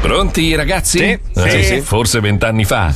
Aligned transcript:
Pronti 0.00 0.54
ragazzi? 0.54 0.98
Sì, 0.98 1.18
Eh, 1.42 1.50
sì, 1.50 1.62
sì. 1.64 1.80
Forse 1.80 2.20
vent'anni 2.20 2.64
fa. 2.64 2.92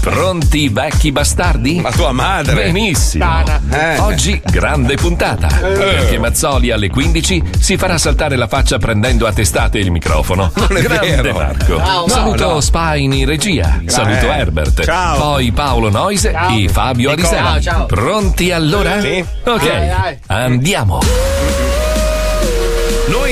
Pronti 0.00 0.68
vecchi 0.68 1.10
bastardi? 1.10 1.80
Ma 1.80 1.90
tua 1.90 2.12
madre. 2.12 2.54
Benissimo. 2.70 3.42
Eh. 3.70 3.98
Oggi 3.98 4.40
grande 4.44 4.94
puntata. 4.96 5.48
Perché 5.48 6.18
Mazzoli 6.18 6.70
alle 6.70 6.88
15 6.88 7.42
si 7.58 7.76
farà 7.76 7.98
saltare 7.98 8.36
la 8.36 8.46
faccia 8.46 8.78
prendendo 8.78 9.26
a 9.26 9.32
testate 9.32 9.78
il 9.78 9.90
microfono. 9.90 10.52
Non 10.54 10.76
è 10.76 10.82
grande 10.82 11.22
vero. 11.22 11.32
Marco. 11.38 11.76
Ciao. 11.78 12.08
Saluto 12.08 12.46
No, 12.46 12.52
no. 12.54 12.60
Spine 12.60 13.16
in 13.16 13.26
regia. 13.26 13.80
Saluto 13.86 14.26
Eh. 14.26 14.38
Herbert. 14.38 14.84
Ciao. 14.84 15.18
Poi 15.18 15.50
Paolo 15.52 15.90
Noise 15.90 16.32
Ciao. 16.32 16.56
e 16.56 16.68
Fabio. 16.68 17.10
Arisella. 17.10 17.60
Ciao, 17.60 17.60
ciao. 17.60 17.86
Pronti 17.86 18.52
allora? 18.52 19.00
Sì. 19.00 19.24
Ok. 19.44 19.66
Dai, 19.66 19.88
dai. 19.88 20.18
Andiamo. 20.26 21.00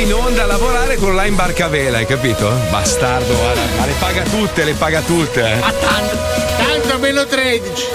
In 0.05 0.13
onda 0.13 0.43
a 0.43 0.47
lavorare 0.47 0.97
con 0.97 1.15
là 1.15 1.25
in 1.25 1.35
barcavela, 1.35 1.97
hai 1.97 2.05
capito? 2.07 2.47
Bastardo, 2.69 3.35
guarda. 3.35 3.61
Ma 3.79 3.87
le 3.87 3.93
paga 3.99 4.23
tutte, 4.25 4.65
le 4.65 4.75
paga 4.75 5.01
tutte. 5.01 5.41
eh. 5.41 5.61
tanto, 5.61 6.17
tanto 6.59 6.99
meno 6.99 7.25
13. 7.27 7.87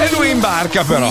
E 0.00 0.10
lui 0.12 0.28
in 0.30 0.40
barca 0.40 0.84
però. 0.84 1.10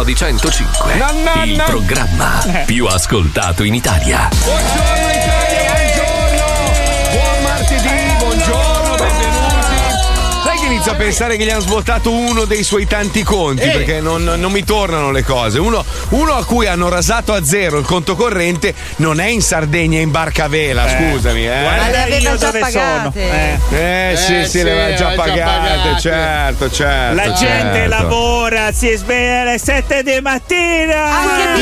Lo 0.00 0.04
Zoo 0.04 0.04
di 0.04 0.14
105. 0.14 0.94
No, 0.96 1.12
no, 1.12 1.44
il 1.44 1.56
no. 1.56 1.64
programma 1.64 2.42
più 2.64 2.86
ascoltato 2.86 3.64
in 3.64 3.74
Italia. 3.74 4.28
Buongiorno 4.44 5.08
Italia, 5.10 5.49
inizio 10.80 10.92
a 10.92 11.04
pensare 11.04 11.36
che 11.36 11.44
gli 11.44 11.50
hanno 11.50 11.60
svuotato 11.60 12.10
uno 12.10 12.46
dei 12.46 12.62
suoi 12.62 12.86
tanti 12.86 13.22
conti 13.22 13.64
Eh. 13.64 13.68
perché 13.70 14.00
non, 14.00 14.24
non 14.24 14.50
mi 14.50 14.64
tornano 14.64 15.10
le 15.10 15.22
cose. 15.22 15.58
Uno, 15.58 15.84
uno 16.10 16.32
a 16.32 16.42
cui 16.46 16.66
hanno 16.66 16.88
rasato 16.88 17.34
a 17.34 17.44
zero 17.44 17.76
il 17.78 17.84
conto 17.84 18.16
corrente 18.16 18.74
non 18.96 19.20
è 19.20 19.26
in 19.26 19.42
Sardegna 19.42 19.98
è 19.98 20.00
in 20.00 20.10
barcavela, 20.10 20.86
Eh. 20.86 21.10
scusami. 21.12 21.44
Eh, 21.46 21.60
Guarda 21.60 21.86
le 21.90 22.02
aveva 22.02 22.16
io 22.30 22.36
già 22.36 22.46
dove 22.46 22.58
pagate. 22.60 22.72
sono. 22.80 23.12
Eh. 23.14 23.58
Eh, 24.12 24.16
sì, 24.16 24.34
Eh, 24.36 24.44
sì, 24.44 24.50
sì, 24.50 24.62
le 24.62 24.70
aveva 24.70 24.88
già 24.96 24.96
già 25.10 25.14
pagate, 25.16 25.78
pagate. 25.78 26.00
certo, 26.00 26.70
certo. 26.70 27.14
La 27.14 27.32
gente 27.32 27.46
certo. 27.74 27.88
lavora, 27.88 28.72
si 28.72 28.94
sveglia 28.96 29.40
alle 29.42 29.58
7 29.58 30.02
di 30.02 30.18
mattina. 30.22 31.04
Anche. 31.04 31.60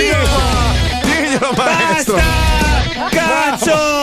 Diglielo, 1.02 1.50
maestro. 1.56 2.14
Basta! 2.14 3.08
Cazzo! 3.10 3.97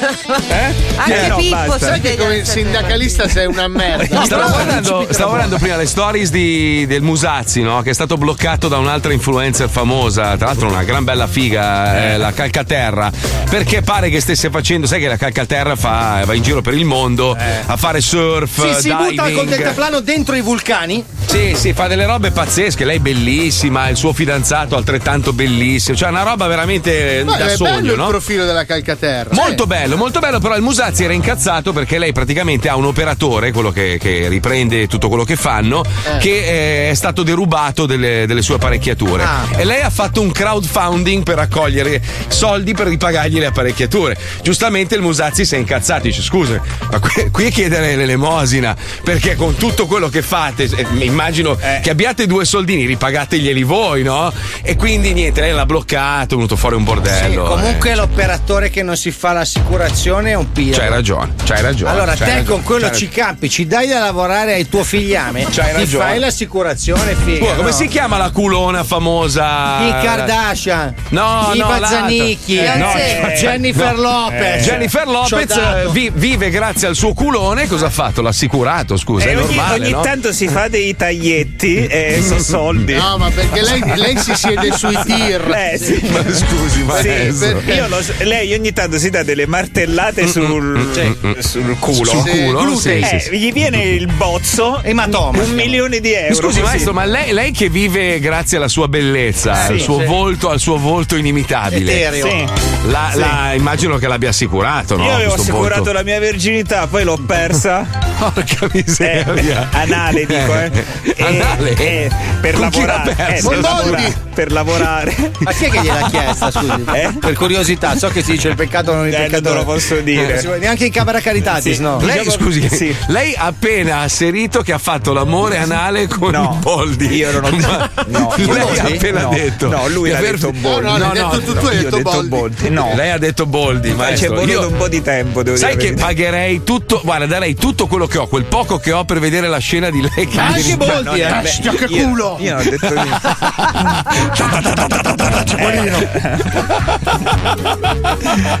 Eh, 0.00 0.74
Anche 0.96 1.24
Eh, 1.24 1.28
no, 1.28 1.36
Pippo 1.36 1.78
Sai 1.78 2.00
che 2.00 2.16
come 2.16 2.44
sindacalista 2.44 3.28
sei 3.28 3.46
una 3.46 3.68
merda. 3.68 4.18
No, 4.18 4.24
stavo, 4.24 4.48
guardando, 4.50 5.06
stavo 5.10 5.28
guardando 5.30 5.58
prima 5.58 5.76
le 5.76 5.86
stories 5.86 6.30
di- 6.30 6.86
del 6.86 7.02
Musazzi, 7.02 7.62
no? 7.62 7.82
Che 7.82 7.90
è 7.90 7.94
stato 7.94 8.16
bloccato 8.16 8.68
da 8.68 8.78
un'altra 8.78 9.12
influencer 9.12 9.68
famosa, 9.68 10.36
tra 10.36 10.46
l'altro 10.48 10.68
una 10.68 10.82
gran 10.84 11.04
bella 11.04 11.26
figa, 11.26 12.12
eh, 12.12 12.16
la 12.16 12.32
Calcaterra, 12.32 13.10
perché 13.48 13.82
pare 13.82 14.08
che 14.10 14.20
stesse 14.20 14.50
facendo, 14.50 14.86
sai 14.86 15.00
che 15.00 15.08
la 15.08 15.16
Calcaterra 15.16 15.76
fa, 15.76 16.22
va 16.24 16.34
in 16.34 16.42
giro 16.42 16.60
per 16.62 16.74
il 16.74 16.84
mondo 16.84 17.36
a 17.66 17.76
fare 17.76 18.00
surf, 18.00 18.74
Sì, 18.76 18.80
si 18.88 18.94
butta 18.94 19.30
col 19.30 19.46
deltaplano 19.46 20.00
dentro 20.00 20.34
i 20.34 20.40
vulcani. 20.40 21.04
Sì, 21.26 21.54
sì, 21.56 21.72
fa 21.72 21.86
delle 21.86 22.06
robe 22.06 22.30
pazzesche, 22.32 22.84
lei 22.84 22.96
è 22.96 23.00
bellissima, 23.00 23.88
il 23.88 23.96
suo 23.96 24.12
fidanzato 24.12 24.74
altrettanto 24.76 25.32
bellissimo, 25.32 25.96
cioè 25.96 26.08
una 26.08 26.22
roba 26.22 26.46
veramente 26.48 27.22
Ma 27.24 27.36
da 27.36 27.46
è 27.46 27.56
sogno, 27.56 27.70
bello 27.80 27.96
no? 27.96 28.02
il 28.04 28.08
profilo 28.10 28.44
della 28.44 28.64
calcaterra. 28.64 29.30
Molto 29.34 29.66
bello, 29.66 29.89
molto 29.96 30.20
bello, 30.20 30.38
però 30.38 30.56
il 30.56 30.62
Musazzi 30.62 31.04
era 31.04 31.12
incazzato 31.12 31.72
perché 31.72 31.98
lei 31.98 32.12
praticamente 32.12 32.68
ha 32.68 32.76
un 32.76 32.84
operatore, 32.84 33.52
quello 33.52 33.70
che, 33.70 33.98
che 34.00 34.28
riprende 34.28 34.86
tutto 34.86 35.08
quello 35.08 35.24
che 35.24 35.36
fanno, 35.36 35.82
Eh. 35.84 36.18
che 36.18 36.86
eh, 36.86 36.90
è 36.90 36.94
stato 36.94 37.22
derubato 37.22 37.86
delle, 37.86 38.26
delle 38.26 38.42
sue 38.42 38.56
apparecchiature. 38.56 39.22
Ah. 39.22 39.46
E 39.56 39.64
lei 39.64 39.80
ha 39.80 39.90
fatto 39.90 40.20
un 40.20 40.30
crowdfunding 40.32 41.22
per 41.22 41.36
raccogliere 41.36 42.00
soldi 42.28 42.74
per 42.74 42.88
ripagargli 42.88 43.38
le 43.38 43.46
apparecchiature. 43.46 44.16
Giustamente 44.42 44.94
il 44.94 45.02
Musazzi 45.02 45.44
si 45.44 45.54
è 45.54 45.58
incazzato, 45.58 46.02
dice 46.02 46.22
scusa, 46.22 46.60
ma 46.90 46.98
qui, 47.00 47.30
qui 47.30 47.46
è 47.46 47.50
chiedere 47.50 47.96
l'elemosina, 47.96 48.76
perché 49.02 49.36
con 49.36 49.54
tutto 49.56 49.86
quello 49.86 50.08
che 50.08 50.22
fate, 50.22 50.64
eh, 50.64 50.86
immagino 51.04 51.56
che 51.82 51.90
abbiate 51.90 52.26
due 52.26 52.44
soldini, 52.44 52.84
ripagateglieli 52.86 53.62
voi, 53.62 54.02
no? 54.02 54.32
E 54.62 54.76
quindi 54.76 55.12
niente, 55.12 55.40
lei 55.40 55.52
l'ha 55.52 55.66
bloccato, 55.66 56.34
è 56.34 56.36
venuto 56.36 56.56
fuori 56.56 56.74
un 56.76 56.82
Sì, 56.82 56.86
bordello. 56.86 57.42
comunque 57.44 57.90
eh. 57.90 57.94
l'operatore 57.94 58.70
che 58.70 58.82
non 58.82 58.96
si 58.96 59.10
fa 59.10 59.32
l'assicurazione 59.32 59.79
è 59.84 60.34
un 60.34 60.52
pirro. 60.52 60.78
C'hai 60.78 60.88
ragione, 60.88 61.32
c'hai 61.44 61.62
ragione. 61.62 61.90
Allora, 61.90 62.14
c'hai 62.14 62.18
te 62.18 62.24
ragione, 62.34 62.44
con 62.44 62.62
quello 62.62 62.90
ci 62.90 63.08
campi, 63.08 63.48
ci 63.48 63.66
dai 63.66 63.86
da 63.88 63.98
lavorare 64.00 64.52
ai 64.54 64.68
tuo 64.68 64.84
figliame, 64.84 65.44
C'hai 65.50 65.72
ti 65.72 65.78
ragione. 65.80 66.04
fai 66.04 66.18
l'assicurazione, 66.18 67.14
figa. 67.24 67.38
Scusa, 67.38 67.54
come 67.54 67.70
no? 67.70 67.76
si 67.76 67.88
chiama 67.88 68.16
la 68.18 68.30
culona 68.30 68.84
famosa? 68.84 69.76
Kim 69.78 70.02
Kardashian, 70.02 70.94
No, 71.10 71.50
i 71.54 71.58
no, 71.58 71.66
Bazzanicchi, 71.66 72.56
l'altra. 72.56 72.86
No, 72.86 72.92
eh, 73.28 73.34
Jennifer 73.36 73.94
no. 73.94 74.02
Lopez. 74.02 74.64
Jennifer 74.64 75.04
C'ho 75.04 75.12
Lopez 75.12 75.56
eh, 75.56 75.88
vi- 75.90 76.10
vive 76.14 76.50
grazie 76.50 76.88
al 76.88 76.94
suo 76.94 77.12
culone. 77.14 77.66
Cosa 77.66 77.86
ha 77.86 77.90
fatto? 77.90 78.20
L'ha 78.22 78.28
assicurato, 78.30 78.96
scusa. 78.96 79.26
E 79.26 79.30
è 79.32 79.36
ogni, 79.36 79.54
normale, 79.54 79.80
ogni 79.80 79.90
no? 79.92 80.00
tanto 80.02 80.32
si 80.32 80.48
fa 80.48 80.68
dei 80.68 80.94
taglietti 80.94 81.86
e 81.86 82.20
sono 82.26 82.40
soldi. 82.40 82.94
No, 82.94 83.16
ma 83.18 83.30
perché 83.30 83.62
lei, 83.62 83.82
lei 83.96 84.18
si 84.18 84.34
siede 84.34 84.72
sui 84.72 84.98
tir. 85.04 85.40
Eh, 85.50 85.78
sì. 85.78 86.00
Ma 86.10 86.20
scusi, 86.32 86.68
Sì, 86.70 86.82
maestro. 86.84 87.52
perché 87.54 87.72
io 87.72 87.88
lo 87.88 88.02
so- 88.02 88.12
lei 88.18 88.52
ogni 88.54 88.72
tanto 88.72 88.98
si 88.98 89.10
dà 89.10 89.22
delle 89.22 89.46
martellate 89.70 90.26
sul, 90.26 90.90
cioè, 90.92 91.12
sul 91.38 91.78
culo. 91.78 92.04
Sul 92.04 92.28
culo? 92.28 92.76
Sì, 92.76 92.98
Eh, 92.98 93.06
sì, 93.20 93.20
sì. 93.30 93.38
Gli 93.38 93.52
viene 93.52 93.82
il 93.84 94.06
bozzo, 94.12 94.80
Ematoma, 94.82 95.42
un 95.42 95.50
milione 95.52 96.00
di 96.00 96.12
euro. 96.12 96.34
Scusi, 96.34 96.60
maestro, 96.60 96.92
ma 96.92 97.04
lei, 97.04 97.32
lei 97.32 97.52
che 97.52 97.68
vive 97.68 98.18
grazie 98.18 98.56
alla 98.56 98.68
sua 98.68 98.88
bellezza, 98.88 99.66
Eh, 99.68 99.72
al 99.74 99.80
suo 99.80 100.00
sì. 100.00 100.04
volto, 100.06 100.50
al 100.50 100.58
suo 100.58 100.76
volto 100.76 101.16
inimitabile. 101.16 101.92
Etereo. 101.92 102.28
Sì. 102.28 102.44
La, 102.88 103.10
Sì. 103.12 103.18
la- 103.18 103.52
immagino 103.54 103.96
che 103.98 104.08
l'abbia 104.08 104.30
assicurato, 104.30 104.96
no? 104.96 105.04
Io 105.04 105.12
avevo 105.14 105.32
Questo 105.34 105.50
assicurato 105.52 105.82
volto. 105.84 105.92
la 105.92 106.02
mia 106.02 106.18
virginità, 106.18 106.86
poi 106.88 107.04
l'ho 107.04 107.18
persa. 107.24 107.86
Porca 108.20 108.66
Eh, 108.66 108.68
miseria. 108.72 109.68
anale 109.72 110.26
dico, 110.26 110.54
eh. 110.54 110.70
E- 111.16 111.24
Anale? 111.24 111.74
eh, 111.76 112.10
per 112.40 112.54
Con 112.54 112.68
chi 112.70 112.80
l'ha 112.84 112.86
lavorare. 113.04 113.14
persa? 113.14 113.34
eh, 113.34 113.48
per, 113.48 113.60
lavorare 113.62 114.14
per 114.34 114.52
lavorare. 114.52 115.32
Ma 115.38 115.52
chi 115.52 115.64
è 115.64 115.68
che 115.70 115.80
gliel'ha 115.80 116.08
chiesta, 116.10 116.50
scusi? 116.50 116.84
Eh? 116.94 117.12
Per 117.18 117.32
curiosità, 117.34 117.96
so 117.96 118.08
che 118.08 118.22
si 118.22 118.32
dice 118.32 118.48
il 118.48 118.56
peccato 118.56 118.94
non 118.94 119.06
il 119.06 119.14
Eh, 119.14 119.18
non 119.18 119.26
peccato. 119.30 119.59
Lo 119.60 119.72
posso 119.72 119.96
dire. 120.00 120.58
Neanche 120.58 120.86
in 120.86 120.92
camera 120.92 121.20
caritatis, 121.20 121.76
Sì. 121.76 121.82
no. 121.82 121.98
Lei, 122.00 122.18
Diciamo- 122.22 122.30
scusi, 122.44 122.68
sì. 122.68 122.94
lei 123.08 123.34
ha 123.36 123.44
appena 123.46 123.98
asserito 124.00 124.62
che 124.62 124.72
ha 124.72 124.78
fatto 124.78 125.12
l'amore 125.12 125.58
anale 125.58 126.06
con 126.08 126.30
No, 126.30 126.58
Boldi. 126.60 127.06
io 127.14 127.30
non 127.32 127.44
ho 127.44 127.50
Ma- 127.56 127.90
no, 128.06 128.32
lei 128.36 128.46
io- 128.46 128.80
ha 128.82 128.86
appena 128.86 129.20
No, 129.22 129.30
detto. 129.30 129.68
no, 129.68 129.88
lui 129.88 130.10
aver- 130.12 130.34
detto 130.36 130.52
Boldi. 130.52 130.86
No, 130.86 130.96
no, 130.98 131.10
detto 131.12 131.40
tu, 131.42 131.58
tu 131.58 131.66
hai 131.66 131.74
io 131.74 131.80
ho 131.80 131.82
detto 131.84 131.96
detto 131.96 132.10
Boldi. 132.10 132.28
Boldi. 132.28 132.70
No, 132.70 132.92
Lei 132.94 133.10
ha 133.10 133.18
detto 133.18 133.46
Boldi, 133.46 133.94
ci 134.16 134.24
è 134.24 134.28
voluto 134.28 134.50
Io- 134.50 134.68
un 134.68 134.76
po' 134.76 134.88
di 134.88 135.02
tempo, 135.02 135.42
devo 135.42 135.56
Sai 135.56 135.76
dire. 135.76 135.90
che 135.94 136.00
pagherei 136.00 136.62
tutto, 136.64 137.00
guarda, 137.04 137.26
darei 137.26 137.54
tutto 137.54 137.86
quello 137.86 138.06
che 138.06 138.18
ho, 138.18 138.26
quel 138.26 138.44
poco 138.44 138.78
che 138.78 138.92
ho 138.92 139.04
per 139.04 139.18
vedere 139.20 139.48
la 139.48 139.58
scena 139.58 139.90
di 139.90 140.00
lei 140.00 140.26
che 140.26 140.36
Ma 140.36 140.46
anche 140.46 140.76
Boldi, 140.76 141.20
eh. 141.20 141.28
Bestia, 141.42 141.72
che 141.72 141.84
io- 141.88 142.06
culo! 142.08 142.36
Io 142.40 142.54
non 142.54 142.66
ho 142.66 142.70
detto 142.70 142.92
niente. 142.94 143.28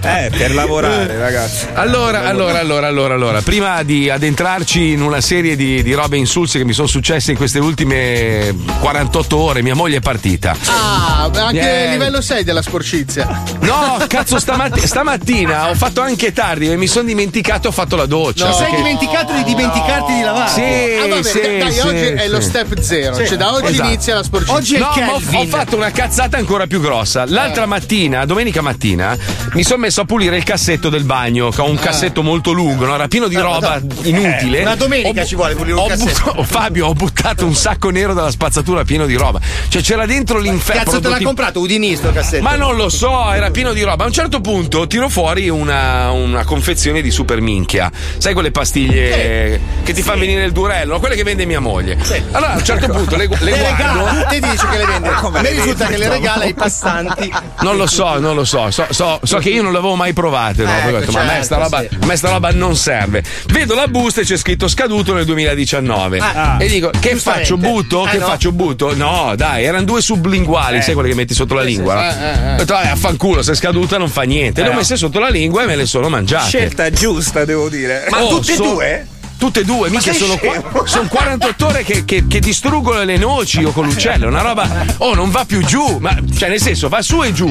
eh, 0.02 0.30
per 0.36 0.54
lavorare, 0.54 0.89
ragazzi. 1.18 1.66
Allora, 1.74 2.24
allora, 2.26 2.58
allora, 2.60 2.86
allora, 2.86 3.14
allora, 3.14 3.42
prima 3.42 3.82
di 3.82 4.08
addentrarci 4.10 4.90
in 4.90 5.02
una 5.02 5.20
serie 5.20 5.56
di, 5.56 5.82
di 5.82 5.92
robe 5.94 6.16
insulse 6.16 6.58
che 6.58 6.64
mi 6.64 6.72
sono 6.72 6.86
successe 6.88 7.30
in 7.32 7.36
queste 7.36 7.58
ultime 7.58 8.54
48 8.80 9.36
ore, 9.36 9.62
mia 9.62 9.74
moglie 9.74 9.98
è 9.98 10.00
partita. 10.00 10.56
Ah, 10.66 11.24
anche 11.32 11.52
Niente. 11.52 11.90
livello 11.90 12.20
6 12.20 12.44
della 12.44 12.62
sporcizia. 12.62 13.42
No, 13.60 13.98
cazzo, 14.08 14.38
stamatti- 14.38 14.86
stamattina 14.86 15.68
ho 15.70 15.74
fatto 15.74 16.00
anche 16.00 16.32
tardi 16.32 16.70
e 16.70 16.76
mi 16.76 16.86
sono 16.86 17.06
dimenticato, 17.06 17.68
ho 17.68 17.72
fatto 17.72 17.96
la 17.96 18.06
doccia. 18.06 18.46
No. 18.48 18.52
Sei 18.54 18.62
perché- 18.66 18.76
dimenticato 18.76 19.32
di 19.34 19.44
dimenticarti 19.44 20.12
di 20.14 20.20
lavare. 20.22 20.50
Sì, 20.50 20.98
Ah, 21.00 21.06
vabbè, 21.08 21.22
sì, 21.22 21.40
dai, 21.58 21.72
sì, 21.72 21.80
oggi 21.80 21.96
è 21.96 22.22
sì. 22.24 22.28
lo 22.28 22.40
step 22.40 22.78
0. 22.80 23.26
Cioè, 23.26 23.36
da 23.36 23.52
oggi 23.52 23.72
Esatto. 23.72 23.88
inizia 23.88 24.14
la 24.14 24.22
sporcizia. 24.22 24.54
Oggi 24.56 24.74
è 24.74 24.78
No, 24.78 24.90
Kelvin. 24.92 25.38
ho 25.40 25.46
fatto 25.46 25.76
una 25.76 25.90
cazzata 25.90 26.36
ancora 26.36 26.66
più 26.66 26.80
grossa. 26.80 27.24
L'altra 27.26 27.66
mattina, 27.66 28.24
domenica 28.24 28.60
mattina, 28.60 29.16
mi 29.52 29.62
sono 29.62 29.78
messo 29.80 30.00
a 30.02 30.04
pulire 30.04 30.36
il 30.36 30.42
cassetto 30.44 30.69
cassetto 30.70 30.88
del 30.88 31.02
bagno, 31.04 31.50
che 31.50 31.60
ho 31.60 31.68
un 31.68 31.76
cassetto 31.78 32.22
molto 32.22 32.52
lungo, 32.52 32.86
no? 32.86 32.94
era 32.94 33.08
pieno 33.08 33.26
di 33.26 33.34
roba 33.36 33.80
inutile. 34.02 34.60
Una 34.62 34.76
domenica 34.76 35.22
bu- 35.22 35.26
ci 35.26 35.34
vuole 35.34 35.54
pulire 35.56 35.74
un 35.76 35.82
ho 35.82 35.86
cassetto. 35.86 36.32
bu- 36.36 36.42
Fabio, 36.46 36.86
ho 36.86 36.92
buttato 36.92 37.44
un 37.44 37.54
sacco 37.56 37.90
nero 37.90 38.14
dalla 38.14 38.30
spazzatura 38.30 38.84
pieno 38.84 39.06
di 39.06 39.14
roba. 39.14 39.40
Cioè 39.68 39.82
c'era 39.82 40.06
dentro 40.06 40.38
l'inferno. 40.38 40.84
Cazzo 40.84 41.00
te 41.00 41.08
l'ha 41.08 41.18
comprato 41.20 41.58
Udinista 41.60 42.08
il 42.08 42.14
cassetto? 42.14 42.42
ma 42.44 42.54
non 42.54 42.76
lo 42.76 42.88
so, 42.88 43.32
era 43.32 43.50
pieno 43.50 43.72
di 43.72 43.82
roba. 43.82 44.04
A 44.04 44.06
un 44.06 44.12
certo 44.12 44.40
punto 44.40 44.86
tiro 44.86 45.08
fuori 45.08 45.48
una, 45.48 46.10
una 46.12 46.44
confezione 46.44 47.02
di 47.02 47.10
super 47.10 47.40
minchia. 47.40 47.90
Sai 48.18 48.32
quelle 48.32 48.52
pastiglie 48.52 49.60
che 49.82 49.92
ti 49.92 50.02
fanno 50.02 50.20
venire 50.20 50.44
il 50.44 50.52
durello? 50.52 51.00
Quelle 51.00 51.16
che 51.16 51.24
vende 51.24 51.46
mia 51.46 51.60
moglie. 51.60 51.98
Allora 52.30 52.52
a 52.52 52.56
un 52.58 52.64
certo 52.64 52.86
punto 52.88 53.16
le, 53.16 53.26
le 53.28 53.38
le 53.40 53.58
guardo. 53.58 54.04
regala, 54.04 54.22
te 54.26 54.38
dici 54.40 54.66
che 54.68 54.76
le 54.78 54.86
vende. 54.86 55.08
A 55.40 55.40
me 55.42 55.50
risulta 55.50 55.86
che 55.86 55.96
le 55.96 56.08
regala 56.08 56.44
ai 56.44 56.54
passanti. 56.54 57.32
Non 57.62 57.76
lo 57.76 57.86
so, 57.88 58.18
non 58.20 58.34
lo 58.36 58.44
so. 58.44 58.70
So, 58.70 58.86
so- 58.90 59.18
so 59.22 59.38
che 59.38 59.48
io 59.50 59.62
non 59.62 59.72
le 59.72 59.78
avevo 59.78 59.94
mai 59.96 60.12
provate. 60.12 60.59
No? 60.64 60.70
Ecco, 60.70 60.82
Poi 60.82 60.94
ho 60.94 60.98
detto, 61.00 61.12
ma 61.12 61.20
a 61.20 61.24
me, 61.24 61.42
sta 61.42 61.56
certo, 61.56 61.76
roba, 61.76 61.80
sì. 61.80 61.98
a 62.00 62.06
me 62.06 62.16
sta 62.16 62.28
roba 62.30 62.50
non 62.52 62.76
serve. 62.76 63.22
Vedo 63.48 63.74
la 63.74 63.86
busta 63.88 64.20
e 64.20 64.24
c'è 64.24 64.36
scritto 64.36 64.68
scaduto 64.68 65.14
nel 65.14 65.24
2019. 65.24 66.18
Ah. 66.18 66.56
e 66.58 66.68
dico, 66.68 66.90
che 66.98 67.16
faccio? 67.16 67.56
Butto? 67.56 68.06
Eh, 68.06 68.10
che 68.10 68.18
no. 68.18 68.26
faccio? 68.26 68.52
Butto? 68.52 68.94
No, 68.94 69.34
dai, 69.36 69.64
erano 69.64 69.84
due 69.84 70.00
sublinguali, 70.00 70.82
sai 70.82 70.94
quelle 70.94 71.08
che 71.10 71.14
metti 71.14 71.34
sotto 71.34 71.54
la 71.54 71.62
lingua. 71.62 71.94
no? 71.94 72.52
Ho 72.54 72.56
detto, 72.56 72.72
vabbè, 72.74 72.88
affanculo, 72.88 73.42
se 73.42 73.52
è 73.52 73.54
scaduta 73.54 73.98
non 73.98 74.08
fa 74.08 74.22
niente. 74.22 74.62
Le 74.62 74.68
ho 74.68 74.74
messe 74.74 74.96
sotto 74.96 75.18
la 75.18 75.28
lingua 75.28 75.62
e 75.62 75.66
me 75.66 75.76
le 75.76 75.86
sono 75.86 76.08
mangiate. 76.08 76.48
Scelta 76.48 76.90
giusta, 76.90 77.44
devo 77.44 77.68
dire. 77.68 78.06
Ma 78.10 78.18
tutte 78.26 78.52
e 78.52 78.54
so- 78.56 78.62
due? 78.62 79.06
Tutte 79.38 79.60
e 79.60 79.64
due, 79.64 79.88
mica 79.88 80.02
sei 80.02 80.14
sono, 80.16 80.36
qua- 80.36 80.84
sono 80.84 81.08
48 81.08 81.66
ore 81.66 81.82
che, 81.82 82.04
che- 82.04 82.26
che 82.28 82.40
distruggono 82.40 83.02
le 83.04 83.16
noci 83.16 83.64
o 83.64 83.72
con 83.72 83.86
l'uccello. 83.86 84.26
Una 84.28 84.42
roba. 84.42 84.68
Oh, 84.98 85.14
non 85.14 85.30
va 85.30 85.46
più 85.46 85.64
giù. 85.64 85.96
Ma 85.98 86.14
cioè, 86.36 86.50
nel 86.50 86.60
senso, 86.60 86.90
va 86.90 87.00
su 87.00 87.22
e 87.22 87.32
giù. 87.32 87.50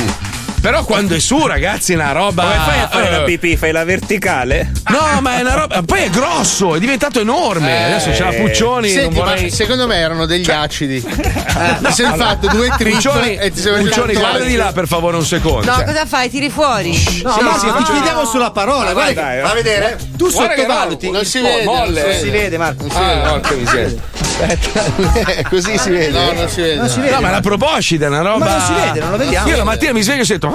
Però 0.62 0.84
quando 0.84 1.16
è 1.16 1.20
su, 1.20 1.46
ragazzi, 1.48 1.94
è 1.94 1.96
una 1.96 2.12
roba. 2.12 2.44
Come 2.44 2.56
fai 2.66 2.80
a 2.82 2.88
fare 2.90 3.08
eh, 3.08 3.12
la 3.12 3.22
pipì? 3.24 3.56
Fai 3.56 3.72
la 3.72 3.86
verticale? 3.86 4.70
No, 4.90 5.22
ma 5.22 5.38
è 5.38 5.42
una 5.42 5.54
roba. 5.54 5.82
Poi 5.84 6.02
è 6.04 6.10
grosso, 6.10 6.76
è 6.76 6.80
diventato 6.80 7.22
enorme. 7.22 7.86
Adesso 7.86 8.10
c'è 8.12 8.24
la 8.32 8.38
Puccioni. 8.38 8.90
Senti, 8.90 9.16
vorrei. 9.16 9.50
secondo 9.50 9.88
me 9.88 9.96
erano 9.96 10.26
degli 10.26 10.50
acidi. 10.52 11.02
Ti 11.02 11.92
sei 11.94 12.12
fatto 12.16 12.48
due 12.48 12.70
trip 12.78 12.94
Puccioni, 12.96 13.36
e 13.38 13.52
ti 13.52 13.60
sei 13.62 13.82
Puccioni, 13.84 14.14
guarda 14.14 14.44
di 14.44 14.56
là 14.56 14.72
per 14.74 14.88
favore 14.88 15.16
un 15.16 15.26
secondo. 15.26 15.66
No, 15.66 15.76
Cioè, 15.78 15.86
cosa 15.86 16.06
fai? 16.06 16.30
Tiri 16.30 16.50
fuori? 16.50 16.92
No, 17.24 17.34
Sì, 17.34 17.42
ma 17.42 17.54
sì, 17.58 17.66
ti 17.66 17.72
faccio- 17.72 17.92
chiediamo 17.94 18.26
sulla 18.26 18.52
parola. 18.52 18.92
Guarda, 18.92 19.22
dai, 19.22 19.36
che- 19.36 19.42
va 19.42 19.48
fa 19.48 19.54
vedere. 19.54 19.98
Tu 20.18 20.30
Guarda 20.30 20.54
che 20.56 20.62
sottovaluti. 20.62 21.06
no, 21.08 21.12
Non 21.14 21.26
si 21.26 21.38
Oh, 21.38 21.42
vede. 21.44 21.64
molle. 21.64 22.02
Non 22.04 22.14
si 22.20 22.30
vede, 22.30 22.58
Marco. 22.58 22.82
Non 22.84 22.92
si 22.92 22.98
vede. 23.00 23.22
Ah, 23.22 23.30
porca 23.30 23.54
miseria. 23.56 24.02
Aspetta, 24.40 25.44
così 25.50 25.78
si 25.78 25.90
vede. 25.90 26.18
No, 26.18 26.32
non 26.32 26.48
si 26.50 26.62
vede. 26.62 26.76
Non 26.76 26.90
si 26.90 27.00
vede. 27.00 27.14
No, 27.14 27.22
ma 27.22 27.30
una 27.30 27.42
proboscide, 27.42 28.06
è 28.06 28.08
una 28.10 28.22
roba. 28.22 28.46
Ma 28.46 28.52
non 28.52 28.62
si 28.62 28.74
vede, 28.74 29.00
non 29.00 29.12
lo 29.12 29.18
vediamo. 29.18 29.48
Io 29.50 29.58
la 29.58 29.64
mattina 29.64 29.92
mi 29.92 30.02
sveglio 30.02 30.22
e 30.22 30.26
sento. 30.26 30.54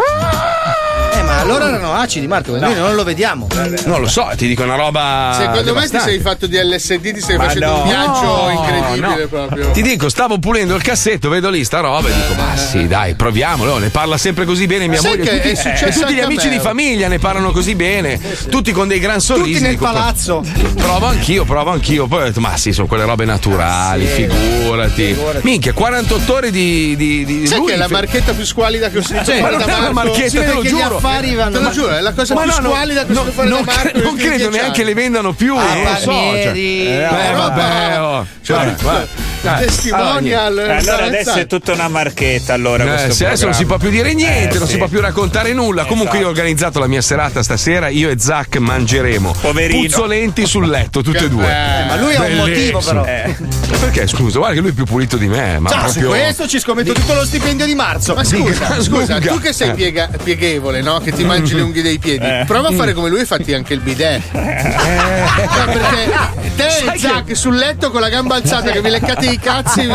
Eh, 1.13 1.23
ma 1.23 1.39
allora 1.41 1.69
erano 1.69 1.95
acidi, 1.95 2.27
Marco. 2.27 2.57
Noi 2.59 2.75
non 2.75 2.95
lo 2.95 3.05
vediamo. 3.05 3.47
Non 3.85 4.01
lo 4.01 4.09
so, 4.09 4.29
ti 4.37 4.47
dico 4.47 4.63
una 4.63 4.77
roba. 4.77 5.33
Secondo 5.35 5.57
me 5.59 5.63
ti 5.63 5.65
devastante. 5.67 6.11
sei 6.11 6.21
fatto 6.21 6.47
di 6.47 6.57
LSD, 6.57 7.13
ti 7.13 7.21
stai 7.21 7.37
Ma 7.37 7.45
facendo 7.45 7.67
no. 7.67 7.77
un 7.83 7.89
viaggio 7.89 8.23
No, 8.25 8.51
incredibile 8.51 9.19
no. 9.23 9.27
proprio. 9.29 9.71
Ti 9.71 9.83
dico, 9.83 10.09
stavo 10.09 10.39
pulendo 10.39 10.75
il 10.75 10.83
cassetto, 10.83 11.29
vedo 11.29 11.51
lì 11.51 11.65
sta 11.65 11.81
roba 11.81 12.09
e 12.09 12.13
dico, 12.13 12.35
ma 12.35 12.57
sì, 12.57 12.87
dai, 12.87 13.15
proviamolo. 13.15 13.79
Ne 13.79 13.89
parla 13.91 14.17
sempre 14.17 14.45
così 14.45 14.67
bene 14.67 14.87
mia 14.89 15.01
Sai 15.01 15.11
moglie. 15.17 15.23
che 15.31 15.37
Tutti, 15.37 15.49
è 15.51 15.55
successo 15.55 16.01
tutti 16.01 16.15
gli 16.15 16.21
amici 16.21 16.49
di 16.49 16.59
famiglia 16.59 17.09
ne 17.09 17.19
parlano 17.19 17.51
così 17.53 17.75
bene, 17.75 18.19
tutti 18.51 18.73
con 18.73 18.89
dei 18.89 18.99
gran 18.99 19.21
sorrisi. 19.21 19.51
Tutti 19.53 19.63
nel 19.63 19.73
dico, 19.73 19.85
palazzo. 19.85 20.45
Provo 20.77 21.07
anch'io, 21.07 21.45
provo 21.45 21.71
anch'io. 21.71 22.07
Poi 22.07 22.23
ho 22.23 22.25
detto, 22.25 22.41
ma 22.41 22.57
sì, 22.57 22.73
sono 22.73 22.87
quelle 22.87 23.05
robe 23.05 23.25
naturali, 23.25 24.07
figurati. 24.07 25.17
Minchia, 25.43 25.73
48 25.73 26.33
ore 26.35 26.51
di. 26.51 26.97
di, 26.97 27.25
di 27.25 27.47
Sai 27.47 27.59
lui 27.59 27.69
che 27.69 27.75
è 27.75 27.77
la 27.77 27.89
marchetta 27.89 28.33
più 28.33 28.45
squalida 28.45 28.89
che 28.91 28.99
ho 28.99 29.03
sentito 29.03 29.31
Cioè, 29.31 29.41
ma 29.41 29.51
non 29.51 29.61
è 29.61 29.65
una 29.79 29.93
marchetta, 29.93 30.43
te 30.43 30.53
lo 30.53 30.63
gli 30.63 30.73
giuro. 30.95 31.09
affari 31.09 31.35
vanno. 31.35 31.51
Te 31.59 31.63
lo 31.65 31.71
giuro, 31.71 31.97
è 31.97 32.01
la 32.01 32.13
cosa 32.13 32.35
Ma 32.35 32.43
più 32.43 32.51
no, 32.51 32.59
no, 32.59 32.69
squalida 32.69 33.05
che 33.07 33.13
no, 33.13 33.25
fare 33.25 33.49
non, 33.49 33.65
cre- 33.65 33.93
non 34.03 34.17
credo 34.17 34.51
neanche 34.51 34.81
anni. 34.81 34.85
le 34.85 34.95
vendano 34.95 35.33
più. 35.33 35.57
Ah, 35.57 35.75
non 35.75 35.83
lo 35.83 35.99
so. 35.99 36.11
Cioè. 36.11 36.53
Eh, 36.55 37.33
vabbè, 37.35 38.01
oh. 38.01 38.27
Cioè, 38.43 38.75
guarda, 38.81 39.07
dai. 39.43 39.65
Testimonial. 39.67 40.59
Eh, 40.59 40.71
Allora 40.77 41.05
adesso 41.05 41.35
è 41.35 41.47
tutta 41.47 41.73
una 41.73 41.89
marchetta. 41.89 42.53
Allora, 42.55 42.85
Eh, 42.85 43.05
adesso 43.05 43.45
non 43.45 43.55
si 43.55 43.65
può 43.65 43.77
più 43.79 43.91
dire 43.91 44.13
niente, 44.15 44.57
Eh, 44.57 44.59
non 44.59 44.67
sì. 44.67 44.73
si 44.75 44.79
può 44.79 44.89
più 44.89 45.01
raccontare 45.01 45.53
nulla. 45.53 45.85
Comunque, 45.85 46.19
io 46.19 46.27
ho 46.27 46.31
organizzato 46.31 46.79
la 46.79 46.87
mia 46.87 47.01
serata 47.03 47.43
stasera. 47.43 47.89
Io 47.89 48.11
e 48.11 48.19
Zac 48.19 48.57
mangeremo 48.57 49.35
Poverino. 49.41 49.81
puzzolenti 49.83 50.47
sul 50.47 50.69
letto, 50.69 51.03
tutte 51.03 51.25
e 51.25 51.29
due. 51.29 51.45
Eh, 51.47 51.85
Ma 51.87 51.97
lui 51.97 52.15
ha 52.15 52.23
un 52.23 52.35
motivo, 52.37 52.81
però. 52.81 53.05
Eh. 53.05 53.35
Ma 53.39 53.77
Perché 53.79 54.07
scusa? 54.07 54.39
Guarda 54.39 54.55
che 54.55 54.61
lui 54.63 54.71
è 54.71 54.75
più 54.75 54.85
pulito 54.85 55.17
di 55.17 55.27
me. 55.27 55.59
Ma 55.59 55.69
Ciao, 55.71 55.89
su 55.89 55.99
proprio. 56.01 56.23
questo 56.23 56.47
ci 56.47 56.59
scommetto 56.59 56.93
tutto 56.93 57.15
lo 57.15 57.25
stipendio 57.25 57.67
di 57.67 57.75
marzo. 57.75 58.15
Ma 58.15 58.25
scusa, 58.25 58.81
scusa, 58.83 59.19
tu 59.21 59.39
che 59.41 59.53
sei 59.53 59.71
Eh. 59.71 59.75
piega- 59.75 60.09
pieghevole, 60.23 60.81
no? 60.85 61.01
Che 61.01 61.11
ti 61.11 61.25
mangi 61.25 61.55
le 61.57 61.63
unghie 61.63 61.83
dei 61.83 61.99
piedi, 61.99 62.27
prova 62.47 62.69
a 62.69 62.73
fare 62.73 62.93
come 62.93 63.09
lui 63.09 63.21
e 63.21 63.25
fatti 63.27 63.53
anche 63.53 63.75
il 63.75 63.81
bidet. 63.81 64.23
Cioè, 65.35 65.65
perché 65.65 66.13
te 66.57 66.71
Sai 66.71 66.95
e 66.95 66.99
Zac 66.99 67.37
sul 67.37 67.57
letto 67.57 67.91
con 67.91 68.01
la 68.01 68.09
gamba 68.09 68.37
alzata 68.37 68.71
che 68.71 68.81
vi 68.81 68.89
leccate 68.89 69.27
i 69.27 69.39
cazzi. 69.39 69.89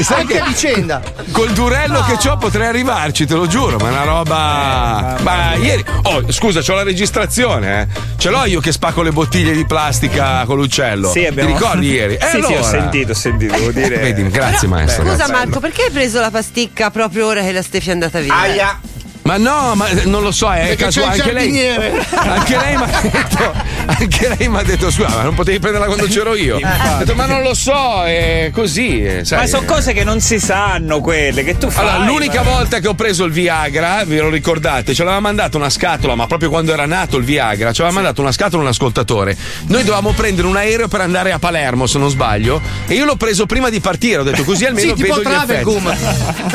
Sai 0.00 0.20
Anche 0.20 0.34
che 0.34 0.40
a 0.40 0.44
vicenda. 0.44 1.02
col 1.30 1.50
durello 1.52 2.02
che 2.04 2.28
ho 2.28 2.36
potrei 2.36 2.66
arrivarci, 2.68 3.26
te 3.26 3.34
lo 3.34 3.46
giuro, 3.46 3.76
ma 3.78 3.88
è 3.88 3.90
una 3.90 4.04
roba. 4.04 5.16
Ma 5.20 5.54
ieri. 5.54 5.84
Oh, 6.02 6.30
scusa, 6.32 6.60
c'ho 6.60 6.74
la 6.74 6.82
registrazione, 6.82 7.80
eh. 7.82 7.86
Ce 8.16 8.30
l'ho 8.30 8.44
io 8.44 8.60
che 8.60 8.72
spacco 8.72 9.02
le 9.02 9.10
bottiglie 9.10 9.52
di 9.52 9.66
plastica 9.66 10.44
con 10.46 10.56
l'uccello. 10.56 11.10
Sì, 11.10 11.26
abbiamo... 11.26 11.50
Ti 11.50 11.54
ricordi 11.56 11.88
ieri? 11.88 12.18
Eh, 12.24 12.26
sì, 12.26 12.42
sì, 12.42 12.52
ho 12.52 12.56
allora. 12.58 12.62
sentito, 12.62 13.10
ho 13.12 13.14
sentito, 13.14 13.54
devo 13.54 13.70
dire. 13.70 13.96
Vedi, 13.98 14.28
grazie 14.30 14.66
maestro. 14.66 15.02
Scusa 15.04 15.16
grazie. 15.16 15.34
Marco, 15.34 15.60
perché 15.60 15.82
hai 15.82 15.90
preso 15.90 16.20
la 16.20 16.30
pasticca 16.30 16.90
proprio 16.90 17.26
ora 17.26 17.42
che 17.42 17.52
la 17.52 17.62
Stefi 17.62 17.90
è 17.90 17.92
andata 17.92 18.20
via? 18.20 18.34
Ma 19.24 19.38
no, 19.38 19.74
ma 19.74 19.86
non 20.04 20.22
lo 20.22 20.30
so, 20.30 20.52
è 20.52 20.60
Perché 20.68 20.84
casuale. 20.84 21.18
c'è 21.18 21.30
il 21.30 21.36
Anche 21.38 21.48
lei. 21.50 21.68
Anche 22.10 22.56
lei 22.58 22.76
mi 22.76 22.82
ha 22.82 23.00
detto. 23.00 23.52
Anche 23.86 24.34
lei 24.38 24.48
mi 24.48 24.56
ha 24.58 24.62
detto, 24.62 24.90
scusa, 24.90 25.08
ma 25.08 25.22
non 25.22 25.34
potevi 25.34 25.58
prenderla 25.58 25.86
quando 25.86 26.06
c'ero 26.06 26.34
io. 26.34 26.56
Ho 26.56 26.98
detto, 26.98 27.14
ma 27.14 27.24
non 27.24 27.40
lo 27.42 27.54
so, 27.54 28.04
è 28.04 28.50
così. 28.52 29.24
sai. 29.24 29.38
Ma 29.38 29.46
sono 29.46 29.64
cose 29.66 29.94
che 29.94 30.04
non 30.04 30.20
si 30.20 30.38
sanno 30.38 31.00
quelle 31.00 31.42
che 31.42 31.56
tu 31.56 31.70
fai. 31.70 31.86
Allora, 31.88 32.04
l'unica 32.04 32.42
ma- 32.42 32.50
volta 32.50 32.80
che 32.80 32.88
ho 32.88 32.94
preso 32.94 33.24
il 33.24 33.32
Viagra, 33.32 34.04
ve 34.04 34.20
lo 34.20 34.28
ricordate, 34.28 34.92
ci 34.94 35.00
aveva 35.00 35.20
mandato 35.20 35.56
una 35.56 35.70
scatola, 35.70 36.14
ma 36.14 36.26
proprio 36.26 36.50
quando 36.50 36.72
era 36.74 36.84
nato 36.84 37.16
il 37.16 37.24
Viagra, 37.24 37.72
ci 37.72 37.80
aveva 37.80 37.94
mandato 37.94 38.20
una 38.20 38.32
scatola 38.32 38.62
un 38.62 38.68
ascoltatore. 38.68 39.34
Noi 39.68 39.80
dovevamo 39.84 40.12
prendere 40.12 40.46
un 40.48 40.56
aereo 40.56 40.88
per 40.88 41.00
andare 41.00 41.32
a 41.32 41.38
Palermo, 41.38 41.86
se 41.86 41.98
non 41.98 42.10
sbaglio, 42.10 42.60
e 42.86 42.92
io 42.94 43.06
l'ho 43.06 43.16
preso 43.16 43.46
prima 43.46 43.70
di 43.70 43.80
partire, 43.80 44.18
ho 44.18 44.22
detto 44.22 44.44
così 44.44 44.66
almeno 44.66 44.94
Sì, 44.94 45.02
tipo 45.02 45.14
vedo 45.16 45.30
gli 45.30 45.32
effetti. 45.32 45.62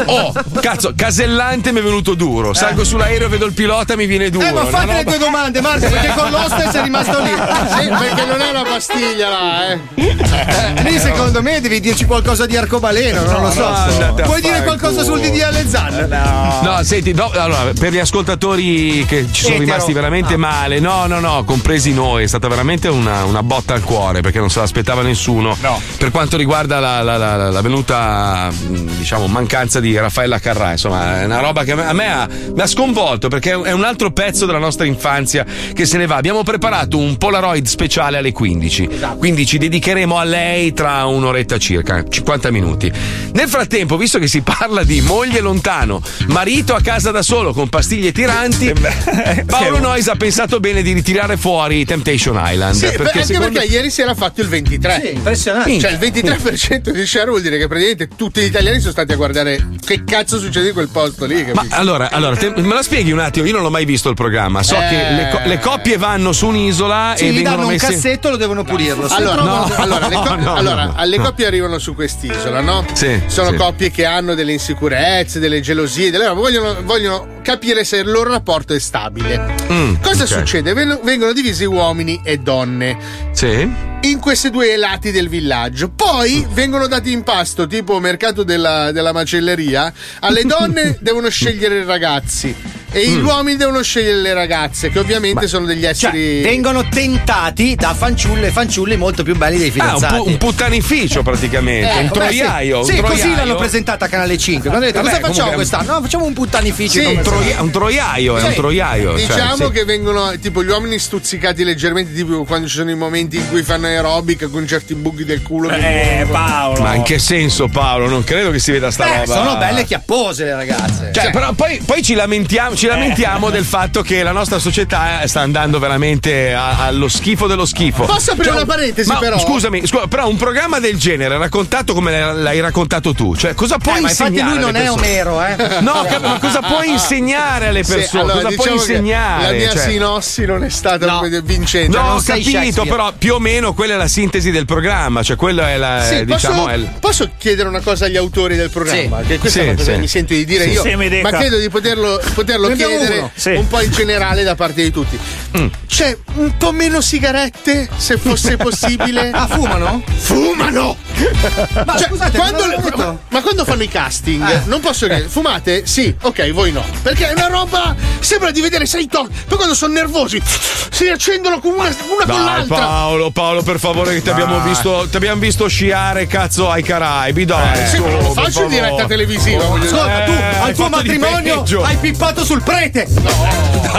Oh, 0.05 0.33
cazzo, 0.61 0.93
casellante 0.95 1.71
mi 1.71 1.79
è 1.79 1.83
venuto 1.83 2.13
duro. 2.13 2.53
Salgo 2.59 2.83
sull'aereo, 2.83 3.29
vedo 3.29 3.45
il 3.45 3.53
pilota, 3.53 3.95
mi 3.95 4.05
viene 4.05 4.29
duro. 4.29 4.45
Eh, 4.45 4.51
ma 4.51 4.65
fate 4.65 4.85
le 4.87 4.97
roba- 4.97 5.03
due 5.03 5.17
domande, 5.17 5.61
Marco, 5.61 5.87
perché 5.89 6.13
con 6.15 6.29
l'hostess 6.31 6.73
è 6.75 6.81
rimasto 6.83 7.19
lì. 7.21 7.29
Sì, 7.29 7.87
perché 7.87 8.25
non 8.25 8.41
è 8.41 8.49
una 8.49 8.63
pastiglia 8.63 9.29
là, 9.29 9.67
eh. 9.71 9.79
Eh, 9.95 10.81
Lì 10.83 10.99
secondo 10.99 11.41
me 11.41 11.59
devi 11.61 11.79
dirci 11.79 12.05
qualcosa 12.05 12.45
di 12.45 12.57
arcobaleno, 12.57 13.23
non 13.23 13.41
lo 13.43 13.51
so. 13.51 13.69
no, 13.69 14.13
Puoi 14.23 14.41
dire 14.41 14.63
qualcosa 14.63 15.03
culo. 15.03 15.15
sul 15.17 15.19
DDL 15.29 15.67
Zan? 15.67 16.59
No, 16.63 16.83
senti, 16.83 17.13
no, 17.13 17.29
allora, 17.33 17.71
per 17.77 17.91
gli 17.93 17.99
ascoltatori 17.99 19.05
che 19.07 19.27
ci 19.31 19.41
sono 19.43 19.55
Etero. 19.55 19.69
rimasti 19.71 19.93
veramente 19.93 20.37
male, 20.37 20.79
no, 20.79 21.05
no, 21.05 21.19
no, 21.19 21.43
compresi 21.43 21.93
noi, 21.93 22.23
è 22.23 22.27
stata 22.27 22.47
veramente 22.47 22.87
una, 22.87 23.23
una 23.23 23.43
botta 23.43 23.73
al 23.73 23.81
cuore 23.83 24.21
perché 24.21 24.39
non 24.39 24.49
se 24.49 24.59
l'aspettava 24.59 25.01
nessuno. 25.01 25.55
No. 25.61 25.81
Per 25.97 26.11
quanto 26.11 26.37
riguarda 26.37 26.79
la, 26.79 27.01
la- 27.03 27.17
la- 27.17 27.49
la 27.49 27.61
venuta, 27.61 28.49
diciamo, 28.51 29.27
mancanza 29.27 29.79
di 29.79 29.97
Raffaella 29.97 30.39
Carrà, 30.39 30.71
insomma, 30.71 31.21
è 31.21 31.25
una 31.25 31.39
roba 31.39 31.63
che 31.63 31.71
a 31.71 31.75
me, 31.75 31.85
a 31.85 31.93
me 31.93 32.11
ha, 32.11 32.27
mi 32.53 32.61
ha 32.61 32.67
sconvolto 32.67 33.27
perché 33.27 33.51
è 33.51 33.71
un 33.71 33.83
altro 33.83 34.11
pezzo 34.11 34.45
della 34.45 34.57
nostra 34.57 34.85
infanzia 34.85 35.45
che 35.73 35.85
se 35.85 35.97
ne 35.97 36.05
va. 36.05 36.15
Abbiamo 36.15 36.43
preparato 36.43 36.97
un 36.97 37.17
Polaroid 37.17 37.65
speciale 37.65 38.17
alle 38.17 38.31
15, 38.31 38.89
quindi 39.17 39.45
ci 39.45 39.57
dedicheremo 39.57 40.17
a 40.17 40.23
lei 40.23 40.73
tra 40.73 41.05
un'oretta 41.05 41.57
circa, 41.57 42.03
50 42.07 42.51
minuti. 42.51 42.91
Nel 43.33 43.47
frattempo, 43.47 43.97
visto 43.97 44.19
che 44.19 44.27
si 44.27 44.41
parla 44.41 44.83
di 44.83 45.01
moglie 45.01 45.39
lontano, 45.39 46.01
marito 46.27 46.73
a 46.75 46.81
casa 46.81 47.11
da 47.11 47.21
solo 47.21 47.53
con 47.53 47.69
pastiglie 47.69 48.11
tiranti, 48.11 48.73
Paolo 49.45 49.79
Noyes 49.79 50.07
ha 50.07 50.15
pensato 50.15 50.59
bene 50.59 50.81
di 50.81 50.91
ritirare 50.93 51.37
fuori 51.37 51.85
Temptation 51.85 52.39
Island. 52.43 52.75
Sì, 52.75 52.87
perché 52.87 53.03
anche 53.03 53.23
secondo- 53.25 53.51
perché 53.51 53.67
ieri 53.67 53.89
si 53.89 54.01
era 54.01 54.13
fatto 54.15 54.41
il 54.41 54.47
23. 54.47 55.01
Sì, 55.03 55.13
impressionante. 55.15 55.79
Cioè 55.79 55.91
il 55.91 55.97
23% 55.97 56.89
di 56.89 57.05
share 57.05 57.29
vuol 57.29 57.41
dire 57.41 57.57
che 57.57 57.67
praticamente 57.67 58.09
tutti 58.15 58.41
gli 58.41 58.45
italiani 58.45 58.79
sono 58.79 58.91
stati 58.91 59.11
a 59.13 59.15
guardare 59.15 59.67
che 59.85 60.03
cazzo 60.03 60.39
succede 60.39 60.67
in 60.67 60.73
quel 60.73 60.89
posto 60.89 61.25
lì. 61.25 61.45
Ma 61.53 61.65
allora, 61.69 62.09
allora 62.11 62.35
te- 62.39 62.61
me 62.61 62.73
la 62.73 62.81
spieghi 62.81 63.11
un 63.11 63.19
attimo? 63.19 63.45
Io 63.45 63.53
non 63.53 63.61
l'ho 63.61 63.69
mai 63.69 63.85
visto 63.85 64.09
il 64.09 64.15
programma. 64.15 64.63
So 64.63 64.75
Eh. 64.75 64.87
che 64.87 64.95
le, 65.11 65.29
co- 65.31 65.41
le 65.47 65.59
coppie 65.59 65.97
vanno 65.97 66.31
su 66.31 66.47
un'isola 66.47 67.13
Sì, 67.15 67.25
e 67.25 67.31
gli 67.31 67.35
vengono 67.35 67.55
danno 67.55 67.67
un 67.67 67.73
messe. 67.73 67.87
cassetto, 67.87 68.29
lo 68.29 68.37
devono 68.37 68.63
pulirlo. 68.63 69.07
Se 69.07 69.15
Allora, 69.15 69.41
no. 69.43 69.63
allora, 69.77 70.07
le 70.07 70.15
co- 70.15 70.35
no, 70.35 70.55
allora, 70.55 70.85
no, 70.85 70.93
alle 70.95 71.17
no. 71.17 71.23
coppie 71.23 71.45
arrivano 71.45 71.77
su 71.79 71.93
quest'isola, 71.93 72.61
no? 72.61 72.85
Sì, 72.93 73.21
Sono 73.27 73.49
sì. 73.51 73.55
coppie 73.55 73.91
che 73.91 74.05
hanno 74.05 74.33
delle 74.33 74.53
insicurezze, 74.53 75.39
delle 75.39 75.59
gelosie, 75.61 76.09
delle 76.11 76.29
vogliono, 76.29 76.77
vogliono 76.83 77.37
capire 77.41 77.83
se 77.83 77.97
il 77.97 78.09
loro 78.09 78.31
rapporto 78.31 78.73
è 78.73 78.79
stabile. 78.79 79.55
Mm, 79.71 79.95
Cosa 80.01 80.23
ok. 80.23 80.29
succede? 80.29 80.73
Ven- 80.73 80.99
vengono 81.03 81.33
divisi 81.33 81.65
uomini 81.65 82.21
e 82.23 82.37
donne 82.37 82.97
Sì. 83.31 83.69
in 84.01 84.19
questi 84.19 84.49
due 84.49 84.75
lati 84.77 85.11
del 85.11 85.29
villaggio. 85.29 85.89
Poi 85.89 86.45
vengono 86.51 86.87
dati 86.87 87.11
in 87.11 87.23
pasto, 87.23 87.67
tipo 87.67 87.99
mercato 87.99 88.43
della, 88.43 88.91
della 88.91 89.11
macelleria. 89.11 89.91
Alle 90.19 90.43
donne 90.43 90.97
devono 91.01 91.29
scegliere 91.29 91.79
i 91.79 91.83
ragazzi. 91.85 92.55
E 92.91 93.07
gli 93.07 93.19
uomini 93.21 93.57
devono 93.57 93.81
scegliere 93.81 94.17
le 94.21 94.33
ragazze, 94.33 94.89
che 94.89 94.99
ovviamente 94.99 95.47
sono 95.47 95.65
degli 95.65 95.81
Cioè, 95.81 95.89
esseri. 95.91 96.41
vengono 96.41 96.87
tentati 96.89 97.75
da 97.75 97.93
fanciulle 97.93 98.47
e 98.47 98.51
fanciulli 98.51 98.97
molto 98.97 99.23
più 99.23 99.35
belli 99.35 99.57
dei 99.57 99.67
Ah, 99.67 99.71
un, 99.71 99.97
fidanzati. 99.97 100.15
pu- 100.15 100.27
un 100.27 100.37
puttanificio 100.37 101.21
praticamente, 101.23 101.89
Eh, 101.91 101.99
un 102.01 102.07
sì. 102.07 102.13
troiaio. 102.13 102.83
Sì, 102.83 102.91
un 102.93 103.01
così 103.01 103.15
troiaio. 103.19 103.35
l'hanno 103.35 103.55
presentata 103.55 104.05
a 104.05 104.07
Canale 104.07 104.37
5. 104.37 104.69
Quando 104.69 104.85
hanno 104.87 104.93
detto, 104.93 105.03
Vabbè, 105.05 105.19
cosa 105.19 105.27
facciamo 105.27 105.49
comunque- 105.51 105.55
quest'anno? 105.77 105.93
No, 105.99 106.01
facciamo 106.03 106.25
un 106.25 106.33
puttanificio. 106.33 106.99
Sì, 106.99 107.05
un, 107.05 107.21
troia- 107.21 107.61
un 107.61 107.71
troiaio, 107.71 108.37
è 108.37 108.43
un 108.43 108.49
Sì, 108.49 108.55
troiaio. 108.55 109.17
cioè, 109.17 109.27
Diciamo 109.27 109.65
sì. 109.67 109.71
che 109.71 109.85
vengono 109.85 110.31
tipo 110.39 110.63
gli 110.63 110.69
uomini 110.69 110.97
stuzzicati 110.99 111.63
leggermente, 111.63 112.13
tipo 112.13 112.43
quando 112.45 112.67
ci 112.67 112.75
sono 112.75 112.89
i 112.91 112.95
momenti 112.95 113.37
in 113.37 113.47
cui 113.49 113.63
fanno 113.63 113.85
aerobic 113.87 114.49
con 114.49 114.65
certi 114.67 114.95
buchi 114.95 115.25
del 115.25 115.41
culo. 115.41 115.69
Eh, 115.69 116.25
Paolo. 116.29 116.81
Ma 116.81 116.95
in 116.95 117.03
che 117.03 117.19
senso, 117.19 117.67
Paolo? 117.67 118.07
Non 118.07 118.23
credo 118.23 118.51
che 118.51 118.59
si 118.59 118.71
veda 118.71 118.89
sta 118.91 119.05
Eh, 119.05 119.19
roba. 119.19 119.33
sono 119.33 119.57
belle 119.57 119.83
chiappose 119.85 120.43
le 120.45 120.55
ragazze. 120.55 121.11
Cioè, 121.13 121.29
però 121.31 121.53
poi, 121.53 121.81
poi 121.85 122.01
ci 122.01 122.13
lamentiamo, 122.13 122.75
ci 122.79 122.87
lamentiamo 122.87 123.49
del 123.49 123.65
fatto 123.65 124.01
che 124.01 124.23
la 124.23 124.31
nostra 124.31 124.57
società 124.57 125.27
sta 125.27 125.41
andando 125.41 125.79
veramente 125.79 126.53
a- 126.53 126.85
allo 126.85 127.09
schifo 127.09 127.45
dello 127.45 127.65
schifo. 127.65 128.05
Posso 128.05 128.31
aprire 128.31 128.51
Cioè, 128.51 128.55
una 128.61 128.65
parentesi, 128.65 129.09
ma 129.09 129.17
però? 129.17 129.37
Scusami, 129.37 129.85
scu- 129.85 130.07
però 130.07 130.29
un 130.29 130.37
programma 130.37 130.79
del 130.79 130.97
genere 130.97 131.37
raccontato 131.37 131.93
come 131.93 132.33
l'hai 132.35 132.61
raccontato 132.61 133.13
tu, 133.13 133.35
cioè 133.35 133.53
cosa 133.53 133.77
puoi 133.79 133.97
Eh, 133.97 133.99
ma 133.99 134.09
infatti 134.11 134.31
insegnare? 134.31 134.55
lui 134.55 134.63
non 134.63 134.75
è? 134.77 134.89
Omero, 134.89 135.43
eh. 135.43 135.55
No, 135.81 136.05
cap- 136.07 136.21
ma 136.21 136.39
cosa 136.39 136.61
puoi 136.61 136.87
insegnare 136.91 137.67
alle 137.67 137.83
Sì, 137.83 137.91
persone? 137.95 138.21
allora, 138.31 138.35
cosa 138.43 138.55
puoi 138.55 138.69
diciamo 138.69 138.81
che 138.81 138.91
insegnare? 138.93 139.43
La 139.43 139.51
mia 139.57 139.71
Cioè- 139.71 139.89
sinossi 139.89 140.45
non 140.45 140.63
è 140.63 140.69
stata 140.69 141.05
No. 141.05 141.21
vincente. 141.43 141.97
No, 141.97 142.13
ho 142.13 142.21
capito, 142.23 142.85
però 142.85 143.11
più 143.17 143.33
o 143.33 143.39
meno 143.39 143.73
quella 143.73 143.95
è 143.95 143.97
la 143.97 144.07
sintesi 144.07 144.51
del 144.51 144.63
programma, 144.63 145.21
cioè 145.21 145.35
quello 145.35 145.63
è 145.65 145.75
la 145.75 146.01
Sì, 146.01 146.13
eh, 146.19 146.25
diciamo 146.25 146.61
posso, 146.61 146.69
è 146.69 146.73
il- 146.75 146.89
posso 147.01 147.29
chiedere 147.37 147.67
una 147.67 147.81
cosa 147.81 148.05
agli 148.05 148.15
autori 148.15 148.55
del 148.55 148.69
programma? 148.69 149.19
Sì. 149.19 149.27
Che 149.27 149.37
questa 149.37 149.59
Sì, 149.59 149.65
è 149.65 149.67
una 149.67 149.75
cosa 149.77 149.83
sì. 149.89 149.91
che 149.95 149.97
mi 149.99 150.07
sento 150.07 150.33
di 150.33 150.45
dire 150.45 150.63
Sì. 150.63 150.69
io, 150.69 150.81
Sì, 150.83 150.95
ma 151.21 151.29
credo 151.31 151.57
di 151.57 151.67
poterlo, 151.69 152.21
poterlo 152.33 152.67
Chiedere. 152.75 153.31
Sì. 153.35 153.51
un 153.51 153.67
po' 153.67 153.81
in 153.81 153.91
generale 153.91 154.43
da 154.43 154.55
parte 154.55 154.81
di 154.83 154.91
tutti. 154.91 155.17
Mm. 155.57 155.67
C'è 155.87 156.17
un 156.35 156.55
po' 156.57 156.71
meno 156.71 157.01
sigarette, 157.01 157.89
se 157.97 158.17
fosse 158.17 158.55
possibile. 158.57 159.31
Ah, 159.31 159.47
fumano? 159.47 160.03
Fumano! 160.17 160.95
Ma 161.85 161.97
Cioè, 161.97 162.07
scusate, 162.07 162.37
quando, 162.37 162.63
detto. 162.67 162.97
ma, 162.97 163.17
ma 163.29 163.41
quando 163.41 163.65
fanno 163.65 163.83
i 163.83 163.87
casting, 163.87 164.47
Eh. 164.47 164.61
non 164.65 164.79
posso 164.79 165.07
dire 165.07 165.27
fumate? 165.27 165.85
Sì, 165.85 166.13
ok, 166.21 166.51
voi 166.51 166.71
no. 166.71 166.83
Perché 167.01 167.29
è 167.29 167.33
una 167.33 167.47
roba. 167.47 167.95
Sembra 168.19 168.51
di 168.51 168.61
vedere 168.61 168.85
sei 168.85 169.07
talk. 169.07 169.29
Poi 169.47 169.57
quando 169.57 169.73
sono 169.75 169.93
nervosi, 169.93 170.41
si 170.89 171.07
accendono 171.07 171.59
con 171.59 171.71
una, 171.73 171.83
una 171.85 171.93
con 171.95 172.25
Dai 172.25 172.43
l'altra. 172.45 172.75
Paolo, 172.77 173.31
Paolo, 173.31 173.61
per 173.63 173.79
favore, 173.79 174.13
che 174.13 174.21
ti 174.21 174.29
abbiamo 174.29 174.61
visto, 174.61 175.07
ti 175.09 175.17
abbiamo 175.17 175.39
visto 175.41 175.67
sciare, 175.67 176.27
cazzo, 176.27 176.69
ai 176.69 176.83
Caraibi, 176.83 177.45
dai. 177.45 177.87
Sì, 177.87 177.97
lo 177.97 178.05
per 178.33 178.43
faccio 178.43 178.63
in 178.63 178.69
diretta 178.69 179.05
televisiva. 179.05 179.63
Ascolta, 179.63 180.23
tu 180.23 180.31
Eh, 180.31 180.35
al 180.35 180.61
hai 180.67 180.73
tuo 180.73 180.89
matrimonio 180.89 181.63
hai 181.83 181.97
pippato 181.97 182.43
sul 182.45 182.58
prete. 182.61 183.07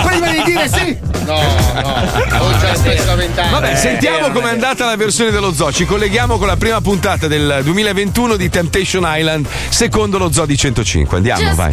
Prima 0.05 0.31
di 0.31 0.43
dire 0.45 0.69
sì. 0.69 0.97
No, 1.25 1.41
no, 1.83 2.45
ho 2.45 2.59
già 2.59 2.75
spesso 2.75 3.15
vent'anni. 3.15 3.51
Vabbè, 3.51 3.77
sentiamo 3.77 4.27
eh, 4.27 4.33
com'è 4.33 4.47
eh. 4.47 4.51
andata 4.51 4.87
la 4.87 4.97
versione 4.97 5.31
dello 5.31 5.53
zoo. 5.53 5.73
Ci 5.73 5.85
colleghiamo 5.85 6.39
con 6.39 6.47
la 6.47 6.57
prima 6.57 6.81
puntata 6.81 7.29
del 7.29 7.61
2021 7.63 8.37
di 8.37 8.49
Temptation 8.49 9.05
Island, 9.07 9.47
secondo 9.69 10.19
lo 10.19 10.33
zoo 10.33 10.47
di 10.47 10.57
105. 10.57 11.17
Andiamo, 11.17 11.41
Just 11.43 11.55
vai. 11.55 11.73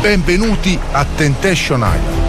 Benvenuti 0.00 0.78
a 0.92 1.04
Temptation 1.04 1.80
Island. 1.80 2.19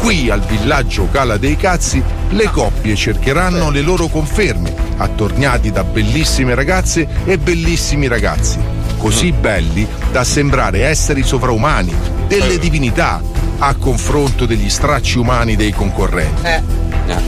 Qui 0.00 0.30
al 0.30 0.40
villaggio 0.40 1.08
Cala 1.10 1.36
dei 1.36 1.56
Cazzi 1.56 2.02
le 2.30 2.50
coppie 2.50 2.96
cercheranno 2.96 3.70
le 3.70 3.82
loro 3.82 4.08
conferme, 4.08 4.74
attorniati 4.96 5.70
da 5.70 5.84
bellissime 5.84 6.54
ragazze 6.54 7.06
e 7.26 7.36
bellissimi 7.36 8.08
ragazzi, 8.08 8.58
così 8.96 9.30
belli 9.32 9.86
da 10.10 10.24
sembrare 10.24 10.86
esseri 10.86 11.22
sovraumani, 11.22 11.94
delle 12.26 12.58
divinità, 12.58 13.22
a 13.58 13.74
confronto 13.74 14.46
degli 14.46 14.70
stracci 14.70 15.18
umani 15.18 15.54
dei 15.54 15.72
concorrenti. 15.72 16.42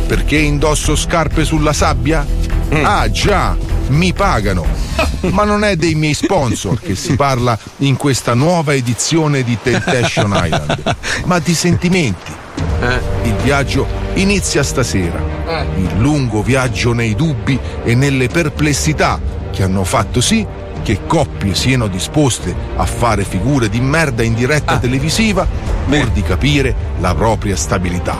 Perché 0.06 0.38
indosso 0.38 0.96
scarpe 0.96 1.44
sulla 1.44 1.74
sabbia? 1.74 2.26
Ah 2.82 3.10
già, 3.10 3.54
mi 3.88 4.14
pagano. 4.14 4.64
Ma 5.30 5.44
non 5.44 5.62
è 5.62 5.76
dei 5.76 5.94
miei 5.94 6.14
sponsor 6.14 6.80
che 6.80 6.94
si 6.94 7.16
parla 7.16 7.56
in 7.78 7.96
questa 7.96 8.32
nuova 8.32 8.74
edizione 8.74 9.42
di 9.42 9.58
Temptation 9.62 10.32
Island, 10.34 10.96
ma 11.26 11.38
di 11.38 11.54
sentimenti. 11.54 12.40
Il 13.22 13.34
viaggio 13.42 13.86
inizia 14.14 14.62
stasera. 14.62 15.20
Il 15.76 15.98
lungo 15.98 16.42
viaggio 16.42 16.92
nei 16.92 17.14
dubbi 17.14 17.58
e 17.84 17.94
nelle 17.94 18.28
perplessità 18.28 19.20
che 19.50 19.62
hanno 19.62 19.84
fatto 19.84 20.20
sì 20.20 20.46
che 20.82 21.00
coppie 21.06 21.54
siano 21.54 21.86
disposte 21.86 22.54
a 22.76 22.84
fare 22.84 23.24
figure 23.24 23.68
di 23.68 23.80
merda 23.80 24.22
in 24.22 24.34
diretta 24.34 24.78
televisiva 24.78 25.46
pur 25.86 26.10
di 26.10 26.22
capire 26.22 26.74
la 27.00 27.14
propria 27.14 27.56
stabilità. 27.56 28.16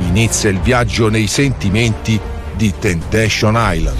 Inizia 0.00 0.50
il 0.50 0.58
viaggio 0.60 1.08
nei 1.08 1.28
sentimenti 1.28 2.20
di 2.54 2.74
Temptation 2.78 3.54
Island. 3.56 3.96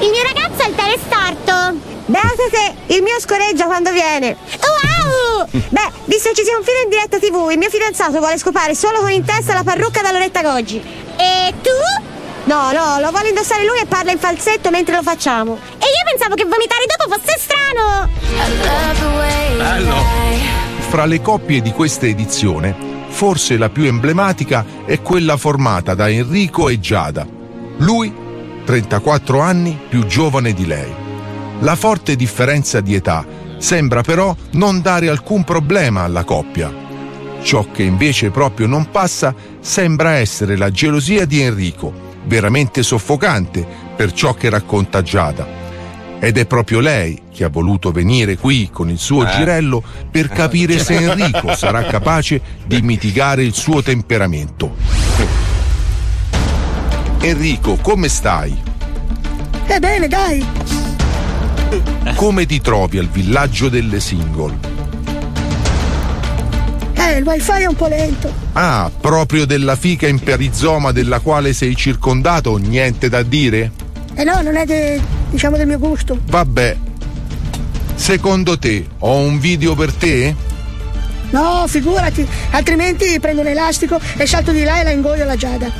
Il 0.00 0.10
mio 0.10 0.22
ragazzo 0.22 0.62
ha 0.62 0.66
il 0.66 0.74
pene 0.74 0.96
storto. 1.04 1.92
Beata 2.06 2.48
te, 2.50 2.94
il 2.94 3.02
mio 3.02 3.18
scoreggia 3.18 3.64
quando 3.66 3.90
viene. 3.90 4.36
Wow! 4.60 5.43
Beh, 5.54 5.92
visto 6.06 6.30
che 6.30 6.34
ci 6.34 6.42
sia 6.42 6.56
un 6.56 6.64
film 6.64 6.82
in 6.82 6.90
diretta 6.90 7.18
tv, 7.18 7.50
il 7.52 7.58
mio 7.58 7.70
fidanzato 7.70 8.18
vuole 8.18 8.38
scopare 8.38 8.74
solo 8.74 8.98
con 8.98 9.10
in 9.12 9.24
testa 9.24 9.54
la 9.54 9.62
parrucca 9.62 10.02
da 10.02 10.10
Loretta 10.10 10.42
Goggi. 10.42 10.82
E 11.16 11.54
tu? 11.62 11.70
No, 12.44 12.72
no, 12.72 12.98
lo 12.98 13.10
vuole 13.10 13.28
indossare 13.28 13.64
lui 13.64 13.78
e 13.78 13.86
parla 13.86 14.10
in 14.10 14.18
falsetto 14.18 14.70
mentre 14.70 14.96
lo 14.96 15.02
facciamo. 15.02 15.54
E 15.54 15.84
io 15.84 16.10
pensavo 16.10 16.34
che 16.34 16.44
vomitare 16.44 16.84
dopo 16.86 17.14
fosse 17.14 17.38
strano. 17.38 18.08
I 18.20 18.56
love 18.66 18.98
the 18.98 19.16
way 19.16 19.56
you 19.56 19.84
lie. 19.84 20.42
Fra 20.88 21.04
le 21.04 21.20
coppie 21.20 21.62
di 21.62 21.70
questa 21.70 22.06
edizione, 22.06 22.74
forse 23.08 23.56
la 23.56 23.68
più 23.68 23.84
emblematica 23.84 24.64
è 24.84 25.00
quella 25.02 25.36
formata 25.36 25.94
da 25.94 26.08
Enrico 26.08 26.68
e 26.68 26.80
Giada. 26.80 27.24
Lui, 27.78 28.12
34 28.64 29.40
anni, 29.40 29.78
più 29.88 30.04
giovane 30.04 30.52
di 30.52 30.66
lei. 30.66 30.92
La 31.60 31.76
forte 31.76 32.16
differenza 32.16 32.80
di 32.80 32.96
età 32.96 33.24
sembra 33.58 34.02
però 34.02 34.34
non 34.52 34.80
dare 34.80 35.08
alcun 35.08 35.44
problema 35.44 36.02
alla 36.02 36.24
coppia. 36.24 36.72
Ciò 37.42 37.66
che 37.72 37.82
invece 37.82 38.30
proprio 38.30 38.66
non 38.66 38.90
passa 38.90 39.34
sembra 39.60 40.12
essere 40.12 40.56
la 40.56 40.70
gelosia 40.70 41.26
di 41.26 41.42
Enrico, 41.42 41.92
veramente 42.24 42.82
soffocante 42.82 43.66
per 43.94 44.12
ciò 44.12 44.34
che 44.34 44.48
racconta 44.48 45.02
Giada. 45.02 45.62
Ed 46.20 46.38
è 46.38 46.46
proprio 46.46 46.80
lei 46.80 47.20
che 47.30 47.44
ha 47.44 47.48
voluto 47.48 47.90
venire 47.90 48.36
qui 48.36 48.70
con 48.72 48.88
il 48.88 48.98
suo 48.98 49.26
girello 49.26 49.82
per 50.10 50.28
capire 50.28 50.78
se 50.78 50.94
Enrico 50.94 51.52
sarà 51.56 51.84
capace 51.84 52.40
di 52.64 52.80
mitigare 52.80 53.44
il 53.44 53.52
suo 53.52 53.82
temperamento. 53.82 54.74
Enrico, 57.20 57.76
come 57.76 58.08
stai? 58.08 58.56
Ebbene, 59.66 60.08
dai. 60.08 60.83
Come 62.16 62.46
ti 62.46 62.60
trovi 62.60 62.98
al 62.98 63.08
villaggio 63.08 63.68
delle 63.68 64.00
single? 64.00 64.72
Eh, 66.94 67.18
il 67.18 67.24
wifi 67.24 67.50
è 67.50 67.66
un 67.66 67.74
po' 67.74 67.86
lento. 67.86 68.32
Ah, 68.52 68.90
proprio 69.00 69.44
della 69.44 69.76
fica 69.76 70.06
in 70.06 70.20
perizoma 70.20 70.92
della 70.92 71.20
quale 71.20 71.52
sei 71.52 71.76
circondato, 71.76 72.56
niente 72.56 73.08
da 73.08 73.22
dire? 73.22 73.70
Eh 74.14 74.24
no, 74.24 74.40
non 74.42 74.56
è 74.56 74.64
de, 74.64 75.00
diciamo 75.30 75.56
del 75.56 75.66
mio 75.66 75.78
gusto. 75.78 76.18
Vabbè. 76.24 76.76
Secondo 77.94 78.58
te 78.58 78.86
ho 78.98 79.16
un 79.16 79.38
video 79.38 79.74
per 79.74 79.92
te? 79.92 80.34
No, 81.30 81.64
figurati, 81.66 82.26
altrimenti 82.50 83.18
prendo 83.18 83.40
un 83.40 83.48
elastico 83.48 83.98
e 84.16 84.26
salto 84.26 84.52
di 84.52 84.62
là 84.62 84.80
e 84.80 84.84
la 84.84 84.90
ingoio 84.90 85.24
la 85.24 85.36
Giada. 85.36 85.70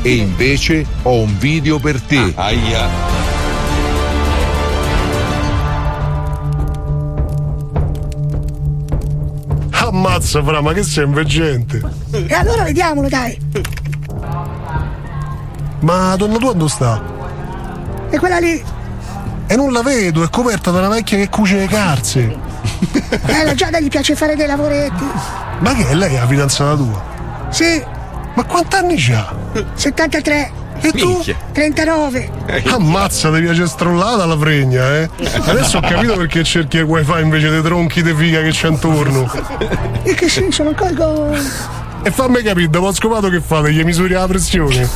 E 0.00 0.14
invece 0.14 0.84
ho 1.02 1.20
un 1.20 1.38
video 1.38 1.78
per 1.78 2.00
te. 2.00 2.32
Aia. 2.34 3.31
Ammazza, 9.96 10.42
fra, 10.42 10.62
ma 10.62 10.72
che 10.72 10.82
sei 10.82 11.04
inveggente? 11.04 11.80
E 12.12 12.32
allora 12.34 12.62
vediamolo, 12.62 13.08
dai. 13.08 13.38
Ma 15.80 16.16
donna 16.16 16.38
tua 16.38 16.54
dove 16.54 16.70
sta? 16.70 17.02
E 18.08 18.18
quella 18.18 18.38
lì, 18.38 18.62
E 19.48 19.56
non 19.56 19.70
la 19.70 19.82
vedo, 19.82 20.22
è 20.22 20.30
coperta 20.30 20.70
da 20.70 20.78
una 20.78 20.88
vecchia 20.88 21.18
che 21.18 21.28
cuce 21.28 21.56
le 21.58 21.66
calze. 21.66 22.20
eh, 23.26 23.44
la 23.44 23.54
Giada 23.54 23.80
gli 23.80 23.88
piace 23.88 24.14
fare 24.16 24.34
dei 24.34 24.46
lavoretti. 24.46 25.04
Ma 25.58 25.74
che 25.74 25.86
è 25.86 25.94
lei 25.94 26.14
la 26.14 26.26
fidanzata 26.26 26.74
tua? 26.74 27.02
Sì, 27.50 27.84
Ma 28.34 28.44
quanti 28.44 28.76
anni 28.76 28.94
c'ha? 28.96 29.30
73, 29.74 30.50
E 30.82 30.92
tu? 30.92 31.08
Minchia. 31.08 31.36
39. 31.52 32.30
Ammazza, 32.66 33.32
ti 33.32 33.40
piace 33.40 33.66
strollata 33.66 34.26
la 34.26 34.36
fregna, 34.36 34.96
eh? 34.98 35.08
Adesso 35.44 35.78
ho 35.78 35.80
capito 35.80 36.14
perché 36.16 36.42
cerchi 36.42 36.78
il 36.78 36.82
wifi 36.82 37.20
invece 37.20 37.50
dei 37.50 37.62
tronchi 37.62 38.02
di 38.02 38.12
figa 38.14 38.42
che 38.42 38.50
c'è 38.50 38.68
intorno. 38.68 39.30
E 40.02 40.14
che 40.14 40.28
senso, 40.28 40.62
non 40.64 40.74
colgo. 40.74 41.30
E 42.04 42.10
fammi 42.10 42.42
capire, 42.42 42.68
dopo 42.68 42.92
scopato 42.92 43.28
che 43.28 43.40
fate? 43.40 43.72
Gli 43.72 43.84
misuri 43.84 44.14
la 44.14 44.26
pressione? 44.26 44.88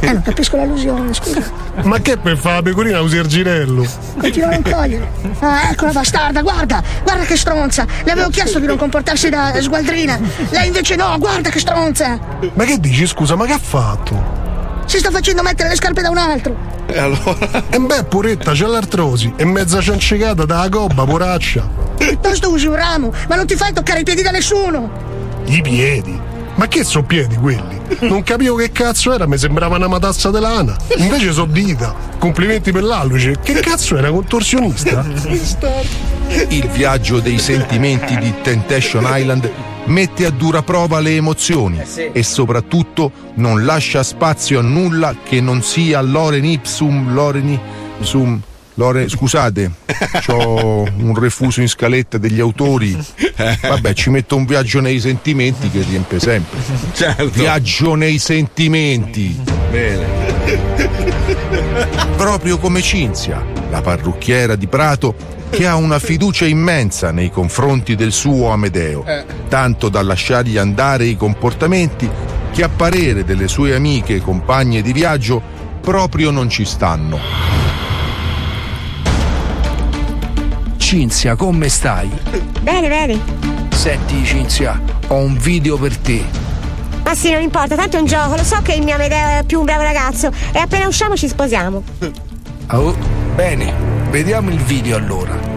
Eh, 0.00 0.12
non 0.12 0.22
capisco 0.22 0.56
l'allusione, 0.56 1.14
scusa. 1.14 1.40
Ma 1.84 2.00
che 2.00 2.16
per 2.16 2.36
fare 2.36 2.56
la 2.56 2.62
pecorina 2.62 3.00
usi 3.00 3.16
il 3.16 3.26
girello? 3.28 3.86
Ma 4.16 4.28
ti 4.28 4.40
non 4.40 4.60
cogliere. 4.60 5.08
Ah, 5.38 5.70
ecco 5.70 5.86
la 5.86 5.92
bastarda, 5.92 6.42
guarda, 6.42 6.82
guarda 7.04 7.22
che 7.24 7.36
stronza. 7.36 7.86
Le 8.02 8.10
avevo 8.10 8.28
chiesto 8.30 8.58
di 8.58 8.66
non 8.66 8.76
comportarsi 8.76 9.28
da 9.28 9.54
sgualdrina. 9.60 10.18
Lei 10.50 10.66
invece 10.66 10.96
no, 10.96 11.16
guarda 11.18 11.48
che 11.48 11.60
stronza. 11.60 12.18
Ma 12.54 12.64
che 12.64 12.80
dici, 12.80 13.06
scusa, 13.06 13.36
ma 13.36 13.46
che 13.46 13.52
ha 13.52 13.60
fatto? 13.60 14.41
Si 14.92 14.98
sta 14.98 15.10
facendo 15.10 15.40
mettere 15.42 15.70
le 15.70 15.74
scarpe 15.74 16.02
da 16.02 16.10
un 16.10 16.18
altro. 16.18 16.54
E 16.86 16.98
allora? 16.98 17.64
E 17.70 17.78
beh, 17.78 18.04
puretta, 18.04 18.52
c'è 18.52 18.66
l'artrosi. 18.66 19.32
E 19.36 19.44
mezza 19.46 19.80
ciancicata 19.80 20.44
da 20.44 20.68
gobba, 20.68 21.06
poraccia. 21.06 21.66
Piuttosto 21.96 22.50
usi 22.50 22.66
un 22.66 22.74
ramo, 22.74 23.10
ma 23.26 23.36
non 23.36 23.46
ti 23.46 23.56
fai 23.56 23.72
toccare 23.72 24.00
i 24.00 24.02
piedi 24.02 24.20
da 24.20 24.30
nessuno. 24.30 24.90
I 25.46 25.62
piedi? 25.62 26.20
Ma 26.56 26.68
che 26.68 26.84
so 26.84 27.02
piedi 27.04 27.36
quelli? 27.36 27.80
Non 28.00 28.22
capivo 28.22 28.56
che 28.56 28.70
cazzo 28.70 29.14
era, 29.14 29.26
mi 29.26 29.38
sembrava 29.38 29.76
una 29.76 29.88
matassa 29.88 30.30
di 30.30 30.40
lana. 30.40 30.76
Invece 30.98 31.32
so 31.32 31.46
dita. 31.46 31.94
Complimenti 32.18 32.70
per 32.70 32.82
l'alluce. 32.82 33.38
Che 33.42 33.54
cazzo 33.60 33.96
era, 33.96 34.10
contorsionista? 34.10 35.06
Il 36.48 36.68
viaggio 36.68 37.18
dei 37.18 37.38
sentimenti 37.38 38.14
di 38.18 38.30
Temptation 38.42 39.06
Island 39.08 39.50
mette 39.86 40.26
a 40.26 40.30
dura 40.30 40.62
prova 40.62 41.00
le 41.00 41.16
emozioni 41.16 41.80
e 42.12 42.22
soprattutto 42.22 43.10
non 43.34 43.64
lascia 43.64 44.02
spazio 44.02 44.58
a 44.58 44.62
nulla 44.62 45.16
che 45.22 45.40
non 45.40 45.62
sia 45.62 46.00
Loren 46.00 46.44
ipsum, 46.44 47.12
Loreni 47.12 47.60
sum. 48.00 48.40
Lore, 48.76 49.06
scusate, 49.06 49.70
ho 50.28 50.82
un 50.82 51.14
refuso 51.18 51.60
in 51.60 51.68
scaletta 51.68 52.16
degli 52.16 52.40
autori. 52.40 52.96
Vabbè, 53.60 53.92
ci 53.92 54.08
metto 54.08 54.34
un 54.34 54.46
viaggio 54.46 54.80
nei 54.80 54.98
sentimenti 54.98 55.68
che 55.68 55.84
riempie 55.86 56.18
sempre. 56.18 56.58
Viaggio 57.32 57.94
nei 57.94 58.18
sentimenti. 58.18 59.38
Bene. 59.70 60.06
Proprio 62.16 62.56
come 62.56 62.80
Cinzia, 62.80 63.44
la 63.70 63.82
parrucchiera 63.82 64.56
di 64.56 64.66
Prato, 64.66 65.14
che 65.52 65.66
ha 65.66 65.76
una 65.76 65.98
fiducia 65.98 66.46
immensa 66.46 67.10
nei 67.10 67.30
confronti 67.30 67.94
del 67.94 68.10
suo 68.10 68.50
Amedeo, 68.50 69.04
tanto 69.48 69.90
da 69.90 70.02
lasciargli 70.02 70.56
andare 70.56 71.04
i 71.04 71.14
comportamenti 71.14 72.08
che 72.50 72.62
a 72.62 72.70
parere 72.70 73.22
delle 73.22 73.48
sue 73.48 73.74
amiche 73.74 74.14
e 74.14 74.20
compagne 74.22 74.80
di 74.80 74.94
viaggio 74.94 75.42
proprio 75.82 76.30
non 76.30 76.48
ci 76.48 76.64
stanno. 76.64 77.18
Cinzia, 80.78 81.36
come 81.36 81.68
stai? 81.68 82.10
Bene, 82.62 82.88
bene. 82.88 83.20
Senti, 83.70 84.24
Cinzia, 84.24 84.80
ho 85.08 85.16
un 85.16 85.36
video 85.36 85.76
per 85.76 85.96
te. 85.98 86.24
Ma 87.04 87.14
sì, 87.14 87.30
non 87.30 87.42
importa, 87.42 87.76
tanto 87.76 87.98
è 87.98 88.00
un 88.00 88.06
gioco. 88.06 88.36
Lo 88.36 88.44
so 88.44 88.58
che 88.62 88.72
il 88.72 88.82
mio 88.82 88.94
Amedeo 88.94 89.40
è 89.40 89.44
più 89.44 89.58
un 89.58 89.66
bravo 89.66 89.82
ragazzo. 89.82 90.32
E 90.50 90.58
appena 90.58 90.86
usciamo 90.86 91.14
ci 91.14 91.28
sposiamo. 91.28 91.82
Oh, 92.68 92.96
bene, 93.34 93.91
vediamo 94.12 94.50
il 94.50 94.60
video 94.60 94.98
allora. 94.98 95.51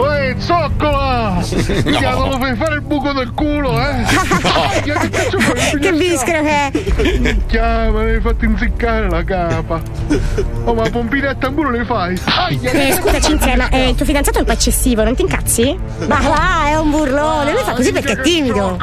Uè, 0.00 0.34
zoccola! 0.38 1.42
Vediamo, 1.82 2.26
lo 2.28 2.38
fai 2.38 2.56
fare 2.56 2.76
il 2.76 2.80
buco 2.80 3.12
del 3.12 3.32
culo, 3.34 3.78
eh? 3.78 3.96
Minchia, 4.72 4.94
che 4.98 5.08
cazzo 5.10 5.38
fai? 5.38 5.78
che 5.78 5.92
bischero 5.92 6.42
che 6.42 6.48
è! 6.48 7.18
Minchia, 7.18 7.90
me 7.90 8.04
l'hai 8.06 8.20
fatto 8.20 8.44
inziccare 8.46 9.10
la 9.10 9.22
capa. 9.22 9.82
Oh, 10.64 10.72
ma 10.74 10.88
pompinetta 10.88 11.48
a 11.48 11.50
muro 11.50 11.68
le 11.70 11.84
fai? 11.84 12.18
Aia, 12.24 12.70
Eh, 12.70 12.92
scusa 12.94 13.20
Cinzia, 13.20 13.56
ma 13.56 13.68
eh, 13.68 13.90
il 13.90 13.94
tuo 13.94 14.06
fidanzato 14.06 14.38
è 14.38 14.40
un 14.40 14.46
po' 14.46 14.52
eccessivo, 14.52 15.04
non 15.04 15.14
ti 15.14 15.20
incazzi? 15.20 15.78
Ma 16.06 16.18
va, 16.20 16.68
è 16.68 16.76
un 16.78 16.90
burlone, 16.90 17.52
lui 17.52 17.62
fa 17.62 17.72
così 17.72 17.92
perché 17.92 18.12
è 18.12 18.20
timido. 18.20 18.76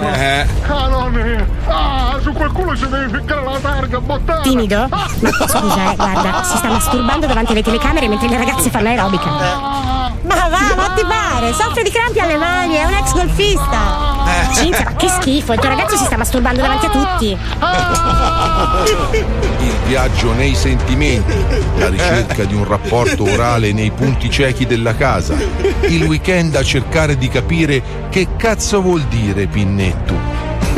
Calone! 0.67 1.47
Ah, 1.65 2.19
su 2.21 2.31
quel 2.31 2.51
culo 2.51 2.75
si 2.75 2.87
deve 2.87 3.09
ficcare 3.17 3.43
la 3.43 3.57
targa, 3.59 3.99
bottata! 3.99 4.41
Timido? 4.41 4.87
Ma 4.89 5.07
scusa, 5.47 5.91
eh, 5.91 5.95
guarda, 5.95 6.43
si 6.43 6.57
sta 6.57 6.69
masturbando 6.69 7.25
davanti 7.25 7.53
alle 7.53 7.63
telecamere 7.63 8.07
mentre 8.07 8.27
le 8.29 8.37
ragazze 8.37 8.69
fanno 8.69 8.89
aerobica. 8.89 9.96
Ma 10.23 10.49
va, 10.49 10.75
ma 10.75 10.89
ti 10.95 11.03
pare? 11.05 11.53
Soffre 11.53 11.83
di 11.83 11.91
crampi 11.91 12.19
alle 12.19 12.37
mani, 12.37 12.75
è 12.75 12.83
un 12.83 12.93
ex 12.93 13.13
golfista. 13.13 14.15
Cinzia, 14.53 14.83
ma 14.85 14.95
che 14.95 15.07
schifo, 15.09 15.53
il 15.53 15.59
tuo 15.59 15.69
ragazzo 15.69 15.95
si 15.95 16.05
sta 16.05 16.17
masturbando 16.17 16.61
davanti 16.61 16.85
a 16.85 16.89
tutti. 16.89 17.37
Il 19.59 19.73
viaggio 19.85 20.33
nei 20.33 20.55
sentimenti, 20.55 21.45
la 21.77 21.89
ricerca 21.89 22.43
di 22.43 22.53
un 22.53 22.65
rapporto 22.65 23.23
orale 23.23 23.71
nei 23.71 23.91
punti 23.91 24.29
ciechi 24.29 24.65
della 24.65 24.95
casa, 24.95 25.35
il 25.81 26.03
weekend 26.03 26.55
a 26.55 26.63
cercare 26.63 27.17
di 27.17 27.29
capire 27.29 27.81
che 28.09 28.29
cazzo 28.37 28.81
vuol 28.81 29.03
dire 29.03 29.47
pinnetto. 29.47 30.15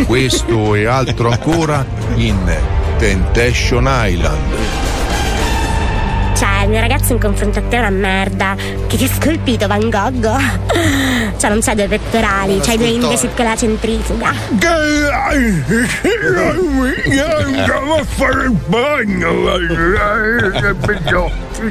Questo 0.05 0.75
e 0.75 0.85
altro 0.85 1.31
ancora 1.31 1.85
in 2.15 2.57
Temptation 2.97 3.87
Island. 3.87 4.57
Cioè, 6.59 6.67
il 6.67 6.73
mio 6.73 6.81
ragazzo 6.81 7.13
in 7.13 7.19
confronto 7.19 7.59
a 7.59 7.61
te 7.61 7.77
è 7.77 7.79
una 7.79 7.89
merda. 7.89 8.53
Che 8.85 8.97
ti 8.97 9.05
ha 9.05 9.07
scolpito 9.07 9.65
Van 9.67 9.89
Gogh? 9.89 10.27
Cioè, 11.39 11.49
non 11.49 11.61
c'hai 11.61 11.75
due 11.75 11.87
pettorali, 11.87 12.59
c'hai 12.59 12.77
due 12.77 12.87
indesit 12.87 13.33
con 13.33 13.45
la 13.45 13.55
centrifuga. 13.55 14.33
Andiamo 17.45 17.95
a 17.95 18.03
fare 18.03 18.43
il 18.43 18.51
bagno! 18.67 19.31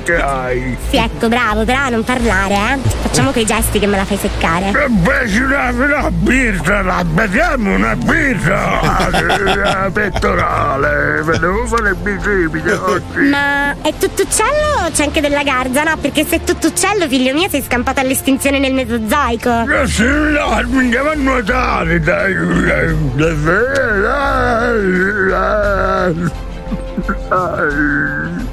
Che 0.04 0.16
hai! 0.16 0.76
Sì, 0.88 0.96
ecco, 0.96 1.28
bravo, 1.28 1.64
però 1.64 1.90
non 1.90 2.02
parlare, 2.04 2.54
eh. 2.54 2.78
Facciamo 3.02 3.30
quei 3.32 3.44
gesti 3.44 3.78
che 3.78 3.86
me 3.86 3.96
la 3.98 4.04
fai 4.06 4.16
seccare. 4.16 4.70
E 4.70 5.28
ci 5.28 5.46
dà 5.46 5.70
una 5.74 6.10
birra, 6.10 6.82
la 6.82 7.04
beviamo 7.04 7.74
una 7.74 7.94
birra! 7.94 9.90
Pettorale, 9.92 11.22
devo 11.38 11.66
fare 11.66 11.90
il 11.90 11.96
bicipite 11.96 12.72
oggi! 12.72 13.28
Ma 13.28 13.72
è 13.82 13.92
tutto 13.98 14.22
uccello 14.22 14.77
c'è 14.92 15.04
anche 15.04 15.20
della 15.20 15.42
garza? 15.42 15.82
No, 15.82 15.96
perché 15.96 16.24
se 16.24 16.42
tutto 16.44 16.68
uccello, 16.68 17.08
figlio 17.08 17.32
mio, 17.34 17.48
sei 17.48 17.62
scampato 17.62 18.00
all'estinzione 18.00 18.58
nel 18.58 18.72
Mesozoico. 18.72 19.64
Eh 19.70 19.86
sì, 19.86 20.02
dai, 20.04 20.64
andiamo 20.76 21.10
a 21.10 21.14
nuotare, 21.14 22.00
dai! 22.00 22.34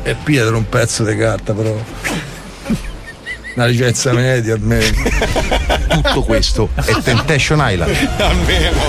È 0.03 0.15
Pietro 0.23 0.57
un 0.57 0.69
pezzo 0.69 1.03
di 1.03 1.15
carta, 1.17 1.53
però. 1.53 1.75
Una 3.55 3.65
licenza 3.67 4.11
media 4.11 4.53
almeno. 4.55 4.97
Tutto 5.87 6.23
questo 6.23 6.69
è 6.75 6.93
Temptation 7.01 7.59
Island. 7.61 7.95
Almeno. 8.19 8.81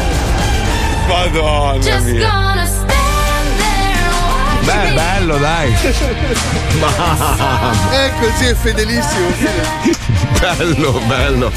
Madonna 1.07 1.79
Just 1.79 2.07
mia. 2.07 2.56
Beh, 4.66 4.92
bello, 4.94 5.38
dai. 5.38 5.72
Mamma. 6.81 7.70
È 7.90 8.12
così, 8.20 8.46
è 8.46 8.55
fedelissimo. 8.55 9.29
Bello, 10.40 11.00
bello. 11.07 11.50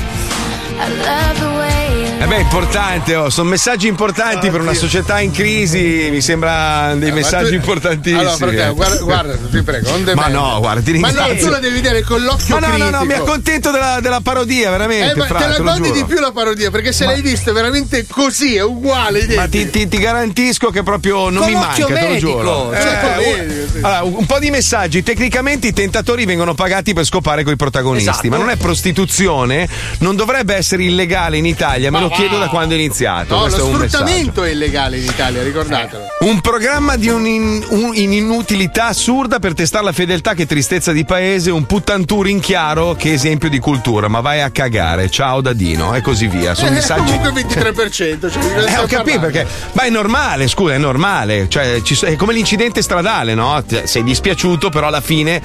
I 0.78 0.88
love 1.04 1.40
the 1.40 1.46
way 1.58 1.89
Eh 2.22 2.26
beh, 2.28 2.40
importante, 2.42 3.16
oh, 3.16 3.30
sono 3.30 3.48
messaggi 3.50 3.88
importanti 3.88 4.50
per 4.50 4.60
una 4.60 4.74
società 4.74 5.22
in 5.22 5.32
crisi, 5.32 6.10
mi 6.12 6.20
sembra 6.20 6.94
dei 6.96 7.08
Eh, 7.08 7.12
ma 7.12 7.16
messaggi 7.20 7.50
tu- 7.50 7.54
importantissimi. 7.56 8.20
Allora, 8.20 8.36
fratello, 8.36 8.74
guarda, 8.74 8.98
guarda, 9.04 9.36
ti 9.50 9.62
prego, 9.64 9.90
non 9.90 10.12
Ma 10.16 10.28
no, 10.28 10.58
guarda, 10.60 10.82
ti 10.82 10.98
Ma 10.98 11.08
ringrazio. 11.08 11.34
no, 11.34 11.40
tu 11.40 11.50
la 11.50 11.60
devi 11.60 11.76
vedere 11.76 12.02
con 12.04 12.22
l'occhio 12.22 12.60
Ma 12.60 12.68
no, 12.68 12.76
no, 12.76 12.90
no, 12.90 13.00
mi 13.02 13.08
critico. 13.08 13.24
accontento 13.24 13.72
della, 13.72 14.00
della 14.02 14.20
parodia, 14.22 14.70
veramente. 14.70 15.14
Eh, 15.14 15.16
ma 15.16 15.26
fra, 15.28 15.38
te 15.40 15.48
la 15.48 15.56
te 15.56 15.64
godi 15.64 15.92
di 15.94 16.04
più 16.04 16.20
la 16.20 16.32
parodia, 16.34 16.70
perché 16.72 16.92
se 16.92 17.06
l'hai 17.06 17.22
vista 17.22 17.54
veramente 17.54 18.06
così, 18.06 18.56
è 18.58 18.64
uguale. 18.64 19.26
Ma 19.36 19.48
ti, 19.48 19.70
ti- 19.70 19.88
ti 19.88 19.98
garantisco 19.98 20.72
che 20.72 20.84
proprio 20.84 21.30
non 21.30 21.38
Con 21.44 21.48
mi 21.48 21.54
manca, 21.54 21.68
l'occhio 21.80 21.86
te 21.88 22.02
lo 22.02 22.08
medico, 22.10 22.30
giuro. 22.32 22.72
cioè, 22.74 23.16
Eh, 23.18 23.36
vedi, 23.38 23.54
un- 23.78 23.84
allora, 23.86 24.04
un 24.04 24.26
po' 24.26 24.40
di 24.40 24.50
messaggi. 24.52 25.02
Tecnicamente 25.04 25.68
i 25.68 25.74
tentatori 25.74 26.26
vengono 26.26 26.54
pagati 26.54 26.94
per 26.94 27.06
scopare 27.06 27.44
con 27.44 27.54
i 27.54 27.56
protagonisti, 27.56 28.10
Esatto. 28.10 28.28
ma 28.28 28.36
non 28.38 28.50
è 28.50 28.58
prostituzione, 28.58 29.68
non 30.00 30.18
dovrebbe 30.18 30.54
essere 30.56 30.84
illegale 30.84 31.38
in 31.38 31.46
Italia, 31.46 31.90
me 31.90 31.98
Ma 31.98 32.04
lo 32.04 32.09
va. 32.10 32.16
chiedo 32.16 32.38
da 32.38 32.48
quando 32.48 32.74
è 32.74 32.78
iniziato. 32.78 33.36
No, 33.36 33.42
Questo 33.42 33.60
lo 33.60 33.66
è 33.66 33.68
un 33.68 33.76
messaggio. 33.80 33.98
sfruttamento 34.06 34.44
è 34.44 34.50
illegale 34.50 34.98
in 34.98 35.04
Italia, 35.06 35.44
ricordatelo. 35.44 36.04
Un 36.22 36.42
programma 36.42 36.96
di 36.98 37.08
un 37.10 37.26
un- 37.70 37.96
inutilità 37.96 38.88
assurda 38.88 39.40
per 39.40 39.54
testare 39.54 39.84
la 39.86 39.92
fedeltà, 39.92 40.34
che 40.34 40.46
tristezza 40.46 40.92
di 40.92 41.06
paese, 41.06 41.52
un 41.52 41.66
puttantour 41.66 42.28
in 42.28 42.40
chiaro, 42.40 42.96
che 42.96 43.14
esempio 43.14 43.50
di 43.50 43.60
cultura, 43.60 44.08
ma 44.08 44.20
vai 44.22 44.42
a 44.42 44.50
cagare, 44.50 45.10
ciao 45.10 45.42
da 45.42 45.54
Dino 45.54 45.94
e 45.96 46.02
così 46.02 46.28
via. 46.28 46.54
Sono 46.56 46.70
Eh, 46.70 46.72
messaggi. 46.74 47.04
comunque 47.18 47.32
23%. 47.32 48.30
Cioè, 48.30 48.44
Eh, 48.44 48.78
ho 48.78 48.86
capito 48.88 49.20
perché. 49.20 49.46
Ma 49.74 49.84
è 49.84 49.90
normale, 49.90 50.48
scusa, 50.48 50.74
è 50.74 50.78
normale. 50.78 51.48
Cioè, 51.50 51.82
ci 51.82 51.98
è 52.06 52.16
come 52.16 52.34
l'incidente 52.34 52.82
stradale, 52.82 53.34
no? 53.34 53.64
Sei 53.84 54.04
dispiaciuto, 54.04 54.70
però 54.70 54.88
alla 54.88 55.02
fine 55.02 55.42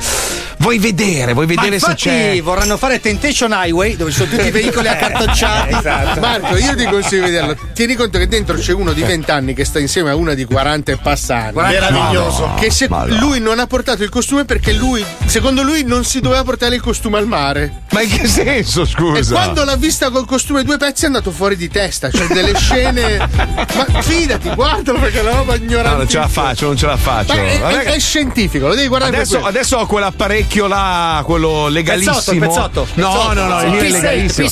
vuoi 0.58 0.78
vedere, 0.78 1.32
vuoi 1.32 1.46
vedere 1.46 1.78
Ma 1.80 1.88
se 1.88 1.94
c'è. 1.94 2.40
vorranno 2.42 2.76
fare 2.76 3.00
Temptation 3.00 3.50
Highway 3.52 3.96
dove 3.96 4.10
ci 4.10 4.18
sono 4.18 4.30
tutti 4.30 4.46
i 4.46 4.50
veicoli 4.50 4.88
accartocciati. 4.88 5.74
Esatto. 5.74 6.20
Marco, 6.20 6.53
io 6.56 6.74
ti 6.74 6.84
consiglio 6.84 7.24
di 7.24 7.30
vederlo. 7.30 7.56
Tieni 7.72 7.94
conto 7.94 8.18
che 8.18 8.28
dentro 8.28 8.56
c'è 8.56 8.72
uno 8.72 8.92
di 8.92 9.02
20 9.02 9.30
anni 9.30 9.54
che 9.54 9.64
sta 9.64 9.78
insieme 9.78 10.10
a 10.10 10.16
una 10.16 10.34
di 10.34 10.44
40 10.44 10.92
e 10.92 10.96
passa 10.96 11.36
anni. 11.36 11.52
Meraviglioso. 11.54 12.52
Che 12.58 12.70
se 12.70 12.88
lui 13.08 13.40
non 13.40 13.58
ha 13.58 13.66
portato 13.66 14.02
il 14.02 14.08
costume 14.08 14.44
perché 14.44 14.72
lui, 14.72 15.04
secondo 15.26 15.62
lui, 15.62 15.84
non 15.84 16.04
si 16.04 16.20
doveva 16.20 16.42
portare 16.44 16.74
il 16.74 16.80
costume 16.80 17.18
al 17.18 17.26
mare. 17.26 17.82
Ma 17.90 18.02
in 18.02 18.10
che 18.10 18.26
senso, 18.26 18.84
scusa? 18.84 19.18
E 19.20 19.24
quando 19.42 19.64
l'ha 19.64 19.76
vista 19.76 20.10
col 20.10 20.26
costume 20.26 20.64
due 20.64 20.76
pezzi 20.76 21.04
è 21.04 21.06
andato 21.06 21.30
fuori 21.30 21.56
di 21.56 21.68
testa. 21.68 22.10
Cioè, 22.10 22.26
delle 22.26 22.54
scene. 22.56 23.18
Ma 23.18 24.00
fidati, 24.00 24.50
guardalo 24.54 24.98
perché 24.98 25.20
una 25.20 25.32
roba 25.34 25.54
ignorante. 25.54 25.90
No, 25.90 25.96
non 25.98 26.08
ce 26.08 26.18
la 26.18 26.28
faccio, 26.28 26.66
non 26.66 26.76
ce 26.76 26.86
la 26.86 26.96
faccio. 26.96 27.34
Ma 27.34 27.40
è, 27.42 27.60
è- 27.60 27.84
è 27.94 27.98
scientifico, 27.98 28.66
lo 28.66 28.74
devi 28.74 28.88
guardare 28.88 29.14
Adesso, 29.16 29.44
adesso 29.44 29.76
ho 29.76 29.86
quell'apparecchio 29.86 30.66
là, 30.66 31.22
quello 31.24 31.68
legalissimo. 31.68 32.14
Pezzotto, 32.14 32.32
il 32.32 32.38
pezzotto. 32.40 32.86
No, 32.94 33.32
no, 33.32 33.46
no, 33.46 33.62
il 33.62 33.70
mio 33.70 33.80
è 33.80 33.88
legalissimo. 33.90 34.48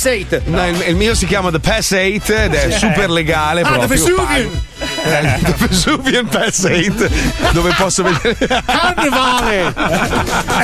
No, 0.46 0.68
il, 0.68 0.84
il 0.88 0.96
mio 0.96 1.14
si 1.14 1.26
chiama 1.26 1.50
The 1.50 1.58
Pass 1.60 1.91
8 1.92 2.34
ed 2.34 2.54
è 2.54 2.70
super 2.70 3.10
legale. 3.10 3.60
Ah, 3.62 3.72
proprio. 3.72 3.88
Vesuvian. 3.88 4.64
Eh, 5.04 5.38
Vesuvian 5.56 6.26
Pass 6.28 6.64
8 6.64 7.08
dove 7.52 7.72
posso 7.76 8.02
vedere. 8.04 8.36
Carnevale! 8.64 9.74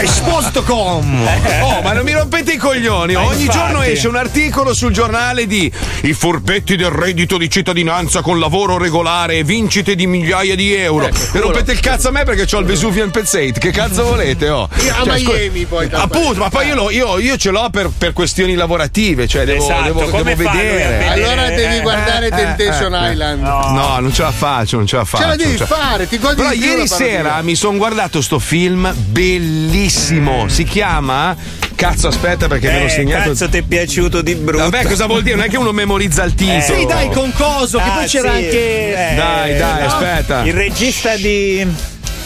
Esposto.com 0.01 1.29
Oh, 1.62 1.83
ma 1.83 1.92
non 1.92 2.05
mi 2.05 2.12
rompete 2.12 2.53
i 2.53 2.57
coglioni. 2.57 3.14
Ma 3.14 3.24
Ogni 3.24 3.42
infatti. 3.42 3.59
giorno 3.59 3.83
esce 3.83 4.09
un 4.09 4.16
articolo 4.16 4.74
sul 4.74 4.92
giornale 4.92 5.46
di 5.46 5.70
i 6.03 6.12
furbetti 6.12 6.77
del 6.77 6.90
reddito 6.90 7.37
di 7.37 7.51
cittadinanza 7.51 8.20
con 8.20 8.38
lavoro 8.38 8.79
regolare 8.79 9.38
e 9.38 9.44
vincite 9.44 9.94
di 9.94 10.07
migliaia 10.07 10.55
di 10.55 10.74
euro. 10.74 11.07
Ecco, 11.07 11.37
e 11.37 11.40
rompete 11.40 11.72
il 11.72 11.81
cazzo 11.81 12.09
a 12.09 12.11
me 12.12 12.24
perché 12.24 12.46
ho 12.55 12.61
il 12.61 12.66
Vesuvian 12.66 13.11
Pezzate. 13.11 13.59
Che 13.59 13.70
cazzo 13.70 14.05
volete? 14.05 14.48
Oh? 14.48 14.68
Io 14.85 14.94
a 14.94 15.05
Cioè, 15.05 15.18
scu- 15.18 15.35
Miami 15.35 15.64
poi. 15.64 15.88
Appunto, 15.90 16.35
ma 16.40 16.48
poi 16.48 16.66
io, 16.68 16.74
lo- 16.74 16.90
io- 16.90 17.18
io 17.18 17.37
ce 17.37 17.51
l'ho 17.51 17.68
per, 17.70 17.90
per 17.96 18.12
questioni 18.12 18.55
lavorative, 18.55 19.27
cioè 19.27 19.44
devo, 19.44 19.64
Esatto, 19.64 19.83
devo, 19.83 20.05
come 20.09 20.35
devo 20.35 20.48
a 20.48 20.53
vedere. 20.53 20.72
vedere? 20.77 21.07
Allora 21.09 21.48
devi 21.51 21.81
guardare 21.81 22.27
Eh, 22.27 22.31
Temptation 22.31 22.94
eh, 22.94 23.09
eh. 23.09 23.12
Island. 23.12 23.42
No. 23.42 23.98
non 24.01 24.12
ce 24.12 24.22
la 24.22 24.27
faccio, 24.32 24.76
non 24.76 24.86
ce 24.86 24.96
la 24.96 25.04
faccio. 25.04 25.22
Ce 25.22 25.28
la 25.28 25.36
devi 25.36 25.56
ce 25.56 25.66
fare, 25.66 26.08
ti 26.08 26.18
godi 26.18 26.36
Però 26.36 26.52
ieri 26.52 26.80
la 26.80 26.86
sera 26.86 27.42
mi 27.42 27.54
sono 27.54 27.76
guardato 27.78 28.20
sto 28.20 28.38
film 28.38 28.92
bellissimo. 28.96 30.48
Si 30.48 30.64
chiama. 30.64 31.36
Cazzo, 31.74 32.08
aspetta 32.08 32.48
perché 32.48 32.70
me 32.70 32.80
l'ho 32.80 32.86
Eh, 32.86 32.90
segnato. 32.90 33.28
cazzo, 33.30 33.48
ti 33.48 33.58
è 33.58 33.62
piaciuto 33.62 34.20
di 34.20 34.34
brutto. 34.34 34.64
Vabbè, 34.64 34.84
cosa 34.84 35.06
vuol 35.06 35.22
dire? 35.22 35.36
Non 35.36 35.44
è 35.44 35.48
che 35.48 35.56
uno 35.58 35.70
memorizza 35.72 36.24
il 36.24 36.34
titolo. 36.34 36.60
Sì, 36.60 36.86
dai, 36.86 37.08
con 37.10 37.32
coso, 37.32 37.78
che 37.78 37.84
Ah, 37.84 37.92
poi 37.92 38.06
c'era 38.06 38.30
sì, 38.30 38.36
anche. 38.44 39.10
eh, 39.12 39.14
Dai, 39.14 39.56
dai, 39.56 39.80
no. 39.82 39.86
aspetta. 39.86 40.42
Il 40.44 40.54
regista 40.54 41.14
di. 41.14 41.66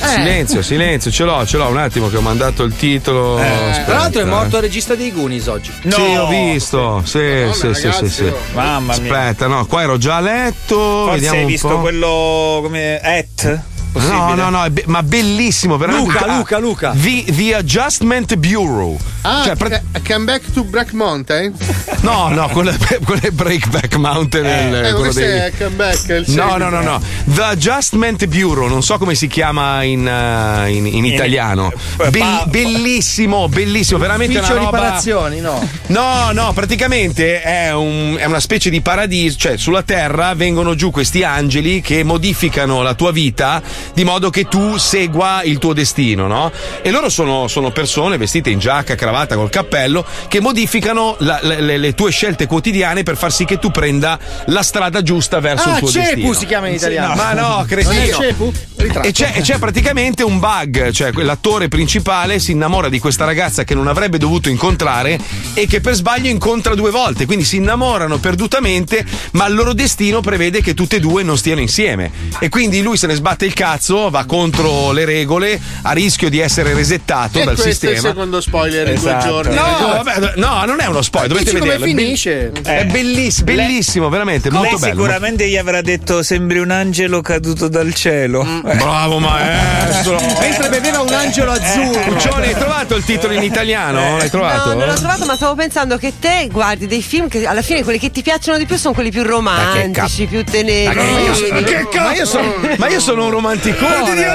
Eh. 0.02 0.08
Silenzio, 0.08 0.62
silenzio, 0.62 1.10
ce 1.10 1.24
l'ho, 1.24 1.46
ce 1.46 1.56
l'ho 1.56 1.68
un 1.68 1.78
attimo 1.78 2.08
che 2.08 2.16
ho 2.16 2.20
mandato 2.20 2.64
il 2.64 2.74
titolo. 2.74 3.36
Aspetta. 3.38 3.84
Tra 3.84 3.96
l'altro 3.96 4.20
è 4.20 4.24
morto 4.24 4.56
il 4.56 4.62
regista 4.62 4.94
dei 4.94 5.12
Goonies 5.12 5.46
oggi. 5.46 5.72
Sì, 5.88 6.00
ho 6.00 6.26
visto. 6.26 7.02
Sì, 7.04 7.48
sì, 7.52 7.72
sì, 7.72 7.92
sì, 7.92 8.08
sì. 8.08 8.32
Mamma 8.54 8.96
mia. 8.98 9.12
Aspetta, 9.12 9.46
no, 9.46 9.64
qua 9.66 9.82
ero 9.82 9.98
già 9.98 10.16
a 10.16 10.20
letto. 10.20 10.76
Forse 10.76 11.12
vediamo 11.12 11.36
hai 11.36 11.42
un 11.44 11.48
visto 11.48 11.68
po'. 11.68 11.80
quello 11.80 12.60
come 12.62 13.00
Et? 13.00 13.60
No, 13.92 14.00
Possibile? 14.00 14.34
no, 14.36 14.48
no, 14.48 14.70
be- 14.70 14.84
ma 14.86 15.02
bellissimo, 15.02 15.76
veramente. 15.76 16.12
Luca, 16.12 16.24
Ah, 16.24 16.36
Luca, 16.38 16.58
Luca. 16.58 16.94
The, 16.96 17.24
the 17.34 17.54
Adjustment 17.56 18.34
Bureau. 18.36 18.98
Ah, 19.20 19.42
Cioè, 19.44 19.56
pra- 19.56 19.68
ca- 19.68 19.82
Come 20.06 20.24
Back 20.24 20.50
to 20.52 20.64
Black 20.64 20.92
Mountain? 20.92 21.52
no, 22.00 22.28
no, 22.28 22.48
quello 22.48 22.70
è, 22.70 22.76
quello 23.04 23.20
è 23.22 23.30
Breakback 23.30 23.94
Mountain. 23.96 24.44
il- 24.44 24.74
Eh, 24.74 24.80
quello 24.80 24.98
questo 24.98 25.20
dei- 25.20 25.38
è 25.38 25.52
Come 25.56 25.70
Back. 25.70 26.06
è 26.08 26.14
il 26.16 26.24
No, 26.28 26.56
no, 26.56 26.68
no, 26.70 26.80
no. 26.80 27.00
The 27.24 27.42
Adjustment 27.42 28.24
Bureau, 28.26 28.66
non 28.66 28.82
so 28.82 28.96
come 28.98 29.14
si 29.14 29.26
chiama 29.28 29.82
in, 29.82 30.06
eh, 30.08 30.70
in- 30.72 30.86
in 30.86 31.04
italiano. 31.04 31.70
Be- 32.10 32.44
bellissimo, 32.46 33.48
bellissimo, 33.48 33.98
veramente 33.98 34.38
Ufficio 34.38 34.54
una 34.54 34.64
roba. 34.64 34.78
riparazioni, 34.78 35.40
no. 35.40 35.68
No, 35.88 36.30
no, 36.32 36.52
praticamente 36.54 37.42
è, 37.42 37.72
un- 37.74 38.16
è 38.18 38.24
una 38.24 38.40
specie 38.40 38.70
di 38.70 38.80
paradiso, 38.80 39.36
cioè 39.38 39.56
sulla 39.56 39.82
terra 39.82 40.34
vengono 40.34 40.74
giù 40.74 40.90
questi 40.90 41.22
angeli 41.22 41.80
che 41.82 42.02
modificano 42.02 42.82
la 42.82 42.94
tua 42.94 43.12
vita 43.12 43.62
di 43.94 44.04
modo 44.04 44.30
che 44.30 44.44
tu 44.46 44.76
segua 44.76 45.42
il 45.44 45.58
tuo 45.58 45.72
destino, 45.72 46.26
no? 46.26 46.50
E 46.82 46.90
loro 46.90 47.08
sono, 47.08 47.48
sono 47.48 47.70
persone 47.70 48.16
vestite 48.16 48.50
in 48.50 48.58
giacca, 48.58 48.94
cravatta, 48.94 49.34
col 49.36 49.50
cappello, 49.50 50.04
che 50.28 50.40
modificano 50.40 51.16
la- 51.20 51.38
le, 51.42 51.78
le- 51.78 51.94
tue 51.94 52.10
scelte 52.10 52.46
quotidiane 52.46 53.02
per 53.02 53.16
far 53.16 53.32
sì 53.32 53.44
che 53.44 53.58
tu 53.58 53.70
prenda 53.70 54.18
la 54.46 54.62
strada 54.62 55.02
giusta 55.02 55.40
verso 55.40 55.68
Ah, 55.68 55.72
il 55.74 55.78
tuo 55.78 55.88
Cepu 55.90 56.04
destino. 56.14 56.32
si 56.34 56.46
chiama 56.46 56.68
in 56.68 56.74
italiano. 56.74 57.14
Ma 57.14 57.32
no, 57.32 57.48
Non 57.48 57.60
è 57.62 57.66
cretino. 57.66 58.16
Cepu? 58.18 58.52
Ritratto. 58.82 59.06
E 59.08 59.12
c'è, 59.12 59.32
e 59.34 59.40
c'è 59.40 59.58
praticamente 59.58 60.22
un 60.22 60.38
bug, 60.38 60.90
cioè 60.90 61.10
l'attore 61.12 61.68
principale 61.68 62.38
si 62.38 62.52
innamora 62.52 62.88
di 62.88 62.98
questa 62.98 63.24
ragazza 63.24 63.64
che 63.64 63.74
non 63.74 63.86
avrebbe 63.86 64.18
dovuto 64.18 64.48
incontrare 64.48 65.18
e 65.54 65.66
che 65.66 65.80
per 65.80 65.94
sbaglio 65.94 66.28
incontra 66.28 66.74
due 66.74 66.90
volte, 66.90 67.26
quindi 67.26 67.44
si 67.44 67.56
innamorano 67.56 68.18
perdutamente, 68.18 69.04
ma 69.32 69.46
il 69.46 69.54
loro 69.54 69.72
destino 69.72 70.20
prevede 70.20 70.60
che 70.62 70.74
tutte 70.74 70.96
e 70.96 71.00
due 71.00 71.22
non 71.22 71.36
stiano 71.38 71.60
insieme. 71.60 72.10
E 72.38 72.48
quindi 72.48 72.82
lui 72.82 72.96
se 72.96 73.06
ne 73.06 73.14
sbatte 73.14 73.44
il 73.44 73.52
cazzo, 73.54 74.10
va 74.10 74.24
contro 74.24 74.92
le 74.92 75.04
regole, 75.04 75.60
a 75.82 75.92
rischio 75.92 76.28
di 76.28 76.38
essere 76.40 76.74
resettato 76.74 77.38
E 77.40 77.44
dal 77.44 77.54
questo 77.54 77.86
è 77.86 77.90
il 77.90 77.94
sistema. 77.94 78.08
secondo 78.14 78.40
spoiler 78.40 78.88
in 78.88 78.94
due 79.00 79.10
Esatto. 79.10 79.26
giorni. 79.28 79.54
No, 79.54 80.02
vabbè, 80.02 80.32
no, 80.36 80.64
non 80.64 80.80
è 80.80 80.86
uno 80.86 81.02
spoiler, 81.02 81.28
dovete 81.30 81.50
Dici 81.50 81.58
come 81.58 81.72
vederlo. 81.72 81.94
be- 81.94 82.02
finisce? 82.02 82.52
È 82.62 82.84
bellissimo, 82.86 83.44
bellissimo, 83.46 84.08
veramente, 84.08 84.50
molto 84.50 84.78
bello. 84.78 84.92
sicuramente 84.94 85.48
gli 85.48 85.56
avrà 85.56 85.80
detto 85.82 86.22
sembri 86.22 86.58
un 86.58 86.70
angelo 86.70 87.20
caduto 87.20 87.68
dal 87.68 87.92
cielo. 87.94 88.42
Eh. 88.42 88.71
Bravo 88.76 89.18
maestro. 89.18 90.20
Mentre 90.40 90.68
beveva 90.68 91.00
un 91.00 91.12
angelo 91.12 91.52
azzurro. 91.52 92.00
Puccione, 92.12 92.46
hai 92.46 92.54
trovato 92.54 92.94
il 92.96 93.04
titolo 93.04 93.32
in 93.34 93.42
italiano? 93.42 94.16
L'hai 94.16 94.30
trovato? 94.30 94.70
No, 94.70 94.78
non 94.78 94.88
l'ho 94.88 94.94
trovato, 94.94 95.24
ma 95.24 95.34
stavo 95.36 95.54
pensando 95.54 95.96
che 95.96 96.14
te 96.18 96.48
guardi 96.50 96.86
dei 96.86 97.02
film 97.02 97.28
che 97.28 97.46
alla 97.46 97.62
fine 97.62 97.82
quelli 97.82 97.98
che 97.98 98.10
ti 98.10 98.22
piacciono 98.22 98.58
di 98.58 98.66
più 98.66 98.76
sono 98.76 98.94
quelli 98.94 99.10
più 99.10 99.22
romantici, 99.22 100.26
più 100.26 100.44
teneri. 100.44 100.94
Ma 100.94 101.02
io 101.02 101.34
sono, 101.34 101.54
ma 101.98 102.12
io 102.14 102.26
sono, 102.26 102.54
ma 102.76 102.88
io 102.88 103.00
sono 103.00 103.24
un 103.24 103.30
romanticone. 103.30 104.26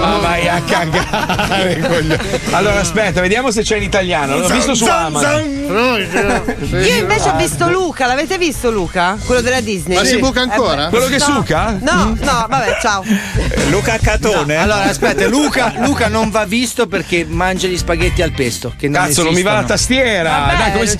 Ma 0.00 0.16
vai 0.18 0.48
a 0.48 0.60
cagare. 0.62 2.14
allora, 2.52 2.80
aspetta, 2.80 3.20
vediamo 3.20 3.50
se 3.50 3.62
c'è 3.62 3.76
in 3.76 3.82
italiano. 3.82 4.38
L'ho 4.38 4.48
visto 4.48 4.74
su 4.74 4.84
Amazon. 4.86 5.44
Io 6.70 6.96
invece 6.96 7.28
ho 7.28 7.36
visto 7.36 7.68
Luca, 7.68 8.06
l'avete 8.06 8.38
visto 8.38 8.70
Luca? 8.70 9.16
Quello 9.24 9.40
della 9.40 9.60
Disney? 9.60 9.96
Ma 9.96 10.04
si 10.04 10.18
buca 10.18 10.40
ancora? 10.40 10.86
Eh, 10.86 10.90
Quello 10.90 11.06
che 11.06 11.18
suca? 11.18 11.76
No, 11.80 12.16
no, 12.18 12.46
vabbè, 12.48 12.78
ciao. 12.80 13.02
Luca 13.70 13.98
Catone? 14.00 14.56
Allora, 14.56 14.82
aspetta, 14.84 15.26
Luca, 15.26 15.74
Luca 15.78 16.08
non 16.08 16.30
va 16.30 16.44
visto 16.44 16.86
perché 16.86 17.24
mangia 17.28 17.66
gli 17.68 17.76
spaghetti 17.76 18.22
al 18.22 18.32
pesto. 18.32 18.72
Che 18.76 18.88
non 18.88 19.04
Cazzo, 19.06 19.22
non 19.22 19.34
mi 19.34 19.42
va 19.42 19.52
la 19.54 19.64
tastiera. 19.64 20.30
Vabbè, 20.30 20.56
Dai, 20.56 20.72
come 20.72 20.86
si... 20.86 20.98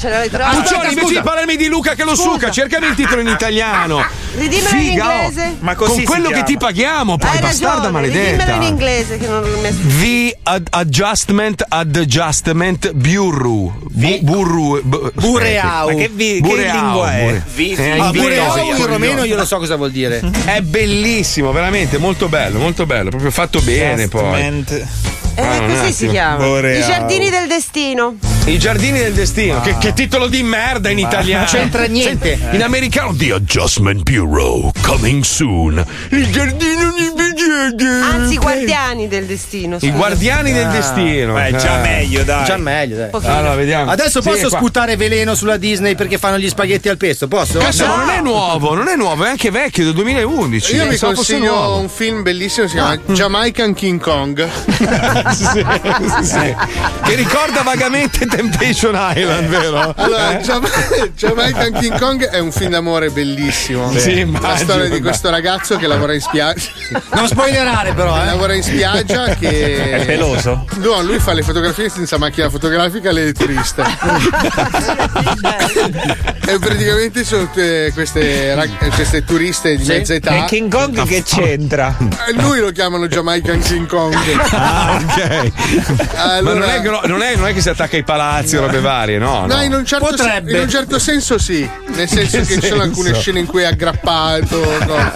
invece 0.91 1.15
di 1.15 1.21
parlarmi 1.23 1.57
di 1.57 1.67
Luca 1.67 1.95
che 1.95 2.05
lo 2.05 2.15
Scusa. 2.15 2.31
suca, 2.33 2.51
cercami 2.51 2.87
il 2.89 2.95
titolo 2.95 3.21
in 3.21 3.29
italiano. 3.29 4.05
Ridimmelo 4.37 4.77
in 4.77 4.83
Figa, 4.91 5.07
oh. 5.09 5.13
inglese. 5.27 5.57
Ma 5.61 5.75
così 5.75 5.95
Con 5.95 6.05
quello 6.05 6.25
che 6.29 6.33
chiama. 6.35 6.47
ti 6.47 6.57
paghiamo, 6.59 7.17
poi 7.17 7.31
Hai 7.31 7.39
bastarda 7.41 7.75
ragione, 7.75 7.91
maledetta. 7.93 8.53
in 8.53 8.63
inglese 8.63 9.19
che 9.19 9.27
non 9.27 9.43
mi 9.43 9.63
è 9.69 9.73
The 10.01 10.39
ad- 10.43 10.67
Adjustment 10.71 11.65
Adjustment 11.69 12.93
Bureau. 12.93 13.73
Bu- 13.91 14.19
Burru. 14.21 14.81
bu- 14.83 15.11
Bureau. 15.15 15.89
Ma 15.89 15.95
che, 15.95 16.11
vi- 16.13 16.35
che 16.35 16.41
Bureau, 16.41 16.75
lingua 16.75 17.13
è? 17.17 17.25
Bure- 17.25 17.43
Vi- 17.55 17.73
Eh, 17.73 17.97
Bureau 18.13 18.75
in 18.77 18.87
romeno 18.87 19.25
io 19.25 19.37
lo 19.37 19.45
so 19.47 19.59
cosa 19.59 19.77
vuol 19.77 19.91
dire. 19.91 20.23
È 20.45 20.61
bellissimo, 20.61 21.51
veramente 21.53 21.97
molto 21.99 22.29
bello, 22.29 22.36
molto 22.59 22.87
bello, 22.87 23.11
proprio 23.11 23.31
fatto 23.31 23.61
bene 23.61 24.09
poi. 24.09 24.65
Eh, 25.39 25.43
Ah, 25.43 25.61
così 25.67 25.93
si 25.93 26.09
chiama. 26.09 26.37
Boreal. 26.45 26.81
I 26.81 26.85
giardini 26.85 27.29
del 27.31 27.47
destino. 27.47 28.17
I 28.47 28.59
giardini 28.59 28.99
del 28.99 29.13
destino, 29.13 29.61
che, 29.61 29.77
che 29.79 29.93
titolo 29.93 30.29
di 30.29 30.43
merda 30.43 30.89
in 30.89 30.99
italiano. 30.99 31.45
Non 31.45 31.53
c'entra 31.53 31.85
niente. 31.85 32.39
In 32.53 32.63
americano 32.63 33.15
The 33.15 33.33
Adjustment 33.33 34.03
Bureau 34.03 34.71
coming 34.83 35.23
soon. 35.25 35.85
Il 36.11 36.31
giardino 36.31 36.93
di 36.97 37.05
Anzi, 38.03 38.35
i 38.35 38.37
guardiani 38.39 39.09
del 39.09 39.25
destino. 39.27 39.77
I 39.77 39.81
scusa. 39.81 39.93
guardiani 39.93 40.53
del 40.53 40.69
destino. 40.69 41.35
Beh, 41.35 41.57
già 41.57 41.79
Eh. 41.79 41.89
meglio, 41.89 42.23
dai. 42.23 42.45
Già 42.45 42.57
meglio, 42.57 42.97
dai. 42.97 43.11
Allora, 43.13 43.55
vediamo. 43.55 43.91
Adesso 43.91 44.23
Sì, 44.23 44.29
posso 44.29 44.49
qua. 44.49 44.59
sputare 44.59 44.97
veleno 44.97 45.35
sulla 45.35 45.57
Disney 45.57 45.95
perché 45.95 46.17
fanno 46.19 46.39
gli 46.39 46.49
spaghetti 46.49 46.89
al 46.89 46.97
pesto? 46.97 47.29
Posso? 47.29 47.59
Cazzo, 47.59 47.87
ma 47.87 47.97
non 47.97 48.11
è 48.11 48.21
nuovo, 48.21 48.75
non 48.75 48.89
è 48.89 48.97
nuovo, 48.97 49.25
è 49.25 49.29
anche 49.29 49.51
vecchio, 49.51 49.85
del 49.85 49.93
2011. 49.95 50.75
Io 50.77 50.87
vi 50.87 50.99
consiglio 50.99 51.77
un 51.79 51.89
film 51.89 52.23
bellissimo, 52.23 52.67
si 52.69 52.75
chiama 52.75 52.97
Jamaican 53.07 53.75
King 53.75 54.01
Kong. 54.01 54.47
Sì, 55.33 55.45
sì. 56.25 56.55
Che 57.05 57.15
ricorda 57.15 57.63
vagamente 57.63 58.27
Temptation 58.27 58.95
Island, 59.15 59.49
vero? 59.49 59.95
Allora, 59.97 60.39
Eh? 60.39 60.43
Jam- 60.43 60.69
Jamaican 61.17 61.73
King 61.81 61.99
Kong 61.99 62.25
è 62.29 62.39
un 62.39 62.53
film 62.53 62.71
d'amore 62.71 63.11
bellissimo. 63.11 63.91
Sì, 63.97 64.15
La 64.15 64.21
immagino, 64.21 64.57
storia 64.57 64.89
di 64.89 65.01
questo 65.01 65.31
ragazzo 65.31 65.77
che 65.77 65.87
lavora 65.87 66.15
in 66.15 66.21
spiaggia. 66.21 66.61
Non 67.15 67.27
spoilerare 67.27 67.93
però, 67.93 68.21
eh. 68.21 68.25
Lavora 68.27 68.55
in 68.55 68.63
spiaggia 68.63 69.35
che. 69.35 69.93
È 70.01 70.05
peloso? 70.07 70.67
No, 70.77 71.03
lui 71.03 71.19
fa 71.19 71.33
le 71.33 71.43
fotografie 71.43 71.89
senza 71.89 72.19
macchina 72.19 72.49
fotografica 72.51 73.11
alle 73.11 73.33
turiste. 73.33 73.83
e 76.47 76.59
praticamente 76.59 77.25
sono 77.25 77.45
tutte 77.47 77.91
queste, 77.93 78.55
rag- 78.55 78.95
queste 78.95 79.25
turiste 79.25 79.77
di 79.77 79.85
Sì. 79.85 79.91
mezza 79.93 80.15
età. 80.15 80.45
E 80.45 80.45
King 80.47 80.71
Kong 80.73 81.05
che 81.05 81.23
c'entra? 81.23 81.95
Lui 82.35 82.61
lo 82.61 82.71
chiamano 82.71 83.07
Jamaican 83.09 83.61
King 83.61 83.87
Kong. 83.87 84.15
Ah, 84.51 85.01
ok. 85.17 85.53
Ma 86.15 86.35
Allora- 86.35 86.59
non 86.61 86.69
è, 86.69 86.81
gro- 86.81 87.01
non, 87.07 87.23
è, 87.23 87.37
non 87.37 87.47
è 87.49 87.53
che 87.55 87.61
si 87.61 87.69
attacca 87.69 87.97
ai 87.97 88.03
palazzi 88.05 88.49
spazi, 88.49 88.57
robe 88.57 88.81
varie, 88.81 89.19
no? 89.19 89.47
No, 89.47 89.55
no. 89.57 89.63
in, 89.63 89.73
un 89.75 89.85
certo 89.85 90.17
sen- 90.17 90.49
in 90.49 90.61
un 90.61 90.69
certo 90.69 90.99
senso 90.99 91.39
sì, 91.39 91.69
nel 91.87 92.09
senso 92.09 92.39
che 92.39 92.45
che 92.47 92.61
ci 92.61 92.67
sono 92.69 92.83
alcune 92.83 93.15
scene 93.15 93.41
in 93.41 93.47
cui 93.47 93.63
è 93.63 93.67
aggrappato. 93.67 94.61
no. 94.87 95.13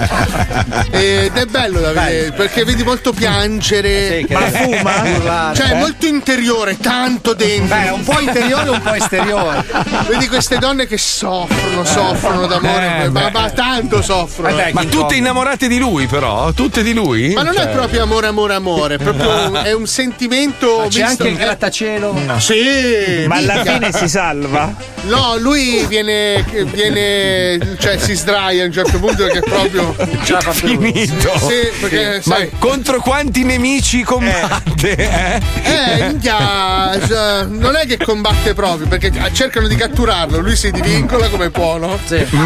Ed 0.90 1.36
è 1.36 1.44
bello 1.46 1.80
da 1.80 1.92
vedere 1.92 2.32
perché 2.32 2.64
vedi 2.64 2.82
molto 2.82 3.12
piangere. 3.12 4.24
Sì, 4.26 4.32
Ma 4.32 4.40
fuma? 4.40 5.52
Cioè, 5.54 5.70
Eh? 5.72 5.74
molto 5.74 6.06
interiore, 6.06 6.76
tanto 6.78 7.34
dentro. 7.34 7.76
Beh, 7.76 7.90
un 7.90 8.04
po' 8.04 8.18
interiore 8.20 8.66
e 8.66 8.70
un 8.70 8.80
po' 8.82 8.94
esteriore. 8.94 9.64
Vedi 10.08 10.28
queste 10.28 10.58
donne 10.58 10.86
che 10.86 10.98
soffrono, 10.98 11.84
soffrono 11.84 12.46
d'amore, 12.46 13.04
Eh, 13.04 13.08
ma, 13.10 13.30
ma 13.32 13.50
tanto 13.50 14.02
soffrono. 14.02 14.56
Ma 14.72 14.84
tutte 14.84 15.16
innamorate 15.16 15.68
di 15.68 15.78
lui, 15.78 16.06
però? 16.06 16.52
Tutte 16.52 16.82
di 16.82 16.92
lui? 16.94 17.32
Ma 17.34 17.42
non 17.42 17.54
Cioè- 17.54 17.64
è 17.66 17.68
proprio 17.68 18.02
amore, 18.02 18.26
amore, 18.28 18.54
amore, 18.54 18.94
è 18.94 18.98
proprio 18.98 19.28
un, 19.48 19.60
è 19.64 19.72
un 19.72 19.86
sentimento. 19.90 20.78
Ma 20.78 20.88
c'è 20.88 21.04
misto. 21.06 21.22
anche 21.22 21.28
il 21.28 21.36
grattacielo. 21.36 22.16
Sì, 22.38 23.24
Ma 23.26 23.36
alla 23.36 23.62
fine 23.64 23.92
si 23.92 24.08
salva. 24.08 24.74
No, 25.02 25.36
lui 25.38 25.84
viene, 25.86 26.44
viene. 26.72 27.76
cioè 27.78 27.98
si 27.98 28.14
sdraia 28.14 28.62
a 28.62 28.66
un 28.66 28.72
certo 28.72 28.98
punto 28.98 29.24
perché 29.24 29.40
proprio. 29.40 29.94
Finito. 30.52 31.38
Sì, 31.38 31.68
perché 31.80 32.20
Ma 32.24 32.34
sai. 32.36 32.50
contro 32.58 33.00
quanti 33.00 33.44
nemici 33.44 34.02
combatte? 34.02 34.94
Eh? 34.96 35.40
Eh, 35.62 36.06
minchia, 36.08 36.98
cioè, 37.06 37.44
non 37.44 37.76
è 37.76 37.86
che 37.86 37.96
combatte 37.98 38.54
proprio 38.54 38.86
perché 38.86 39.10
cercano 39.32 39.66
di 39.68 39.74
catturarlo, 39.76 40.38
lui 40.40 40.56
si 40.56 40.70
divincola 40.70 41.28
come 41.28 41.50
può, 41.50 41.76
no? 41.78 41.98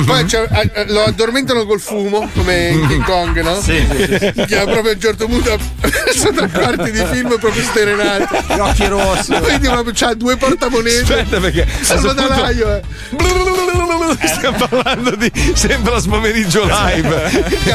Poi 0.07 0.25
c'è- 0.25 0.47
eh, 0.53 0.71
eh, 0.75 0.85
lo 0.93 1.05
addormentano 1.05 1.65
col 1.67 1.81
fumo, 1.81 2.29
come 2.35 2.69
in 2.69 2.87
King 2.87 3.05
Kong, 3.05 3.41
no? 3.43 3.61
Sì, 3.61 3.85
sì, 3.97 4.05
sì. 4.19 4.33
Minchia, 4.35 4.65
proprio 4.65 4.91
a 4.91 4.95
un 4.95 5.01
certo 5.01 5.27
punto, 5.27 5.59
sono 6.15 6.35
tre 6.37 6.49
quarti 6.49 6.91
di 6.91 7.05
film 7.11 7.34
proprio 7.39 7.63
sterenato. 7.63 8.37
Gli 8.55 8.59
occhi 8.59 8.87
rossi. 8.87 9.33
Quindi 9.41 9.69
proprio 9.69 9.93
c'ha 9.95 10.15
due 10.15 10.37
portamonete. 10.37 11.01
Aspetta, 11.01 11.41
perché 11.41 11.63
a 11.63 11.67
questo 11.67 11.85
Salvadanaio, 11.97 12.77
eh. 12.77 12.83
Stiamo 14.27 14.67
parlando 14.69 15.17
di 15.17 15.31
sembra 15.55 15.99
pomeriggio 16.07 16.65
live. 16.65 17.31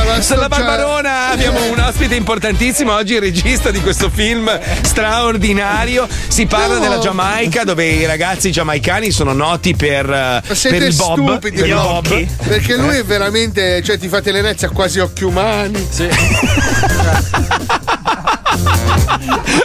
ma 0.06 0.22
sto- 0.22 0.45
Barbarona 0.48 1.30
abbiamo 1.30 1.63
un 1.65 1.80
ospite 1.80 2.15
importantissimo 2.15 2.93
oggi, 2.93 3.13
il 3.15 3.22
regista 3.22 3.72
di 3.72 3.82
questo 3.82 4.10
film 4.10 4.50
straordinario. 4.82 6.08
Si 6.28 6.45
parla 6.45 6.76
No. 6.76 6.80
della 6.82 7.00
Giamaica, 7.00 7.63
dove 7.63 7.86
i 7.86 8.06
ragazzi 8.06 8.52
giamaicani 8.52 9.12
sono 9.12 9.34
noti 9.34 9.76
per, 9.76 10.06
eh, 10.10 10.41
Ma 10.48 10.56
per 10.62 10.84
il 10.84 10.95
bob. 10.95 11.17
stupidi, 11.38 11.58
per 11.58 11.67
il 11.67 11.74
bob. 11.74 12.26
Perché 12.48 12.76
lui 12.76 12.98
è 12.98 13.04
veramente, 13.04 13.82
cioè 13.84 13.98
ti 13.98 14.08
fa 14.08 14.22
tenerezza 14.22 14.67
ha 14.67 14.69
quasi 14.69 15.00
occhi 15.00 15.24
umani. 15.24 15.88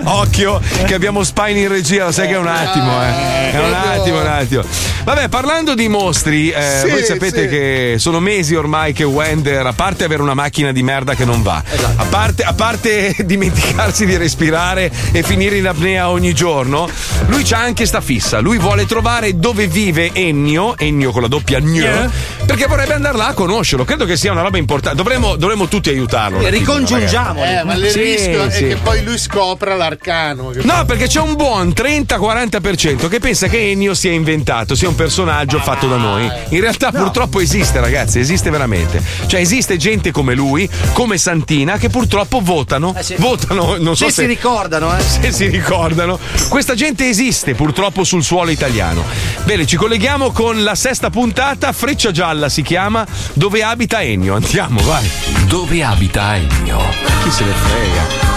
Occhio, 0.07 0.61
che 0.85 0.95
abbiamo 0.95 1.23
Spine 1.25 1.61
in 1.61 1.69
regia, 1.69 2.05
lo 2.07 2.13
sai 2.13 2.29
che 2.29 2.35
è 2.35 2.39
un 2.39 2.47
attimo, 2.47 3.03
eh. 3.03 3.51
È 3.53 3.59
un 3.59 3.73
attimo, 3.73 4.21
un 4.21 4.27
attimo. 4.27 4.63
Vabbè, 5.05 5.29
parlando 5.29 5.75
di 5.75 5.87
mostri, 5.89 6.51
eh, 6.51 6.81
Sì, 6.85 6.91
voi 6.91 7.05
sapete 7.05 7.43
sì. 7.43 7.49
che 7.49 7.95
sono 7.99 8.21
mesi 8.21 8.55
ormai 8.55 8.93
che 8.93 9.05
Wender, 9.05 9.67
a 9.67 9.73
parte 9.73 10.05
avere 10.05 10.23
una 10.23 10.33
macchina 10.35 10.73
di 10.73 10.83
merda 10.83 11.15
che 11.15 11.25
non 11.27 11.43
va, 11.43 11.63
Esatto. 11.71 12.01
a, 12.01 12.05
parte, 12.07 12.43
a 12.43 12.53
parte 12.55 13.15
dimenticarsi 13.25 14.07
di 14.07 14.17
respirare 14.17 14.91
e 15.13 15.23
finire 15.23 15.57
in 15.57 15.67
apnea 15.67 16.09
ogni 16.09 16.33
giorno, 16.35 16.89
lui 17.27 17.43
c'ha 17.45 17.59
anche 17.59 17.85
sta 17.87 18.01
fissa. 18.01 18.39
Lui 18.41 18.57
vuole 18.59 18.87
trovare 18.87 19.39
dove 19.39 19.67
vive 19.67 20.11
Ennio, 20.13 20.75
Ennio 20.79 21.11
con 21.11 21.23
la 21.23 21.29
doppia 21.29 21.61
Gno, 21.61 21.73
Yeah. 21.75 22.09
perché 22.47 22.67
vorrebbe 22.67 22.95
andare 22.95 23.17
là 23.19 23.27
a 23.29 23.33
conoscerlo. 23.35 23.85
Credo 23.85 24.05
che 24.07 24.17
sia 24.17 24.33
una 24.33 24.41
roba 24.43 24.57
importante. 24.59 24.97
Dovremmo, 24.97 25.37
dovremmo 25.37 25.67
tutti 25.69 25.91
aiutarlo. 25.91 26.39
un 26.39 26.45
attimino, 26.45 26.65
Ricongiungiamoli. 26.73 27.51
Eh, 27.51 27.63
ma 27.65 27.75
il 27.75 27.91
Sì, 27.91 28.01
rischio 28.01 28.51
sì. 28.51 28.65
è 28.65 28.69
che 28.69 28.74
poi 28.83 29.03
lui 29.05 29.19
scopra 29.19 29.75
l'arcano. 29.75 30.51
che- 30.51 30.63
No, 30.65 30.85
perché 30.85 31.07
c'è 31.07 31.21
un 31.21 31.35
buon 31.37 31.73
30-40% 31.73 33.09
che 33.09 33.19
pensa 33.21 33.47
che 33.49 33.71
Ennio 33.71 33.95
sia 33.95 34.13
inventato, 34.13 34.75
sia 34.75 34.89
un 34.89 34.95
personaggio 34.95 35.59
fatto 35.61 35.87
da 35.87 35.97
noi. 35.97 36.31
In 36.51 36.61
realtà 36.61 36.91
purtroppo 36.91 37.41
esiste, 37.41 37.81
ragazzi, 37.81 38.19
esiste 38.19 38.51
veramente. 38.51 39.03
Cioè 39.27 39.41
esiste 39.41 39.77
gente 39.77 40.11
come 40.11 40.35
lui, 40.35 40.69
come 40.93 41.19
Santina, 41.19 41.77
che 41.77 41.89
purtroppo 41.89 42.41
votano. 42.43 42.95
Eh 42.97 43.03
sì. 43.03 43.15
Votano, 43.19 43.77
non 43.79 43.97
so 43.97 44.05
Se 44.07 44.13
se 44.13 44.21
si 44.23 44.27
ricordano, 44.27 44.97
eh. 44.97 45.01
se 45.03 45.33
si 45.33 45.47
ricordano. 45.49 46.19
Questa 46.49 46.75
gente 46.75 47.09
esiste 47.09 47.55
purtroppo 47.55 48.05
sul 48.05 48.23
suolo 48.23 48.51
italiano. 48.51 49.05
Bene, 49.45 49.67
ci 49.67 49.77
colleghiamo 49.77 50.31
con 50.33 50.63
la 50.63 50.75
sesta 50.75 51.11
puntata, 51.11 51.73
Freccia 51.73 52.11
Gialla 52.11 52.49
si 52.49 52.63
chiama, 52.63 53.07
dove 53.35 53.63
abita 53.63 54.03
Ennio. 54.03 54.35
Andiamo, 54.35 54.81
vai. 54.83 55.09
Dove 55.47 55.83
abita 55.83 56.37
Ennio? 56.37 56.79
Chi 57.23 57.31
se 57.31 57.45
ne 57.45 57.53
frega? 57.53 58.34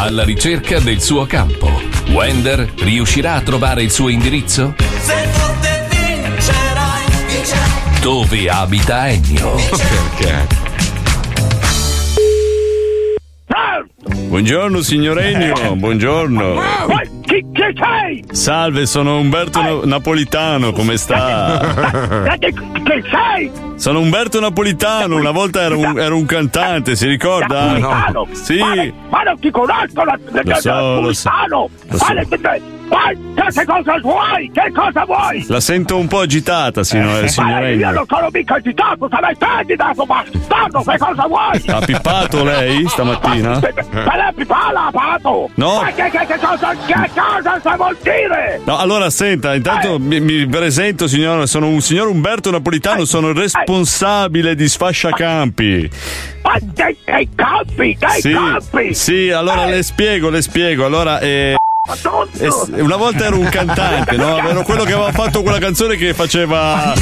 Alla 0.00 0.22
ricerca 0.22 0.78
del 0.78 1.02
suo 1.02 1.26
campo. 1.26 1.68
Wender 2.10 2.72
riuscirà 2.76 3.34
a 3.34 3.40
trovare 3.40 3.82
il 3.82 3.90
suo 3.90 4.08
indirizzo? 4.08 4.76
Dove 8.00 8.48
abita 8.48 9.08
Ennio? 9.08 9.56
Perché? 9.56 10.67
Buongiorno 14.26 14.82
signor 14.82 15.18
Ennio, 15.20 15.74
buongiorno. 15.76 16.56
Chi, 17.22 17.44
chi 17.52 17.62
sei? 17.74 18.24
Salve, 18.30 18.84
sono 18.84 19.18
Umberto 19.18 19.62
Na- 19.62 19.80
Napolitano, 19.84 20.72
come 20.72 20.96
sta? 20.98 22.36
Chi, 22.38 22.52
chi 22.52 23.04
sei? 23.10 23.50
Sono 23.76 24.00
Umberto 24.00 24.38
Napolitano, 24.40 25.16
una 25.16 25.30
volta 25.30 25.62
ero 25.62 25.78
un, 25.78 25.98
ero 25.98 26.16
un 26.16 26.26
cantante, 26.26 26.94
si 26.94 27.06
ricorda? 27.06 27.72
Napolitano? 27.78 28.28
Sì. 28.32 28.58
Ma, 28.58 28.74
ma 29.08 29.22
non 29.22 29.38
ti 29.38 29.50
conosco 29.50 30.04
la, 30.04 30.18
la, 30.30 30.42
Lo 30.44 30.54
so, 30.60 31.00
lo 31.00 31.12
so. 31.14 31.28
Napolitano. 31.30 31.70
Lo 31.88 31.96
so. 31.96 32.04
Ma 32.04 32.76
che 32.88 33.64
cosa 33.64 33.98
vuoi? 34.00 34.50
Che 34.52 34.72
cosa 34.74 35.04
vuoi? 35.04 35.44
La 35.48 35.60
sento 35.60 35.96
un 35.96 36.06
po' 36.06 36.20
agitata, 36.20 36.82
signor, 36.84 37.28
signor 37.28 37.60
Ma 37.60 37.68
io 37.68 37.90
non 37.90 38.04
sono 38.06 38.28
mica 38.32 38.54
agitato, 38.54 39.08
sarai 39.10 39.36
candidato, 39.36 40.04
bastardo, 40.04 40.82
che 40.82 40.98
cosa 40.98 41.26
vuoi? 41.26 41.62
Ha 41.66 41.80
pippato 41.80 42.44
lei 42.44 42.86
stamattina? 42.88 43.58
Se 43.60 43.72
l'è 43.74 44.32
pipala, 44.34 44.90
pato! 44.92 45.50
No. 45.54 45.80
Ma 45.82 45.92
che, 45.92 46.10
che, 46.10 46.26
che 46.26 46.38
cosa, 46.40 46.74
che 46.86 47.10
cosa 47.14 47.58
sta 47.58 47.76
vuol 47.76 47.96
dire? 48.02 48.60
No, 48.64 48.76
allora 48.78 49.10
senta, 49.10 49.54
intanto 49.54 49.98
mi, 49.98 50.20
mi 50.20 50.46
presento 50.46 51.06
signora, 51.06 51.46
sono 51.46 51.68
un 51.68 51.80
signor 51.80 52.08
Umberto 52.08 52.50
Napolitano, 52.50 53.04
sono 53.04 53.28
il 53.30 53.36
responsabile 53.36 54.54
di 54.54 54.68
Sfasciacampi. 54.68 55.90
Ma 56.42 56.54
dei, 56.60 56.96
dei 57.04 57.28
campi, 57.34 57.96
dei 57.98 58.20
Sì, 58.20 58.30
campi! 58.32 58.94
sì, 58.94 59.30
allora 59.30 59.66
Eh. 59.66 59.70
le 59.70 59.82
spiego, 59.82 60.30
le 60.30 60.42
spiego. 60.42 60.84
Allora, 60.86 61.18
eh, 61.20 61.26
eh, 61.28 61.57
una 62.82 62.96
volta 62.96 63.24
ero 63.24 63.38
un 63.38 63.48
cantante, 63.48 64.16
no? 64.16 64.38
Ero 64.46 64.62
quello 64.62 64.84
che 64.84 64.92
aveva 64.92 65.12
fatto 65.12 65.42
quella 65.42 65.58
canzone 65.58 65.96
che 65.96 66.12
faceva. 66.12 66.92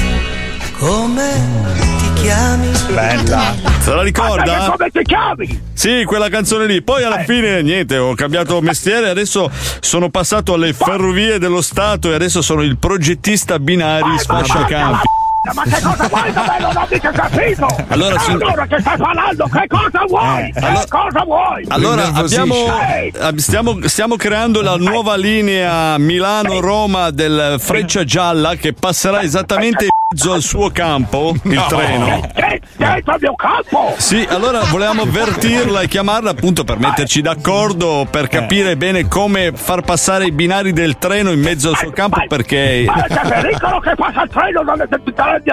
Come 0.79 1.85
ti 1.99 2.22
chiami? 2.22 2.70
Bella! 2.92 3.55
Se 3.81 3.94
la 3.94 4.03
ricorda? 4.03 4.75
come 4.77 4.90
ti 4.90 5.03
chiami? 5.03 5.62
Sì, 5.72 6.05
quella 6.05 6.29
canzone 6.29 6.66
lì. 6.66 6.83
Poi 6.83 7.03
alla 7.03 7.25
fine, 7.25 7.62
niente, 7.62 7.96
ho 7.96 8.14
cambiato 8.14 8.61
mestiere. 8.61 9.09
Adesso 9.09 9.51
sono 9.81 10.09
passato 10.11 10.55
alle 10.55 10.72
ferrovie 10.72 11.38
dello 11.38 11.62
Stato 11.62 12.11
e 12.11 12.14
adesso 12.14 12.40
sono 12.42 12.62
il 12.62 12.79
progettista 12.79 13.59
binari 13.59 14.18
Sfasciacampi. 14.18 15.06
Ma 15.54 15.62
che 15.62 15.80
cosa 15.82 16.09
vuoi 16.09 16.32
da 16.32 16.44
me? 16.48 16.59
Non 16.61 16.76
ho 16.76 16.87
mica 16.90 17.11
capito! 17.11 17.66
Allora, 17.88 18.18
sin- 18.18 18.32
allora 18.42 18.66
che 18.66 18.80
stai 18.80 18.96
parlando? 18.98 19.48
Che 19.48 19.66
cosa 19.68 20.04
vuoi? 20.09 20.52
Che 20.52 20.59
allora- 20.59 20.85
cosa 20.88 21.24
vuoi? 21.24 21.64
Allora 21.68 22.12
abbiamo, 22.14 22.54
eh, 22.54 23.12
stiamo, 23.37 23.78
stiamo 23.85 24.16
creando 24.16 24.62
la 24.62 24.76
nuova 24.76 25.16
linea 25.16 25.98
Milano-Roma 25.98 27.11
del 27.11 27.56
Freccia 27.59 28.04
Gialla 28.04 28.54
che 28.56 28.72
passerà 28.72 29.22
esattamente 29.22 29.85
in 29.85 29.90
mezzo 30.09 30.33
al 30.33 30.42
suo 30.42 30.71
campo, 30.71 31.35
il 31.42 31.64
treno. 31.69 32.21
che- 32.33 32.61
Dentro 32.77 33.14
il 33.14 33.19
mio 33.23 33.35
campo! 33.35 33.95
Sì, 33.97 34.25
allora 34.29 34.61
volevamo 34.64 35.03
avvertirla 35.03 35.81
e 35.81 35.88
chiamarla 35.88 36.31
appunto 36.31 36.62
per 36.62 36.79
metterci 36.79 37.23
d'accordo, 37.23 38.07
per 38.09 38.29
capire 38.29 38.77
bene 38.77 39.09
come 39.09 39.53
far 39.55 39.81
passare 39.81 40.27
i 40.27 40.33
binari 40.33 40.73
del 40.73 40.97
treno 40.99 41.33
in 41.33 41.40
mezzo 41.40 41.71
al 41.71 41.77
suo 41.77 41.90
campo 41.90 42.23
perché... 42.29 42.85
Ma 42.87 43.03
c'è 43.03 43.21
pericolo 43.27 43.81
che 43.81 43.95
passa 43.97 44.23
il 44.23 44.31
treno 44.31 44.62
dalle, 44.62 44.87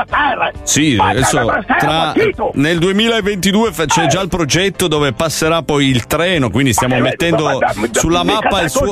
terre! 0.06 0.54
Sì, 0.64 0.98
adesso 1.00 1.52
tra, 1.80 2.14
nel 2.54 2.78
2022 2.80 3.72
fa- 3.72 3.86
c'è 3.86 4.06
già 4.08 4.22
il 4.22 4.28
progetto 4.28 4.88
dove 4.88 5.14
passerà 5.14 5.64
poi 5.64 5.88
il 5.88 6.06
treno, 6.06 6.50
quindi 6.52 6.74
stiamo 6.74 6.96
Eh, 6.96 7.02
mettendo 7.02 7.58
sulla 7.92 8.24
mappa 8.24 8.62
il 8.62 8.70
suo... 8.70 8.88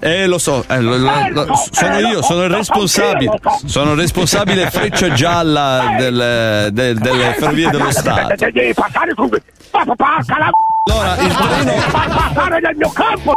Eh, 0.00 0.26
lo 0.26 0.38
so, 0.38 0.64
eh, 0.68 0.80
lo- 0.80 0.96
lo- 0.96 1.10
Eh, 1.12 1.30
lo- 1.30 1.44
lo 1.46 1.54
so, 1.56 1.68
sono 1.72 1.96
eh, 1.96 2.02
io, 2.02 2.16
so, 2.16 2.22
sono 2.22 2.44
il 2.44 2.50
responsabile. 2.50 3.38
Sono 3.64 3.92
il 3.92 3.98
responsabile 3.98 4.59
freccia 4.70 5.12
gialla 5.12 5.94
del- 5.96 6.68
del- 6.72 6.98
delle 6.98 7.34
ferrovie 7.38 7.70
dello 7.70 7.90
Stato. 7.92 8.32
Eh, 8.32 8.50
Devi 8.52 8.74
passare 8.74 9.12
su... 9.14 9.28
Allora, 10.90 11.16
il 11.20 11.32
treno. 11.32 11.72
Far 11.88 12.08
passare 12.08 12.60
nel 12.60 12.74
mio 12.76 12.90
campo! 12.90 13.34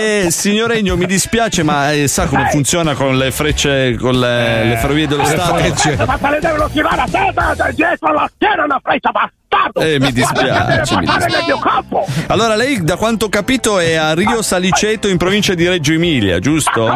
Eh, 0.00 0.28
signor 0.30 0.72
Egno, 0.72 0.96
mi 0.96 1.06
dispiace, 1.06 1.62
ma 1.62 1.92
eh, 1.92 2.08
sa 2.08 2.26
come 2.26 2.48
funziona 2.50 2.94
con 2.94 3.16
le 3.16 3.30
frecce, 3.30 3.94
con 3.96 4.18
le, 4.18 4.64
le 4.64 4.76
ferrovie 4.78 5.06
dello 5.06 5.24
Stato? 5.24 5.52
Ma 5.54 6.18
se 6.18 6.30
le 6.30 6.38
devono 6.40 6.68
tirare 6.70 7.00
a 7.02 7.04
te 7.04 7.30
da- 7.32 7.54
da 7.56 7.70
dietro 7.70 8.12
la 8.12 8.28
schiena 8.34 8.64
una 8.64 8.80
freccia 8.82 9.10
bastardo! 9.12 9.80
Eh, 9.80 10.00
mi 10.00 10.10
dispiace, 10.12 10.42
Deve 10.44 10.60
mi 11.00 11.06
passare 11.06 11.26
dispiace. 11.26 11.36
nel 11.36 11.44
mio 11.46 11.58
campo! 11.58 12.06
Allora, 12.26 12.56
lei, 12.56 12.82
da 12.82 12.96
quanto 12.96 13.26
ho 13.26 13.28
capito, 13.28 13.78
è 13.78 13.94
a 13.94 14.14
Rio 14.14 14.42
Saliceto 14.42 15.06
in 15.06 15.16
provincia 15.18 15.54
di 15.54 15.68
Reggio 15.68 15.92
Emilia, 15.92 16.40
giusto? 16.40 16.88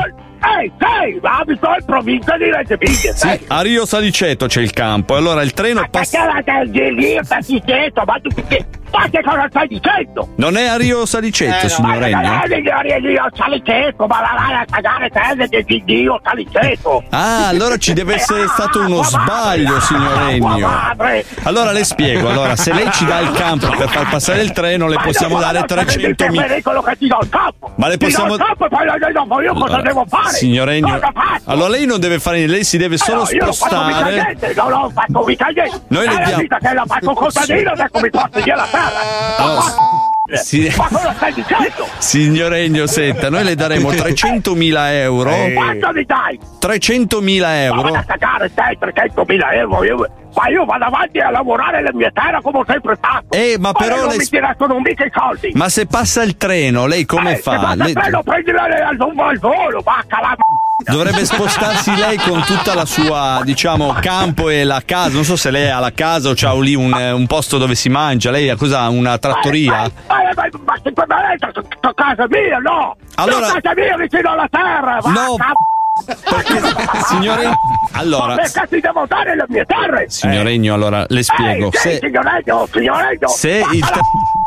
Ehi, 0.44 0.72
sei, 0.78 1.18
abito 1.22 1.68
in 1.78 1.84
provincia 1.84 2.36
di 2.36 2.50
Reggio 2.50 2.74
Emilia, 2.74 3.14
sei. 3.14 3.40
A 3.46 3.60
Rio 3.62 3.86
Saliceto 3.86 4.46
c'è 4.46 4.60
il 4.60 4.72
campo, 4.72 5.14
e 5.14 5.18
allora 5.18 5.42
il 5.42 5.52
treno 5.52 5.86
passa. 5.88 6.24
La 6.24 6.64
del 6.66 6.94
lì, 6.94 7.18
Saliceto, 7.22 8.02
ma 8.04 8.18
tu 8.20 8.28
che... 8.48 8.66
Ma 8.92 9.08
che 9.10 9.22
cosa 9.22 9.46
stai 9.48 9.68
dicendo? 9.68 10.28
Non 10.36 10.56
è 10.56 10.66
a 10.66 10.76
Rio 10.76 11.06
Eh, 11.64 11.68
signor 11.68 11.96
Regno? 11.96 12.20
Io 13.10 13.26
Saliceto, 13.34 14.06
ma 14.06 14.20
la 14.20 14.34
vai 14.36 14.54
a 14.54 14.64
cagare 14.70 15.08
te 15.08 15.48
che 15.48 15.64
Dio 15.84 16.20
Saliceto. 16.22 17.02
Ah, 17.10 17.48
allora 17.48 17.76
ci 17.78 17.92
deve 17.94 18.14
essere 18.14 18.46
stato 18.48 18.80
uno 18.80 19.02
sbaglio, 19.02 19.80
signor 19.80 20.24
Regno. 20.26 20.68
Allora 21.44 21.72
le 21.72 21.84
spiego, 21.84 22.28
allora 22.28 22.54
se 22.56 22.72
lei 22.72 22.90
ci 22.92 23.04
dà 23.06 23.20
il 23.20 23.30
campo 23.32 23.68
per 23.70 23.88
far 23.88 24.08
passare 24.10 24.42
il 24.42 24.52
treno 24.52 24.86
le 24.88 24.98
possiamo 25.02 25.38
dare 25.40 25.60
300.000 25.60 26.14
pericolo 26.46 26.82
che 26.82 26.96
ti 26.98 27.06
do 27.08 27.18
il 27.22 27.28
campo. 27.28 27.72
Ma 27.76 27.88
le 27.88 27.96
possiamo- 27.96 28.36
Allora, 29.64 29.82
devo 29.82 30.04
fare? 30.08 30.30
Signor 30.36 30.66
Regno, 30.66 31.00
allora 31.46 31.68
lei 31.68 31.86
non 31.86 31.98
deve 31.98 32.18
fare 32.18 32.36
niente, 32.36 32.54
lei 32.54 32.64
si 32.64 32.76
deve 32.76 32.98
solo 32.98 33.22
Eh, 33.22 33.36
non 33.36 33.48
mica 33.48 33.52
spostare. 33.52 34.14
non. 34.16 34.36
Noi 35.88 36.06
le 36.06 36.12
È 36.12 36.14
la 36.18 36.24
diamo- 36.26 36.42
la 38.90 39.02
la. 39.38 39.44
Oh, 39.44 39.90
sì. 40.34 40.72
Ma 40.76 40.88
cosa 40.88 41.12
stai 41.14 41.32
dicendo? 41.34 41.86
Signor 41.98 42.50
Regno, 42.50 42.86
senta, 42.86 43.28
noi 43.28 43.44
le 43.44 43.54
daremo 43.54 43.90
300.000 43.90 44.74
euro. 44.92 45.30
Quanto 45.52 45.90
mi 45.92 46.04
dai? 46.04 46.38
300.000 46.60 47.40
Ma 47.40 47.62
euro. 47.64 47.82
vado 47.82 47.96
a 47.96 48.02
cagare 48.04 48.52
te 48.54 48.78
300.000 48.80 49.52
euro. 49.54 49.84
Io, 49.84 49.96
ma 50.34 50.48
io 50.48 50.64
vado 50.64 50.84
avanti 50.84 51.18
a 51.20 51.30
lavorare 51.30 51.78
nella 51.78 51.92
mia 51.92 52.10
terra 52.14 52.40
come 52.40 52.58
ho 52.60 52.64
sempre 52.66 52.94
stato. 52.96 53.26
Eh, 53.30 53.56
ma 53.58 53.72
però 53.72 53.96
non 53.96 54.08
le 54.08 54.16
mi 54.18 54.24
tirano 54.24 54.78
mica 54.78 55.04
i 55.04 55.10
soldi. 55.12 55.50
Ma 55.54 55.68
se 55.68 55.86
passa 55.86 56.22
il 56.22 56.36
treno, 56.38 56.86
lei 56.86 57.04
come 57.04 57.32
eh, 57.32 57.36
Se 57.36 57.42
fa? 57.42 57.58
vado 57.58 57.82
Lei- 57.82 57.92
a 57.94 58.00
treno, 58.00 58.22
prendi 58.22 58.50
la- 58.52 58.62
al 58.62 58.96
al 59.18 59.38
volo, 59.38 59.80
vacca 59.82 60.20
la 60.20 60.36
Dovrebbe 60.84 61.24
spostarsi 61.24 61.94
lei 61.96 62.16
con 62.18 62.42
tutta 62.44 62.74
la 62.74 62.84
sua, 62.84 63.40
diciamo, 63.44 63.94
campo 64.00 64.48
e 64.48 64.64
la 64.64 64.82
casa. 64.84 65.10
Non 65.14 65.24
so 65.24 65.36
se 65.36 65.50
lei 65.50 65.70
ha 65.70 65.78
la 65.78 65.92
casa 65.92 66.30
o 66.30 66.32
c'ha 66.34 66.52
lì 66.54 66.74
un, 66.74 66.92
un 66.92 67.26
posto 67.26 67.58
dove 67.58 67.74
si 67.74 67.88
mangia. 67.88 68.30
Lei 68.30 68.48
ha 68.48 68.56
cosa? 68.56 68.88
Una 68.88 69.18
trattoria? 69.18 69.90
Ma, 70.08 70.22
è 70.22 70.34
casa 71.94 72.26
mia, 72.28 72.58
no! 72.58 72.96
Allora- 73.16 73.46
casa 73.60 73.72
mia 73.74 73.96
vicino 73.96 74.30
alla 74.32 74.48
terra! 74.50 74.98
No, 75.04 75.36
vacca! 75.36 75.52
signore- 77.06 77.50
allora- 77.92 78.34
Ma 78.34 78.34
perché 78.36 78.66
ti 78.70 78.80
devo 78.80 79.04
dare 79.06 79.36
le 79.36 79.44
mie 79.48 79.64
terre? 79.66 80.06
Signor 80.08 80.44
Regno, 80.44 80.74
allora 80.74 81.04
le 81.08 81.22
spiego. 81.22 81.66
Ehi, 81.66 81.78
Se, 81.78 81.98
signor 82.00 82.24
Regno, 82.24 82.66
signor 82.72 83.02
Regno! 83.02 83.28
se 83.28 83.64
il, 83.72 83.84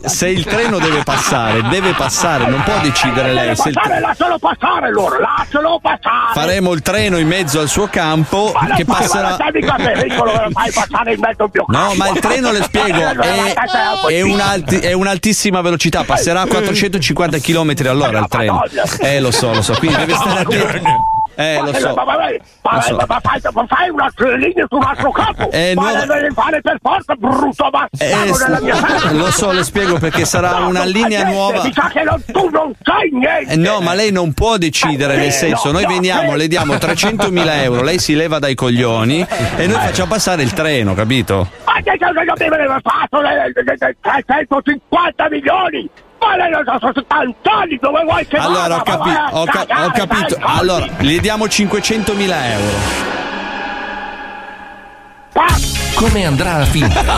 se 0.08 0.30
il 0.30 0.44
treno 0.46 0.80
deve 0.80 1.04
passare, 1.04 1.62
deve 1.70 1.94
passare, 1.94 2.48
non 2.48 2.62
può 2.64 2.78
decidere 2.82 3.30
Deve 3.30 3.34
lei. 3.46 3.56
Se 3.56 3.70
il 3.70 3.74
passare, 3.76 3.94
tre- 3.96 4.08
lascialo 4.08 4.38
passare 4.40 4.92
loro, 4.92 5.20
lascialo 5.20 5.80
passare! 5.82 6.34
faremo 6.34 6.72
il 6.74 6.82
treno 6.82 7.18
in 7.18 7.28
mezzo 7.28 7.60
al 7.60 7.68
suo 7.70 7.88
campo 7.88 8.52
Ma 8.54 8.76
che 8.76 8.86
passerà. 8.86 9.30
Ma 9.30 9.38
non 9.38 9.50
mica 9.54 9.76
pericolo, 9.76 10.32
lo 10.34 10.50
fai 10.52 10.72
passare 10.72 11.14
in 11.14 11.20
mezzo 11.20 11.44
al 11.44 11.50
mio 11.54 11.66
No, 11.68 11.78
campo. 11.80 11.96
ma 11.96 12.10
il 12.10 12.20
treno 12.20 12.52
le 12.52 12.64
spiego 12.64 12.98
è, 13.22 13.54
è, 14.08 14.22
un'alti- 14.22 14.80
è 14.80 14.94
un'altissima 14.94 15.62
velocità, 15.62 16.04
passerà 16.04 16.42
a 16.42 16.48
450 16.48 17.40
km 17.40 17.74
all'ora 17.88 18.20
il 18.20 18.28
treno. 18.28 18.64
Eh, 19.00 19.20
lo 19.20 19.32
so, 19.32 19.54
lo 19.54 19.62
so, 19.62 19.74
quindi 19.78 19.98
deve 19.98 20.14
stare 20.16 20.40
attento. 20.42 21.15
Eh, 21.36 21.60
lo 21.62 21.74
so. 21.74 21.94
Ma, 21.94 22.76
Lo 22.76 22.82
so. 22.82 22.96
ma 23.08 23.20
fai, 23.22 23.40
ma 23.54 23.66
fai 23.68 23.90
una 23.90 24.12
linea 24.38 24.66
su 24.68 24.76
un 24.76 24.84
altro 24.84 25.12
campo! 25.12 25.50
Eh, 25.52 25.74
nuova- 25.76 26.06
devi 26.06 26.34
fare 26.34 26.62
per 26.62 26.78
forza, 26.82 27.14
brutto 27.16 27.70
bastardo 27.70 28.66
Eh, 29.10 29.14
lo 29.14 29.30
so, 29.32 29.52
le 29.52 29.64
spiego 29.64 29.98
perché 30.00 30.26
sarà 30.26 30.60
No, 30.60 30.70
una 30.70 30.84
linea 30.84 31.24
niente, 31.24 31.32
nuova. 31.32 31.64
Mi 31.64 31.74
sa 31.74 31.90
che 31.94 32.04
non- 32.04 32.24
tu 32.26 32.50
non 32.50 32.74
sai 32.82 33.10
niente! 33.12 33.54
Eh, 33.54 33.56
no, 33.58 33.82
ma 33.82 33.94
lei 33.94 34.12
non 34.12 34.34
può 34.34 34.58
decidere, 34.58 35.14
Eh, 35.16 35.18
nel 35.18 35.32
senso, 35.32 35.68
no, 35.68 35.74
noi 35.74 35.84
no, 35.84 35.90
veniamo, 35.90 36.34
eh. 36.34 36.38
le 36.38 36.48
diamo 36.48 36.76
300.000 36.78 37.62
euro, 37.64 37.82
lei 37.84 38.00
si 38.00 38.16
leva 38.16 38.40
dai 38.40 38.56
coglioni 38.56 39.26
e 39.58 39.68
noi 39.68 39.80
facciamo 39.80 40.10
passare 40.10 40.42
il 40.42 40.54
treno, 40.54 40.94
capito? 40.94 41.50
Ma 41.66 41.74
che 41.84 41.98
cosa 42.00 42.24
io 42.24 42.34
ti 42.34 42.44
avevo 42.44 42.78
fatto? 42.82 43.20
Le- 43.22 43.36
le- 43.36 43.64
le- 43.64 43.76
le 43.78 43.96
350 44.02 45.28
milioni! 45.30 45.90
Tanti 47.42 47.78
dove 47.82 48.04
vuoi 48.04 48.26
che 48.28 48.38
Allora, 48.38 48.68
vada? 48.68 48.76
ho, 48.78 48.84
capi- 48.84 49.10
ho 49.32 49.46
ca- 49.46 49.66
cagare, 49.66 49.86
ho 49.86 49.92
capito. 49.92 50.36
dai, 50.38 50.58
Allora, 50.60 50.86
gli 51.00 51.20
diamo 51.20 51.46
500.000 51.46 52.52
euro. 52.52 53.14
Come 55.96 56.26
andrà 56.26 56.56
a 56.56 56.66
finire? 56.66 57.04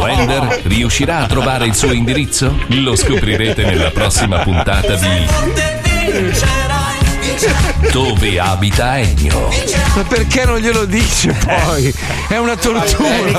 Wender 0.00 0.60
riuscirà 0.64 1.18
a 1.18 1.26
trovare 1.26 1.66
il 1.66 1.74
suo 1.74 1.92
indirizzo? 1.92 2.56
Lo 2.68 2.96
scoprirete 2.96 3.64
nella 3.64 3.90
prossima 3.90 4.38
puntata 4.38 4.94
di 4.96 5.26
Dove 7.90 8.38
abita 8.38 8.98
Ennio? 8.98 9.48
Ma 9.94 10.04
perché 10.04 10.44
non 10.44 10.58
glielo 10.58 10.84
dice 10.84 11.32
poi? 11.44 11.92
È 12.28 12.36
una 12.36 12.56
tortura. 12.56 12.82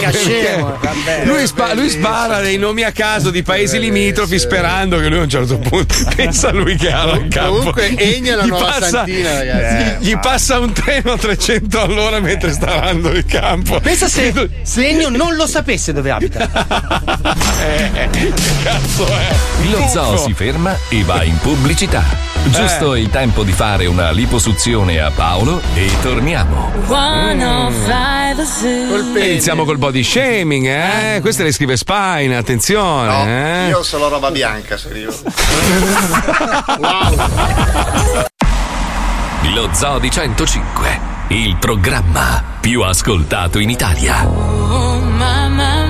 Vabbè. 0.01 1.25
lui, 1.25 1.45
spa- 1.47 1.73
lui 1.73 1.89
spara 1.89 2.39
dei 2.41 2.57
nomi 2.57 2.83
a 2.83 2.91
caso 2.91 3.29
di 3.31 3.41
paesi 3.43 3.79
limitrofi 3.79 4.37
sperando 4.39 4.99
che 4.99 5.07
lui 5.07 5.19
a 5.19 5.21
un 5.23 5.29
certo 5.29 5.57
punto 5.57 5.95
pensa 6.15 6.51
lui 6.51 6.75
che 6.75 6.91
ha 6.91 7.11
il 7.13 7.27
campo. 7.29 7.57
Comunque, 7.57 7.95
Ennio 7.97 8.33
è 8.33 8.35
la 8.35 8.43
Gli 8.45 8.49
nuova 8.49 8.65
passa- 8.65 8.89
Santina, 8.89 9.33
ragazzi. 9.37 10.03
Gli, 10.05 10.09
gli 10.09 10.17
passa 10.17 10.59
un 10.59 10.71
treno 10.73 11.11
a 11.13 11.17
300 11.17 11.81
all'ora 11.81 12.19
mentre 12.19 12.51
sta 12.51 12.67
arando 12.81 13.09
il 13.09 13.25
campo. 13.25 13.79
Pensa 13.79 14.07
se, 14.07 14.33
se 14.63 14.87
Ennio 14.87 15.09
non 15.09 15.35
lo 15.35 15.47
sapesse 15.47 15.93
dove 15.93 16.11
abita. 16.11 17.21
Eh, 17.63 18.09
che 18.11 18.33
cazzo 18.63 19.07
è? 19.07 19.33
Lo 19.71 19.87
zoo 19.87 20.17
si 20.17 20.33
ferma 20.33 20.75
e 20.89 21.01
va 21.03 21.23
in 21.23 21.37
pubblicità. 21.37 22.03
Giusto 22.45 22.95
il 22.95 23.09
tempo 23.09 23.43
di 23.43 23.51
fare 23.51 23.85
una 23.85 24.11
liposuzione 24.11 24.99
a 24.99 25.11
Paolo 25.11 25.61
e 25.73 25.89
torniamo. 26.01 26.71
E 29.15 29.29
iniziamo 29.29 29.63
col 29.63 29.77
body 29.77 30.03
shaming, 30.03 30.65
eh? 30.65 31.19
Questa 31.21 31.43
le 31.43 31.51
scrive 31.51 31.77
Spine, 31.77 32.35
attenzione, 32.35 33.65
eh? 33.65 33.69
Io 33.69 33.83
solo 33.83 34.09
roba 34.09 34.29
bianca, 34.29 34.77
scrivo. 34.77 35.13
Lo 39.53 39.69
Zoo 39.71 39.99
di 39.99 40.09
105, 40.09 40.99
il 41.29 41.55
programma 41.57 42.43
più 42.59 42.81
ascoltato 42.81 43.59
in 43.59 43.69
Italia. 43.69 44.27
Oh, 44.27 44.99
my, 44.99 45.82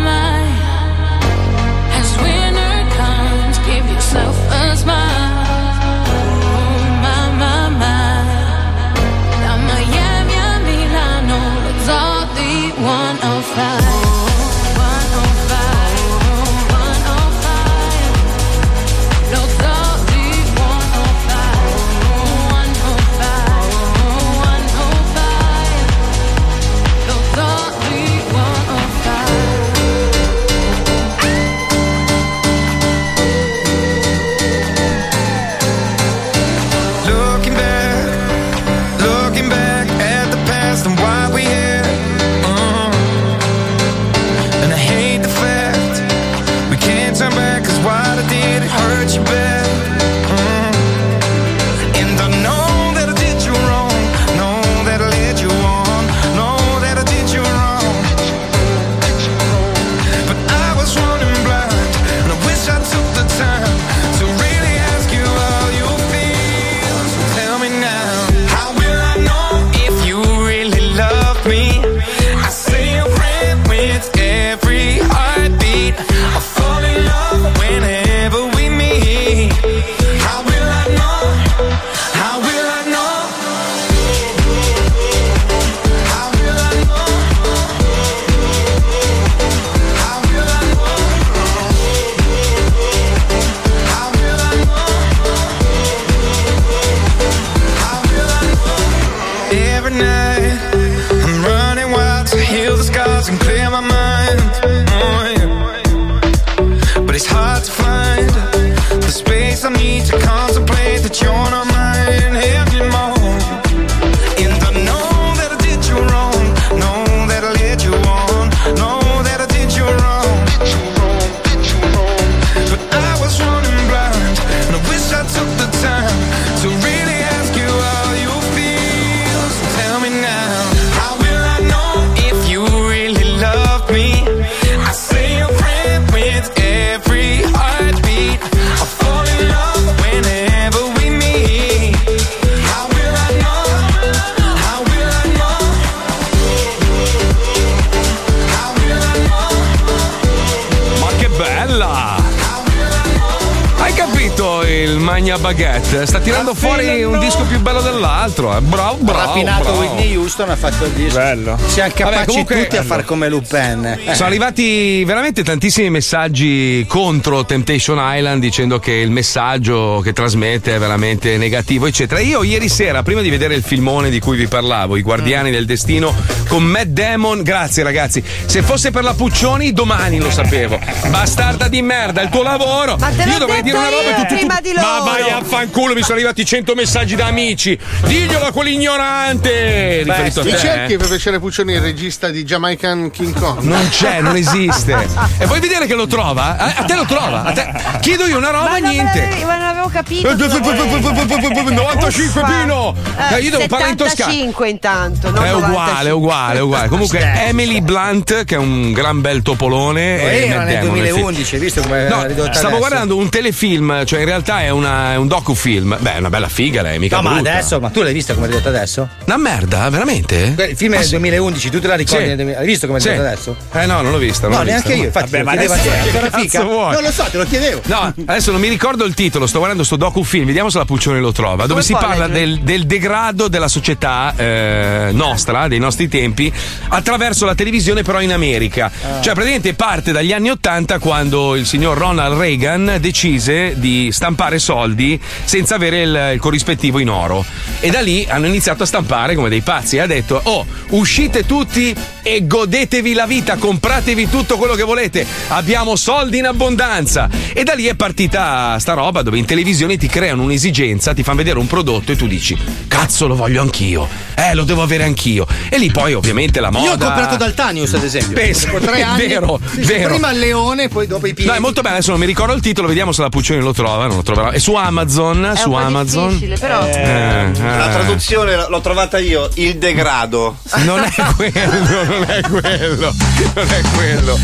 Sta 155.93 156.19
tirando 156.19 156.53
fuori 156.55 157.03
un 157.03 157.19
disco 157.19 157.43
più 157.43 157.59
bello 157.59 157.79
dell'altro. 157.81 158.55
eh. 158.57 158.61
Bravo, 158.61 158.97
Ha 158.99 159.03
bravo. 159.03 159.19
rapinato 159.27 159.63
bravo. 159.63 159.79
Whitney 159.79 160.15
Houston, 160.15 160.49
ha 160.49 160.55
fatto 160.55 160.85
il 160.85 160.91
disco. 160.91 161.17
Bello. 161.17 161.57
Siamo 161.67 161.91
capaci 161.93 162.15
Vabbè, 162.15 162.25
comunque- 162.25 162.61
tutti 162.63 162.77
a 162.77 162.83
far 162.83 163.05
come 163.05 163.29
Lupin. 163.29 163.99
Sono 164.13 164.27
arrivati 164.27 165.03
veramente 165.05 165.43
tantissimi 165.43 165.89
messaggi 165.91 166.83
contro 166.89 167.45
Temptation 167.45 167.99
Island 168.01 168.41
dicendo 168.41 168.79
che 168.79 168.91
il 168.91 169.11
messaggio 169.11 170.01
che 170.03 170.13
trasmette 170.13 170.75
è 170.75 170.79
veramente 170.79 171.37
negativo, 171.37 171.85
eccetera. 171.85 172.19
Io 172.19 172.41
ieri 172.43 172.69
sera, 172.69 173.03
prima 173.03 173.21
di 173.21 173.29
vedere 173.29 173.53
il 173.55 173.63
filmone 173.63 174.09
di 174.09 174.19
cui 174.19 174.35
vi 174.35 174.47
parlavo, 174.47 174.95
I 174.97 175.01
Guardiani 175.03 175.51
del 175.51 175.65
Destino, 175.65 176.13
con 176.47 176.63
Matt 176.63 176.87
Damon, 176.87 177.43
grazie 177.43 177.83
ragazzi. 177.83 178.23
Se 178.45 178.61
fosse 178.63 178.89
per 178.91 179.03
la 179.03 179.13
Puccioni, 179.13 179.71
domani 179.73 180.17
lo 180.19 180.31
sapevo. 180.31 180.79
Bastarda 181.09 181.67
di 181.67 181.81
merda, 181.83 182.21
il 182.21 182.29
tuo 182.29 182.41
lavoro. 182.43 182.95
Ma 182.99 183.09
te 183.09 183.25
l'ho 183.25 183.31
io 183.31 183.37
dovrei 183.37 183.61
dire 183.61 183.77
una 183.77 183.89
roba 183.89 184.01
e 184.01 184.09
io 184.09 184.15
tu, 184.15 184.21
tu- 184.21 184.27
tu- 184.27 184.35
prima 184.35 184.59
di 184.61 184.71
Ma 184.73 184.99
vai 185.03 185.29
a 185.29 185.41
fanculo, 185.43 185.81
mi 185.93 186.01
sono 186.01 186.13
arrivati 186.15 186.45
100 186.45 186.73
messaggi 186.75 187.15
da 187.15 187.25
amici. 187.25 187.77
Diglielo 188.05 188.45
a 188.45 188.51
quell'ignorante. 188.51 190.03
Riferito 190.03 190.39
a 190.41 190.43
Mi 190.43 190.51
te. 190.51 190.57
cerchi 190.57 190.97
per 190.97 191.07
piacere 191.07 191.39
Puccioni 191.39 191.73
il 191.73 191.81
regista 191.81 192.29
di 192.29 192.43
Jamaican 192.43 193.09
King 193.11 193.37
Kong? 193.37 193.61
Non 193.63 193.87
c'è, 193.89 194.21
non 194.21 194.35
esiste. 194.35 194.91
E 195.43 195.45
vuoi 195.45 195.59
vedere 195.59 195.85
che 195.85 195.95
lo 195.95 196.07
trova? 196.07 196.55
A, 196.57 196.73
a 196.77 196.83
te 196.83 196.95
lo 196.95 197.05
trova. 197.05 197.43
A 197.43 197.51
te- 197.51 197.71
Chiedo 198.01 198.25
io 198.25 198.37
una 198.37 198.49
roba, 198.51 198.69
Ma 198.71 198.77
niente. 198.77 199.19
l'avevo- 199.21 199.45
Ma 199.45 199.57
non 199.57 199.67
avevo 199.67 199.89
capito. 199.89 200.29
Eh, 200.29 200.35
cosa 200.35 200.57
volevi. 200.59 201.01
95 201.01 202.41
Uffa. 202.41 202.41
Pino! 202.61 202.95
Eh, 203.31 203.35
Eh, 203.35 203.39
io 203.41 203.49
devo 203.51 203.67
parlare 203.67 203.91
in 203.91 203.97
toscano. 203.97 204.31
75 204.31 204.69
intanto. 204.69 205.31
non 205.31 205.43
È 205.43 205.53
uguale, 205.53 205.67
95. 205.67 206.07
è 206.07 206.11
uguale, 206.13 206.57
è 206.57 206.61
uguale. 206.61 206.87
Comunque, 206.87 207.19
Emily 207.47 207.81
Blunt, 207.81 208.43
che 208.45 208.55
è 208.55 208.57
un 208.57 208.91
gran 208.93 209.21
bel 209.21 209.41
topolone. 209.41 210.17
Lo 210.17 210.23
e 210.23 210.45
era 210.47 210.63
nel 210.63 210.73
Damon 210.79 210.93
nel 210.97 211.03
film. 211.05 211.13
2011, 211.15 211.55
hai 211.55 211.61
visto 211.61 211.81
come 211.81 212.07
No, 212.07 212.19
era 212.19 212.27
ridotta 212.27 212.53
stavo 212.53 212.67
adesso? 212.67 212.79
guardando 212.79 213.17
un 213.17 213.29
telefilm, 213.29 214.05
cioè 214.05 214.19
in 214.19 214.25
realtà 214.25 214.61
è, 214.61 214.69
una- 214.69 215.13
è 215.13 215.15
un 215.15 215.27
docufilm. 215.27 215.72
Beh, 215.81 216.13
è 216.15 216.17
una 216.17 216.29
bella 216.29 216.47
figa 216.49 216.81
lei, 216.81 216.99
mica 216.99 217.17
No, 217.17 217.23
ma 217.23 217.33
brutta. 217.35 217.51
adesso, 217.51 217.79
ma 217.79 217.89
tu 217.89 218.01
l'hai 218.01 218.13
vista 218.13 218.33
come 218.33 218.45
è 218.47 218.49
ridotta 218.49 218.69
adesso? 218.69 219.07
Una 219.25 219.37
merda, 219.37 219.89
veramente? 219.89 220.55
Il 220.69 220.75
film 220.77 220.93
è 220.95 220.99
del 220.99 221.09
2011, 221.09 221.69
tu 221.69 221.79
te 221.79 221.87
la 221.87 221.95
ricordi? 221.95 222.21
Sì. 222.23 222.27
nel 222.27 222.35
2000? 222.37 222.59
Hai 222.59 222.65
visto 222.65 222.85
come 222.87 222.99
è 222.99 223.01
Sì. 223.01 223.09
ridotta 223.09 223.27
adesso? 223.29 223.55
Eh 223.73 223.85
no, 223.85 224.01
non 224.01 224.11
l'ho 224.11 224.17
vista. 224.17 224.47
non 224.47 224.57
No, 224.57 224.63
l'ho 224.63 224.69
neanche 224.69 224.87
vista. 224.89 225.01
io, 225.01 225.05
infatti 225.07 225.31
Vabbè, 225.31 225.43
ma 225.43 225.51
adesso 225.51 225.73
che 225.81 226.29
cazzo 226.29 226.63
vuoi? 226.67 226.93
Non 226.93 227.03
lo 227.03 227.11
so, 227.11 227.23
te 227.31 227.37
lo 227.37 227.45
chiedevo. 227.45 227.81
No, 227.85 228.13
adesso 228.25 228.51
non 228.51 228.59
mi 228.61 228.67
ricordo 228.69 229.03
il 229.05 229.13
titolo, 229.13 229.47
sto 229.47 229.57
guardando 229.57 229.83
sto 229.83 229.95
docufilm, 229.95 230.45
vediamo 230.45 230.69
se 230.69 230.77
la 230.77 230.85
Puccione 230.85 231.19
lo 231.19 231.31
trova, 231.31 231.65
dove 231.65 231.81
Come 231.81 231.83
si 231.83 231.93
parla 231.93 232.27
del, 232.27 232.59
del 232.61 232.85
degrado 232.85 233.47
della 233.47 233.67
società 233.67 234.33
eh, 234.35 235.09
nostra, 235.11 235.67
dei 235.67 235.79
nostri 235.79 236.07
tempi, 236.07 236.51
attraverso 236.89 237.45
la 237.45 237.55
televisione 237.55 238.01
però 238.03 238.21
in 238.21 238.31
America. 238.33 238.91
Cioè 239.21 239.33
praticamente 239.33 239.73
parte 239.73 240.11
dagli 240.11 240.31
anni 240.33 240.49
Ottanta 240.49 240.99
quando 240.99 241.55
il 241.55 241.65
signor 241.65 241.97
Ronald 241.97 242.37
Reagan 242.37 242.97
decise 242.99 243.73
di 243.77 244.09
stampare 244.11 244.59
soldi 244.59 245.19
senza 245.53 245.75
avere 245.75 246.01
il, 246.01 246.29
il 246.33 246.39
corrispettivo 246.39 246.97
in 246.97 247.11
oro. 247.11 247.45
E 247.79 247.91
da 247.91 248.01
lì 248.01 248.25
hanno 248.27 248.47
iniziato 248.47 248.81
a 248.81 248.85
stampare 248.87 249.35
come 249.35 249.49
dei 249.49 249.61
pazzi 249.61 249.97
e 249.97 249.99
ha 249.99 250.07
detto, 250.07 250.41
oh, 250.41 250.65
uscite 250.89 251.45
tutti 251.45 251.95
e 252.23 252.47
godetevi 252.47 253.13
la 253.13 253.27
vita, 253.27 253.57
compratevi 253.57 254.29
tutto 254.29 254.57
quello 254.57 254.73
che 254.73 254.81
volete, 254.81 255.23
abbiamo 255.49 255.95
soldi 255.95 256.39
in 256.39 256.47
abbondanza. 256.47 257.29
E 257.53 257.63
da 257.63 257.73
lì 257.73 257.85
è 257.85 257.93
partita 257.93 258.79
sta 258.79 258.93
roba 258.93 259.21
dove 259.21 259.37
in 259.37 259.45
televisione 259.45 259.95
ti 259.95 260.07
creano 260.07 260.41
un'esigenza, 260.41 261.13
ti 261.13 261.21
fanno 261.21 261.37
vedere 261.37 261.59
un 261.59 261.67
prodotto 261.67 262.13
e 262.13 262.15
tu 262.15 262.25
dici, 262.25 262.57
cazzo 262.87 263.27
lo 263.27 263.35
voglio 263.35 263.61
anch'io, 263.61 264.07
eh 264.33 264.55
lo 264.55 264.63
devo 264.63 264.81
avere 264.81 265.03
anch'io. 265.03 265.45
E 265.69 265.77
lì 265.77 265.91
poi 265.91 266.13
ovviamente 266.15 266.61
la 266.61 266.71
moda... 266.71 266.85
Io 266.85 266.93
ho 266.93 266.97
comprato 266.97 267.35
Daltanius, 267.35 267.93
ad 267.93 268.03
esempio. 268.03 268.33
Pensa, 268.33 268.71
tre 268.71 269.03
anni. 269.03 269.27
vero, 269.27 269.59
Sì, 269.71 269.81
vero. 269.81 270.09
Prima 270.09 270.31
il 270.31 270.39
leone, 270.39 270.87
poi 270.87 271.05
dopo 271.05 271.27
i 271.27 271.35
piedi. 271.35 271.47
No, 271.47 271.55
è 271.55 271.59
molto 271.59 271.81
bello, 271.81 271.97
adesso 271.97 272.09
non 272.09 272.19
mi 272.21 272.25
ricordo 272.25 272.53
il 272.53 272.61
titolo, 272.61 272.87
vediamo 272.87 273.11
se 273.11 273.21
la 273.21 273.29
Puccioni 273.29 273.61
lo 273.61 273.73
trova, 273.73 274.07
non 274.07 274.15
lo 274.15 274.23
troverà. 274.23 274.49
È 274.49 274.57
su 274.57 274.73
Amazon, 274.73 275.42
È 275.51 275.55
su 275.57 275.69
un 275.69 275.75
po' 275.75 275.81
Amazon. 275.81 276.27
difficile, 276.29 276.57
però. 276.57 276.85
Eh, 276.85 277.51
La 277.59 277.89
eh. 277.89 277.91
traduzione 277.91 278.55
l- 278.55 278.67
l'ho 278.69 278.81
trovata 278.81 279.17
io, 279.19 279.49
il 279.55 279.77
degrado. 279.77 280.57
Non 280.85 281.03
è 281.03 281.23
quello, 281.35 282.03
non 282.05 282.23
è 282.27 282.41
quello, 282.41 283.13
non 283.55 283.67
è 283.67 283.81
quello. 283.95 284.39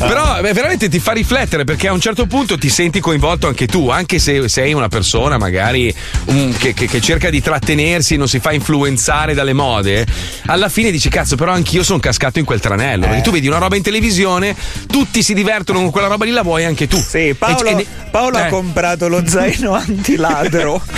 Però 0.08 0.40
beh, 0.40 0.52
veramente 0.52 0.88
ti 0.88 0.98
fa 0.98 1.12
riflettere 1.12 1.64
perché 1.64 1.88
a 1.88 1.92
un 1.92 2.00
certo 2.00 2.26
punto 2.26 2.56
ti 2.56 2.68
senti 2.70 3.00
coinvolto 3.00 3.46
anche 3.46 3.66
tu, 3.66 3.90
anche 3.90 4.18
se 4.18 4.48
sei 4.48 4.72
una 4.72 4.88
persona 4.88 5.36
magari 5.36 5.94
um, 6.26 6.56
che, 6.56 6.72
che- 6.72 6.86
che 6.86 7.00
cerca 7.00 7.28
di 7.30 7.40
trattenersi, 7.42 8.16
non 8.16 8.26
si 8.28 8.38
fa 8.40 8.52
influenzare 8.52 9.34
dalle 9.34 9.52
mode. 9.52 10.06
Alla 10.46 10.68
fine 10.70 10.90
dici 10.90 11.08
cazzo, 11.10 11.36
però 11.36 11.52
anch'io 11.52 11.82
sono 11.82 11.98
cascato 11.98 12.38
in 12.38 12.44
quel 12.46 12.60
tranello. 12.60 13.06
Perché 13.06 13.20
tu 13.22 13.30
vedi 13.30 13.46
una 13.46 13.58
roba 13.58 13.76
in 13.76 13.82
televisione, 13.82 14.56
tutti 14.86 15.22
si 15.22 15.34
divertono 15.34 15.80
con 15.80 15.90
quella 15.90 16.06
roba 16.08 16.24
lì, 16.24 16.30
la 16.30 16.42
vuoi 16.42 16.64
anche 16.64 16.86
tu. 16.88 16.96
Sì, 16.96 17.34
Paolo, 17.38 17.68
E- 17.68 17.80
e- 17.80 17.86
Paolo 18.10 18.38
eh. 18.38 18.42
ha 18.42 18.46
comprato 18.48 19.06
lo 19.08 19.22
zaino 19.26 19.74
antiladro. 19.74 20.82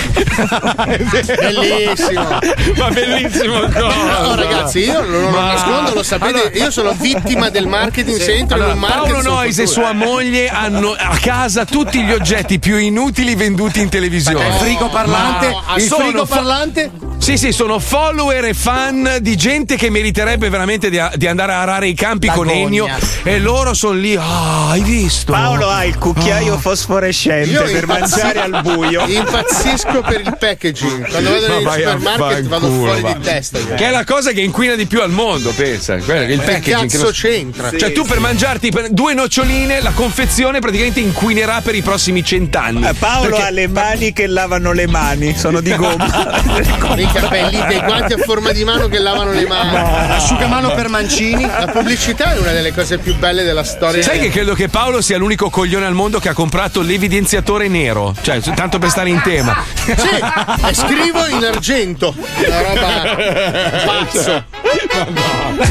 Bellissimo. 1.36 2.38
Ma 2.76 2.88
bellissimo, 2.90 3.66
no, 3.66 3.92
No, 3.92 4.34
ragazzi, 4.36 4.80
io 4.80 5.00
non 5.02 5.22
lo 5.22 5.30
Ma- 5.30 5.52
nascondo, 5.54 5.94
lo 5.94 6.02
sapete, 6.02 6.34
Allora- 6.38 6.50
io 6.54 6.70
sono 6.70 6.92
vittima 6.98 7.48
del 7.50 7.66
marketing, 7.66 8.18
se 8.18 8.34
entro 8.34 8.56
Allora, 8.56 8.70
in 8.70 8.74
un 8.76 8.80
market 8.80 8.91
Paolo 8.92 9.22
Nois 9.22 9.58
e 9.58 9.66
sua 9.66 9.92
moglie 9.92 10.48
hanno 10.48 10.92
a 10.96 11.16
casa 11.18 11.64
tutti 11.64 12.02
gli 12.02 12.12
oggetti 12.12 12.58
più 12.58 12.76
inutili 12.76 13.34
venduti 13.34 13.80
in 13.80 13.88
televisione. 13.88 14.48
Il 14.48 14.52
frigo 14.54 14.88
parlante? 14.90 15.48
Ma 15.48 15.74
il 15.76 15.82
frigo 15.82 16.26
parlante? 16.26 16.90
Sì, 17.16 17.38
sì, 17.38 17.52
sono 17.52 17.78
follower 17.78 18.44
e 18.46 18.52
fan 18.52 19.18
di 19.20 19.36
gente 19.36 19.76
che 19.76 19.88
meriterebbe 19.90 20.48
veramente 20.50 20.90
di, 20.90 21.00
di 21.14 21.26
andare 21.28 21.52
a 21.52 21.60
arare 21.60 21.86
i 21.86 21.94
campi 21.94 22.26
con 22.28 22.46
L'agonia. 22.46 22.64
Ennio 22.66 22.88
e 23.22 23.38
loro 23.38 23.74
sono 23.74 23.94
lì. 23.94 24.16
Ah, 24.16 24.70
hai 24.70 24.80
visto? 24.82 25.30
Paolo 25.32 25.68
ha 25.68 25.84
il 25.84 25.96
cucchiaio 25.98 26.58
fosforescente 26.58 27.48
Io 27.50 27.62
per 27.62 27.86
mangiare 27.86 28.40
al 28.40 28.60
buio. 28.62 29.06
Impazzisco 29.06 30.00
per 30.02 30.20
il 30.20 30.36
packaging. 30.38 31.08
Quando 31.08 31.30
vado 31.30 31.60
Ma 31.62 31.70
a 31.70 31.74
supermarket 31.74 32.46
vado 32.46 32.66
fanculo, 32.66 32.84
fuori 32.84 33.00
va. 33.00 33.12
di 33.14 33.20
testa. 33.20 33.58
Che 33.58 33.86
è 33.86 33.90
la 33.90 34.04
cosa 34.04 34.32
che 34.32 34.40
inquina 34.40 34.74
di 34.74 34.86
più 34.86 35.00
al 35.00 35.10
mondo, 35.10 35.50
pensa. 35.52 35.96
Che 35.96 36.12
il 36.12 36.26
Che 36.26 36.44
packaging 36.44 36.62
che 36.62 36.70
cazzo 36.72 37.02
non- 37.04 37.12
c'entra? 37.12 37.70
Cioè, 37.78 37.92
tu 37.92 38.04
per 38.04 38.18
mangiarti 38.18 38.70
per 38.70 38.81
due 38.90 39.14
noccioline, 39.14 39.80
la 39.80 39.92
confezione 39.92 40.58
praticamente 40.60 41.00
inquinerà 41.00 41.60
per 41.60 41.74
i 41.74 41.82
prossimi 41.82 42.24
cent'anni. 42.24 42.86
Eh, 42.86 42.94
Paolo 42.94 43.30
Perché- 43.30 43.42
ha 43.44 43.50
le 43.50 43.68
mani 43.68 44.12
che 44.12 44.26
lavano 44.26 44.72
le 44.72 44.86
mani, 44.86 45.36
sono 45.36 45.60
di 45.60 45.74
gomma. 45.74 46.40
Mica 46.96 47.28
belli 47.28 47.62
dei 47.66 47.80
guanti 47.80 48.12
a 48.14 48.18
forma 48.18 48.52
di 48.52 48.64
mano 48.64 48.88
che 48.88 48.98
lavano 48.98 49.32
le 49.32 49.46
mani. 49.46 49.76
Asciugamano 50.12 50.72
per 50.74 50.88
mancini. 50.88 51.42
La 51.42 51.70
pubblicità 51.72 52.34
è 52.34 52.38
una 52.38 52.52
delle 52.52 52.72
cose 52.72 52.98
più 52.98 53.16
belle 53.16 53.42
della 53.42 53.64
storia. 53.64 54.02
Sai 54.02 54.18
che 54.18 54.30
credo 54.30 54.54
che 54.54 54.68
Paolo 54.68 55.00
sia 55.00 55.16
l'unico 55.18 55.50
coglione 55.50 55.86
al 55.86 55.94
mondo 55.94 56.18
che 56.18 56.28
ha 56.28 56.34
comprato 56.34 56.80
l'evidenziatore 56.80 57.68
nero? 57.68 58.14
Cioè, 58.20 58.40
tanto 58.40 58.78
per 58.78 58.90
stare 58.90 59.08
in 59.08 59.20
tema. 59.22 59.62
Sì, 59.84 59.92
e 60.68 60.74
scrivo 60.74 61.26
in 61.26 61.44
argento. 61.44 62.14
Una 62.16 62.60
roba 62.60 63.16
pazzo. 63.84 64.44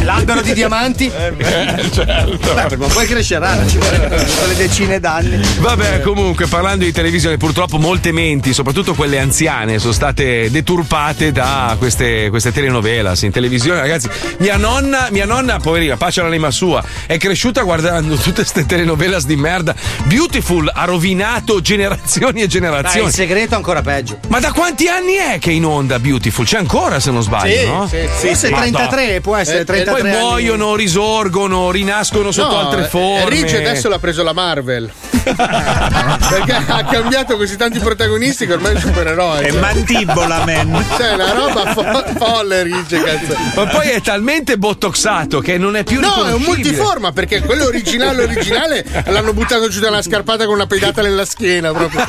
L'albero 0.04 0.42
di 0.42 0.54
diamanti? 0.54 1.12
Eh, 1.12 1.90
certo. 1.92 2.54
Beh, 2.54 2.78
ma 2.78 2.88
poi 3.02 3.08
crescerà, 3.10 3.58
ci 3.68 3.80
le 3.80 4.54
decine 4.56 5.00
d'anni. 5.00 5.40
Vabbè, 5.60 6.02
comunque, 6.02 6.46
parlando 6.46 6.86
di 6.86 6.92
televisione, 6.92 7.38
purtroppo 7.38 7.80
molte 7.80 8.12
menti, 8.12 8.54
soprattutto 8.54 8.94
quelle 8.94 9.18
anziane, 9.20 9.80
sono 9.80 9.92
state 9.92 10.52
deturpate 10.52 11.32
da 11.32 11.76
queste, 11.80 12.30
queste 12.30 12.52
telenovelas 12.52 13.24
in 13.24 13.32
televisione. 13.32 13.80
Ragazzi, 13.80 14.08
mia 14.38 14.58
nonna, 14.58 15.08
mia 15.10 15.26
nonna, 15.26 15.58
poverina, 15.58 15.98
pace 15.98 16.22
all'anima 16.22 16.52
sua, 16.52 16.84
è 17.08 17.18
cresciuta 17.18 17.64
guardando 17.64 18.16
tutte 18.16 18.42
queste 18.44 18.66
telenovelas 18.68 19.26
di 19.26 19.36
merda. 19.36 19.74
Beautiful 20.04 20.70
ha 20.72 20.86
rovinato 20.86 21.60
generazioni 21.60 22.40
e 22.42 22.48
Dai, 22.48 22.48
generazioni. 22.50 23.08
il 23.08 23.14
segreto 23.14 23.54
è 23.54 23.58
ancora 23.58 23.82
peggio. 23.82 24.20
Ma 24.28 24.40
da 24.40 24.52
quanti 24.52 24.88
anni 24.88 25.14
è 25.14 25.40
che 25.40 25.50
è 25.50 25.54
in 25.54 25.66
onda 25.66 25.98
Beautiful? 25.98 26.46
C'è 26.46 26.58
ancora 26.58 27.00
se 27.00 27.10
non 27.10 27.24
sbaglio, 27.24 27.58
Sì, 27.60 27.66
no? 27.66 27.88
sì, 27.88 27.98
sì. 28.20 28.28
Forse 28.28 28.50
Ma 28.52 28.58
33, 28.60 29.22
può 29.22 29.36
essere 29.36 29.62
Eh, 29.62 29.66
33 29.66 29.92
Poi 30.02 30.02
anni. 30.12 30.20
muoiono, 30.20 30.76
risorgono, 30.76 31.72
rinascono 31.72 32.32
sotto 32.32 32.50
No, 32.52 32.60
altre 32.60 32.84
eh, 32.92 33.00
forme. 33.00 33.30
Ricci 33.30 33.56
adesso 33.56 33.88
l'ha 33.88 34.00
preso 34.00 34.24
la 34.24 34.34
Marvel. 34.34 34.92
Perché 35.22 36.52
ha 36.68 36.84
cambiato 36.84 37.38
così 37.38 37.56
tanti 37.56 37.80
protagonisti 37.80 38.46
che 38.46 38.54
ormai 38.54 38.72
è 38.72 38.76
un 38.76 38.82
supereroe. 38.82 39.42
È 39.42 39.52
cioè. 39.52 39.60
mantibola, 39.60 40.44
man. 40.46 40.86
Cioè, 40.98 41.14
una 41.14 41.32
roba 41.32 41.74
fo- 41.74 42.06
folle, 42.18 42.64
Ricci, 42.64 43.02
cazzo. 43.02 43.36
Ma 43.56 43.68
poi 43.68 43.90
è 43.90 44.02
talmente 44.02 44.58
botoxato 44.58 45.40
che 45.40 45.58
non 45.58 45.76
è 45.76 45.84
più 45.84 46.00
No, 46.00 46.26
è 46.26 46.34
un 46.34 46.42
multiforma 46.42 47.12
perché 47.12 47.42
quello 47.42 47.66
originale 47.66 48.24
originale 48.24 48.84
l'hanno 49.06 49.34
buttato 49.34 49.70
giù 49.70 49.80
da 49.80 49.90
una 49.90 50.02
scarpata 50.02 50.46
con 50.46 50.56
una 50.56 50.68
pedata 50.68 51.02
nella 51.02 51.26
schiena 51.26 51.72
proprio. 51.72 52.06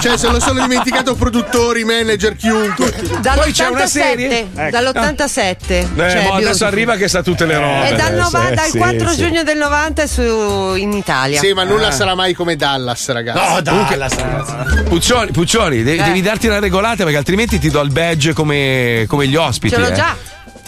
Cioè, 0.00 0.16
se 0.16 0.28
lo 0.28 0.40
sono 0.40 0.60
dimenticato 0.60 1.14
produttori, 1.14 1.84
manager, 1.84 2.36
chiunque. 2.36 2.92
Poi 3.34 3.52
c'è 3.52 3.66
una 3.66 3.86
serie. 3.86 4.48
Dall'87. 4.52 4.70
Dall'87. 4.70 5.56
Eh, 5.68 5.86
Cioè, 5.96 6.28
adesso 6.32 6.64
arriva 6.64 6.96
che 6.96 7.08
sa 7.08 7.22
tutte 7.22 7.46
le 7.46 7.58
robe. 7.58 7.88
È 7.88 7.94
dal, 7.94 8.06
adesso, 8.06 8.22
nova- 8.22 8.48
eh, 8.48 8.54
dal 8.54 8.70
sì, 8.70 8.78
4 8.78 9.08
sì. 9.10 9.16
giugno 9.16 9.42
del 9.42 9.58
90 9.58 9.87
su, 10.06 10.74
in 10.76 10.92
Italia. 10.92 11.38
Sì, 11.40 11.52
ma 11.52 11.64
nulla 11.64 11.88
Ah. 11.88 11.92
sarà 11.92 12.14
mai 12.14 12.34
come 12.34 12.56
Dallas, 12.56 13.08
ragazzi. 13.10 13.54
No, 13.54 13.60
Dallas, 13.60 14.14
ragazzi. 14.16 14.82
Puccioni, 14.84 15.30
Puccioni, 15.30 15.82
devi, 15.82 15.98
Eh. 15.98 16.04
devi 16.04 16.20
darti 16.22 16.46
una 16.46 16.58
regolata 16.58 17.02
perché 17.02 17.18
altrimenti 17.18 17.58
ti 17.58 17.70
do 17.70 17.80
il 17.80 17.90
badge 17.90 18.32
come, 18.32 19.04
come 19.08 19.26
gli 19.26 19.36
ospiti. 19.36 19.74
Ce 19.74 19.80
l'ho 19.80 19.88
eh. 19.88 19.92
già. 19.94 20.16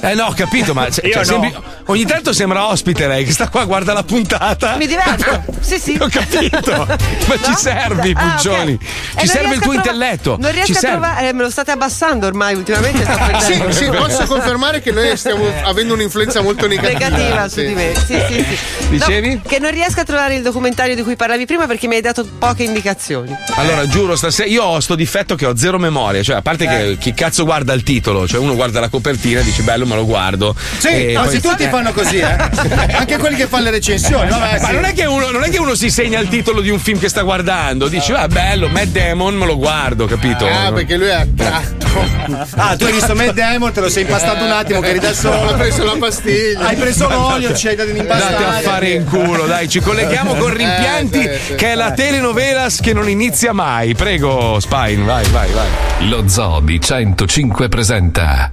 Eh 0.02 0.14
no, 0.14 0.24
ho 0.26 0.32
capito, 0.32 0.72
ma 0.72 0.90
cioè, 0.90 1.06
Io 1.06 1.12
cioè, 1.12 1.24
no. 1.24 1.30
sembri- 1.30 1.54
ogni 1.86 2.04
tanto 2.06 2.32
sembra 2.32 2.66
ospite 2.68 3.06
lei 3.06 3.24
che 3.24 3.32
sta 3.32 3.48
qua, 3.48 3.64
guarda 3.64 3.92
la 3.92 4.02
puntata. 4.02 4.76
Mi 4.76 4.86
diverto. 4.86 5.42
Sì, 5.60 5.78
sì. 5.78 5.96
Ho 6.00 6.08
capito. 6.08 6.72
Ma 6.88 7.36
ci 7.42 7.54
servi, 7.54 8.12
Ah, 8.16 8.24
ok. 8.28 8.32
Puccioni. 8.36 8.78
E 9.14 9.20
Ci 9.20 9.26
serve 9.26 9.54
il 9.56 9.60
tuo 9.60 9.72
a 9.72 9.74
trova- 9.74 9.90
intelletto. 9.92 10.36
Non 10.40 10.50
riesco 10.52 10.66
Ci 10.66 10.72
a 10.72 10.80
serve. 10.80 10.96
trovare. 11.06 11.28
eh, 11.28 11.32
me 11.34 11.42
lo 11.42 11.50
state 11.50 11.70
abbassando 11.70 12.26
ormai 12.26 12.54
ultimamente. 12.54 13.02
Sto 13.04 13.12
Sì, 13.40 13.52
perdendo. 13.58 13.72
sì, 13.72 13.86
posso 13.90 14.24
confermare 14.24 14.80
che 14.80 14.90
noi 14.90 15.14
stiamo 15.18 15.44
avendo 15.64 15.92
un'influenza 15.94 16.40
molto 16.40 16.66
negativa. 16.66 17.08
Negativa 17.08 17.48
su 17.48 17.58
Sì. 17.60 17.66
di 17.66 17.74
me. 17.74 17.92
Sì, 17.94 18.18
sì, 18.26 18.44
sì. 18.48 18.86
Dicevi? 18.88 19.34
No, 19.34 19.40
che 19.46 19.58
non 19.58 19.70
riesco 19.70 20.00
a 20.00 20.04
trovare 20.04 20.34
il 20.36 20.42
documentario 20.42 20.94
di 20.94 21.02
cui 21.02 21.14
parlavi 21.14 21.44
prima 21.44 21.66
perché 21.66 21.86
mi 21.86 21.96
hai 21.96 22.00
dato 22.00 22.26
poche 22.38 22.62
indicazioni. 22.62 23.36
Allora, 23.56 23.86
giuro, 23.86 24.16
stasera 24.16 24.48
io 24.48 24.62
ho 24.64 24.80
sto 24.80 24.94
difetto 24.94 25.34
che 25.34 25.44
ho 25.44 25.54
zero 25.56 25.78
memoria. 25.78 26.22
Cioè, 26.22 26.36
a 26.36 26.42
parte 26.42 26.66
che 26.66 26.96
chi 26.98 27.12
cazzo 27.12 27.44
guarda 27.44 27.74
il 27.74 27.82
titolo, 27.82 28.26
cioè 28.26 28.40
uno 28.40 28.54
guarda 28.54 28.80
la 28.80 28.88
copertina 28.88 29.40
e 29.40 29.44
dice 29.44 29.62
bello, 29.62 29.84
me 29.90 29.96
lo 29.96 30.06
guardo. 30.06 30.54
Sì, 30.78 30.88
E 30.88 31.12
quasi 31.12 31.40
poi- 31.40 31.50
tutti 31.50 31.68
fanno 31.68 31.92
così, 31.92 32.18
eh. 32.18 32.36
Anche 32.94 33.18
quelli 33.18 33.36
che 33.36 33.46
fanno 33.46 33.64
le 33.64 33.70
recensioni. 33.72 34.28
Vabbè, 34.30 34.60
Ma 34.60 34.66
sì. 34.68 34.72
non 34.74 34.84
è, 34.84 34.92
che 34.92 35.04
uno, 35.04 35.30
non 35.30 35.42
è 35.44 35.50
che 35.50 35.58
uno 35.58 35.74
si 35.74 35.90
segna 35.90 36.18
il 36.20 36.28
titolo 36.28 36.60
di 36.60 36.70
un 36.70 36.78
film 36.78 36.98
che 36.98 37.08
sta 37.08 37.22
guardando, 37.22 37.88
dice, 37.88 38.12
ah, 38.14 38.28
bello, 38.28 38.68
Matt 38.68 38.86
Damon, 38.86 39.34
me 39.34 39.46
lo 39.46 39.56
guardo, 39.56 40.06
capito? 40.06 40.46
Ah, 40.46 40.72
perché 40.72 40.96
lui 40.96 41.08
è 41.08 41.12
attratto. 41.14 41.78
Ah, 42.54 42.76
tu 42.76 42.84
hai 42.84 42.92
visto 42.92 43.16
Matt 43.16 43.32
Damon, 43.32 43.72
te 43.72 43.80
lo 43.80 43.88
sei 43.88 44.02
impastato 44.02 44.44
un 44.44 44.50
attimo, 44.52 44.78
che 44.80 44.90
eri 44.90 45.00
da 45.00 45.12
solo. 45.12 45.48
Ha 45.50 45.54
preso 45.54 45.82
la 45.84 45.96
pastiglia. 45.98 46.66
Hai 46.66 46.76
preso 46.76 47.08
l'olio, 47.08 47.52
ci 47.54 47.66
hai 47.66 47.74
dato 47.74 47.90
un'impastata. 47.90 48.36
Andate 48.36 48.56
a 48.66 48.70
fare 48.70 48.90
in 48.90 49.04
culo, 49.06 49.46
dai, 49.46 49.68
ci 49.68 49.80
colleghiamo 49.80 50.34
con 50.34 50.54
Rimpianti, 50.54 51.24
Eh, 51.24 51.38
sì, 51.38 51.44
sì. 51.46 51.54
che 51.56 51.72
è 51.72 51.74
la 51.74 51.90
telenovelas 51.90 52.80
che 52.80 52.92
non 52.92 53.08
inizia 53.08 53.52
mai. 53.52 53.94
Prego, 53.94 54.58
Spine, 54.60 55.02
vai, 55.02 55.26
vai, 55.30 55.50
vai. 55.50 56.08
Lo 56.08 56.28
Zoo 56.28 56.60
di 56.60 56.80
105 56.80 57.68
presenta 57.68 58.48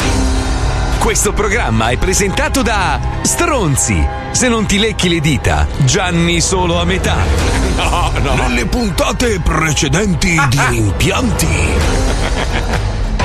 Questo 0.99 1.31
programma 1.31 1.89
è 1.89 1.97
presentato 1.97 2.61
da 2.61 2.99
Stronzi. 3.21 4.05
Se 4.31 4.47
non 4.49 4.65
ti 4.65 4.77
lecchi 4.77 5.09
le 5.09 5.19
dita, 5.19 5.67
Gianni 5.85 6.41
solo 6.41 6.79
a 6.79 6.85
metà. 6.85 7.17
No, 7.75 8.11
no. 8.21 8.33
Nelle 8.35 8.65
puntate 8.65 9.39
precedenti 9.39 10.35
di 10.49 10.59
Rimpianti. 10.69 11.47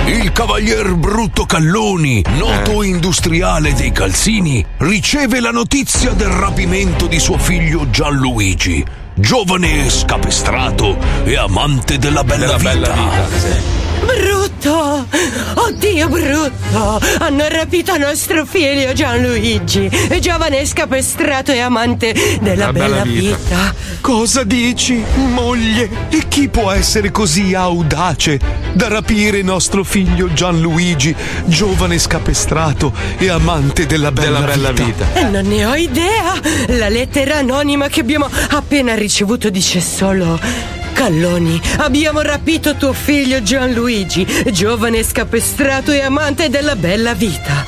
Il 0.06 0.32
cavalier 0.32 0.94
Brutto 0.94 1.44
Calloni, 1.44 2.24
noto 2.36 2.82
industriale 2.82 3.72
dei 3.72 3.92
calzini, 3.92 4.64
riceve 4.78 5.40
la 5.40 5.50
notizia 5.50 6.10
del 6.12 6.28
rapimento 6.28 7.06
di 7.06 7.18
suo 7.20 7.38
figlio 7.38 7.88
Gianluigi, 7.88 8.84
giovane 9.14 9.88
scapestrato 9.88 10.98
e 11.24 11.36
amante 11.36 11.98
della 11.98 12.24
bella 12.24 12.56
vita. 12.56 14.31
Brutto! 14.62 15.06
Oddio, 15.54 16.08
brutto! 16.08 17.00
Hanno 17.18 17.48
rapito 17.48 17.96
nostro 17.98 18.46
figlio 18.46 18.92
Gianluigi, 18.92 19.90
giovane 20.20 20.64
scapestrato 20.64 21.50
e 21.50 21.58
amante 21.58 22.38
della 22.40 22.66
La 22.66 22.72
bella, 22.72 22.86
bella 22.86 23.02
vita. 23.02 23.36
vita. 23.36 23.74
Cosa 24.00 24.44
dici, 24.44 25.02
moglie? 25.16 25.90
E 26.10 26.28
chi 26.28 26.48
può 26.48 26.70
essere 26.70 27.10
così 27.10 27.54
audace 27.54 28.38
da 28.72 28.86
rapire 28.86 29.42
nostro 29.42 29.82
figlio 29.82 30.32
Gianluigi, 30.32 31.12
giovane 31.46 31.98
scapestrato 31.98 32.92
e 33.18 33.30
amante 33.30 33.86
della 33.86 34.12
bella, 34.12 34.70
vita? 34.70 35.12
E 35.14 35.24
non 35.24 35.44
ne 35.44 35.66
ho 35.66 35.74
idea! 35.74 36.40
La 36.78 36.88
lettera 36.88 37.38
anonima 37.38 37.88
che 37.88 37.98
abbiamo 37.98 38.30
appena 38.50 38.94
ricevuto 38.94 39.50
dice 39.50 39.80
solo. 39.80 40.80
Calloni, 41.02 41.60
abbiamo 41.78 42.20
rapito 42.20 42.76
tuo 42.76 42.92
figlio 42.92 43.42
Gianluigi, 43.42 44.24
giovane 44.52 45.02
scapestrato 45.02 45.90
e 45.90 46.00
amante 46.00 46.48
della 46.48 46.76
bella 46.76 47.12
vita. 47.12 47.66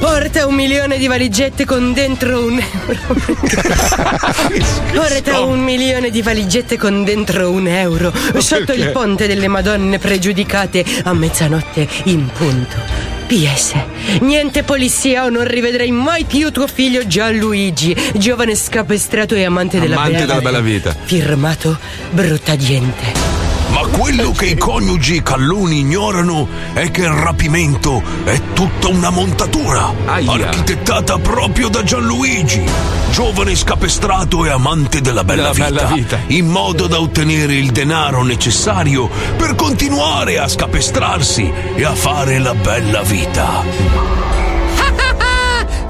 Porta 0.00 0.48
un 0.48 0.54
milione 0.56 0.98
di 0.98 1.06
valigette 1.06 1.64
con 1.64 1.92
dentro 1.92 2.44
un 2.44 2.58
euro. 2.58 3.14
Porta 4.92 5.42
un 5.42 5.60
milione 5.60 6.10
di 6.10 6.22
valigette 6.22 6.76
con 6.76 7.04
dentro 7.04 7.52
un 7.52 7.68
euro 7.68 8.12
sotto 8.38 8.72
il 8.72 8.90
ponte 8.90 9.28
delle 9.28 9.46
Madonne 9.46 10.00
pregiudicate 10.00 10.84
a 11.04 11.12
mezzanotte 11.12 11.86
in 12.06 12.28
punto. 12.36 13.21
PS. 13.32 13.72
Niente 14.20 14.62
polizia 14.62 15.24
o 15.24 15.30
non 15.30 15.46
rivedrai 15.46 15.90
mai 15.90 16.24
più 16.24 16.50
tuo 16.50 16.66
figlio 16.66 17.06
Gianluigi, 17.06 17.96
giovane 18.12 18.54
scapestrato 18.54 19.34
e 19.34 19.44
amante 19.44 19.80
della 19.80 19.94
Amante 19.94 20.12
bella 20.18 20.26
della 20.26 20.40
bella 20.42 20.60
vita. 20.60 20.94
Firmato 21.02 21.78
Brutta 22.10 22.54
Gente. 22.58 23.51
Ma 23.72 23.86
quello 23.88 24.32
che 24.32 24.46
i 24.46 24.56
coniugi 24.56 25.22
Calloni 25.22 25.78
ignorano 25.80 26.46
è 26.74 26.90
che 26.90 27.02
il 27.02 27.08
rapimento 27.10 28.02
è 28.24 28.38
tutta 28.52 28.88
una 28.88 29.10
montatura, 29.10 29.92
architettata 30.06 31.18
proprio 31.18 31.68
da 31.68 31.82
Gianluigi, 31.82 32.62
giovane 33.10 33.54
scapestrato 33.54 34.44
e 34.44 34.50
amante 34.50 35.00
della 35.00 35.24
bella, 35.24 35.52
Della 35.52 35.68
bella 35.70 35.86
vita. 35.94 36.18
in 36.28 36.46
modo 36.48 36.86
da 36.86 37.00
ottenere 37.00 37.54
il 37.54 37.70
denaro 37.72 38.22
necessario 38.22 39.08
per 39.36 39.54
continuare 39.54 40.38
a 40.38 40.46
scapestrarsi 40.48 41.50
e 41.74 41.84
a 41.84 41.94
fare 41.94 42.38
la 42.38 42.54
bella 42.54 43.02
vita. 43.02 44.41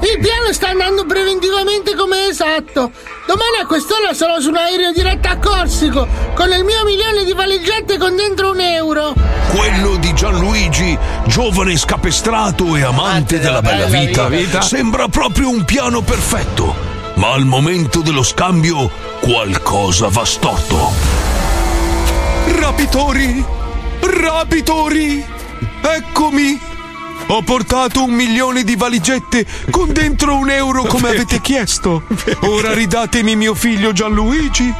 Il 0.03 0.19
piano 0.19 0.51
sta 0.51 0.67
andando 0.67 1.05
preventivamente 1.05 1.95
come 1.95 2.27
esatto. 2.27 2.91
Domani 3.25 3.57
a 3.61 3.65
quest'ora 3.65 4.13
sarò 4.13 4.37
su 4.41 4.49
un 4.49 4.57
aereo 4.57 4.91
diretto 4.91 5.29
a 5.29 5.37
Corsico 5.37 6.05
con 6.35 6.51
il 6.51 6.65
mio 6.65 6.83
milione 6.83 7.23
di 7.23 7.31
valigette 7.31 7.97
con 7.97 8.13
dentro 8.13 8.51
un 8.51 8.59
euro. 8.59 9.13
Quello 9.55 9.95
di 9.95 10.13
Gianluigi, 10.13 10.97
giovane 11.25 11.77
scapestrato 11.77 12.75
e 12.75 12.83
amante 12.83 13.39
della 13.39 13.61
bella 13.61 13.85
vita, 13.85 14.27
vita. 14.27 14.59
sembra 14.59 15.07
proprio 15.07 15.49
un 15.49 15.63
piano 15.63 16.01
perfetto. 16.01 16.75
Ma 17.15 17.31
al 17.31 17.45
momento 17.45 18.01
dello 18.01 18.23
scambio 18.23 18.89
qualcosa 19.21 20.09
va 20.09 20.25
storto. 20.25 20.91
Rapitori! 22.59 23.45
Rapitori! 24.01 25.25
Eccomi! 25.81 26.72
Ho 27.27 27.41
portato 27.41 28.03
un 28.03 28.11
milione 28.11 28.63
di 28.63 28.75
valigette 28.75 29.45
con 29.71 29.91
dentro 29.91 30.35
un 30.35 30.49
euro 30.49 30.83
come 30.83 31.09
avete 31.09 31.41
chiesto. 31.41 32.03
Ora 32.41 32.73
ridatemi 32.73 33.35
mio 33.35 33.55
figlio 33.55 33.91
Gianluigi, 33.91 34.73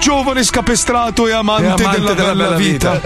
giovane 0.00 0.42
scapestrato 0.42 1.26
e 1.26 1.32
amante, 1.32 1.82
della, 1.82 2.14
bella, 2.14 2.50
vita. 2.54 3.00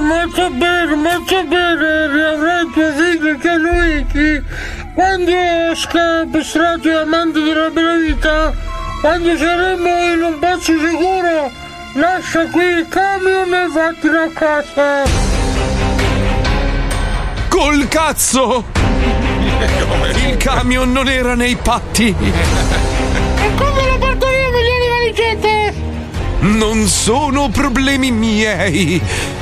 molto 0.00 0.50
bene, 0.50 0.94
molto 0.94 1.44
bene, 1.44 2.12
riavrai 2.12 2.70
tuo 2.72 2.92
figlio 2.92 3.38
Gianluigi. 3.38 4.42
Quando 4.94 5.32
scapestrato 5.74 6.88
e 6.88 6.94
amante 6.94 7.40
della 7.40 7.70
bella 7.70 7.96
vita, 7.96 8.52
quando 9.00 9.36
saremo 9.36 10.12
in 10.12 10.22
un 10.22 10.38
posto 10.38 10.72
sicuro, 10.72 11.50
lascia 11.94 12.46
qui 12.48 12.64
il 12.64 12.86
camion 12.88 13.54
e 13.54 13.68
vattene 13.68 14.18
a 14.18 14.28
casa. 14.34 15.39
Col 17.62 17.88
cazzo! 17.88 18.64
Il 20.26 20.38
camion 20.38 20.90
non 20.92 21.10
era 21.10 21.34
nei 21.34 21.56
patti. 21.56 22.06
E 22.08 23.54
come 23.54 23.86
lo 23.86 23.98
porto 23.98 24.26
io 24.30 24.50
milioni 24.50 24.80
di 24.80 24.88
valigette? 24.88 25.74
Non 26.56 26.86
sono 26.86 27.50
problemi 27.50 28.12
miei. 28.12 28.98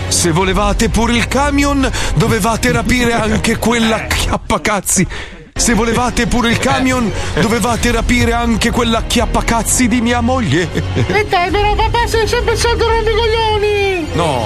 Se 0.09 0.33
volevate 0.33 0.89
pure 0.89 1.13
il 1.13 1.29
camion, 1.29 1.89
dovevate 2.15 2.73
rapire 2.73 3.13
anche 3.13 3.57
quella 3.57 4.07
chiappacazzi. 4.07 5.07
Se 5.55 5.75
volevate 5.75 6.27
pure 6.27 6.51
il 6.51 6.59
camion, 6.59 7.09
dovevate 7.41 7.93
rapire 7.93 8.33
anche 8.33 8.73
quella 8.73 9.05
chiappacazzi 9.05 9.87
di 9.87 10.01
mia 10.01 10.21
moglie. 10.21 10.69
E 11.07 11.25
dai, 11.25 11.53
però 11.53 11.73
papà 11.77 12.05
sei 12.09 12.27
sempre 12.27 12.57
stato 12.57 12.85
rompicoglioni! 12.89 14.09
No. 14.15 14.45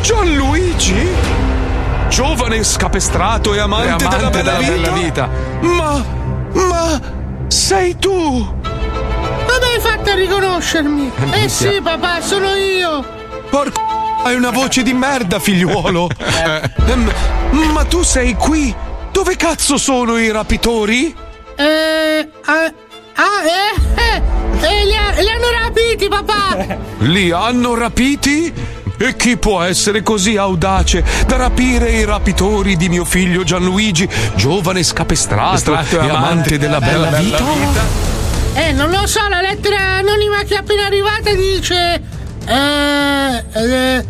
Gianluigi? 0.00 1.43
Giovane 2.14 2.62
scapestrato 2.62 3.54
e 3.54 3.58
amante, 3.58 4.04
E 4.04 4.06
amante 4.06 4.42
della, 4.42 4.52
bella, 4.52 4.70
della 4.70 4.92
vita. 4.92 5.26
bella 5.26 5.66
vita. 5.66 5.72
Ma. 5.82 6.04
Ma. 6.52 7.00
Sei 7.48 7.98
tu! 7.98 8.12
Come 8.62 9.66
hai 9.74 9.80
fatto 9.80 10.10
a 10.10 10.14
riconoscermi? 10.14 11.10
Eh 11.32 11.48
sì, 11.48 11.80
papà, 11.82 12.20
sono 12.20 12.54
io. 12.54 13.04
Porco. 13.50 13.80
Hai 14.22 14.36
una 14.36 14.50
voce 14.50 14.84
di 14.84 14.92
merda, 14.92 15.40
figliuolo. 15.40 16.08
Ehm, 16.86 17.10
ma 17.72 17.84
tu 17.84 18.02
sei 18.02 18.34
qui? 18.34 18.72
Dove 19.10 19.34
cazzo 19.36 19.76
sono 19.76 20.16
i 20.16 20.30
rapitori? 20.30 21.12
Eh. 21.56 22.28
Ah, 22.44 22.72
ah, 23.14 23.42
eh, 23.44 24.00
eh, 24.00 24.22
eh, 24.60 24.84
li, 24.84 24.94
ha- 24.94 25.20
li 25.20 25.28
hanno 25.28 25.50
rapiti, 25.62 26.06
papà! 26.08 26.76
Li 26.98 27.30
hanno 27.32 27.74
rapiti? 27.74 28.52
E 28.96 29.16
chi 29.16 29.36
può 29.36 29.62
essere 29.62 30.02
così 30.02 30.36
audace 30.36 31.04
da 31.26 31.36
rapire 31.36 31.90
i 31.90 32.04
rapitori 32.04 32.76
di 32.76 32.88
mio 32.88 33.04
figlio 33.04 33.42
Gianluigi, 33.42 34.08
giovane 34.36 34.82
scapestrato 34.82 35.72
Scapestrato 35.72 36.06
e 36.06 36.10
amante 36.10 36.58
della 36.58 36.78
bella, 36.78 37.10
vita? 37.10 37.44
Eh, 38.54 38.72
non 38.72 38.90
lo 38.90 39.06
so, 39.06 39.26
la 39.28 39.40
lettera 39.40 39.96
anonima 39.96 40.42
che 40.44 40.54
è 40.54 40.58
appena 40.58 40.86
arrivata 40.86 41.32
dice. 41.32 42.02
Eh. 42.46 43.44
eh 43.52 44.04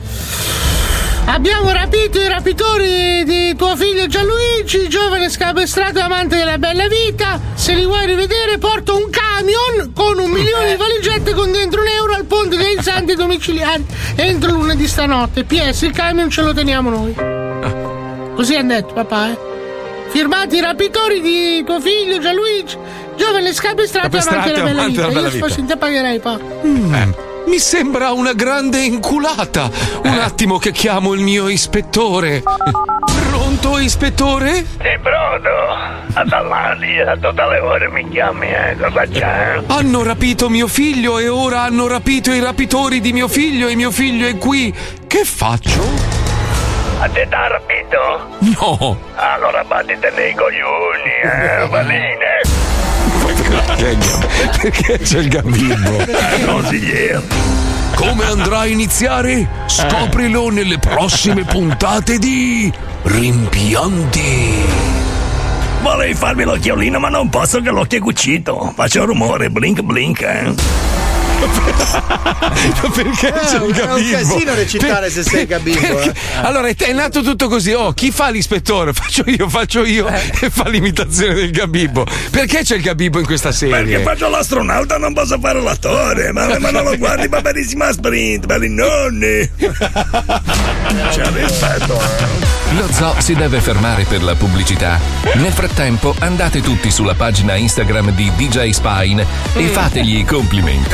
Abbiamo 1.27 1.73
rapito 1.73 2.21
i 2.21 2.29
rapitori 2.29 3.25
di 3.25 3.57
tuo 3.57 3.75
figlio 3.77 4.07
Gianluigi, 4.07 4.89
giovane 4.89 5.31
scapestrato 5.31 5.99
e 5.99 6.03
amante 6.03 6.37
della 6.37 6.59
bella 6.59 6.87
vita. 6.87 7.41
Se 7.55 7.73
li 7.73 7.87
vuoi 7.87 8.07
rivedere, 8.07 8.59
porto 8.59 8.95
un 8.97 9.09
camion 9.11 9.93
con 9.95 10.19
un 10.19 10.31
milione 10.31 10.73
di 10.73 10.77
valigette 10.77 11.33
con 11.33 11.51
dentro 11.51 11.81
un 11.81 11.89
euro 11.89 12.13
al 12.15 12.25
ponte 12.27 12.57
dei 12.57 12.77
santi 12.81 13.15
domiciliari 13.15 13.85
entro 14.17 14.53
lunedì 14.53 14.87
stanotte. 14.87 15.45
PS, 15.45 15.83
il 15.83 15.93
camion 15.93 16.29
ce 16.29 16.43
lo 16.43 16.53
teniamo 16.53 16.91
noi. 16.91 17.15
Così 18.35 18.55
hanno 18.55 18.75
detto, 18.75 18.93
papà, 18.93 19.31
eh. 19.31 19.39
Firmati 20.11 20.57
i 20.57 20.61
rapitori 20.61 21.21
di 21.21 21.65
tuo 21.65 21.81
figlio 21.81 22.19
Gianluigi, 22.19 22.77
giovane 23.17 23.53
scapestrato 23.53 24.15
e 24.15 24.21
amante 24.21 24.53
della 24.53 24.63
bella 24.63 24.87
vita. 24.87 25.09
Io 25.09 25.31
fossi 25.31 25.65
te 25.65 25.77
pagherei, 25.77 26.21
pa. 26.21 26.39
Mm, 26.65 26.95
Mi 27.47 27.59
sembra 27.59 28.13
una 28.13 28.33
grande 28.33 28.81
inculata. 28.81 29.71
Un 30.03 30.19
attimo 30.19 30.59
che 30.59 30.73
chiamo 30.73 31.13
il 31.13 31.21
mio 31.21 31.49
ispettore. 31.49 32.43
Pronto, 33.29 33.79
ispettore? 33.79 34.55
Sì, 34.65 34.99
pronto? 35.03 35.49
A 36.15 36.25
Dall'Ali, 36.25 37.01
a 37.01 37.17
tutte 37.17 37.45
le 37.47 37.59
ore 37.59 37.89
mi 37.89 38.09
chiami, 38.09 38.49
eh, 38.49 38.77
cosa 38.81 39.05
c'è? 39.07 39.61
Hanno 39.67 40.03
rapito 40.03 40.49
mio 40.49 40.69
figlio 40.69 41.19
e 41.19 41.29
ora 41.29 41.63
hanno 41.63 41.87
rapito 41.87 42.33
i 42.33 42.41
rapitori 42.41 43.01
di 43.01 43.13
mio 43.13 43.29
figlio 43.29 43.69
e 43.69 43.75
mio 43.75 43.91
figlio 43.91 44.27
è 44.27 44.37
qui. 44.39 44.73
Che 45.07 45.25
faccio? 45.25 45.83
A 47.01 47.09
te 47.09 47.27
t'ha 47.29 47.49
rapito? 47.49 48.39
No. 48.39 48.99
Allora 49.17 49.65
battite 49.65 50.11
nei 50.17 50.35
coglioni, 50.35 51.11
eh, 51.23 51.67
valine. 51.71 52.34
Perché 54.61 54.99
c'è 54.99 55.19
il 55.19 55.29
gabibbo? 55.29 56.05
Consigliere. 56.47 57.23
Come 57.95 58.25
andrà 58.25 58.61
a 58.61 58.67
iniziare? 58.67 59.49
Scoprilo 59.67 60.51
nelle 60.51 60.79
prossime 60.79 61.45
puntate 61.45 62.19
di 62.19 62.73
Rimpianti. 63.03 64.65
Vorrei 65.83 66.15
farmi 66.15 66.45
l'occhiolino, 66.45 66.99
ma 66.99 67.09
non 67.09 67.29
posso 67.29 67.61
che 67.61 67.71
l'occhio 67.71 67.99
è 67.99 68.01
cucito. 68.01 68.73
Faccio 68.75 69.05
rumore, 69.05 69.51
blink 69.51 69.83
blink, 69.83 70.21
eh. 70.23 70.55
Perché 72.95 73.33
c'è 73.33 73.57
il 73.65 73.77
Eh, 73.77 73.83
è 73.83 73.93
un 73.93 74.11
casino 74.11 74.55
recitare 74.55 75.11
se 75.11 75.23
sei 75.23 75.47
gabibbo, 75.47 75.81
perché- 75.81 76.11
eh. 76.11 76.15
Allora 76.43 76.69
è 76.69 76.93
nato 76.93 77.23
tutto 77.23 77.49
così. 77.49 77.73
Oh, 77.73 77.93
chi 77.93 78.11
fa 78.11 78.31
l'ispettore? 78.31 78.93
Faccio 79.05 79.25
io, 79.27 79.49
faccio 79.49 79.85
io 79.85 80.07
e 80.09 80.51
fa 80.51 80.69
l'imitazione 80.69 81.35
del 81.35 81.51
gabibbo. 81.51 82.07
Perché 82.31 82.63
c'è 82.63 82.77
il 82.77 82.83
gabibbo 82.83 83.19
in 83.19 83.27
questa 83.27 83.53
serie? 83.53 83.75
Perché 83.77 84.03
faccio 84.03 84.29
l'astronauta, 84.29 84.97
non 84.99 85.13
posso 85.13 85.39
fare 85.39 85.61
l'attore. 85.61 86.33
Ma, 86.33 86.59
ma 86.59 86.71
non 86.71 86.85
lo 86.85 86.97
guardi, 86.97 87.29
ma 87.29 87.41
bellissima 87.41 87.93
sprint, 87.93 88.47
belli 88.47 88.69
nonni. 88.69 89.51
C'è 91.11 91.25
rispetto, 91.33 92.01
eh. 92.01 92.77
Lo 92.77 92.89
zoo 92.93 93.15
si 93.19 93.35
deve 93.35 93.61
fermare 93.61 94.05
per 94.05 94.23
la 94.23 94.35
pubblicità. 94.35 94.99
Nel 95.35 95.53
frattempo 95.53 96.15
andate 96.21 96.61
tutti 96.61 96.91
sulla 96.91 97.15
pagina 97.15 97.55
Instagram 97.55 98.11
di 98.13 98.31
DJ 98.37 98.71
Spine 98.71 99.25
e 99.55 99.67
fategli 99.69 100.19
i 100.19 100.25
complimenti. 100.25 100.91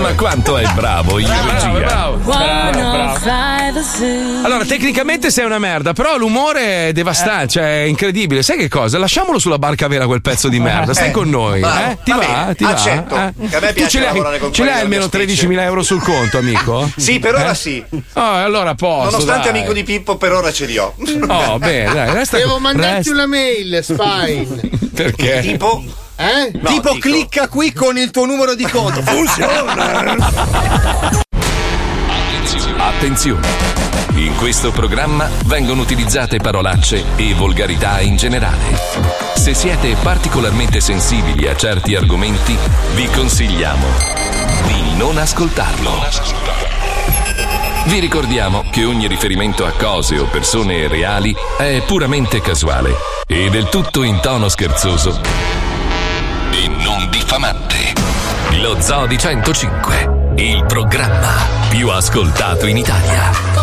Ma 0.00 0.14
quanto 0.14 0.56
è 0.56 0.66
bravo 0.74 1.18
in 1.18 1.26
regia. 1.28 2.06
Allora, 4.42 4.64
tecnicamente 4.64 5.30
sei 5.30 5.44
una 5.44 5.58
merda, 5.58 5.92
però 5.92 6.16
l'umore 6.16 6.88
è 6.88 6.92
devastante, 6.92 7.48
cioè 7.48 7.82
è 7.82 7.86
incredibile. 7.86 8.42
Sai 8.42 8.56
che 8.56 8.68
cosa? 8.68 8.98
Lasciamolo 8.98 9.38
sulla 9.38 9.58
barca 9.58 9.86
vera 9.88 10.06
quel 10.06 10.20
pezzo 10.22 10.48
di 10.48 10.58
merda. 10.60 10.94
Stai 10.94 11.08
Eh, 11.08 11.12
con 11.12 11.28
noi, 11.28 11.60
bravo. 11.60 11.90
eh? 11.90 11.98
Ti 12.04 12.10
Va 12.12 12.16
va? 12.18 12.54
Ti 12.54 12.64
va? 12.64 12.70
accetto. 12.70 13.14
Eh? 13.16 13.48
Che 13.48 13.56
a 13.56 13.60
me 13.60 13.66
Tu 13.68 13.72
piace 13.74 13.88
ce 13.90 13.98
l'hai, 14.00 14.06
lavorare 14.08 14.38
con 14.38 14.52
ce 14.52 14.64
l'hai 14.64 14.80
almeno 14.80 15.08
mio 15.12 15.24
13.000 15.26 15.60
euro 15.60 15.82
sul 15.82 16.02
conto, 16.02 16.38
amico? 16.38 16.90
Sì, 16.96 17.18
per 17.18 17.34
ora 17.34 17.50
Eh? 17.50 17.54
sì. 17.54 17.84
Oh, 18.14 18.32
allora 18.34 18.70
a 18.70 18.74
posto. 18.74 19.10
Nonostante 19.10 19.50
dai. 19.50 19.58
amico 19.58 19.72
di 19.72 19.82
Pippo, 19.84 20.16
per 20.16 20.32
ora 20.32 20.52
ce 20.52 20.66
li 20.66 20.76
ho. 20.78 20.94
Oh, 21.28 21.58
bene, 21.58 21.92
dai, 21.92 22.12
resta 22.12 22.36
Devo 22.36 22.58
mandarti 22.58 22.96
resta- 22.96 23.12
una 23.12 23.26
mail, 23.26 23.80
Spine. 23.82 24.70
Perché? 24.94 25.40
Tipo? 25.42 25.82
Eh? 26.20 26.50
tipo 26.64 26.96
clicca 26.98 27.46
qui 27.46 27.72
con 27.72 27.96
il 27.96 28.10
tuo 28.10 28.24
numero 28.24 28.56
di 28.56 28.64
conto. 28.64 29.02
Funziona! 29.06 30.16
Attenzione! 32.76 33.46
In 34.14 34.34
questo 34.34 34.72
programma 34.72 35.30
vengono 35.44 35.80
utilizzate 35.80 36.38
parolacce 36.38 37.04
e 37.14 37.34
volgarità 37.34 38.00
in 38.00 38.16
generale. 38.16 38.76
Se 39.36 39.54
siete 39.54 39.94
particolarmente 40.02 40.80
sensibili 40.80 41.46
a 41.46 41.54
certi 41.54 41.94
argomenti, 41.94 42.58
vi 42.94 43.06
consigliamo 43.06 43.86
di 44.66 44.96
non 44.96 45.18
ascoltarlo. 45.18 45.92
Vi 47.84 48.00
ricordiamo 48.00 48.64
che 48.72 48.84
ogni 48.84 49.06
riferimento 49.06 49.64
a 49.64 49.70
cose 49.70 50.18
o 50.18 50.24
persone 50.24 50.88
reali 50.88 51.32
è 51.56 51.80
puramente 51.86 52.40
casuale 52.40 52.96
e 53.24 53.48
del 53.50 53.68
tutto 53.68 54.02
in 54.02 54.18
tono 54.20 54.48
scherzoso 54.48 55.77
e 56.52 56.68
non 56.68 57.08
diffamante. 57.10 57.92
Lo 58.60 58.80
Zoo 58.80 59.06
di 59.06 59.18
105, 59.18 60.32
il 60.36 60.64
programma 60.66 61.34
più 61.68 61.90
ascoltato 61.90 62.66
in 62.66 62.76
Italia. 62.76 63.57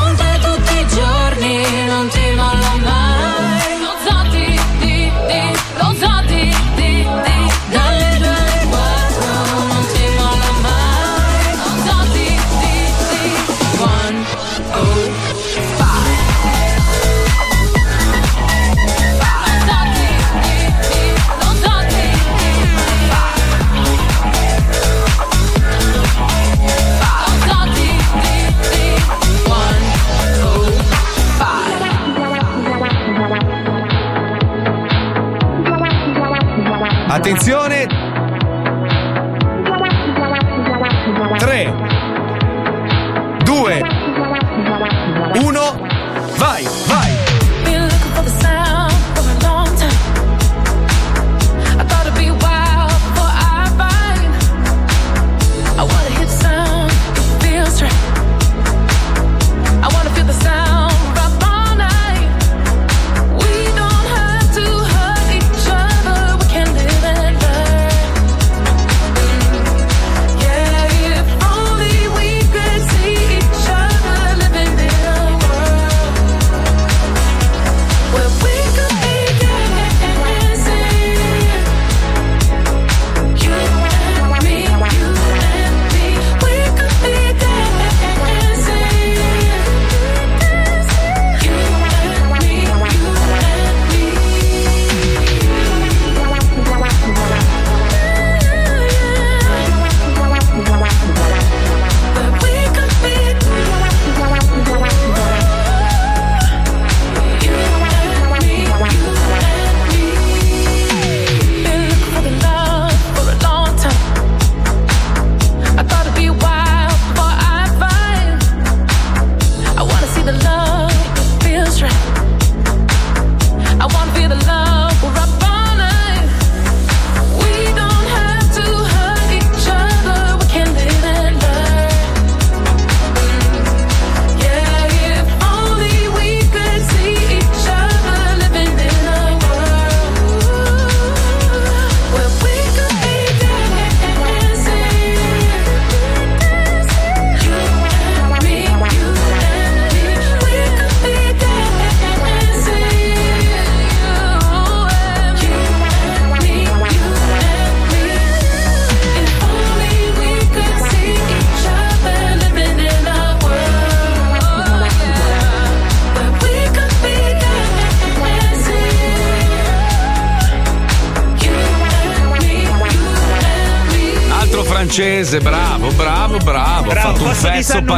Attenzione! 37.16 37.75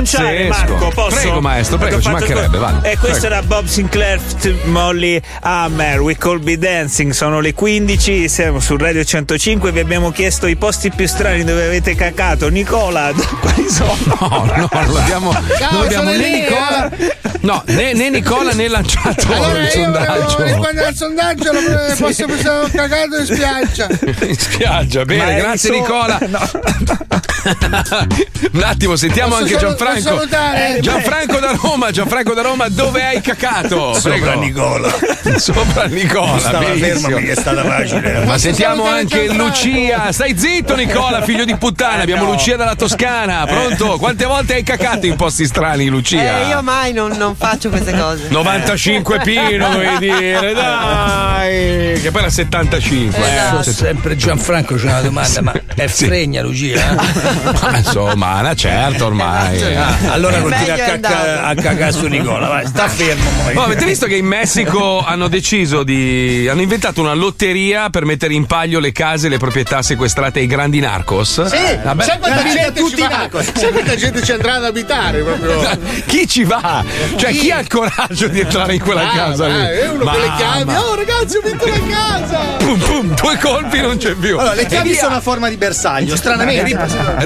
Disannunciare, 0.01 0.47
pazzesco. 0.47 0.71
Marco, 0.73 0.89
posso? 0.93 1.15
Prego, 1.19 1.41
maestro, 1.41 1.77
prego, 1.77 2.01
ci 2.01 2.09
mancherebbe, 2.09 2.57
vai. 2.57 2.73
E 2.83 2.97
questo 2.97 3.19
Prego. 3.19 3.25
era 3.35 3.41
Bob 3.43 3.65
Sinclair, 3.65 4.19
Molly 4.65 5.21
Hammer, 5.41 6.01
We 6.01 6.15
Call 6.17 6.39
Be 6.41 6.57
Dancing, 6.57 7.11
sono 7.11 7.39
le 7.39 7.53
15, 7.53 8.27
siamo 8.29 8.59
su 8.59 8.75
Radio 8.77 9.03
105, 9.03 9.71
vi 9.71 9.79
abbiamo 9.79 10.11
chiesto 10.11 10.47
i 10.47 10.55
posti 10.55 10.91
più 10.91 11.07
strani 11.07 11.43
dove 11.43 11.65
avete 11.65 11.95
cacato. 11.95 12.49
Nicola, 12.49 13.11
quali 13.41 13.69
sono? 13.69 13.95
No, 14.19 14.27
no, 14.55 14.69
non 14.71 14.97
abbiamo, 14.97 15.31
Ciao, 15.57 15.71
non 15.71 15.83
abbiamo 15.85 16.09
sono 16.09 16.17
né 16.17 16.17
lì, 16.17 16.31
Nicola. 16.41 16.91
eh. 16.91 17.15
No, 17.41 17.61
né, 17.67 17.93
né 17.93 18.09
Nicola 18.09 18.51
né 18.51 18.67
lanciato 18.67 19.31
Allora 19.31 19.59
il 19.61 19.69
sondaggio. 19.69 20.43
rispondere 20.43 20.87
al 20.87 20.95
sondaggio, 20.95 21.51
lo 21.53 21.59
Sì. 21.95 22.01
posso 22.01 22.25
pensare 22.25 22.69
cagato 22.71 23.17
in 23.19 23.25
spiaggia. 23.25 23.87
In 24.25 24.37
spiaggia, 24.37 25.05
bene, 25.05 25.23
Ma 25.23 25.39
grazie 25.39 25.69
solo- 25.69 25.79
Nicola. 25.79 26.19
Un 28.51 28.63
attimo, 28.63 28.95
sentiamo 28.95 29.29
Posso 29.29 29.43
anche 29.43 29.57
Gianfranco. 29.57 30.01
salutare? 30.01 30.79
Gianfranco 30.81 31.39
da 31.39 31.57
Roma, 31.59 31.91
Gianfranco 31.91 32.33
da 32.33 32.41
Roma, 32.41 32.67
dove 32.69 33.03
hai 33.03 33.21
cacato? 33.21 33.93
Sopra 33.99 34.17
Prego. 34.17 34.39
Nicola. 34.39 34.93
Sopra 35.37 35.85
Nicola, 35.85 36.39
Stava 36.39 36.59
perché 36.59 37.31
è 37.31 37.35
stata 37.35 37.63
facile. 37.63 38.25
Ma 38.25 38.37
sentiamo 38.37 38.85
anche 38.85 39.25
Gianfranco? 39.25 39.43
Lucia. 39.45 40.11
Stai 40.11 40.37
zitto, 40.37 40.75
Nicola, 40.75 41.21
figlio 41.21 41.45
di 41.45 41.55
puttana. 41.55 42.01
Abbiamo 42.03 42.25
no. 42.25 42.31
Lucia 42.31 42.55
dalla 42.55 42.75
Toscana. 42.75 43.45
Pronto? 43.45 43.97
Quante 43.97 44.25
volte 44.25 44.55
hai 44.55 44.63
cacato 44.63 45.05
in 45.05 45.15
posti 45.15 45.45
strani, 45.45 45.87
Lucia? 45.87 46.41
Eh, 46.41 46.47
io 46.49 46.61
mai 46.61 46.93
non, 46.93 47.11
non 47.17 47.35
faccio 47.35 47.69
queste 47.69 47.93
cose. 47.97 48.27
95 48.29 49.19
Pino, 49.23 49.69
vuoi 49.71 49.97
dire? 49.99 50.53
Dai, 50.53 51.99
che 52.01 52.11
poi 52.11 52.21
era 52.21 52.29
75. 52.29 53.17
Eh, 53.17 53.59
eh. 53.59 53.63
sempre 53.63 54.15
Gianfranco 54.15 54.75
c'è 54.75 54.85
una 54.85 55.01
domanda, 55.01 55.41
ma 55.41 55.53
è 55.75 55.87
fregna 55.87 56.41
Lucia? 56.41 57.35
Ma 57.61 57.77
insomma, 57.77 58.39
una 58.39 58.55
certa 58.55 59.05
ormai. 59.05 59.61
Allora 60.07 60.37
Eh. 60.37 60.41
continua 60.41 60.73
a, 60.73 60.77
cacca- 60.77 61.43
a 61.45 61.55
cagare 61.55 61.91
su 61.91 62.07
Nicola, 62.07 62.47
vai, 62.47 62.65
sta 62.67 62.87
fermo 62.87 63.29
poi. 63.43 63.55
Oh, 63.55 63.63
avete 63.63 63.85
visto 63.85 64.05
che 64.07 64.15
in 64.15 64.25
Messico 64.25 65.03
hanno 65.03 65.27
deciso 65.27 65.83
di. 65.83 66.47
hanno 66.49 66.61
inventato 66.61 67.01
una 67.01 67.13
lotteria 67.13 67.89
per 67.89 68.05
mettere 68.05 68.33
in 68.33 68.45
paglio 68.45 68.79
le 68.79 68.91
case 68.91 69.27
e 69.27 69.29
le 69.29 69.37
proprietà 69.37 69.81
sequestrate 69.81 70.39
ai 70.39 70.47
grandi 70.47 70.79
narcos? 70.79 71.43
Sì, 71.45 71.77
Vabbè. 71.83 72.03
sai 72.03 72.19
quanta, 72.19 72.43
Eh, 72.45 72.51
gente 72.51 72.89
ci 72.89 72.95
va? 73.01 73.29
sai 73.53 73.71
quanta 73.71 73.95
gente 73.95 74.23
ci 74.23 74.31
andrà 74.31 74.55
ad 74.55 74.65
abitare 74.65 75.19
proprio? 75.21 75.61
Chi 76.05 76.27
ci 76.27 76.43
va? 76.43 76.83
Cioè, 77.15 77.31
chi 77.31 77.51
ha 77.51 77.59
il 77.59 77.67
coraggio 77.67 78.27
di 78.27 78.39
entrare 78.39 78.73
in 78.75 78.81
quella 78.81 79.09
Ah, 79.11 79.15
casa? 79.15 79.47
lì? 79.47 79.53
è 79.65 79.89
uno 79.89 80.03
con 80.03 80.19
le 80.19 80.31
chiavi. 80.37 80.71
Oh 80.75 80.95
ragazzi, 80.95 81.37
ho 81.37 81.41
vinto 81.43 81.65
la 81.65 81.79
casa! 81.89 82.37
Pum, 82.57 82.79
pum, 82.79 83.15
due 83.15 83.37
colpi 83.37 83.81
non 83.81 83.97
c'è 83.97 84.13
più. 84.13 84.37
Allora, 84.37 84.53
le 84.55 84.65
chiavi 84.65 84.93
sono 84.95 85.15
a 85.15 85.21
forma 85.21 85.49
di 85.49 85.57
bersaglio, 85.57 86.15
stranamente. 86.15 86.75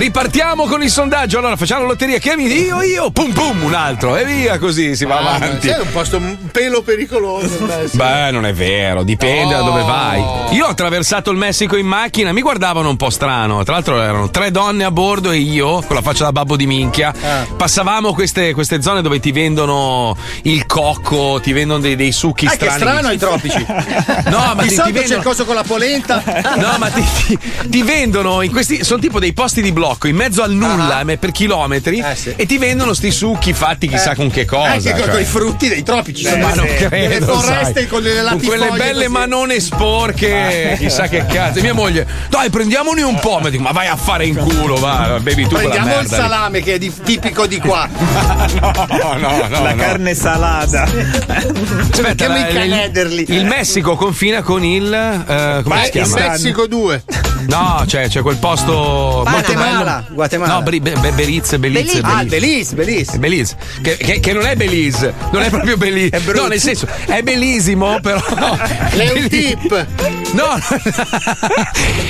Rip- 0.02 0.10
ripartiamo 0.22 0.66
con 0.66 0.82
il 0.84 0.89
sondaggio. 0.89 1.38
Allora, 1.39 1.56
facciamo 1.56 1.82
la 1.82 1.88
lotteria. 1.89 2.18
Chiami 2.20 2.45
io, 2.45 2.82
io, 2.82 3.12
pum 3.12 3.32
pum, 3.32 3.64
un 3.64 3.74
altro. 3.74 4.16
E 4.18 4.26
via 4.26 4.58
così 4.60 4.95
si 4.95 5.06
va 5.06 5.18
Ah, 5.20 5.36
avanti. 5.36 5.68
È 5.68 5.80
un 5.80 5.91
posto 5.91 6.18
un 6.18 6.38
pelo 6.52 6.82
pericoloso. 6.82 7.68
Beh, 7.93 8.32
non 8.32 8.45
è 8.45 8.54
vero, 8.54 9.04
dipende 9.04 9.54
da 9.54 9.62
dove 9.62 9.82
vai. 9.84 10.22
Io 10.56 10.66
ho 10.66 10.70
attraversato 10.70 11.32
il 11.32 11.38
Messico 11.38 11.76
in 11.78 11.86
macchina, 11.86 12.32
mi 12.32 12.41
guardavano 12.41 12.89
un 12.89 12.97
po' 12.97 13.10
strano. 13.10 13.64
Tra 13.64 13.74
l'altro 13.76 14.02
erano 14.02 14.30
tre 14.30 14.52
donne 14.52 14.84
a 14.84 14.91
bordo 14.91 15.32
e 15.32 15.38
io, 15.38 15.82
con 15.82 15.95
la 15.95 16.02
faccia 16.02 16.24
da 16.26 16.32
babbo 16.32 16.56
di 16.56 16.66
minchia. 16.68 17.14
Passavamo 17.56 18.14
queste, 18.14 18.54
queste 18.54 18.82
zone 18.82 19.02
dove 19.02 19.20
ti 19.20 19.32
vendono 19.32 20.16
il 20.43 20.66
cocco, 20.66 21.39
ti 21.41 21.52
vendono 21.54 21.80
dei, 21.80 21.95
dei 21.95 22.12
succhi 22.12 22.45
Ah, 22.45 22.52
che 22.52 22.70
strani. 22.70 22.80
strano 22.80 23.08
ai 23.08 23.18
tropici. 23.18 23.66
No, 24.32 24.54
ma 24.56 24.62
di 24.64 24.70
ti- 24.70 24.76
ti 24.76 24.82
c'è 24.82 24.88
il 24.88 24.93
vendono- 24.93 25.22
coso 25.24 25.45
con 25.45 25.56
la 25.56 25.64
polenta. 25.64 26.22
No, 26.58 26.76
ma 26.78 26.89
ti, 26.89 27.04
ti- 27.28 27.39
ti 27.68 27.82
vendono 27.84 28.41
in 28.41 28.52
questi. 28.52 28.84
Sono 28.84 28.99
tipo 29.02 29.20
dei 29.20 29.34
posti 29.34 29.62
di 29.62 29.72
blocco 29.91 30.07
in 30.07 30.15
mezzo 30.15 30.41
al 30.41 30.51
nulla 30.53 31.01
eh, 31.05 31.17
per 31.17 31.31
chilometri. 31.31 32.03
E 32.35 32.45
ti 32.45 32.57
vendono 32.57 32.93
sti 32.93 33.11
succhi 33.11 33.53
fatti 33.53 33.87
chissà 33.87 34.11
Eh. 34.11 34.15
con 34.15 34.29
che 34.29 34.45
cosa. 34.45 34.71
Anche 34.71 34.91
con, 34.91 35.01
cioè. 35.01 35.09
con 35.09 35.19
i 35.21 35.25
frutti 35.25 35.67
dei 35.67 35.83
tropici. 35.83 36.25
Eh, 36.25 36.37
ma 36.37 36.53
non 36.53 36.65
credo, 36.77 37.37
foreste 37.39 37.73
sai. 37.81 37.87
con 37.87 38.01
delle 38.01 38.21
con 38.29 38.39
quelle 38.39 38.57
latifoglie 38.65 38.77
belle 38.77 38.93
così. 39.05 39.07
manone 39.09 39.59
sporche, 39.59 40.71
Ah. 40.73 40.75
chissà 40.77 41.07
che 41.07 41.25
cazzo. 41.25 41.59
E 41.59 41.61
mia 41.61 41.73
moglie, 41.73 42.07
dai, 42.29 42.49
prendiamone 42.49 43.01
un 43.01 43.19
po'. 43.19 43.39
Ma 43.41 43.49
dico, 43.49 43.63
ma 43.63 43.71
vai 43.71 43.87
a 43.87 43.95
fare 43.95 44.25
in 44.25 44.35
culo, 44.35 44.75
va, 44.75 45.19
bevi 45.21 45.47
tu 45.47 45.55
Prendiamo 45.55 45.99
il 45.99 46.07
salame 46.07 46.61
che 46.61 46.75
è 46.75 46.77
di- 46.77 46.93
tipico 47.03 47.45
di 47.45 47.59
qua. 47.59 47.87
no, 47.91 49.15
no, 49.17 49.47
no. 49.49 49.61
La 49.63 49.73
no. 49.73 49.75
carne 49.75 50.13
salata. 50.15 50.83
Aspetta, 50.83 52.27
la- 52.27 52.47
il, 52.47 52.53
canederli. 52.53 53.25
il 53.29 53.45
Messico 53.45 53.95
confina 53.95 54.41
con 54.41 54.63
il. 54.63 54.91
eh, 54.93 55.59
come 55.63 55.75
Ma 55.75 55.81
si 55.83 55.85
il 55.85 55.91
chiama? 55.91 56.29
Messico 56.29 56.67
2. 56.67 57.03
No, 57.47 57.83
c'è, 57.85 58.07
c'è 58.07 58.21
quel 58.21 58.37
posto. 58.37 59.21
Guatemala. 59.27 60.03
Guatemala. 60.09 60.53
No, 60.53 60.61
Bri- 60.63 60.79
Be- 60.79 60.95
Be- 60.99 61.11
Belize, 61.11 61.57
Belize. 61.59 61.99
Ah, 62.03 62.23
Belize, 62.23 62.75
Belize. 63.17 63.55
Che, 63.81 63.97
che- 63.97 64.19
che 64.19 64.33
non 64.33 64.45
è 64.45 64.55
Belize, 64.55 65.13
non 65.31 65.41
è 65.43 65.49
proprio 65.49 65.77
Belize. 65.77 66.21
no, 66.33 66.47
nel 66.47 66.59
senso, 66.59 66.87
è 67.05 67.21
bellissimo, 67.21 67.99
però. 68.01 68.19
È 68.91 69.11
un 69.15 69.27
tip. 69.27 70.20
No, 70.34 70.57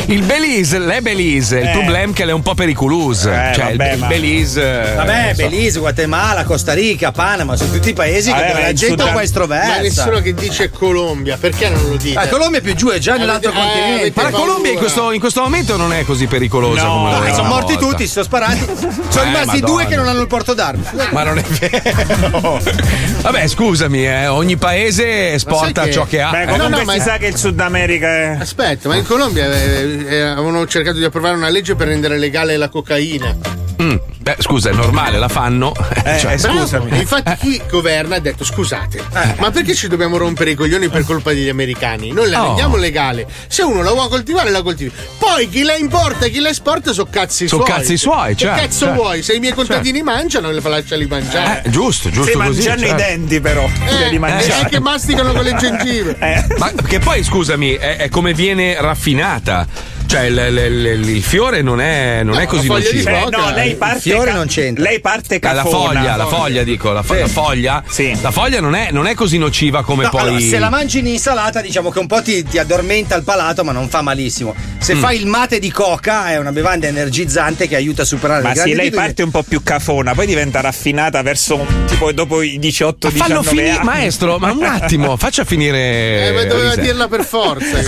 il 0.05 0.21
Belize, 0.23 0.77
l'è 0.77 1.01
Belize. 1.01 1.57
Il 1.59 1.67
Eh. 1.67 1.71
problema 1.71 2.11
è 2.11 2.15
che 2.15 2.23
è 2.23 2.31
un 2.31 2.41
po' 2.43 2.53
pericolosa. 2.53 3.49
Eh, 3.49 3.53
cioè, 3.55 3.71
il 3.71 3.77
vabbè, 3.77 3.89
Be- 3.91 3.95
ma- 3.97 4.07
Belize. 4.07 4.91
eh, 4.91 4.93
Vabbè, 4.95 5.33
so. 5.35 5.41
Belize, 5.41 5.79
Guatemala, 5.79 6.43
Costa 6.43 6.73
Rica, 6.73 7.11
Panama, 7.11 7.55
sono 7.55 7.71
tutti 7.71 7.93
paesi 7.93 8.29
Vabbè, 8.29 8.41
dove 8.41 8.53
ma 8.53 8.59
la 8.59 8.67
il 8.69 8.75
gente 8.75 8.85
è 8.85 8.89
un 8.91 8.97
Sudan- 8.99 9.13
po' 9.15 9.19
estroversa. 9.21 9.67
Ma 9.69 9.77
nessuno 9.81 10.19
che 10.21 10.33
dice 10.35 10.69
Colombia, 10.69 11.37
perché 11.37 11.69
non 11.69 11.89
lo 11.89 11.95
dite? 11.95 12.19
Ah, 12.19 12.27
Colombia 12.27 12.59
è 12.59 12.61
più 12.61 12.75
giù, 12.75 12.89
è 12.89 12.99
già 12.99 13.15
nell'altro 13.17 13.51
eh, 13.51 13.55
continente. 13.55 14.11
Ma 14.21 14.29
la. 14.29 14.37
Colombia 14.37 14.71
in 14.71 14.77
questo, 14.77 15.11
in 15.11 15.19
questo 15.19 15.41
momento 15.41 15.75
non 15.77 15.91
è 15.93 16.05
così 16.05 16.27
pericolosa 16.27 16.83
No, 16.83 16.93
come 17.11 17.25
era 17.25 17.33
sono 17.35 17.47
morti 17.47 17.73
volta. 17.73 17.89
tutti, 17.89 18.05
si 18.05 18.11
sono 18.11 18.25
sparati. 18.25 18.59
Sono 19.11 19.23
Eh, 19.25 19.27
rimasti 19.27 19.59
Madonna. 19.59 19.65
due 19.65 19.85
che 19.87 19.95
non 19.97 20.07
hanno 20.07 20.21
il 20.21 20.27
porto 20.27 20.53
d'armi. 20.53 20.83
Ma 21.11 21.23
non 21.23 21.37
è 21.37 21.41
vero. 21.43 22.61
Vabbè, 23.21 23.47
scusami, 23.47 24.05
eh, 24.05 24.27
ogni 24.27 24.55
paese 24.57 25.33
esporta 25.33 25.89
ciò 25.91 26.05
che 26.05 26.21
ha. 26.21 26.29
Beh, 26.31 26.43
Eh, 26.43 26.45
comunque 26.45 26.69
no, 26.69 26.77
no, 26.77 26.83
ma 26.85 26.93
si 26.93 27.01
sa 27.01 27.17
che 27.17 27.27
il 27.27 27.35
Sud 27.35 27.59
America 27.59 28.10
è. 28.11 28.37
Aspetta, 28.39 28.89
ma 28.89 28.95
in 28.95 29.05
Colombia 29.05 29.45
eh, 29.45 30.05
eh, 30.07 30.19
avevano 30.21 30.65
cercato 30.67 30.97
di 30.97 31.03
approvare 31.03 31.35
una 31.35 31.49
legge 31.49 31.75
per 31.75 31.87
rendere 31.87 32.17
legale 32.17 32.57
la 32.57 32.69
cocaina. 32.69 33.35
Mm, 33.81 33.95
beh, 34.35 34.41
scusa, 34.41 34.69
è 34.69 34.73
normale, 34.73 35.17
la 35.17 35.27
fanno. 35.27 35.73
Cioè, 36.21 36.35
Bravo. 36.37 36.87
E 36.89 36.99
Infatti, 36.99 37.35
chi 37.39 37.61
governa 37.69 38.15
ha 38.15 38.19
detto: 38.19 38.43
scusate, 38.43 39.01
ma 39.37 39.49
perché 39.51 39.73
ci 39.73 39.87
dobbiamo 39.87 40.17
rompere 40.17 40.51
i 40.51 40.55
coglioni 40.55 40.89
per 40.89 41.03
colpa 41.05 41.31
degli 41.33 41.49
americani? 41.49 42.11
Noi 42.11 42.29
la 42.29 42.41
Oh. 42.41 42.45
rendiamo 42.47 42.75
legale. 42.75 43.27
Se 43.47 43.61
uno 43.63 43.81
la 43.83 43.91
vuole 43.91 44.09
coltivare, 44.09 44.49
la 44.49 44.61
coltivi. 44.61 44.91
Poi 45.17 45.47
chi 45.49 45.61
la 45.63 45.75
importa 45.75 46.25
e 46.25 46.29
chi 46.31 46.39
la 46.39 46.49
esporta 46.49 46.91
sono 46.93 47.07
cazzi 47.09 47.47
Sono 47.47 47.63
suoi. 47.65 47.75
cazzi 47.77 47.97
suoi, 47.97 48.29
Che 48.35 48.45
certo, 48.45 48.61
cazzo 48.61 48.85
certo. 48.85 49.01
vuoi? 49.01 49.23
Se 49.23 49.33
i 49.33 49.39
miei 49.39 49.53
contadini 49.53 50.01
mangiano, 50.01 50.49
le 50.51 50.59
lasciali 50.61 51.05
mangiare. 51.07 51.61
Eh, 51.65 51.69
giusto, 51.69 52.09
giusto 52.09 52.31
Sì, 52.31 52.37
così. 52.37 52.47
mangiano 52.47 52.81
i 52.81 52.87
certo. 52.87 52.95
denti, 53.03 53.39
però. 53.41 53.65
Eh, 53.65 54.09
li 54.09 54.19
mangiano. 54.19 54.65
e 54.65 54.69
che 54.69 54.79
masticano 54.79 55.31
con 55.33 55.43
le 55.43 55.55
gengive. 55.59 56.17
Ma 56.57 56.71
che 56.87 56.99
poi, 56.99 57.23
scusami, 57.23 57.71
è, 57.73 57.97
è 57.97 58.09
come 58.09 58.33
viene 58.33 58.75
raffinata. 58.79 59.67
Cioè, 60.11 60.23
il, 60.23 60.37
il- 60.37 60.85
il- 60.99 61.09
il 61.09 61.23
fiore 61.23 61.61
non 61.61 61.79
è, 61.79 62.21
non 62.23 62.37
è 62.37 62.45
così 62.45 62.67
nocivo. 62.67 63.03
Beh, 63.09 63.27
no, 63.29 63.49
lei 63.53 63.75
parte. 63.75 64.09
ca- 64.13 64.71
Lei 64.75 64.99
parte 64.99 65.39
Ah, 65.41 65.53
la 65.53 65.63
cafona. 65.63 65.99
foglia, 66.01 66.15
la 66.17 66.25
foglia 66.25 66.63
dico, 66.63 66.91
la, 66.91 67.01
fo- 67.01 67.13
la 67.13 67.27
foglia. 67.29 67.81
La 68.21 68.31
foglia 68.31 68.59
non 68.59 68.75
è, 68.75 68.89
non 68.91 69.07
è 69.07 69.13
così 69.13 69.37
nociva 69.37 69.83
come 69.83 70.03
No, 70.03 70.09
poi. 70.09 70.19
allora, 70.19 70.39
se 70.41 70.59
la 70.59 70.69
mangi 70.69 70.99
in 70.99 71.07
insalata, 71.07 71.61
diciamo 71.61 71.91
che 71.91 71.99
un 71.99 72.07
po' 72.07 72.21
ti, 72.21 72.43
ti 72.43 72.57
addormenta 72.57 73.15
il 73.15 73.23
palato, 73.23 73.63
ma 73.63 73.71
non 73.71 73.87
fa 73.87 74.01
malissimo. 74.01 74.53
Se 74.79 74.95
Mm. 74.95 74.99
fai 74.99 75.15
il 75.17 75.27
mate 75.27 75.59
di 75.59 75.71
coca, 75.71 76.29
è 76.31 76.37
una 76.37 76.51
bevanda 76.51 76.87
energizzante 76.87 77.69
che 77.69 77.77
aiuta 77.77 78.01
a 78.01 78.05
superare 78.05 78.41
Ma 78.41 78.49
le 78.49 78.55
sì, 78.55 78.61
lei 78.63 78.71
abitudini. 78.73 78.95
parte 79.01 79.23
un 79.23 79.31
po' 79.31 79.43
più 79.43 79.63
cafona, 79.63 80.13
poi 80.13 80.25
diventa 80.25 80.59
raffinata 80.59 81.21
verso 81.21 81.65
tipo 81.87 82.11
dopo 82.11 82.41
i 82.41 82.59
18 82.59 83.07
Ma 83.07 83.13
fallo 83.13 83.39
19 83.39 83.47
finire, 83.49 83.69
anni. 83.77 83.85
maestro, 83.85 84.37
ma 84.39 84.51
un 84.51 84.63
attimo, 84.65 85.15
faccia 85.15 85.45
finire. 85.45 86.27
Eh, 86.27 86.31
ma 86.33 86.43
doveva 86.43 86.69
Lisa. 86.71 86.81
dirla 86.81 87.07
per 87.07 87.23
forza. 87.23 87.79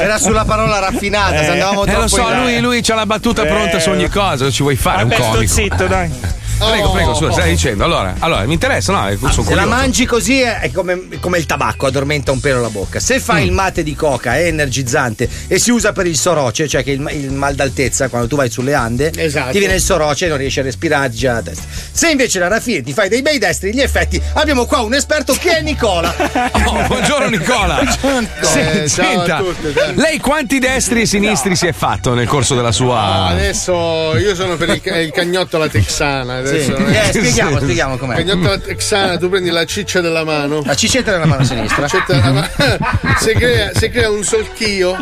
Era 0.00 0.16
sulla 0.18 0.44
parola 0.46 0.78
raffinata, 0.78 1.42
se 1.44 1.49
andavamo 1.52 1.82
Eh, 1.84 1.86
troppo 1.86 2.00
lo 2.00 2.08
so, 2.08 2.34
lui, 2.34 2.60
lui 2.60 2.80
c'ha 2.82 2.94
la 2.94 3.06
battuta 3.06 3.42
Eh. 3.42 3.46
pronta 3.46 3.78
su 3.78 3.90
ogni 3.90 4.08
cosa, 4.08 4.36
cosa 4.44 4.50
ci 4.50 4.62
vuoi 4.62 4.76
fare? 4.76 5.02
Vabbè, 5.04 5.14
un 5.16 5.22
sto 5.22 5.32
comico. 5.32 5.52
zitto, 5.52 5.86
dai. 5.86 6.10
Prego, 6.60 6.88
Oh. 6.88 6.92
prego, 6.92 7.14
scusa, 7.14 7.32
stai 7.32 7.50
dicendo. 7.50 7.84
Allora, 7.84 8.14
allora, 8.18 8.44
mi 8.44 8.52
interessa, 8.52 8.92
no? 8.92 9.08
eh, 9.08 9.16
sono 9.30 9.46
Se 9.48 9.54
la 9.54 9.64
mangi 9.64 10.04
così 10.04 10.40
è 10.40 10.70
come, 10.72 11.08
come 11.18 11.38
il 11.38 11.46
tabacco, 11.46 11.86
addormenta 11.86 12.32
un 12.32 12.40
pelo 12.40 12.60
la 12.60 12.68
bocca. 12.68 13.00
Se 13.00 13.16
Mm. 13.16 13.20
fai 13.20 13.44
il 13.46 13.52
mate 13.52 13.82
di 13.82 13.94
coca 13.94 14.36
è 14.36 14.44
energizzante 14.46 15.28
e 15.48 15.58
si 15.58 15.70
usa 15.70 15.92
per 15.92 16.06
il 16.06 16.16
soroce, 16.16 16.68
cioè 16.68 16.84
che 16.84 16.90
il, 16.92 17.08
il 17.14 17.32
mal 17.32 17.54
d'altezza, 17.54 18.08
quando 18.08 18.28
tu 18.28 18.36
vai 18.36 18.50
sulle 18.50 18.74
ande, 18.74 19.10
Esatto. 19.16 19.52
ti 19.52 19.58
viene 19.58 19.74
il 19.74 19.80
soroce 19.80 20.26
e 20.26 20.28
non 20.28 20.36
riesci 20.36 20.60
a 20.60 20.62
respirare 20.62 21.08
già 21.10 21.36
a 21.36 21.42
testa. 21.42 21.62
Se 21.92 22.10
invece 22.10 22.38
la 22.38 22.48
raffini 22.48 22.82
ti 22.82 22.92
fai 22.92 23.08
dei 23.08 23.22
bei 23.22 23.38
destri, 23.38 23.72
gli 23.72 23.80
effetti, 23.80 24.20
abbiamo 24.34 24.66
qua 24.66 24.80
un 24.80 24.92
esperto 24.94 25.32
che 25.38 25.56
è 25.58 25.62
Nicola. 25.62 26.14
Oh, 26.70 26.86
buongiorno 26.86 27.28
Nicola. 27.28 27.80
Se- 28.42 28.82
Eh, 28.82 28.88
ciao 28.88 29.06
a 29.06 29.08
senta, 29.16 29.38
tutti, 29.38 29.72
ciao. 29.74 29.92
lei 29.96 30.18
quanti 30.18 30.58
destri 30.58 31.00
e 31.02 31.06
sinistri 31.06 31.56
si 31.56 31.66
è 31.66 31.72
fatto 31.72 32.12
nel 32.14 32.26
corso 32.28 32.54
della 32.54 32.68
Ah, 32.68 32.72
sua. 32.72 33.26
adesso 33.26 34.16
io 34.16 34.34
sono 34.34 34.56
per 34.56 34.68
il, 34.68 34.80
il 35.02 35.10
cagnotto 35.10 35.56
alla 35.56 35.68
texana. 35.68 36.42
Adesso. 36.50 36.76
Sì. 36.76 36.82
Eh, 36.94 37.04
spieghiamo, 37.08 37.58
spieghiamo 37.60 37.96
com'è. 37.96 38.16
Cagnotta 38.16 38.58
texana, 38.58 39.16
tu 39.18 39.28
prendi 39.28 39.50
la 39.50 39.64
ciccia 39.64 40.00
della 40.00 40.24
mano. 40.24 40.62
La 40.64 40.74
cicetta 40.74 41.12
della 41.12 41.26
mano 41.26 41.44
sinistra. 41.44 41.86
La 41.90 42.04
della 42.06 42.32
mano. 42.32 42.48
si, 43.20 43.32
crea, 43.32 43.70
si 43.74 43.88
crea 43.90 44.10
un 44.10 44.22
solchio. 44.24 44.96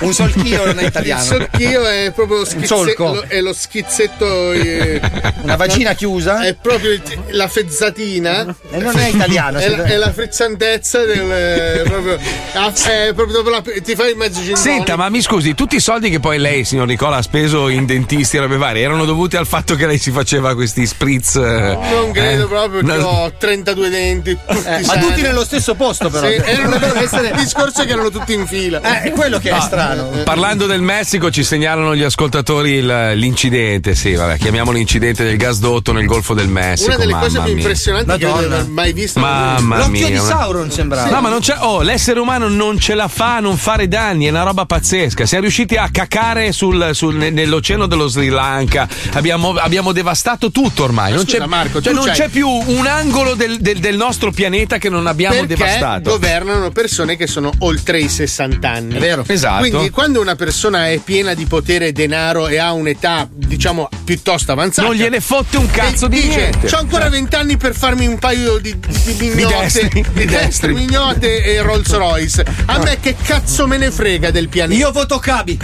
un 0.00 0.12
solchio 0.12 0.64
non 0.66 0.78
è 0.78 0.86
italiano. 0.86 1.22
Il 1.22 1.26
solchio 1.26 1.84
è 1.86 2.12
proprio 2.14 2.38
lo 2.38 2.44
schizzetto. 2.44 2.76
solco. 2.76 3.24
È 3.26 3.40
lo 3.40 3.52
schizzetto. 3.52 4.52
eh, 4.52 5.00
Una 5.42 5.56
vagina 5.56 5.92
chiusa? 5.94 6.44
È 6.44 6.54
proprio 6.54 6.92
il- 6.92 7.02
la 7.30 7.48
fezzatina. 7.48 8.54
E 8.70 8.78
non 8.78 8.96
è 8.98 9.08
italiano, 9.08 9.58
È, 9.58 9.62
sì. 9.62 9.76
la, 9.76 9.84
è 9.84 9.96
la 9.96 10.12
frizzantezza 10.12 11.04
del. 11.04 11.30
eh, 11.30 11.82
proprio, 11.84 12.18
ah, 12.54 12.72
è 12.72 13.12
proprio 13.14 13.36
dopo 13.36 13.50
la, 13.50 13.62
ti 13.82 13.94
fai 13.94 14.10
il 14.10 14.16
mezzo 14.16 14.42
gin 14.42 14.56
Senta, 14.56 14.96
ma 14.96 15.08
mi 15.08 15.20
scusi, 15.20 15.54
tutti 15.54 15.76
i 15.76 15.80
soldi 15.80 16.10
che 16.10 16.20
poi 16.20 16.38
lei, 16.38 16.64
signor 16.64 16.86
Nicola, 16.86 17.16
ha 17.16 17.22
speso 17.22 17.68
in 17.68 17.86
dentisti 17.86 18.36
e 18.36 18.40
robe 18.40 18.56
varie 18.56 18.82
erano 18.82 19.04
dovuti 19.04 19.36
al 19.36 19.46
fatto 19.46 19.74
che 19.76 19.86
lei 19.86 19.98
si 19.98 20.10
faceva 20.10 20.54
questi 20.54 20.86
spritz. 20.94 21.36
eh, 21.36 21.78
Non 21.90 22.12
credo 22.12 22.44
eh? 22.44 22.46
proprio 22.46 22.82
perché 22.84 23.00
No. 23.02 23.06
ho 23.08 23.32
32 23.36 23.88
denti. 23.88 24.36
Tutti 24.46 24.62
ma 24.68 24.82
sani. 24.82 25.00
tutti 25.00 25.22
nello 25.22 25.44
stesso 25.44 25.74
posto, 25.74 26.08
però. 26.10 26.28
Sì, 26.28 26.36
Dovrebbero 26.36 26.94
essere- 27.02 27.28
Il 27.28 27.36
discorso 27.36 27.82
è 27.82 27.86
che 27.86 27.92
erano 27.92 28.10
tutti 28.10 28.32
in 28.32 28.46
fila. 28.46 28.80
Eh, 28.80 29.02
è 29.02 29.10
quello 29.10 29.38
che 29.38 29.50
è 29.50 29.52
Ah, 29.52 29.60
strano. 29.60 30.10
Parlando 30.24 30.66
del 30.66 30.80
Messico, 30.82 31.30
ci 31.30 31.42
segnalano 31.42 31.94
gli 31.94 32.02
ascoltatori 32.02 32.72
il- 32.72 33.12
l'incidente. 33.14 33.94
Sì, 33.94 34.14
vabbè, 34.14 34.38
chiamiamolo 34.38 34.78
incidente 34.78 35.24
del 35.24 35.36
gasdotto 35.36 35.92
nel 35.92 36.06
Golfo 36.06 36.34
del 36.34 36.48
Messico. 36.48 36.90
Una 36.90 36.98
delle 36.98 37.12
mamma 37.12 37.24
cose 37.26 37.38
più 37.40 37.52
mia. 37.52 37.60
impressionanti 37.62 38.16
che 38.18 38.24
io 38.24 38.34
Madonna. 38.34 38.54
aver 38.56 38.68
mai 38.68 38.92
visto. 38.92 39.20
Mamma 39.20 39.76
L'occhio 39.78 39.90
mia. 40.08 40.08
di 40.08 40.16
Sauron 40.26 40.70
sembrava. 40.70 41.10
No, 41.10 41.20
ma 41.20 41.28
non 41.28 41.40
c'è. 41.40 41.56
Oh, 41.60 41.82
l'essere 41.82 42.20
umano 42.20 42.48
non 42.48 42.78
ce 42.78 42.94
la 42.94 43.08
fa 43.08 43.36
a 43.36 43.40
non 43.40 43.56
fare 43.56 43.88
danni, 43.88 44.26
è 44.26 44.30
una 44.30 44.42
roba 44.42 44.64
pazzesca. 44.64 45.26
Siamo 45.26 45.42
riusciti 45.42 45.76
a 45.76 45.88
cacare 45.90 46.52
sul, 46.52 46.90
sul- 46.92 47.16
ne- 47.16 47.30
nell'oceano 47.30 47.86
dello 47.86 48.06
Sri 48.08 48.28
Lanka. 48.28 48.86
Abbiamo, 49.12 49.54
abbiamo 49.54 49.92
devastato 49.92 50.50
tutto 50.50 50.83
ormai. 50.84 51.12
Non, 51.12 51.24
Scusa, 51.24 51.38
c'è, 51.38 51.46
Marco, 51.46 51.80
cioè, 51.82 51.92
non 51.92 52.10
c'è 52.10 52.28
più 52.28 52.48
un 52.48 52.86
angolo 52.86 53.34
del, 53.34 53.58
del- 53.60 53.78
del 53.78 53.96
nostro 53.96 54.30
pianeta 54.30 54.78
che 54.78 54.88
non 54.88 55.06
abbiamo 55.06 55.34
perché 55.34 55.54
devastato. 55.56 56.10
governano 56.10 56.70
persone 56.70 57.16
che 57.16 57.26
sono 57.26 57.52
oltre 57.60 58.00
i 58.00 58.08
60 58.08 58.68
anni. 58.70 58.94
È 58.94 58.98
vero. 58.98 59.24
Esatto. 59.26 59.60
Quindi 59.60 59.90
quando 59.90 60.20
una 60.20 60.36
persona 60.36 60.88
è 60.88 60.98
piena 60.98 61.34
di 61.34 61.46
potere 61.46 61.88
e 61.88 61.92
denaro 61.92 62.48
e 62.48 62.58
ha 62.58 62.72
un'età, 62.72 63.28
diciamo, 63.30 63.88
piuttosto 64.04 64.52
avanzata. 64.52 64.86
Non 64.88 64.96
gliene 64.96 65.20
fotte 65.20 65.56
un 65.56 65.70
cazzo 65.70 66.06
di 66.08 66.20
dice, 66.20 66.36
niente. 66.36 66.66
C'ho 66.68 66.76
ancora 66.78 67.08
20 67.08 67.34
anni 67.36 67.56
per 67.56 67.74
farmi 67.74 68.06
un 68.06 68.18
paio 68.18 68.58
di, 68.58 68.78
di, 68.78 69.14
di 69.16 69.28
mignotte, 69.30 69.62
destri, 69.62 69.88
di 69.88 70.02
di 70.12 70.24
destri, 70.24 70.26
destri. 70.46 70.74
mignotte 70.74 71.42
e 71.44 71.62
Rolls 71.62 71.90
Royce. 71.92 72.44
A 72.66 72.78
me 72.78 72.98
che 73.00 73.16
cazzo 73.22 73.66
me 73.66 73.76
ne 73.78 73.90
frega 73.90 74.30
del 74.30 74.48
pianeta? 74.48 74.78
Io 74.80 74.92
voto 74.92 75.18
Cabi. 75.18 75.58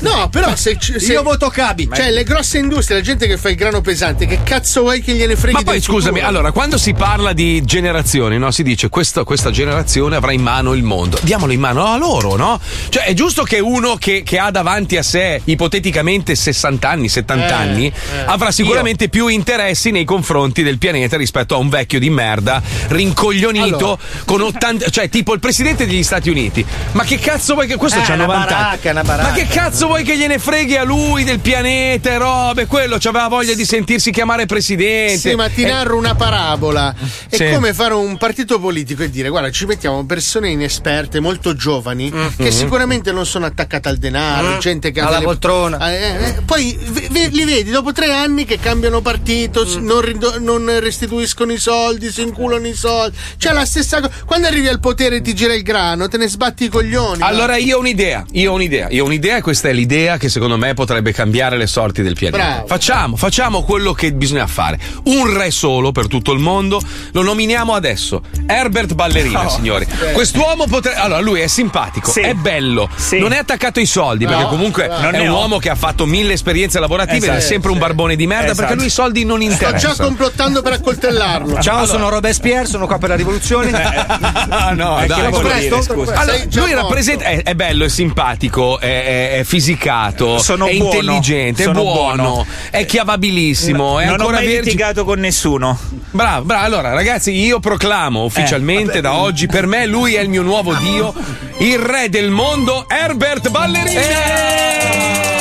No, 0.00 0.28
però 0.28 0.54
se, 0.54 0.76
se 0.80 1.12
Io 1.12 1.22
voto 1.22 1.48
Cabi. 1.48 1.88
Cioè, 1.92 2.10
le 2.10 2.22
grosse 2.24 2.58
industrie, 2.58 2.98
la 2.98 3.02
gente 3.02 3.26
che 3.26 3.36
fa 3.36 3.48
il 3.50 3.56
grano 3.56 3.80
pesante, 3.80 4.26
che 4.26 4.40
cazzo 4.42 4.82
vuoi 4.82 5.00
che 5.02 5.12
gliene 5.14 5.36
freghi 5.36 5.54
Ma 5.54 5.62
poi 5.62 5.80
scusami, 5.80 6.14
futuro? 6.20 6.26
allora, 6.28 6.52
quando 6.52 6.78
si 6.78 6.92
parla 6.94 7.32
di 7.32 7.62
generazioni, 7.64 8.38
no? 8.38 8.50
Si 8.50 8.62
dice 8.62 8.88
questa, 8.88 9.24
questa 9.24 9.50
generazione 9.50 10.16
avrà 10.16 10.32
in 10.32 10.42
mano 10.42 10.74
il 10.74 10.82
mondo. 10.82 11.18
Diamolo 11.22 11.52
in 11.52 11.60
mano 11.60 11.84
a 11.86 11.96
loro, 11.96 12.36
no? 12.36 12.60
Cioè, 12.88 13.04
è 13.04 13.14
giusto 13.14 13.42
che 13.42 13.58
uno 13.58 13.96
che, 13.96 14.22
che 14.24 14.38
ha 14.38 14.50
davanti 14.50 14.96
a 14.96 15.02
sé 15.02 15.40
ipoteticamente 15.44 16.34
60 16.34 16.88
anni, 16.88 17.08
70 17.08 17.46
Eh, 17.48 17.52
anni, 17.52 17.86
eh. 17.86 17.92
avrà 18.26 18.50
sicuramente 18.50 19.08
più 19.08 19.26
interessi 19.28 19.90
nei 19.90 20.04
confronti 20.04 20.62
del 20.62 20.78
pianeta 20.78 21.16
rispetto 21.16 21.54
a 21.54 21.58
un 21.58 21.68
vecchio 21.68 21.98
di 21.98 22.10
merda, 22.10 22.62
rincoglionito, 22.88 23.76
Allora. 23.76 23.98
con 24.24 24.40
80. 24.42 24.90
cioè, 24.90 25.08
tipo 25.08 25.32
il 25.34 25.40
presidente 25.40 25.86
degli 25.86 26.02
Stati 26.02 26.30
Uniti. 26.30 26.64
Ma 26.92 27.04
che 27.04 27.18
cazzo 27.18 27.54
vuoi 27.54 27.66
che 27.66 27.76
questo 27.76 27.98
Eh, 27.98 28.02
c'ha 28.02 28.14
una 28.14 28.26
90 28.26 28.56
anni? 28.56 28.78
baracca, 28.78 29.02
baracca. 29.02 29.28
Ma 29.28 29.34
che 29.34 29.46
cazzo 29.46 29.86
vuoi 29.88 30.04
che 30.04 30.16
gliene 30.16 30.38
freghi 30.38 30.76
a 30.76 30.84
lui 30.84 31.24
del 31.24 31.40
pianeta 31.40 32.10
e 32.10 32.18
robe? 32.18 32.66
Quello 32.66 32.94
aveva 32.96 33.26
voglia 33.28 33.54
di 33.54 33.64
sentirsi 33.64 34.10
chiamare 34.12 34.46
presidente. 34.46 35.16
Sì, 35.30 35.34
ma 35.34 35.48
ti 35.48 35.62
Eh, 35.62 35.68
narro 35.68 35.96
una 35.96 36.14
parabola. 36.14 36.94
È 37.28 37.34
Sì. 37.36 37.48
come 37.50 37.72
fare 37.74 37.94
un 37.94 38.16
partito 38.18 38.60
politico 38.60 39.02
e 39.02 39.10
dire: 39.10 39.28
guarda, 39.30 39.50
ci 39.50 39.64
mettiamo 39.66 40.04
persone 40.04 40.50
inesperte, 40.50 41.20
molto 41.20 41.54
giovani, 41.56 42.12
che 42.36 42.50
sicuramente 42.52 43.10
non 43.12 43.26
sono 43.26 43.46
attaccate 43.46 43.88
al 43.88 43.96
denaro, 43.96 44.56
Mm. 44.56 44.58
gente 44.58 44.90
che 44.90 45.00
ha 45.00 45.04
Alla 45.06 45.12
delle- 45.14 45.24
poltrona. 45.24 45.90
Eh, 45.90 45.94
eh, 45.96 46.28
eh, 46.28 46.34
poi 46.44 46.78
ve- 46.90 47.08
ve- 47.10 47.28
li 47.28 47.44
vedi 47.44 47.70
dopo 47.70 47.92
tre 47.92 48.12
anni 48.12 48.44
che 48.44 48.58
cambiano 48.60 49.00
partito, 49.00 49.66
s- 49.66 49.76
non, 49.76 50.00
rido- 50.02 50.38
non 50.38 50.70
restituiscono 50.80 51.50
i 51.52 51.58
soldi, 51.58 52.10
si 52.12 52.20
inculano 52.22 52.66
i 52.66 52.74
soldi. 52.74 53.16
Cioè, 53.38 53.52
la 53.54 53.64
stessa 53.64 54.00
cosa. 54.00 54.12
Quando 54.26 54.46
arrivi 54.46 54.68
al 54.68 54.80
potere 54.80 55.22
ti 55.22 55.34
gira 55.34 55.54
il 55.54 55.62
grano, 55.62 56.08
te 56.08 56.18
ne 56.18 56.28
sbatti 56.28 56.64
i 56.64 56.68
coglioni. 56.68 57.22
Allora 57.22 57.56
io 57.56 57.76
ho 57.78 57.80
un'idea, 57.80 58.24
io 58.32 58.52
ho 58.52 58.54
un'idea, 58.54 58.88
io 58.90 59.04
ho 59.04 59.06
un'idea 59.06 59.36
e 59.36 59.40
questa 59.42 59.68
è 59.68 59.72
l'idea 59.78 60.16
che 60.16 60.28
secondo 60.28 60.56
me 60.58 60.74
potrebbe 60.74 61.12
cambiare 61.12 61.56
le 61.56 61.66
sorti 61.68 62.02
del 62.02 62.14
pianeta. 62.14 62.42
Bravo. 62.44 62.66
Facciamo, 62.66 63.16
facciamo 63.16 63.62
quello 63.62 63.92
che 63.92 64.12
bisogna 64.12 64.46
fare. 64.48 64.78
Un 65.04 65.32
re 65.36 65.50
solo 65.52 65.92
per 65.92 66.08
tutto 66.08 66.32
il 66.32 66.40
mondo, 66.40 66.80
lo 67.12 67.22
nominiamo 67.22 67.74
adesso. 67.74 68.22
Herbert 68.46 68.94
Ballerina, 68.94 69.42
No. 69.42 69.48
signori. 69.48 69.86
Eh. 70.08 70.12
Quest'uomo 70.12 70.66
potrebbe... 70.66 70.98
Allora, 70.98 71.20
lui 71.20 71.40
è 71.40 71.46
simpatico, 71.46 72.10
Sì. 72.10 72.20
è 72.20 72.34
bello, 72.34 72.88
Sì. 72.96 73.18
non 73.20 73.32
è 73.32 73.38
attaccato 73.38 73.78
ai 73.78 73.86
soldi, 73.86 74.26
perché 74.26 74.42
No, 74.42 74.48
comunque 74.48 74.88
non 74.88 75.14
è 75.14 75.20
un 75.20 75.28
uomo 75.28 75.58
che 75.58 75.70
ha 75.70 75.74
fatto 75.76 76.06
mille 76.06 76.32
esperienze 76.32 76.80
lavorative 76.80 77.26
ed 77.26 77.32
è 77.32 77.36
Esatto. 77.36 77.46
sempre 77.52 77.70
un 77.70 77.78
barbone 77.78 78.16
di 78.16 78.26
merda, 78.26 78.44
Esatto. 78.46 78.58
perché 78.60 78.74
lui 78.74 78.86
i 78.86 78.90
soldi 78.90 79.24
non 79.24 79.40
Sto 79.40 79.50
interessano. 79.52 79.94
già 79.94 80.02
complottando 80.02 80.62
per 80.62 80.72
accoltellarlo. 80.72 81.60
Ciao, 81.60 81.86
sono 81.86 82.08
Robespierre, 82.08 82.66
sono 82.66 82.86
qua 82.86 82.98
per 82.98 83.10
la 83.10 83.14
rivoluzione. 83.14 83.70
Ah, 83.70 84.72
no, 84.74 85.00
Eh, 85.00 85.06
dai. 85.06 85.20
presto? 85.30 85.42
dire, 85.42 85.68
Troppo 85.68 85.82
scusa? 85.82 86.12
presto? 86.12 86.20
Allora, 86.20 86.44
lui 86.52 86.74
rappresenta, 86.74 87.24
è, 87.24 87.42
è 87.42 87.54
bello, 87.54 87.84
è 87.84 87.88
simpatico, 87.88 88.78
è, 88.80 88.86
è- 88.86 89.38
è 89.38 89.44
fisicato, 89.68 90.38
Sono 90.38 90.66
è 90.66 90.74
buono, 90.76 90.94
intelligente, 91.00 91.62
sono 91.64 91.80
è 91.80 91.82
buono, 91.82 92.22
buono. 92.22 92.46
è 92.70 92.84
chiavabilissimo, 92.86 93.98
è 94.00 94.06
non 94.06 94.20
ho 94.20 94.30
mai 94.30 94.44
vergine. 94.44 94.60
litigato 94.62 95.04
con 95.04 95.18
nessuno. 95.20 95.78
Bravo, 96.10 96.44
bravo. 96.44 96.64
Allora, 96.64 96.92
ragazzi, 96.94 97.32
io 97.32 97.60
proclamo 97.60 98.24
ufficialmente 98.24 99.00
da 99.00 99.14
oggi, 99.14 99.46
per 99.46 99.66
me 99.66 99.86
lui 99.86 100.14
è 100.14 100.20
il 100.20 100.28
mio 100.28 100.42
nuovo 100.42 100.74
dio, 100.74 101.12
il 101.58 101.78
re 101.78 102.08
del 102.08 102.30
mondo, 102.30 102.86
Herbert 102.88 103.50
Ballerina. 103.50 105.37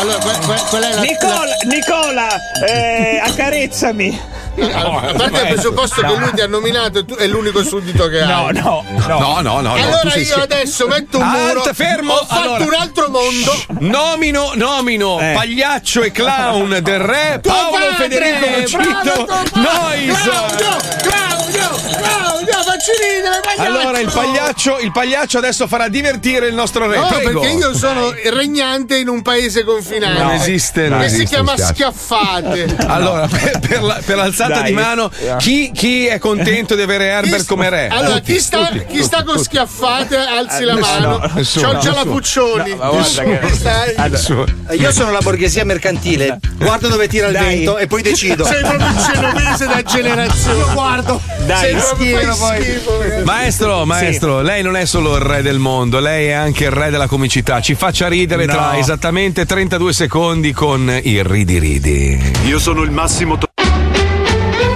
Allora, 0.00 0.18
que- 0.18 0.38
que- 0.46 0.62
qual 0.70 0.82
è 0.82 0.94
la. 0.94 1.00
Nicola, 1.02 1.56
Nicola 1.66 2.28
eh, 2.66 3.20
accarezzami. 3.22 4.20
la- 4.56 4.78
a 4.80 5.12
parte 5.14 5.40
il 5.40 5.46
presupposto 5.48 6.00
che 6.02 6.14
lui 6.16 6.32
ti 6.34 6.40
ha 6.40 6.46
nominato 6.46 6.98
e 7.00 7.04
tu 7.04 7.14
è 7.14 7.26
l'unico 7.26 7.62
suddito 7.62 8.08
che 8.08 8.24
No, 8.24 8.46
hai. 8.46 8.54
no, 8.54 8.84
no. 8.88 9.06
No, 9.06 9.18
no, 9.18 9.40
no, 9.40 9.60
no, 9.60 9.72
allora 9.74 10.14
io 10.14 10.24
scher- 10.24 10.40
adesso 10.42 10.86
metto 10.86 11.18
un 11.18 11.26
muro. 11.28 11.62
Alt, 11.62 11.74
fermo. 11.74 12.14
Ho 12.14 12.24
fatto 12.26 12.40
Allora. 12.54 12.64
un 12.64 12.74
altro 12.74 13.08
mondo. 13.10 13.64
Nomino, 13.80 14.52
nomino, 14.54 15.18
Eh. 15.20 15.32
pagliaccio 15.34 16.02
e 16.02 16.10
clown 16.12 16.78
del 16.82 16.98
re 16.98 17.40
Tuo 17.42 17.52
Paolo 17.52 17.76
padre, 17.90 17.94
Federico 17.96 18.66
Cito. 18.66 19.26
Nois. 19.54 20.18
Claudio, 20.22 20.76
Claudio, 21.02 21.29
Claudio, 21.68 22.52
facci 22.62 22.90
ridere, 23.00 23.40
pagliaccio. 23.42 23.78
Allora 23.78 23.98
il 24.00 24.10
pagliaccio, 24.12 24.78
il 24.78 24.92
pagliaccio 24.92 25.38
adesso 25.38 25.66
farà 25.66 25.88
divertire 25.88 26.46
il 26.48 26.54
nostro 26.54 26.86
re. 26.88 26.96
No, 26.98 27.06
Prego. 27.06 27.40
perché 27.40 27.56
io 27.56 27.74
sono 27.76 28.12
regnante 28.32 28.96
in 28.96 29.08
un 29.08 29.22
paese 29.22 29.64
confinante. 29.64 30.22
Non 30.22 30.32
esiste, 30.32 30.88
non 30.88 31.00
Che 31.00 31.04
esiste, 31.06 31.26
si 31.26 31.32
chiama 31.34 31.52
spiace. 31.52 31.72
Schiaffate. 31.74 32.76
Allora, 32.90 33.26
per, 33.28 33.58
per 33.60 33.82
la- 33.82 34.00
per 34.04 34.16
l'alzata 34.16 34.54
Dai. 34.60 34.64
di 34.64 34.72
mano, 34.72 35.10
chi, 35.38 35.70
chi 35.72 36.06
è 36.06 36.18
contento 36.18 36.74
di 36.74 36.82
avere 36.82 37.06
Herbert 37.06 37.46
come 37.46 37.68
re? 37.70 37.88
Allora, 37.88 38.14
Tutti, 38.18 38.32
chi 38.32 38.40
sta, 38.40 38.66
tutti, 38.66 38.84
chi 38.86 39.02
sta 39.02 39.18
tutti, 39.18 39.26
con 39.26 39.36
tutti. 39.36 39.44
schiaffate, 39.44 40.16
alzi 40.16 40.62
Eh, 40.62 40.64
la 40.64 40.74
nessuno, 40.74 41.08
mano. 41.18 41.30
nessuno, 41.34 41.72
la 41.72 41.78
nessuno. 41.78 42.04
Puccioni. 42.04 42.70
No, 42.70 42.76
ma 42.76 42.88
guarda 42.90 43.22
che- 43.22 43.54
stai? 43.54 44.10
Nessuno. 44.10 44.44
Io 44.70 44.92
sono 44.92 45.10
la 45.12 45.20
borghesia 45.20 45.64
mercantile. 45.64 46.38
Guardo 46.56 46.88
dove 46.88 47.06
tira 47.08 47.26
il 47.28 47.32
Dai. 47.32 47.42
vento 47.56 47.78
e 47.78 47.86
poi 47.86 48.02
decido. 48.02 48.44
Sei 48.44 48.60
proprio 48.60 48.86
un 48.86 49.08
genovese 49.12 49.66
da 49.66 49.82
generazione. 49.82 50.58
Io 50.58 50.72
guardo. 50.72 51.20
Dai, 51.50 51.76
schifo. 51.80 53.24
Maestro, 53.24 53.84
maestro, 53.84 54.40
lei 54.40 54.62
non 54.62 54.76
è 54.76 54.84
solo 54.84 55.16
il 55.16 55.20
re 55.22 55.42
del 55.42 55.58
mondo, 55.58 55.98
lei 55.98 56.28
è 56.28 56.32
anche 56.32 56.64
il 56.64 56.70
re 56.70 56.90
della 56.90 57.08
comicità. 57.08 57.60
Ci 57.60 57.74
faccia 57.74 58.06
ridere 58.06 58.44
No. 58.46 58.52
tra 58.52 58.78
esattamente 58.78 59.44
32 59.46 59.92
secondi 59.92 60.52
con 60.52 60.88
il 61.02 61.24
ridi 61.24 61.58
ridi. 61.58 62.32
Io 62.44 62.60
sono 62.60 62.82
il 62.82 62.92
massimo. 62.92 63.36
to- 63.36 63.48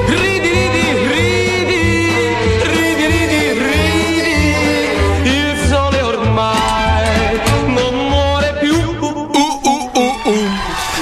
Ridi, 0.07 0.49
ridi, 0.49 0.81
ridi, 1.13 2.19
ridi, 2.73 3.07
ridi, 3.07 3.53
ridi. 5.23 5.29
Il 5.29 5.67
sole 5.69 6.01
ormai 6.01 7.39
non 7.67 8.09
muore 8.09 8.57
più. 8.61 8.83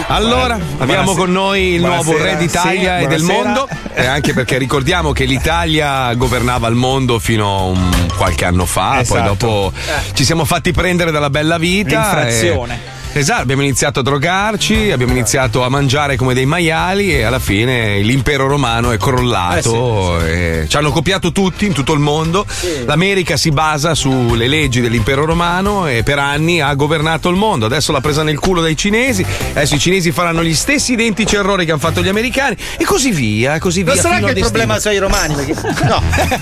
Allora, 0.08 0.54
abbiamo 0.54 1.14
Buonasera. 1.14 1.14
con 1.16 1.32
noi 1.32 1.60
il 1.74 1.80
nuovo 1.80 2.02
Buonasera. 2.02 2.30
re 2.32 2.36
d'Italia 2.36 2.98
Sì, 2.98 3.04
e 3.04 3.06
del 3.06 3.22
mondo. 3.22 3.66
E 3.94 4.06
anche 4.06 4.32
perché 4.32 4.56
ricordiamo 4.58 5.12
che 5.12 5.24
l'Italia 5.24 6.12
governava 6.14 6.66
il 6.68 6.74
mondo 6.74 7.18
fino 7.18 7.46
a 7.58 7.62
un 7.64 8.06
qualche 8.16 8.44
anno 8.46 8.64
fa, 8.64 8.90
poi 8.92 9.00
Esatto. 9.02 9.22
dopo 9.46 9.72
ci 10.14 10.24
siamo 10.24 10.44
fatti 10.44 10.72
prendere 10.72 11.10
dalla 11.10 11.30
bella 11.30 11.58
vita. 11.58 12.00
L'infrazione. 12.00 12.74
e- 12.74 13.00
Esatto, 13.14 13.42
abbiamo 13.42 13.60
iniziato 13.60 14.00
a 14.00 14.02
drogarci, 14.02 14.90
abbiamo 14.90 15.12
iniziato 15.12 15.62
a 15.62 15.68
mangiare 15.68 16.16
come 16.16 16.32
dei 16.32 16.46
maiali 16.46 17.14
e 17.14 17.24
alla 17.24 17.38
fine 17.38 17.98
l'impero 18.00 18.46
romano 18.48 18.90
è 18.90 18.96
crollato. 18.96 20.18
e 20.24 20.64
ci 20.66 20.76
hanno 20.78 20.90
copiato 20.90 21.30
tutti 21.30 21.66
in 21.66 21.74
tutto 21.74 21.92
il 21.92 21.98
mondo. 22.00 22.46
L'America 22.86 23.36
si 23.36 23.50
basa 23.50 23.94
sulle 23.94 24.48
leggi 24.48 24.80
dell'impero 24.80 25.26
romano 25.26 25.86
e 25.86 26.02
per 26.02 26.18
anni 26.18 26.62
ha 26.62 26.72
governato 26.72 27.28
il 27.28 27.36
mondo. 27.36 27.66
Adesso 27.66 27.92
l'ha 27.92 28.00
presa 28.00 28.22
nel 28.22 28.38
culo 28.38 28.62
dai 28.62 28.76
cinesi, 28.78 29.22
adesso 29.50 29.74
i 29.74 29.78
cinesi 29.78 30.10
faranno 30.10 30.42
gli 30.42 30.54
stessi 30.54 30.92
identici 30.94 31.36
errori 31.36 31.66
che 31.66 31.72
hanno 31.72 31.80
fatto 31.80 32.02
gli 32.02 32.08
americani 32.08 32.56
e 32.78 32.84
così 32.84 33.10
via, 33.10 33.58
così 33.58 33.82
via. 33.82 33.92
Non 33.92 34.02
sarà 34.02 34.20
che 34.20 34.30
il 34.32 34.38
problema 34.40 34.74
destino. 34.78 34.94
sono 34.94 34.94
i 34.94 34.98
romani? 35.10 35.34
Perché... 35.34 35.80
No, 35.92 36.00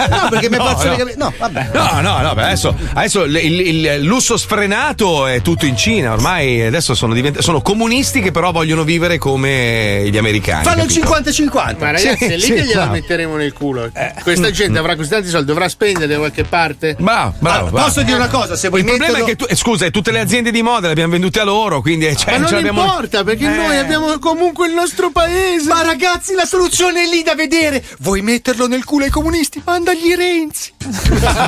no, 0.08 0.28
perché 0.30 0.48
mi 0.50 0.56
No, 0.56 0.64
faccio 0.66 0.84
no. 0.84 0.90
le 0.92 0.96
capi- 0.98 1.14
No, 1.16 1.32
vabbè. 1.36 1.70
No, 1.72 2.00
no, 2.00 2.20
no, 2.20 2.30
adesso, 2.30 2.76
adesso 2.94 3.24
il, 3.24 3.34
il- 3.36 3.60
il 3.66 4.00
lusso 4.02 4.36
sfrenato 4.36 5.26
è 5.26 5.42
tutto 5.42 5.66
in 5.66 5.76
Cina, 5.76 6.12
ormai 6.12 6.59
adesso 6.66 6.94
sono, 6.94 7.14
divent- 7.14 7.38
sono 7.40 7.60
comunisti 7.62 8.20
che 8.20 8.30
però 8.30 8.52
vogliono 8.52 8.84
vivere 8.84 9.18
come 9.18 10.08
gli 10.10 10.16
americani. 10.16 10.64
Fanno 10.64 10.82
il 10.84 10.92
capito? 10.92 11.42
50-50. 11.42 11.78
Ma 11.78 11.90
ragazzi, 11.90 12.16
Sì, 12.18 12.24
è 12.24 12.34
lì 12.36 12.40
sì, 12.40 12.52
che 12.52 12.60
gliela 12.62 12.74
bravo. 12.74 12.92
metteremo 12.92 13.36
nel 13.36 13.52
culo. 13.52 13.90
Questa 14.22 14.50
gente 14.50 14.78
avrà 14.78 14.96
così 14.96 15.08
tanti 15.08 15.28
soldi, 15.28 15.46
dovrà 15.46 15.68
spendere 15.68 16.06
da 16.06 16.16
qualche 16.18 16.44
parte. 16.44 16.96
Bravo, 16.98 17.34
bravo, 17.38 17.76
Ah, 17.76 17.82
posso 17.84 18.02
dire 18.02 18.16
una 18.16 18.28
cosa? 18.28 18.56
Se 18.56 18.68
vuoi 18.68 18.80
il 18.80 18.86
problema 18.86 19.12
metterlo- 19.18 19.32
è 19.32 19.36
che 19.36 19.44
tu, 19.44 19.52
eh, 19.52 19.56
scusa, 19.56 19.88
tutte 19.90 20.10
le 20.10 20.20
aziende 20.20 20.50
di 20.50 20.62
moda 20.62 20.86
le 20.86 20.92
abbiamo 20.92 21.12
vendute 21.12 21.40
a 21.40 21.44
loro, 21.44 21.80
quindi 21.80 22.06
eh, 22.06 22.16
cioè, 22.16 22.32
Ma 22.32 22.38
non 22.38 22.48
ce 22.48 22.54
l'abbiamo- 22.56 22.82
importa, 22.84 23.24
perché 23.24 23.48
noi 23.48 23.76
abbiamo 23.76 24.18
comunque 24.18 24.66
il 24.68 24.74
nostro 24.74 25.10
paese. 25.10 25.68
Ma 25.68 25.82
ragazzi, 25.82 26.34
la 26.34 26.44
soluzione 26.44 27.04
è 27.04 27.08
lì 27.08 27.22
da 27.22 27.34
vedere. 27.34 27.82
Vuoi 28.00 28.22
metterlo 28.22 28.66
nel 28.66 28.84
culo 28.84 29.04
ai 29.04 29.10
comunisti? 29.10 29.62
Mandagli 29.64 30.14
Renzi. 30.14 30.72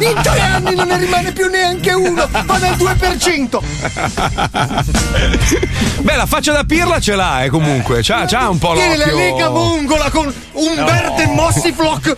In 0.03 0.21
tre 0.23 0.41
anni 0.41 0.75
non 0.75 0.87
ne 0.89 0.97
rimane 0.99 1.33
più 1.33 1.49
neanche 1.49 1.93
uno. 1.93 2.29
Va 2.45 2.59
nel 2.59 2.75
2%. 2.77 3.63
Beh, 6.01 6.17
la 6.17 6.27
faccia 6.27 6.53
da 6.53 6.65
pirla 6.65 6.99
ce 7.01 7.15
l'ha, 7.15 7.45
eh, 7.45 7.49
comunque. 7.49 8.01
C'ha, 8.03 8.25
c'ha 8.27 8.49
un 8.49 8.59
po' 8.59 8.73
Tiene 8.75 8.97
l'occhio. 8.97 9.15
la 9.15 9.21
Lega 9.23 9.51
Mongola 9.51 10.11
con 10.11 10.35
Umberto 10.53 11.21
e 11.23 11.27
Mossi 11.27 11.73
Flock. 11.73 12.15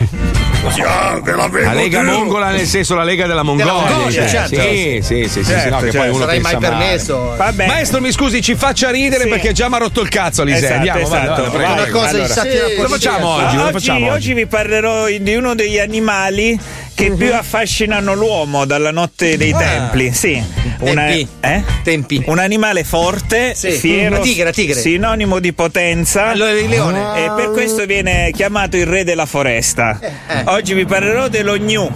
La 0.77 1.73
Lega 1.75 2.03
Mongola 2.03 2.49
nel 2.51 2.67
senso 2.67 2.95
la 2.95 3.05
Lega 3.05 3.27
della 3.27 3.43
Mongolia. 3.43 3.73
Mongolia, 3.73 4.27
cioè. 4.27 4.29
certo. 4.29 4.61
Sì, 4.61 5.01
sì, 5.03 5.29
sì, 5.29 5.45
sì, 5.45 5.59
sì, 5.59 5.69
no, 5.69 5.79
che 5.81 5.91
poi 5.91 6.09
uno 6.09 6.25
pensa 6.25 6.41
mai 6.53 6.57
permesso. 6.57 7.35
Vabbè. 7.37 7.67
Maestro, 7.67 8.01
mi 8.01 8.11
scusi, 8.11 8.41
ci 8.41 8.55
faccia 8.55 8.91
ridere 8.91 9.25
Sì. 9.25 9.29
perché 9.29 9.53
già 9.53 9.69
mi 9.69 9.75
ha 9.75 9.79
rotto 9.79 10.01
il 10.01 10.09
cazzo 10.09 10.43
Lisei. 10.43 10.61
Esatto, 10.63 10.75
Andiamo, 10.77 11.01
esatto. 11.01 11.43
vada, 11.43 11.51
prego. 11.51 11.73
Una 11.73 11.87
cosa 11.89 12.09
Allora. 12.09 12.27
di 12.27 12.33
satira 12.33 12.65
Cosa 12.77 12.89
facciamo 12.89 13.29
oggi? 13.29 13.45
Cosa 13.45 13.63
oggi, 13.63 13.73
facciamo 13.73 14.07
oggi 14.07 14.15
oggi? 14.15 14.35
vi 14.35 14.47
parlerò 14.47 15.07
di 15.09 15.35
uno 15.35 15.55
degli 15.55 15.79
animali 15.79 16.59
che 16.95 17.11
più 17.13 17.35
affascinano 17.35 18.15
l'uomo 18.15 18.65
dalla 18.65 18.91
notte 18.91 19.37
dei 19.37 19.53
Ah. 19.53 19.59
templi. 19.59 20.13
Sì. 20.13 20.43
Una- 20.81 21.07
Tempi. 21.07 21.29
eh? 21.41 21.63
Tempi. 21.83 22.23
Un 22.27 22.39
animale 22.39 22.85
forte, 22.85 23.55
Sì. 23.55 23.73
fiero, 23.73 24.17
Una 24.17 24.25
tigre, 24.25 24.53
tigre. 24.53 24.81
sinonimo 24.81 25.39
di 25.39 25.53
potenza. 25.53 26.27
Allora, 26.29 26.51
il 26.53 26.69
leone. 26.69 27.25
E 27.25 27.31
per 27.35 27.51
questo 27.51 27.85
viene 27.87 28.31
chiamato 28.33 28.77
il 28.77 28.87
re 28.87 29.05
della 29.05 29.27
foresta. 29.27 29.99
eh. 30.01 30.43
Oggi 30.47 30.75
vi 30.75 30.85
parlerò 30.87 31.29
dello 31.29 31.57
gnu. 31.57 31.91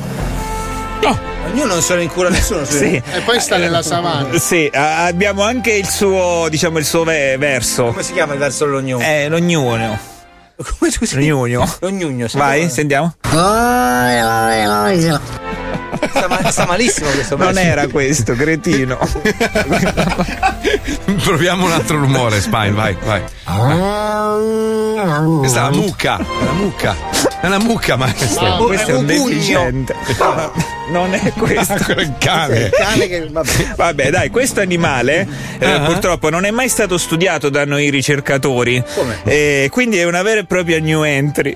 Ognuno 1.50 1.72
non 1.74 1.82
se 1.82 1.94
lo 1.94 2.02
incura 2.02 2.28
nessuno. 2.28 2.64
Sì. 2.68 2.94
E 2.94 3.20
poi 3.24 3.40
sta 3.40 3.56
nella 3.56 3.82
savana. 3.82 4.38
Sì, 4.38 4.68
a- 4.72 5.04
abbiamo 5.06 5.42
anche 5.42 5.72
il 5.72 5.86
suo, 5.88 6.46
diciamo, 6.50 6.78
il 6.78 6.84
suo 6.84 7.04
ve- 7.04 7.36
verso. 7.38 7.86
Come 7.86 8.02
si 8.02 8.12
chiama 8.12 8.34
il 8.34 8.38
verso 8.38 8.66
dell'ognuno? 8.66 9.02
Eh, 9.02 9.28
lo 9.28 9.38
gnugno. 9.38 9.98
Come 10.78 10.90
scusi? 10.90 11.14
Lo 11.80 11.90
gnugno. 11.90 12.26
Vai, 12.32 12.68
sentiamo. 12.68 13.14
Sta, 16.08 16.50
sta 16.50 16.66
malissimo 16.66 17.10
questo 17.10 17.36
Non 17.36 17.52
verso. 17.52 17.60
era 17.68 17.86
questo, 17.88 18.34
cretino. 18.34 18.98
Proviamo 21.24 21.64
un 21.64 21.72
altro 21.72 21.98
rumore, 21.98 22.40
Spine, 22.40 22.70
vai, 22.70 22.96
vai. 23.04 23.22
Questa 25.38 25.60
è 25.60 25.62
la 25.62 25.70
mucca, 25.70 26.18
è 26.18 26.44
la 26.44 26.52
mucca. 26.52 26.96
È 27.40 27.46
una 27.46 27.58
mucca, 27.58 27.96
maestro. 27.96 28.46
No, 28.48 28.64
questo 28.64 28.90
è 28.90 28.94
un 28.94 29.06
pugno. 29.06 29.28
deficiente. 29.28 29.94
Non 30.88 31.12
è 31.12 31.32
questo. 31.36 31.74
È 31.92 32.00
il 32.00 32.14
cane. 32.18 32.58
Il 32.60 32.70
cane 32.70 33.08
che 33.08 33.28
vabbè. 33.30 33.74
Vabbè, 33.76 34.08
dai, 34.10 34.30
questo 34.30 34.60
animale 34.60 35.28
eh, 35.58 35.66
Ah. 35.70 35.80
purtroppo 35.80 36.30
non 36.30 36.46
è 36.46 36.50
mai 36.50 36.70
stato 36.70 36.96
studiato 36.96 37.50
da 37.50 37.66
noi 37.66 37.90
ricercatori. 37.90 38.82
Come? 38.94 39.18
Eh, 39.24 39.68
quindi 39.70 39.98
è 39.98 40.04
una 40.04 40.22
vera 40.22 40.40
e 40.40 40.44
propria 40.46 40.80
new 40.80 41.02
entry. 41.02 41.54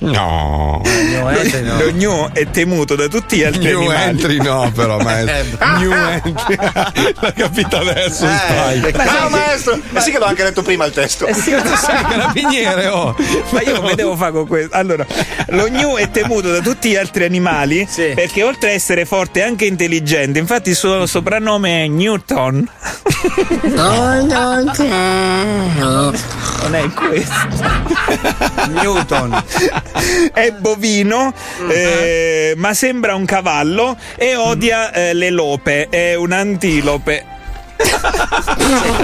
No. 0.00 0.80
No, 0.82 1.30
eh, 1.30 1.60
no. 1.60 1.78
Lo 1.78 1.90
new 1.92 2.28
è 2.32 2.48
temuto 2.50 2.94
da 2.94 3.06
tutti 3.08 3.36
gli 3.36 3.44
altri 3.44 3.64
New 3.64 3.80
animali. 3.80 4.02
entry 4.08 4.36
no, 4.38 4.70
però, 4.74 4.98
maestro. 5.02 5.58
New 5.78 5.92
entry. 5.92 6.56
L'ha 7.20 7.32
capito 7.32 7.76
adesso, 7.76 8.26
Spine. 8.26 8.92
no, 8.92 9.28
maestro, 9.28 9.78
ma 9.90 10.00
sì 10.00 10.10
che 10.10 10.18
l'ho 10.18 10.24
anche 10.24 10.42
letto 10.42 10.62
prima 10.62 10.84
il 10.86 10.92
testo. 10.92 11.26
Eh 11.26 11.34
sì, 11.34 11.50
Tu 11.50 11.76
sei 11.76 12.02
carabiniere, 12.08 12.86
oh. 12.88 13.14
Ma 13.50 13.60
io 13.62 13.80
come 13.80 13.94
devo 13.94 14.16
fare 14.16 14.32
con 14.32 14.46
questo? 14.46 14.74
Allora, 14.76 15.04
lo 15.48 15.68
gnu 15.68 15.96
è 15.96 16.10
temuto 16.10 16.50
da 16.50 16.60
tutti 16.60 16.90
gli 16.90 16.96
altri 16.96 17.24
animali 17.24 17.86
Sì. 17.88 18.12
perché 18.14 18.42
oltre 18.42 18.70
a 18.70 18.72
essere 18.72 19.04
forte 19.04 19.40
è 19.40 19.44
anche 19.44 19.64
intelligente. 19.66 20.38
Infatti 20.38 20.70
il 20.70 20.76
suo 20.76 21.04
soprannome 21.06 21.84
è 21.84 21.88
Newton. 21.88 22.68
Non 26.60 26.74
è 26.74 26.88
questo. 26.92 27.34
Newton. 28.68 29.42
È 30.32 30.50
bovino, 30.52 31.32
eh, 31.68 32.54
ma 32.56 32.74
sembra 32.74 33.14
un 33.14 33.24
cavallo 33.24 33.96
e 34.16 34.36
odia 34.36 34.92
eh, 34.92 35.14
le 35.14 35.30
lope. 35.30 35.88
È 35.88 36.14
un 36.14 36.32
antilope. 36.32 37.38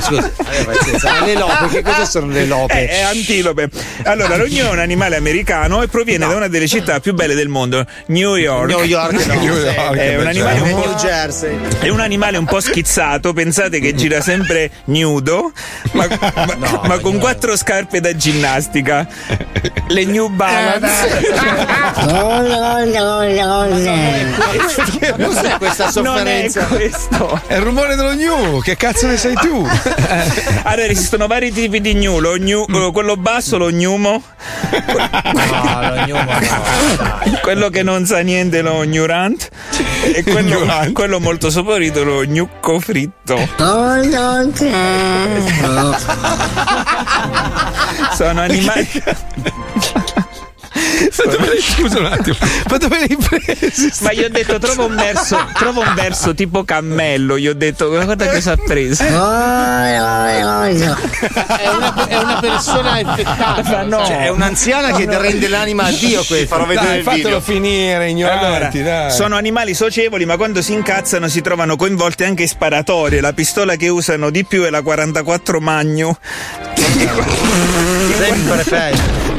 Scusi, 0.01 0.33
aveva 0.45 0.73
pazienza. 0.73 1.25
Le 1.25 1.35
lope, 1.35 1.69
che 1.69 1.83
cosa 1.83 2.05
sono 2.05 2.27
le 2.33 2.47
lope? 2.47 2.75
Eh, 2.75 2.89
è 2.89 3.01
antilope. 3.03 3.69
Allora, 4.05 4.37
l'ognu 4.37 4.65
è 4.65 4.69
un 4.71 4.79
animale 4.79 5.17
americano 5.17 5.83
e 5.83 5.89
proviene 5.89 6.27
da 6.27 6.35
una 6.37 6.49
delle 6.49 6.69
città 6.69 7.01
più 7.01 7.15
belle 7.15 7.35
del 7.35 7.49
mondo, 7.49 7.85
New 8.07 8.37
York. 8.37 8.69
New 8.69 8.83
York, 8.83 9.27
no. 9.27 9.35
New 9.41 9.55
York, 9.57 9.97
È 9.97 10.17
un 10.19 10.27
animale 10.27 10.61
un 10.61 10.71
po'. 10.71 10.77
New 10.87 10.95
Jersey. 10.97 11.59
È 11.81 11.89
un 11.89 12.01
animale 12.01 12.37
un 12.39 12.45
po' 12.45 12.61
schizzato, 12.61 13.33
pensate 13.33 13.81
che 13.81 13.95
gira 13.95 14.21
sempre 14.21 14.71
nudo, 14.87 15.53
ma, 15.93 16.07
ma- 16.57 16.81
ma 16.85 16.99
con 16.99 17.19
quattro 17.19 17.57
scarpe 17.57 18.01
da 18.01 18.15
ginnastica. 18.15 19.07
Le 19.89 20.05
New 20.05 20.29
Balance. 20.29 20.85
Cos'è 25.17 25.57
questa 25.59 25.85
Non 26.03 26.27
è 26.27 26.49
sofferenza? 26.49 26.65
questo. 26.67 27.41
È 27.47 27.55
il 27.55 27.61
rumore 27.63 27.95
dello 27.97 28.15
new, 28.15 28.61
che 28.67 28.77
cazzo 28.77 29.07
ne 29.07 29.17
sei 29.17 29.35
tu? 29.35 29.65
Allora, 30.65 30.89
esistono 30.89 31.29
vari 31.29 31.53
tipi 31.53 31.81
di 31.81 31.95
gnu, 31.95 32.19
lo 32.19 32.37
gnu- 32.37 32.91
quello 32.91 33.17
basso, 33.17 33.59
lo 33.59 33.71
gnumo, 33.71 34.21
No, 34.73 35.95
lo 35.95 36.05
gnumo 36.05 36.23
no. 36.25 37.39
quello 37.43 37.69
che 37.69 37.85
non 37.85 38.05
sa 38.07 38.19
niente, 38.19 38.63
lo 38.63 38.85
gnorant, 38.85 39.49
e 40.13 40.25
quello, 40.25 40.67
quello 40.93 41.21
molto 41.21 41.49
saporito, 41.49 42.03
lo 42.03 42.25
gnucco 42.25 42.81
fritto. 42.81 43.39
Sono 48.17 48.41
animali. 48.41 48.89
Ma 51.25 51.31
dove 51.33 51.47
l'hai- 51.47 51.61
Scusa 51.61 51.99
un 51.99 52.07
attimo, 52.07 52.37
ma 52.71 52.77
dove 52.79 52.99
l'hai 52.99 53.17
presi? 53.17 53.91
Ma 54.01 54.13
gli 54.13 54.23
ho 54.23 54.29
detto 54.31 54.59
trova 54.59 54.85
un 54.85 54.95
verso, 54.95 55.39
trova 55.55 55.81
un 55.81 55.95
verso 55.95 56.35
tipo 56.35 56.65
cammello, 56.65 57.39
gli 57.39 57.49
ho 57.49 57.55
detto 57.55 57.89
guarda 57.89 58.29
cosa 58.29 58.53
ha 58.53 58.57
preso. 58.57 59.03
È 59.05 59.09
una, 61.69 62.07
è 62.07 62.17
una 62.17 62.39
persona 62.41 63.01
effettata. 63.01 63.83
No. 63.83 64.05
Cioè, 64.07 64.25
è 64.25 64.29
un'anziana 64.29 64.93
che 64.93 65.07
rende 65.19 65.49
l'anima 65.49 65.85
a 65.85 65.91
Dio 65.91 66.23
questo. 66.25 66.47
Farò 66.47 66.67
vedere 66.67 66.87
Dai, 66.87 66.99
il 66.99 67.03
fatelo 67.05 67.23
video. 67.29 67.41
finire, 67.41 67.95
Allora, 67.95 68.09
ignoranti, 68.09 68.83
dai. 68.83 69.11
sono 69.11 69.37
animali 69.37 69.75
socievoli, 69.75 70.25
ma 70.25 70.37
quando 70.37 70.63
si 70.63 70.73
incazzano 70.73 71.29
si 71.29 71.41
trovano 71.41 71.77
coinvolte 71.77 72.25
anche 72.25 72.43
in 72.43 72.49
sparatorie. 72.49 73.21
La 73.21 73.33
pistola 73.33 73.77
che 73.77 73.89
usano 73.89 74.31
di 74.31 74.45
più 74.45 74.63
è 74.63 74.71
la 74.71 74.83
44 74.83 75.61
Magno. 75.61 76.19
Sempre 78.17 78.65
peggio. 78.65 79.36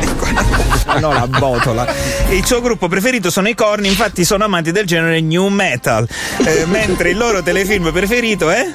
Ah, 0.86 1.00
no, 1.00 1.14
la 1.14 1.28
botola. 1.28 1.86
Il 2.30 2.46
suo 2.46 2.62
gruppo 2.62 2.88
preferito 2.88 3.30
sono 3.30 3.48
i 3.48 3.56
corni, 3.56 3.88
infatti 3.88 4.24
sono 4.24 4.44
amanti 4.44 4.72
del 4.72 4.86
genere 4.86 5.22
new 5.22 5.48
metal. 5.48 6.08
Eh, 6.46 6.66
mentre 6.66 7.10
il 7.12 7.18
loro 7.18 7.42
telefilm 7.42 7.92
preferito 7.92 8.50
è. 8.50 8.66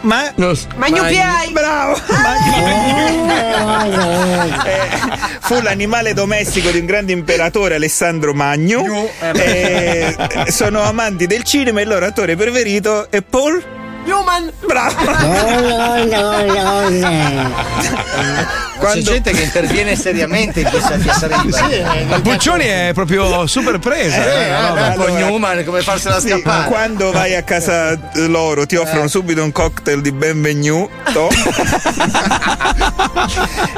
Ma. 0.00 0.32
Magno 0.76 1.04
Piai! 1.04 1.50
Bravo! 1.50 1.96
Eh, 4.64 4.88
fu 5.40 5.60
l'animale 5.60 6.14
domestico 6.14 6.70
di 6.70 6.78
un 6.78 6.86
grande 6.86 7.12
imperatore 7.12 7.74
Alessandro 7.74 8.32
Magno. 8.32 8.84
Eh, 9.20 10.16
sono 10.48 10.82
amanti 10.82 11.26
del 11.26 11.42
cinema 11.42 11.80
e 11.80 11.82
il 11.82 11.88
loro 11.88 12.06
attore 12.06 12.36
preferito 12.36 13.10
è 13.10 13.22
Paul 13.22 13.77
Newman! 14.04 14.50
Bravo! 14.66 15.04
No, 15.04 16.04
no, 16.04 16.44
no, 16.44 16.88
no. 16.88 17.66
C'è 18.80 19.00
gente 19.00 19.32
che 19.32 19.42
interviene 19.42 19.96
seriamente 19.96 20.60
in 20.60 20.68
questa 20.70 20.96
fiesta 20.98 21.26
La 21.26 22.20
Puccioni 22.22 22.64
è 22.64 22.92
proprio 22.94 23.46
super 23.46 23.78
presa. 23.80 24.24
eh, 24.24 24.48
la 24.50 24.68
roba. 24.68 24.90
poi 24.92 25.12
Newman 25.14 25.64
come 25.64 25.82
farsela 25.82 26.20
Sì, 26.20 26.28
scappare. 26.28 26.68
quando 26.68 27.10
vai 27.10 27.34
a 27.34 27.42
casa 27.42 27.98
loro 28.14 28.66
ti 28.66 28.76
offrono 28.76 29.08
subito 29.08 29.42
un 29.42 29.50
cocktail 29.52 30.00
di 30.00 30.12
benvenuto 30.12 31.28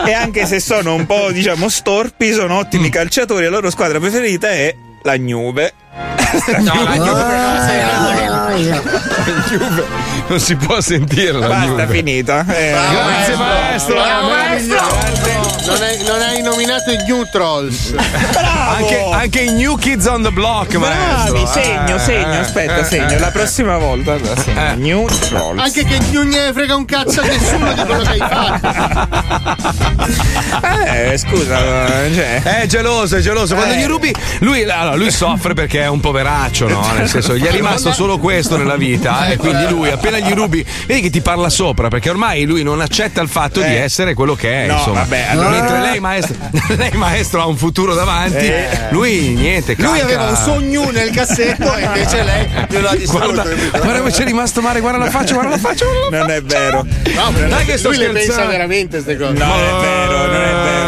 e 0.06 0.12
anche 0.12 0.44
se 0.46 0.60
sono 0.60 0.94
un 0.94 1.06
po' 1.06 1.30
diciamo 1.32 1.68
storpi 1.68 2.32
sono 2.32 2.56
ottimi 2.58 2.88
Mm. 2.88 2.92
calciatori 2.92 3.44
la 3.44 3.50
loro 3.50 3.70
squadra 3.70 3.98
preferita 3.98 4.50
è 4.50 4.74
la 5.02 5.16
Juve 5.18 5.72
No, 6.58 6.82
la 6.84 6.94
Juve 6.94 7.22
La 8.50 9.42
Juve 9.48 9.84
non 10.28 10.38
si 10.40 10.56
può 10.56 10.80
sentirla. 10.80 11.46
basta 11.46 11.66
Juve. 11.66 11.86
finita 11.88 12.44
Eh, 12.48 12.70
Grazie 12.72 13.36
maestro. 13.36 13.98
Non 15.66 15.82
hai, 15.82 16.02
non 16.04 16.20
hai 16.20 16.42
nominato 16.42 16.90
i 16.90 16.96
New 17.06 17.24
Trolls. 17.30 17.94
Anche, 17.96 19.04
anche 19.12 19.40
i 19.40 19.52
New 19.52 19.76
Kids 19.76 20.06
on 20.06 20.22
the 20.22 20.30
Block, 20.30 20.74
maestro. 20.76 21.32
bravi 21.32 21.46
segno 21.46 21.96
Eh, 21.96 21.98
segno 21.98 22.32
eh, 22.32 22.36
aspetta 22.38 22.76
eh, 22.78 22.84
segno 22.84 23.10
eh. 23.12 23.18
la 23.18 23.30
prossima 23.30 23.76
volta 23.78 24.16
segno. 24.36 24.74
New 24.76 25.06
Trolls 25.06 25.60
Anche 25.60 25.84
che 25.84 25.98
non 26.12 26.28
ne 26.28 26.50
frega 26.52 26.74
un 26.76 26.84
cazzo 26.84 27.20
a 27.20 27.24
nessuno 27.24 27.72
di 27.72 27.80
quello 27.82 28.02
che 28.02 28.08
hai 28.08 28.18
fatto. 28.18 28.68
eh 30.86 31.18
scusa 31.18 31.58
cioè 32.14 32.42
È 32.42 32.66
geloso, 32.66 33.16
è 33.16 33.20
geloso. 33.20 33.54
Quando 33.54 33.74
Eh. 33.74 33.78
gli 33.78 33.86
rubi, 33.86 34.14
lui, 34.40 34.62
allora, 34.68 34.94
lui 34.96 35.10
soffre 35.10 35.54
perché 35.54 35.82
è 35.82 35.88
un 35.88 36.00
poveraccio, 36.00 36.68
no? 36.68 36.86
Nel 36.96 37.08
senso, 37.08 37.36
gli 37.36 37.44
è 37.44 37.50
rimasto 37.50 37.92
solo 37.92 38.18
questo 38.40 38.56
nella 38.56 38.76
vita. 38.76 39.28
E 39.28 39.36
quindi 39.36 39.68
lui, 39.68 39.90
appena 39.90 40.18
gli 40.18 40.32
rubi, 40.32 40.64
vedi 40.86 41.02
che 41.02 41.10
ti 41.10 41.20
parla 41.20 41.50
sopra, 41.50 41.88
perché 41.88 42.08
ormai 42.08 42.44
lui 42.44 42.62
non 42.62 42.80
accetta 42.80 43.20
il 43.20 43.28
fatto 43.28 43.60
di 43.60 43.74
essere 43.74 44.14
quello 44.14 44.34
che 44.34 44.64
è. 44.64 44.66
No, 44.66 44.74
insomma. 44.76 45.00
vabbè, 45.00 45.26
allora- 45.28 45.50
Mentre 45.50 45.80
lei 45.80 46.00
maestro, 46.00 46.34
lei, 46.76 46.90
maestro, 46.94 47.42
ha 47.42 47.46
un 47.46 47.56
futuro 47.56 47.94
davanti, 47.94 48.46
Eh. 48.46 48.68
lui 48.90 49.28
niente. 49.30 49.74
Lui 49.76 49.86
calca. 49.88 50.04
aveva 50.04 50.28
un 50.28 50.36
sogno 50.36 50.90
nel 50.90 51.10
cassetto 51.10 51.74
e 51.76 51.82
invece 51.84 52.22
lei 52.22 52.48
glielo 52.68 52.88
ha 52.88 52.94
distrutto. 52.96 53.32
Guarda, 53.32 53.54
guarda 53.70 53.98
come 53.98 54.10
c'è 54.10 54.24
rimasto 54.24 54.60
male, 54.62 54.80
guarda 54.80 54.98
la 54.98 55.10
faccia, 55.10 55.34
guarda 55.34 55.50
la 55.50 55.58
faccia. 55.58 55.84
guarda 55.84 56.10
la 56.10 56.18
non 56.20 56.30
è 56.30 56.42
vero 56.42 56.86
No, 57.14 57.32
però 57.32 57.48
Dai 57.48 57.64
che 57.66 57.76
sto 57.76 57.88
lui 57.88 57.98
le 57.98 58.08
pensa 58.08 58.44
veramente 58.46 59.02
queste 59.02 59.16
cose. 59.18 59.32
no 59.32 59.54
è 59.54 59.80
vero 59.80 60.26
non 60.26 60.34
è 60.34 60.52
vero 60.52 60.79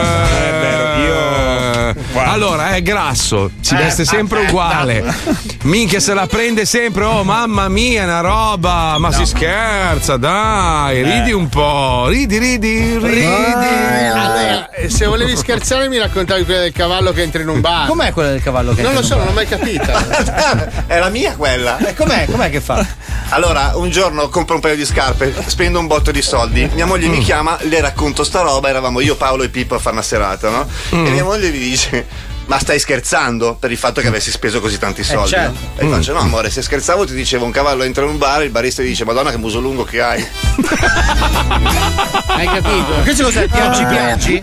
Guarda. 2.13 2.31
Allora, 2.33 2.75
è 2.75 2.83
grasso, 2.83 3.51
si 3.61 3.75
veste 3.75 4.05
sempre 4.05 4.41
uguale. 4.41 5.03
Minchia 5.63 5.99
se 6.01 6.13
la 6.13 6.27
prende 6.27 6.67
sempre, 6.67 7.05
oh 7.05 7.25
mamma 7.25 7.69
mia, 7.69 8.05
una 8.05 8.21
roba, 8.21 8.99
ma 8.99 9.11
si 9.13 9.25
scherza, 9.25 10.17
dai, 10.19 11.03
ridi 11.03 11.33
un 11.33 11.49
po', 11.49 12.07
ridi, 12.09 12.37
ridi, 12.39 12.99
ridi. 12.99 13.25
Allora, 13.25 14.71
eh, 14.71 14.91
se 14.91 15.07
volevi 15.07 15.37
scherzare 15.37 15.89
mi 15.89 15.99
raccontavi 15.99 16.45
quella 16.45 16.61
del 16.61 16.73
cavallo 16.73 17.13
che 17.13 17.23
entra 17.23 17.41
in 17.41 17.49
un 17.49 17.61
bar. 17.61 17.87
Com'è 17.87 18.13
quella 18.13 18.31
del 18.31 18.43
cavallo 18.43 18.75
che 18.75 18.83
Non 18.83 18.93
lo 18.93 19.01
entra 19.01 19.17
so, 19.17 19.21
in 19.21 19.25
non 19.25 19.29
un 19.29 19.35
l'ho 19.35 19.41
mai 19.41 19.49
capita. 19.49 20.87
È 20.87 20.99
la 20.99 21.09
mia 21.09 21.35
quella. 21.37 21.77
bar? 21.81 21.89
Eh, 21.89 21.95
com'è? 21.95 22.27
Com'è 22.31 22.51
che 22.51 22.61
fa? 22.61 22.85
Allora, 23.31 23.73
un 23.77 23.89
giorno 23.89 24.29
compro 24.29 24.57
un 24.57 24.61
paio 24.61 24.77
di 24.77 24.85
scarpe, 24.85 25.33
spendo 25.47 25.79
un 25.79 25.87
botto 25.87 26.11
di 26.11 26.21
soldi. 26.21 26.69
Mia 26.75 26.85
moglie 26.85 27.09
mi 27.09 27.21
chiama, 27.21 27.57
le 27.63 27.81
racconto 27.81 28.25
sta 28.25 28.41
roba. 28.43 28.69
Eravamo 28.69 29.01
io, 29.01 29.17
Paolo 29.17 29.45
e 29.45 29.49
Pippo 29.49 29.77
a 29.77 29.79
fare 29.79 29.95
una 29.95 30.05
serata, 30.05 30.51
no? 30.51 30.67
E 30.91 31.11
mia 31.11 31.25
moglie 31.25 31.51
mi 31.51 31.59
dice. 31.59 32.02
Ma 32.53 32.59
stai 32.59 32.79
scherzando 32.79 33.57
per 33.59 33.71
il 33.71 33.79
fatto 33.79 34.03
che 34.03 34.09
avessi 34.09 34.31
speso 34.31 34.61
così 34.61 34.77
tanti 34.77 35.03
soldi? 35.03 35.31
certo. 35.31 35.59
no? 35.59 35.81
E 35.81 35.85
io 35.87 35.91
faccio: 35.91 36.13
No, 36.13 36.19
amore, 36.19 36.51
se 36.51 36.61
scherzavo 36.61 37.07
ti 37.07 37.15
dicevo 37.15 37.47
un 37.47 37.51
cavallo 37.51 37.83
entra 37.83 38.05
in 38.05 38.11
un 38.11 38.19
bar, 38.19 38.43
il 38.43 38.51
barista 38.51 38.83
ti 38.83 38.89
dice: 38.89 39.07
Madonna, 39.07 39.31
che 39.31 39.39
muso 39.39 39.59
lungo 39.59 39.85
che 39.85 40.03
hai. 40.03 40.23
Hai 42.35 42.47
capito? 42.47 42.93
Questo 43.03 43.25
cos'è? 43.25 43.47
Piaggi 43.47 43.85
piaggi? 43.85 44.43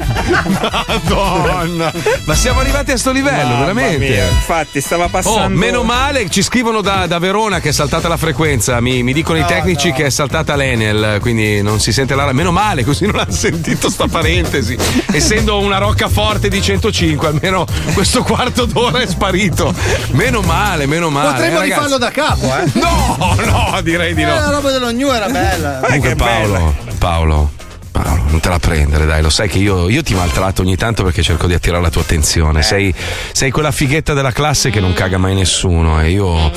Madonna, 0.60 1.91
ma 2.26 2.36
siamo 2.36 2.60
arrivati 2.60 2.91
a 2.91 2.97
sto 2.97 3.12
livello, 3.12 3.49
Mamma 3.49 3.60
veramente. 3.60 3.97
mia, 3.97 4.26
infatti 4.28 4.80
stava 4.80 5.07
passando 5.07 5.39
Oh, 5.39 5.49
meno 5.49 5.84
male, 5.84 6.30
ci 6.30 6.41
scrivono 6.43 6.82
da, 6.82 7.07
da 7.07 7.20
Verona 7.20 7.60
che 7.60 7.70
è 7.70 7.72
saltata 7.72 8.07
la 8.07 8.18
frequenza. 8.18 8.80
Mi, 8.80 9.03
mi 9.03 9.14
dicono 9.14 9.39
i 9.39 9.45
tecnici 9.45 9.91
che 9.91 10.05
è 10.05 10.10
saltata 10.10 10.55
l'Enel, 10.55 11.18
quindi 11.20 11.62
non 11.62 11.80
si 11.80 11.91
sente 11.91 12.16
la. 12.16 12.32
Meno 12.32 12.51
male, 12.51 12.84
così 12.84 13.05
non 13.05 13.20
ha 13.20 13.30
sentito 13.32 13.89
sta 13.89 14.07
parentesi. 14.07 14.78
Essendo 15.12 15.60
una 15.60 15.78
roccaforte 15.78 16.47
di 16.47 16.62
105, 16.62 17.28
almeno 17.28 17.66
questo 18.00 18.24
quarto 18.24 18.64
d'ora 18.64 19.02
è 19.02 19.08
sparito. 19.08 19.76
Meno 20.12 20.39
male, 20.39 20.86
meno 20.86 21.10
male. 21.10 21.32
Potremmo 21.32 21.60
eh, 21.60 21.64
rifarlo 21.66 21.97
da 21.97 22.10
capo, 22.12 22.45
eh? 22.45 22.64
No, 22.76 23.36
no, 23.45 23.82
direi 23.82 24.14
di 24.14 24.22
Eh, 24.22 24.26
no. 24.26 24.36
la 24.36 24.50
roba 24.52 24.72
dello 24.72 24.89
New 24.89 25.12
era 25.12 25.28
bella. 25.28 25.82
Comunque, 25.84 26.16
Paolo, 26.16 26.76
Paolo, 26.97 27.52
Paolo, 27.91 28.24
non 28.30 28.39
te 28.39 28.47
la 28.47 28.58
prendere, 28.58 29.06
dai, 29.06 29.22
lo 29.22 29.30
sai 29.30 29.50
che 29.50 29.58
io, 29.58 29.89
io 29.89 30.02
ti 30.02 30.14
maltratto 30.14 30.62
ogni 30.62 30.78
tanto 30.78 31.04
perché 31.04 31.22
cerco 31.22 31.45
di 31.45 31.54
attirare 31.54 31.82
la 31.82 31.89
tua 31.89 32.02
attenzione. 32.02 32.62
Sei, 32.62 32.93
sei 33.34 33.52
quella 33.52 33.72
fighetta 33.72 34.14
della 34.14 34.32
classe 34.32 34.70
che 34.70 34.80
non 34.80 34.93
caga 34.93 35.18
mai 35.18 35.36
nessuno 35.36 36.00
e 36.00 36.10
io 36.12 36.52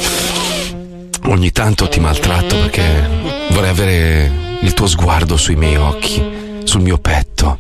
ogni 1.24 1.51
tanto 1.51 1.88
ti 1.88 1.99
maltratto 1.99 2.57
perché 2.57 3.09
vorrei 3.51 3.70
avere 3.70 4.30
il 4.61 4.74
tuo 4.74 4.86
sguardo 4.86 5.36
sui 5.36 5.57
miei 5.57 5.74
occhi, 5.74 6.22
sul 6.64 6.80
mio 6.80 6.98
petto, 6.98 7.58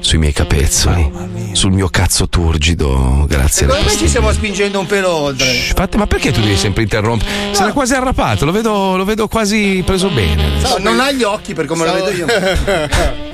sui 0.00 0.18
miei 0.18 0.32
capezzoli, 0.32 1.10
sul 1.52 1.72
mio 1.72 1.88
cazzo 1.88 2.28
turgido, 2.28 3.24
grazie 3.28 3.64
alle 3.66 3.74
Secondo 3.74 3.74
me 3.74 3.80
ci 3.80 3.84
pastiglie. 3.84 4.08
stiamo 4.08 4.32
spingendo 4.32 4.78
un 4.80 4.86
pelo 4.86 5.10
oltre. 5.10 5.52
Infatti, 5.52 5.96
ma 5.96 6.06
perché 6.06 6.32
tu 6.32 6.40
devi 6.40 6.56
sempre 6.56 6.82
interrompere? 6.82 7.30
Si 7.52 7.62
era 7.62 7.72
quasi 7.72 7.94
arrapato, 7.94 8.44
lo 8.44 8.52
vedo, 8.52 8.96
lo 8.96 9.04
vedo 9.04 9.28
quasi 9.28 9.82
preso 9.84 10.08
bene. 10.08 10.60
No, 10.60 10.76
non 10.78 11.00
ha 11.00 11.10
gli 11.10 11.22
occhi 11.22 11.54
per 11.54 11.66
come 11.66 11.84
lo 11.84 11.92
vedo 11.92 12.10
io. 12.10 12.26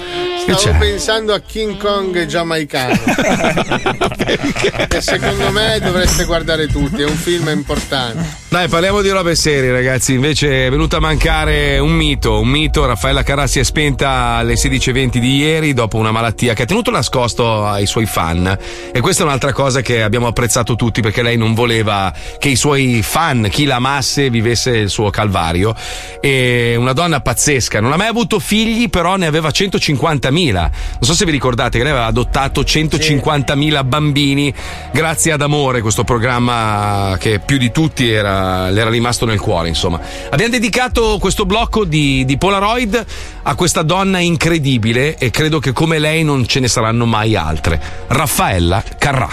Stavo 0.48 0.58
c'è? 0.58 0.78
pensando 0.78 1.34
a 1.34 1.40
King 1.40 1.76
Kong 1.76 2.24
giamaicano. 2.24 2.96
che 4.88 5.00
secondo 5.02 5.50
me 5.50 5.78
dovreste 5.80 6.24
guardare 6.24 6.66
tutti, 6.68 7.02
è 7.02 7.04
un 7.04 7.16
film 7.16 7.48
importante. 7.48 8.46
Dai, 8.50 8.66
parliamo 8.66 9.02
di 9.02 9.10
robe 9.10 9.34
serie, 9.34 9.70
ragazzi. 9.70 10.14
Invece 10.14 10.68
è 10.68 10.70
venuto 10.70 10.96
a 10.96 11.00
mancare 11.00 11.78
un 11.78 11.90
mito. 11.90 12.40
Un 12.40 12.48
mito. 12.48 12.86
Raffaella 12.86 13.22
Carrà 13.22 13.46
si 13.46 13.58
è 13.58 13.62
spenta 13.62 14.36
alle 14.36 14.54
16.20 14.54 15.18
di 15.18 15.36
ieri 15.36 15.74
dopo 15.74 15.98
una 15.98 16.12
malattia 16.12 16.54
che 16.54 16.62
ha 16.62 16.64
tenuto 16.64 16.90
nascosto 16.90 17.66
ai 17.66 17.84
suoi 17.84 18.06
fan. 18.06 18.58
E 18.90 19.00
questa 19.02 19.22
è 19.22 19.26
un'altra 19.26 19.52
cosa 19.52 19.82
che 19.82 20.02
abbiamo 20.02 20.28
apprezzato 20.28 20.76
tutti 20.76 21.02
perché 21.02 21.20
lei 21.20 21.36
non 21.36 21.52
voleva 21.52 22.10
che 22.38 22.48
i 22.48 22.56
suoi 22.56 23.02
fan, 23.02 23.48
chi 23.50 23.66
la 23.66 23.76
amasse, 23.76 24.30
vivesse 24.30 24.70
il 24.70 24.88
suo 24.88 25.10
calvario. 25.10 25.74
E 26.18 26.74
una 26.78 26.94
donna 26.94 27.20
pazzesca. 27.20 27.82
Non 27.82 27.92
ha 27.92 27.96
mai 27.96 28.08
avuto 28.08 28.38
figli, 28.38 28.88
però 28.88 29.16
ne 29.16 29.26
aveva 29.26 29.50
150.000. 29.50 30.52
Non 30.52 30.70
so 31.00 31.12
se 31.12 31.26
vi 31.26 31.32
ricordate 31.32 31.76
che 31.76 31.84
lei 31.84 31.92
aveva 31.92 32.06
adottato 32.06 32.62
150.000 32.62 33.84
bambini 33.86 34.54
grazie 34.90 35.32
ad 35.32 35.42
Amore, 35.42 35.82
questo 35.82 36.02
programma 36.02 37.14
che 37.20 37.40
più 37.40 37.58
di 37.58 37.70
tutti 37.70 38.10
era, 38.10 38.36
le 38.70 38.80
era 38.80 38.90
rimasto 38.90 39.24
nel 39.26 39.40
cuore, 39.40 39.68
insomma. 39.68 40.00
Abbiamo 40.30 40.52
dedicato 40.52 41.18
questo 41.18 41.46
blocco 41.46 41.84
di, 41.84 42.24
di 42.24 42.36
Polaroid 42.38 43.04
a 43.42 43.54
questa 43.54 43.82
donna 43.82 44.18
incredibile 44.18 45.16
e 45.16 45.30
credo 45.30 45.58
che 45.58 45.72
come 45.72 45.98
lei 45.98 46.24
non 46.24 46.46
ce 46.46 46.60
ne 46.60 46.68
saranno 46.68 47.06
mai 47.06 47.36
altre. 47.36 47.80
Raffaella 48.08 48.82
Carrà. 48.98 49.28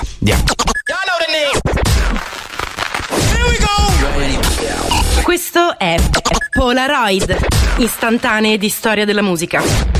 Questo 5.21 5.77
è 5.77 5.95
Polaroid, 6.51 7.37
istantanee 7.77 8.57
di 8.57 8.69
storia 8.69 9.05
della 9.05 9.21
musica. 9.21 9.94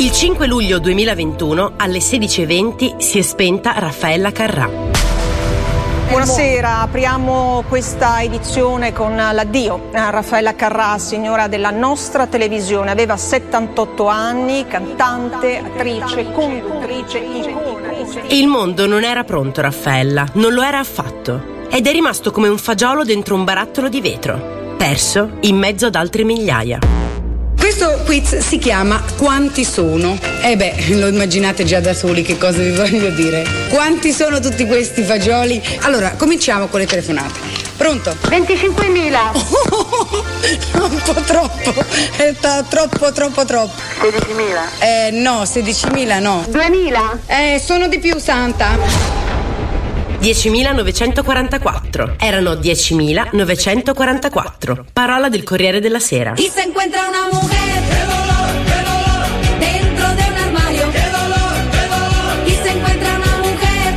Il 0.00 0.12
5 0.12 0.46
luglio 0.46 0.78
2021 0.78 1.72
alle 1.76 1.98
16.20 1.98 2.98
si 2.98 3.18
è 3.18 3.22
spenta 3.22 3.72
Raffaella 3.76 4.30
Carrà. 4.30 4.70
Buonasera, 6.08 6.82
apriamo 6.82 7.64
questa 7.66 8.22
edizione 8.22 8.92
con 8.92 9.16
l'addio 9.16 9.88
a 9.92 10.10
Raffaella 10.10 10.54
Carrà, 10.54 10.98
signora 10.98 11.48
della 11.48 11.70
nostra 11.70 12.28
televisione. 12.28 12.92
Aveva 12.92 13.16
78 13.16 14.06
anni, 14.06 14.68
cantante, 14.68 15.58
attrice, 15.58 16.30
conduttrice, 16.30 17.18
icona. 17.18 17.90
E 18.28 18.38
il 18.38 18.46
mondo 18.46 18.86
non 18.86 19.02
era 19.02 19.24
pronto, 19.24 19.60
Raffaella, 19.62 20.28
non 20.34 20.52
lo 20.52 20.62
era 20.62 20.78
affatto. 20.78 21.66
Ed 21.68 21.88
è 21.88 21.90
rimasto 21.90 22.30
come 22.30 22.46
un 22.46 22.58
fagiolo 22.58 23.02
dentro 23.02 23.34
un 23.34 23.42
barattolo 23.42 23.88
di 23.88 24.00
vetro, 24.00 24.76
perso 24.76 25.38
in 25.40 25.56
mezzo 25.56 25.86
ad 25.86 25.96
altre 25.96 26.22
migliaia. 26.22 27.07
Questo 27.78 28.02
quiz 28.06 28.38
si 28.38 28.58
chiama 28.58 29.00
Quanti 29.16 29.64
sono? 29.64 30.18
Eh 30.42 30.56
beh, 30.56 30.96
lo 30.96 31.06
immaginate 31.06 31.62
già 31.62 31.78
da 31.78 31.94
soli 31.94 32.22
che 32.22 32.36
cosa 32.36 32.58
vi 32.58 32.72
voglio 32.72 33.10
dire. 33.10 33.46
Quanti 33.68 34.10
sono 34.10 34.40
tutti 34.40 34.66
questi 34.66 35.04
fagioli? 35.04 35.62
Allora, 35.82 36.14
cominciamo 36.16 36.66
con 36.66 36.80
le 36.80 36.86
telefonate. 36.86 37.38
Pronto? 37.76 38.16
25.000. 38.20 39.18
un 40.90 41.02
po' 41.04 41.20
troppo. 41.20 41.84
È 42.16 42.34
ta- 42.40 42.64
troppo, 42.68 43.12
troppo, 43.12 43.44
troppo. 43.44 43.80
16.000. 44.00 44.80
Eh 44.80 45.10
no, 45.12 45.42
16.000 45.44 46.20
no. 46.20 46.44
2.000. 46.50 47.18
Eh, 47.26 47.62
sono 47.64 47.86
di 47.86 48.00
più, 48.00 48.18
Santa. 48.18 49.27
10.944. 50.20 52.14
Erano 52.18 52.54
10.944. 52.54 54.84
Parola 54.92 55.28
del 55.28 55.44
Corriere 55.44 55.80
della 55.80 56.00
Sera. 56.00 56.34
Y 56.36 56.50
se 56.52 56.62
encuentra 56.62 57.02
una 57.08 57.28
mujer. 57.32 57.82
Dentro 59.58 60.06
de 60.08 60.22
un 60.22 60.36
armario. 60.36 60.86
Y 62.46 62.50
se 62.50 62.70
encuentra 62.70 63.14
una 63.14 63.36
mujer. 63.38 63.94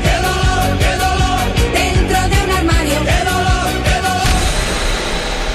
Dentro 1.74 2.20
de 2.30 2.44
un 2.44 2.50
armario. 2.52 3.00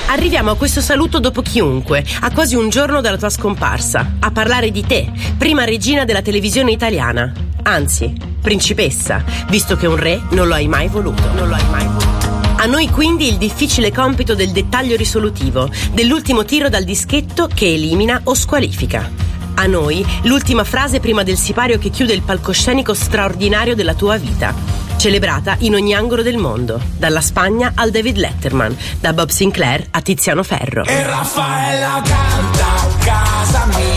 Arriviamo 0.09 0.51
a 0.51 0.57
questo 0.57 0.81
saluto 0.81 1.21
dopo 1.21 1.43
chiunque, 1.43 2.05
a 2.21 2.33
quasi 2.33 2.57
un 2.57 2.69
giorno 2.71 3.01
dalla 3.01 3.19
tua 3.19 3.31
scomparsa, 3.31 4.15
a 4.19 4.31
parlare 4.33 4.73
di 4.73 4.85
te, 4.85 5.09
prima 5.39 5.63
regina 5.65 6.05
della 6.05 6.23
televisione 6.23 6.73
italiana. 6.73 7.33
Anzi, 7.67 8.15
principessa, 8.41 9.25
visto 9.49 9.77
che 9.77 9.89
un 9.89 9.97
re 9.97 10.23
non 10.31 10.47
lo 10.47 10.55
hai 10.55 10.69
mai 10.69 10.87
voluto. 10.87 11.33
Non 11.33 11.49
lo 11.49 11.55
hai 11.57 11.69
mai 11.69 11.85
voluto. 11.85 12.29
A 12.59 12.65
noi 12.67 12.89
quindi 12.89 13.27
il 13.27 13.39
difficile 13.39 13.91
compito 13.91 14.37
del 14.37 14.53
dettaglio 14.53 14.95
risolutivo, 14.95 15.69
dell'ultimo 15.93 16.45
tiro 16.45 16.69
dal 16.69 16.85
dischetto 16.85 17.49
che 17.53 17.67
elimina 17.67 18.21
o 18.23 18.35
squalifica. 18.35 19.11
A 19.55 19.67
noi 19.67 20.07
l'ultima 20.23 20.63
frase 20.63 21.01
prima 21.01 21.25
del 21.25 21.37
sipario 21.37 21.77
che 21.79 21.91
chiude 21.91 22.13
il 22.13 22.23
palcoscenico 22.23 22.95
straordinario 22.95 23.75
della 23.75 23.95
tua 23.95 24.17
vita. 24.17 24.55
Celebrata 24.97 25.57
in 25.61 25.75
ogni 25.75 25.93
angolo 25.93 26.23
del 26.23 26.37
mondo, 26.37 26.81
dalla 26.97 27.21
Spagna 27.21 27.73
al 27.75 27.91
David 27.91 28.17
Letterman, 28.17 28.77
da 29.01 29.13
Bob 29.13 29.29
Sinclair 29.29 29.89
a 29.91 30.01
Tiziano 30.03 30.45
Ferro. 30.45 30.85
E 30.85 31.03
Raffaella 31.03 32.01
canta 32.05 32.87
casa 33.01 33.67
mia. 33.67 33.96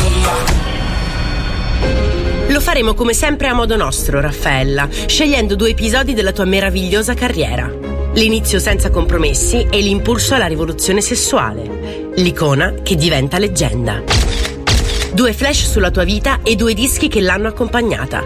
Lo 2.60 2.66
faremo 2.66 2.94
come 2.94 3.14
sempre 3.14 3.48
a 3.48 3.54
modo 3.54 3.78
nostro, 3.78 4.20
Raffaella, 4.20 4.90
scegliendo 5.06 5.56
due 5.56 5.70
episodi 5.70 6.14
della 6.14 6.34
tua 6.34 6.44
meravigliosa 6.44 7.14
carriera. 7.14 7.72
L'inizio 8.16 8.60
senza 8.60 8.90
compromessi 8.90 9.66
e 9.72 9.80
l'impulso 9.80 10.36
alla 10.36 10.46
rivoluzione 10.46 11.00
sessuale. 11.00 12.12
L'icona 12.16 12.74
che 12.84 12.98
diventa 12.98 13.38
leggenda. 13.38 14.04
Due 15.14 15.32
flash 15.32 15.72
sulla 15.72 15.90
tua 15.90 16.04
vita 16.04 16.42
e 16.44 16.58
due 16.58 16.74
dischi 16.74 17.08
che 17.08 17.22
l'hanno 17.22 17.48
accompagnata. 17.48 18.26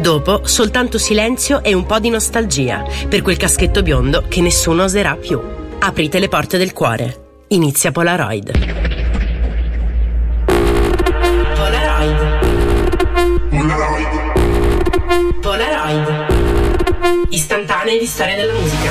Dopo, 0.00 0.46
soltanto 0.46 0.96
silenzio 0.96 1.62
e 1.62 1.74
un 1.74 1.84
po' 1.84 1.98
di 1.98 2.08
nostalgia 2.08 2.82
per 3.06 3.20
quel 3.20 3.36
caschetto 3.36 3.82
biondo 3.82 4.24
che 4.26 4.40
nessuno 4.40 4.84
oserà 4.84 5.16
più. 5.16 5.38
Aprite 5.80 6.18
le 6.18 6.28
porte 6.28 6.56
del 6.56 6.72
cuore. 6.72 7.44
Inizia 7.48 7.92
Polaroid. 7.92 9.05
Istantanee 17.36 17.98
di 17.98 18.06
storia 18.06 18.34
della 18.34 18.54
musica. 18.54 18.90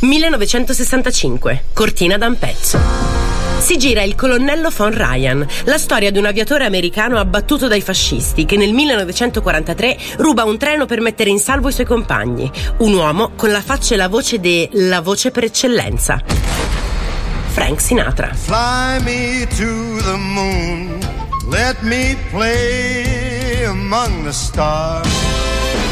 1965, 0.00 1.64
Cortina 1.72 2.18
da 2.18 2.26
un 2.26 2.38
pezzo. 2.38 2.78
Si 3.56 3.78
gira 3.78 4.02
il 4.02 4.14
colonnello 4.14 4.68
von 4.68 4.90
Ryan, 4.90 5.46
la 5.64 5.78
storia 5.78 6.10
di 6.10 6.18
un 6.18 6.26
aviatore 6.26 6.66
americano 6.66 7.16
abbattuto 7.16 7.68
dai 7.68 7.80
fascisti 7.80 8.44
che 8.44 8.58
nel 8.58 8.74
1943 8.74 9.96
ruba 10.18 10.44
un 10.44 10.58
treno 10.58 10.84
per 10.84 11.00
mettere 11.00 11.30
in 11.30 11.38
salvo 11.38 11.70
i 11.70 11.72
suoi 11.72 11.86
compagni. 11.86 12.50
Un 12.80 12.92
uomo 12.92 13.30
con 13.34 13.50
la 13.50 13.62
faccia 13.62 13.94
e 13.94 13.96
la 13.96 14.08
voce 14.08 14.38
de 14.40 14.68
la 14.72 15.00
voce 15.00 15.30
per 15.30 15.44
eccellenza. 15.44 16.22
Frank 17.52 17.80
Sinatra. 17.80 18.34
Fly 18.34 19.02
me 19.04 19.46
to 19.56 20.02
the 20.02 20.16
moon. 20.18 21.03
Let 21.46 21.82
me 21.82 22.16
play 22.30 23.64
among 23.66 24.24
the 24.24 24.32
stars. 24.32 25.06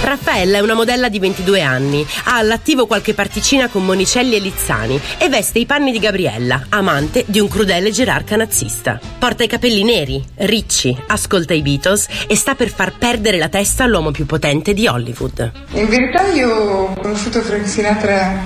Raffaella 0.03 0.57
è 0.57 0.61
una 0.61 0.73
modella 0.73 1.11
di 1.11 1.19
22 1.19 1.61
anni, 1.61 2.07
ha 2.25 2.39
all'attivo 2.39 2.87
qualche 2.87 3.13
particina 3.13 3.69
con 3.69 3.85
Monicelli 3.85 4.35
e 4.35 4.39
Lizzani 4.39 4.99
e 5.19 5.29
veste 5.29 5.59
i 5.59 5.67
panni 5.67 5.93
di 5.93 5.99
Gabriella, 5.99 6.67
amante 6.71 7.25
di 7.29 7.39
un 7.39 7.49
crudele 7.49 7.91
gerarca 7.91 8.35
nazista. 8.35 8.99
Porta 9.19 9.45
i 9.45 9.47
capelli 9.47 9.85
neri, 9.85 10.25
ricci, 10.37 10.97
ascolta 11.09 11.53
i 11.53 11.61
Beatles 11.61 12.09
e 12.27 12.35
sta 12.35 12.55
per 12.55 12.71
far 12.71 12.97
perdere 12.97 13.37
la 13.37 13.49
testa 13.49 13.85
all'uomo 13.85 14.11
più 14.11 14.25
potente 14.25 14.73
di 14.73 14.87
Hollywood. 14.87 15.53
In 15.73 15.87
verità 15.87 16.27
io 16.33 16.51
ho 16.51 16.95
conosciuto 16.95 17.43
Frank 17.43 17.69
Sinatra 17.69 18.41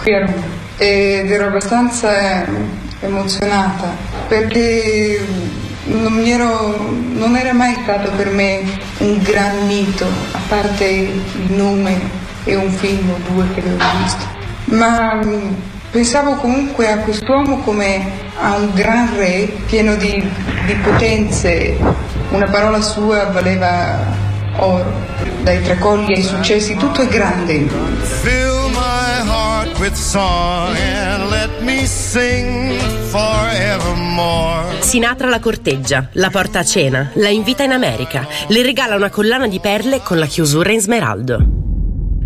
qui 0.00 0.14
a 0.14 0.20
Roma 0.20 0.46
ed 0.76 1.28
ero 1.28 1.46
abbastanza 1.46 2.46
emozionata 3.00 3.96
perché 4.28 5.60
non, 5.84 6.18
ero- 6.24 6.94
non 7.14 7.36
era 7.36 7.52
mai 7.52 7.76
stato 7.82 8.10
per 8.10 8.30
me 8.30 8.62
un 8.98 9.20
gran 9.22 9.66
mito, 9.66 10.06
a 10.32 10.38
parte 10.48 10.84
il 10.84 11.52
nome 11.54 11.98
e 12.44 12.54
un 12.54 12.70
film 12.70 13.10
o 13.10 13.32
due 13.32 13.44
che 13.54 13.60
avevo 13.60 13.82
visto. 14.02 14.24
Ma 14.64 15.20
mm, 15.24 15.52
pensavo 15.90 16.34
comunque 16.34 16.90
a 16.90 16.98
quest'uomo 16.98 17.58
come 17.58 18.30
a 18.40 18.56
un 18.56 18.70
gran 18.74 19.16
re 19.16 19.52
pieno 19.66 19.94
di, 19.96 20.22
di 20.66 20.74
potenze. 20.76 21.76
Una 22.30 22.46
parola 22.48 22.80
sua 22.80 23.24
valeva 23.26 23.98
oro. 24.56 25.10
Dai 25.42 25.62
tracolli 25.62 26.14
ai 26.14 26.22
successi, 26.22 26.76
tutto 26.76 27.02
è 27.02 27.06
grande 27.08 27.52
in 27.52 27.66
lui. 27.66 28.06
Me 31.72 31.86
sing 31.86 32.78
forevermore. 33.08 34.82
Sinatra 34.82 35.30
la 35.30 35.40
corteggia, 35.40 36.10
la 36.12 36.28
porta 36.28 36.58
a 36.58 36.64
cena, 36.64 37.10
la 37.14 37.30
invita 37.30 37.62
in 37.62 37.72
America, 37.72 38.28
le 38.48 38.62
regala 38.62 38.94
una 38.94 39.08
collana 39.08 39.48
di 39.48 39.58
perle 39.58 40.02
con 40.02 40.18
la 40.18 40.26
chiusura 40.26 40.70
in 40.70 40.82
smeraldo. 40.82 41.38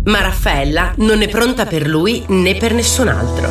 Ma 0.03 0.19
Raffaella 0.19 0.95
non 0.97 1.21
è 1.21 1.29
pronta 1.29 1.65
per 1.65 1.87
lui 1.87 2.25
né 2.27 2.55
per 2.55 2.73
nessun 2.73 3.07
altro. 3.07 3.49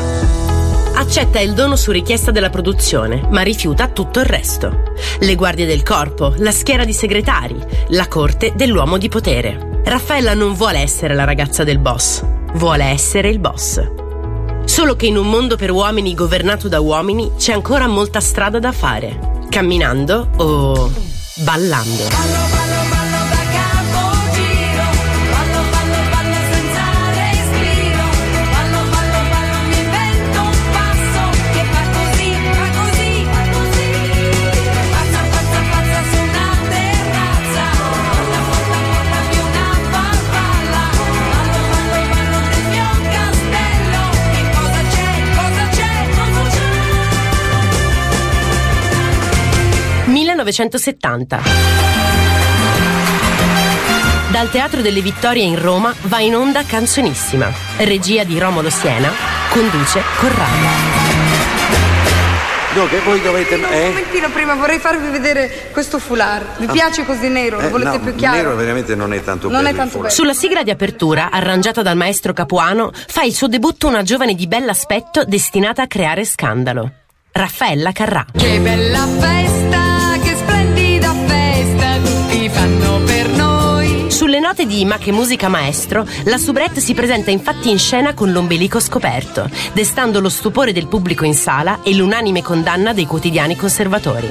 Accetta 0.97 1.41
il 1.41 1.55
dono 1.55 1.77
su 1.77 1.93
richiesta 1.93 2.31
della 2.31 2.51
produzione, 2.51 3.27
ma 3.31 3.41
rifiuta 3.41 3.89
tutto 3.89 4.21
il 4.21 4.27
resto. 4.27 4.93
Le 5.21 5.35
guardie 5.35 5.65
del 5.65 5.83
corpo, 5.83 6.35
la 6.37 6.53
schiera 6.53 6.85
di 6.85 6.93
segretari, 6.93 7.57
la 7.89 8.07
corte 8.07 8.53
dell'uomo 8.55 8.99
di 8.99 9.09
potere. 9.09 9.81
Raffaella 9.83 10.35
non 10.35 10.53
vuole 10.53 10.81
essere 10.81 11.15
la 11.15 11.25
ragazza 11.25 11.65
del 11.65 11.79
boss, 11.79 12.23
vuole 12.53 12.85
essere 12.85 13.31
il 13.31 13.39
boss. 13.39 14.05
Solo 14.67 14.97
che 14.97 15.07
in 15.07 15.17
un 15.17 15.31
mondo 15.31 15.57
per 15.57 15.71
uomini 15.71 16.15
governato 16.15 16.69
da 16.69 16.81
uomini 16.81 17.33
c'è 17.39 17.53
ancora 17.53 17.87
molta 17.87 18.21
strada 18.21 18.59
da 18.59 18.73
fare. 18.73 19.45
Camminando 19.49 20.29
o 20.37 20.91
ballando. 21.37 22.76
«1970». 50.47 51.41
Dal 54.31 54.51
Teatro 54.51 54.81
delle 54.83 55.01
Vittorie 55.01 55.43
in 55.45 55.61
Roma 55.61 55.95
va 56.03 56.21
in 56.21 56.35
onda 56.37 56.63
Canzonissima, 56.65 57.51
regia 57.79 58.23
di 58.25 58.39
Romolo 58.39 58.69
Siena, 58.71 59.11
conduce 59.49 60.03
Corrado. 60.19 61.15
No, 62.75 62.87
che 62.89 62.99
voi 63.01 63.23
dovete. 63.23 63.55
Un 63.55 63.65
Eh? 63.65 63.87
momentino 63.89 64.29
prima 64.29 64.53
vorrei 64.55 64.79
farvi 64.79 65.09
vedere 65.09 65.71
questo 65.73 65.99
foulard. 65.99 66.59
Vi 66.59 66.67
Ah. 66.67 66.73
piace 66.73 67.07
così 67.07 67.29
nero? 67.29 67.59
Lo 67.59 67.69
Eh, 67.69 67.71
volete 67.71 67.97
no, 67.97 68.01
più 68.01 68.15
chiaro? 68.17 68.37
Nero 68.37 68.55
veramente 68.55 68.95
non 68.95 69.15
è 69.15 69.25
tanto 69.25 69.49
Non 69.49 69.63
bello 69.63 69.75
è 69.75 69.79
tanto 69.79 69.93
foulard. 69.93 70.13
Sulla 70.13 70.35
sigla 70.35 70.63
di 70.63 70.69
apertura, 70.71 71.31
arrangiata 71.31 71.81
dal 71.81 71.97
maestro 71.97 72.35
Capuano, 72.35 72.91
fa 72.93 73.23
il 73.23 73.33
suo 73.35 73.49
debutto 73.49 73.87
una 73.89 74.03
giovane 74.03 74.35
di 74.35 74.47
bell'aspetto 74.47 75.25
destinata 75.25 75.81
a 75.83 75.87
creare 75.87 76.27
scandalo. 76.27 76.91
Raffaella 77.33 77.93
Carrà. 77.93 78.27
Che 78.37 78.59
bella 78.59 79.07
festa, 79.21 79.66
note 84.47 84.65
di 84.65 84.85
Ma 84.85 84.97
che 84.97 85.11
musica 85.11 85.49
maestro, 85.49 86.07
la 86.27 86.39
soubrette 86.39 86.81
si 86.81 86.95
presenta 86.95 87.33
infatti 87.33 87.69
in 87.69 87.81
scena 87.81 88.15
con 88.15 88.31
l'ombelico 88.31 88.79
scoperto, 88.79 89.51
destando 89.73 90.21
lo 90.21 90.29
stupore 90.29 90.73
del 90.73 90.87
pubblico 90.87 91.25
in 91.25 91.35
sala 91.35 91.81
e 91.83 91.93
l'unanime 91.93 92.43
condanna 92.43 92.93
dei 92.93 93.07
quotidiani 93.07 93.57
conservatori. 93.57 94.31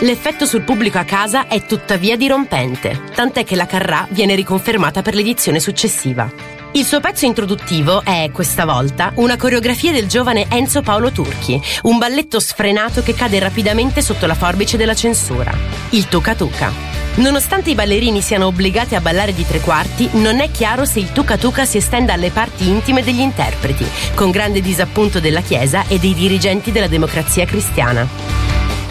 L'effetto 0.00 0.44
sul 0.44 0.64
pubblico 0.64 0.98
a 0.98 1.04
casa 1.04 1.46
è 1.46 1.64
tuttavia 1.64 2.14
dirompente, 2.14 3.04
tant'è 3.14 3.42
che 3.42 3.56
la 3.56 3.64
Carrà 3.64 4.06
viene 4.10 4.34
riconfermata 4.34 5.00
per 5.00 5.14
l'edizione 5.14 5.60
successiva. 5.60 6.30
Il 6.72 6.84
suo 6.84 7.00
pezzo 7.00 7.24
introduttivo 7.24 8.02
è, 8.04 8.28
questa 8.34 8.66
volta, 8.66 9.12
una 9.14 9.38
coreografia 9.38 9.92
del 9.92 10.08
giovane 10.08 10.44
Enzo 10.50 10.82
Paolo 10.82 11.10
Turchi, 11.10 11.58
un 11.82 11.96
balletto 11.96 12.38
sfrenato 12.38 13.02
che 13.02 13.14
cade 13.14 13.38
rapidamente 13.38 14.02
sotto 14.02 14.26
la 14.26 14.34
forbice 14.34 14.76
della 14.76 14.94
censura. 14.94 15.56
Il 15.90 16.08
Tuca 16.08 16.34
Tuca. 16.34 17.01
Nonostante 17.14 17.70
i 17.70 17.74
ballerini 17.74 18.22
siano 18.22 18.46
obbligati 18.46 18.94
a 18.94 19.00
ballare 19.00 19.34
di 19.34 19.46
tre 19.46 19.60
quarti, 19.60 20.08
non 20.12 20.40
è 20.40 20.50
chiaro 20.50 20.86
se 20.86 20.98
il 20.98 21.12
tuca 21.12 21.36
tuca 21.36 21.66
si 21.66 21.76
estenda 21.76 22.14
alle 22.14 22.30
parti 22.30 22.66
intime 22.66 23.02
degli 23.02 23.20
interpreti, 23.20 23.86
con 24.14 24.30
grande 24.30 24.62
disappunto 24.62 25.20
della 25.20 25.42
Chiesa 25.42 25.84
e 25.88 25.98
dei 25.98 26.14
dirigenti 26.14 26.72
della 26.72 26.88
democrazia 26.88 27.44
cristiana. 27.44 28.41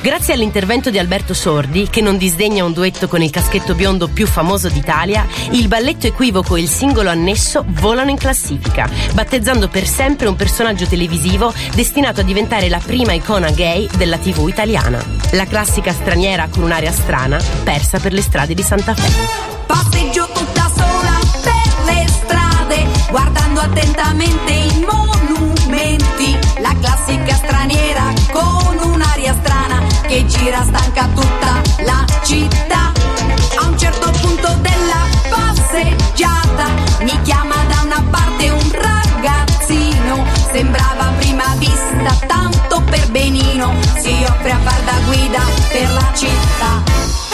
Grazie 0.02 0.34
all'intervento 0.34 0.90
di 0.90 0.98
Alberto 0.98 1.36
Sordi, 1.36 1.88
che 1.88 2.02
non 2.02 2.18
disdegna 2.18 2.66
un 2.66 2.74
duetto 2.74 3.08
con 3.08 3.22
il 3.22 3.30
caschetto 3.30 3.76
biondo 3.76 4.08
più 4.08 4.26
famoso 4.26 4.68
d'Italia, 4.68 5.28
il 5.52 5.68
balletto 5.68 6.08
equivoco 6.08 6.56
e 6.56 6.62
il 6.62 6.68
singolo 6.68 7.12
annesso 7.12 7.64
volano 7.68 8.10
in 8.10 8.18
classifica, 8.18 8.90
battezzando 9.14 9.68
per 9.68 9.86
sempre 9.86 10.28
un 10.28 10.36
personaggio 10.36 10.88
televisivo 10.88 11.54
destinato 11.76 12.22
a 12.22 12.24
diventare 12.24 12.68
la 12.68 12.82
prima 12.84 13.14
icona 13.14 13.52
gay 13.52 13.88
della 13.96 14.18
TV 14.18 14.48
italiana. 14.48 15.00
La 15.34 15.46
classica 15.46 15.94
straniera 15.94 16.48
con 16.50 16.64
un'aria 16.64 16.92
strana, 16.92 17.40
persa 17.64 18.00
per 18.00 18.14
le 18.14 18.24
strade 18.24 18.56
di 18.56 18.64
Santa 18.64 18.96
Fe. 18.96 19.12
Passeggio 19.68 20.28
tutta 20.34 20.68
sola 20.76 21.20
per 21.44 21.94
le 21.94 22.08
strade, 22.08 22.88
guardando 23.12 23.60
attentamente 23.60 24.52
i 24.52 24.80
monumenti. 24.80 26.38
La 26.60 26.76
classica 26.82 27.36
straniera 27.36 28.12
con 28.32 28.80
un'aria 28.82 29.36
strana 29.44 29.91
che 30.12 30.26
gira 30.26 30.62
stanca 30.64 31.08
tutta 31.16 31.62
la 31.86 32.06
città. 32.24 32.92
A 33.60 33.68
un 33.68 33.78
certo 33.78 34.12
punto 34.20 34.54
della 34.60 35.08
passeggiata 35.30 36.68
mi 37.04 37.18
chiama 37.22 37.56
da 37.70 37.82
una 37.86 38.04
parte 38.10 38.50
un 38.50 38.72
ragazzino. 38.74 40.26
Sembrava 40.52 41.08
a 41.08 41.14
prima 41.14 41.56
vista 41.60 42.26
tanto 42.28 42.82
per 42.82 43.10
benino. 43.10 43.74
Si 44.02 44.12
offre 44.28 44.52
a 44.52 44.60
far 44.60 44.82
da 44.82 45.00
guida 45.06 45.44
per 45.72 45.90
la 45.94 46.12
città. 46.14 47.31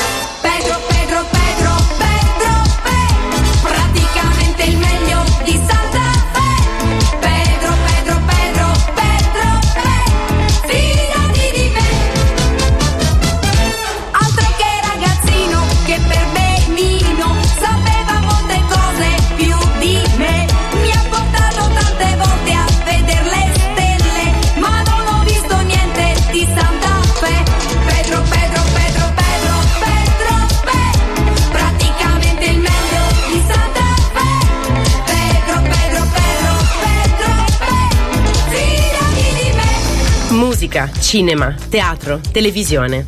Musica, 40.77 40.91
cinema, 40.99 41.55
teatro, 41.69 42.19
televisione. 42.31 43.07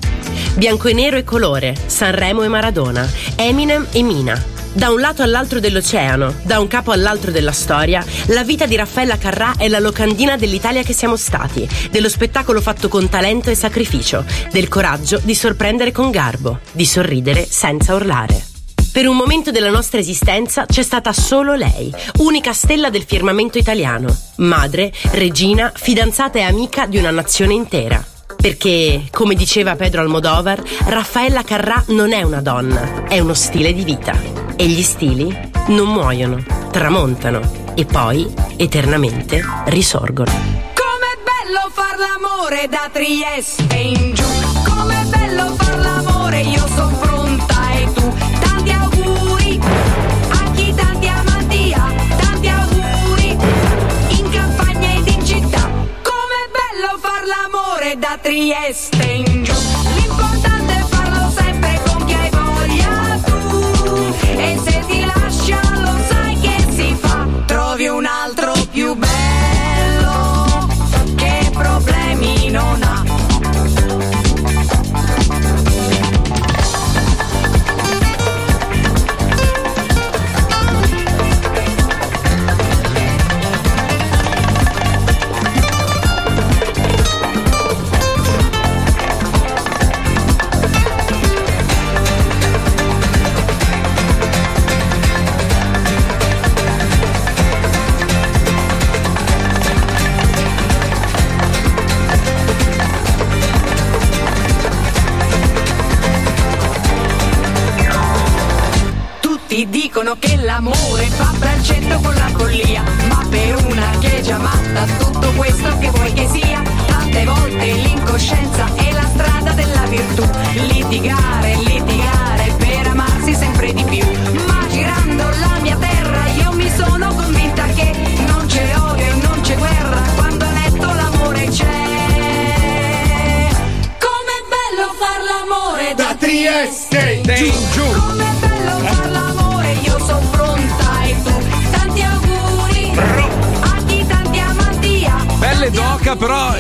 Bianco 0.56 0.88
e 0.88 0.94
nero 0.94 1.18
e 1.18 1.24
colore, 1.24 1.76
Sanremo 1.86 2.42
e 2.42 2.48
Maradona, 2.48 3.08
Eminem 3.36 3.86
e 3.92 4.02
Mina. 4.02 4.44
Da 4.74 4.90
un 4.90 5.00
lato 5.00 5.22
all'altro 5.22 5.60
dell'oceano, 5.60 6.34
da 6.44 6.60
un 6.60 6.68
capo 6.68 6.92
all'altro 6.92 7.30
della 7.30 7.52
storia, 7.52 8.04
la 8.28 8.44
vita 8.44 8.66
di 8.66 8.76
Raffaella 8.76 9.20
Carrà 9.20 9.54
è 9.58 9.68
la 9.68 9.80
locandina 9.80 10.36
dell'Italia 10.36 10.82
che 10.82 10.94
siamo 10.94 11.16
stati, 11.16 11.68
dello 11.92 12.10
spettacolo 12.10 12.60
fatto 12.60 12.88
con 12.88 13.08
talento 13.08 13.52
e 13.52 13.56
sacrificio, 13.56 14.26
del 14.52 14.68
coraggio 14.68 15.20
di 15.24 15.36
sorprendere 15.36 15.92
con 15.92 16.10
garbo, 16.10 16.60
di 16.72 16.86
sorridere 16.86 17.46
senza 17.48 17.94
urlare. 17.94 18.49
Per 18.92 19.08
un 19.08 19.16
momento 19.16 19.52
della 19.52 19.70
nostra 19.70 20.00
esistenza 20.00 20.66
c'è 20.66 20.82
stata 20.82 21.14
solo 21.14 21.54
lei, 21.54 21.94
unica 22.18 22.54
stella 22.54 22.90
del 22.90 23.04
firmamento 23.04 23.60
italiano, 23.60 24.08
madre, 24.38 24.92
regina, 25.12 25.72
fidanzata 25.76 26.40
e 26.40 26.42
amica 26.42 26.88
di 26.88 26.98
una 26.98 27.12
nazione 27.12 27.54
intera. 27.54 28.04
Perché, 28.36 29.04
come 29.12 29.36
diceva 29.36 29.76
Pedro 29.76 30.02
Almodovar, 30.02 30.62
Raffaella 30.86 31.44
Carrà 31.44 31.84
non 31.90 32.14
è 32.14 32.24
una 32.24 32.42
donna, 32.42 33.04
è 33.08 33.20
uno 33.20 33.36
stile 33.36 33.74
di 33.74 33.84
vita. 33.84 34.14
E 34.56 34.66
gli 34.66 34.82
stili 34.82 35.38
non 35.68 35.88
muoiono, 35.90 36.44
tramontano 36.72 37.74
e 37.76 37.86
poi, 37.86 38.28
eternamente, 38.58 39.44
risorgono. 39.66 40.32
Com'è 40.74 41.16
bello 41.24 41.70
far 41.72 41.96
l'amore 41.98 42.68
da 42.68 42.90
Trieste 42.92 43.76
in 43.76 44.14
giù. 44.16 44.39
Da 57.96 58.18
Trieste 58.18 59.39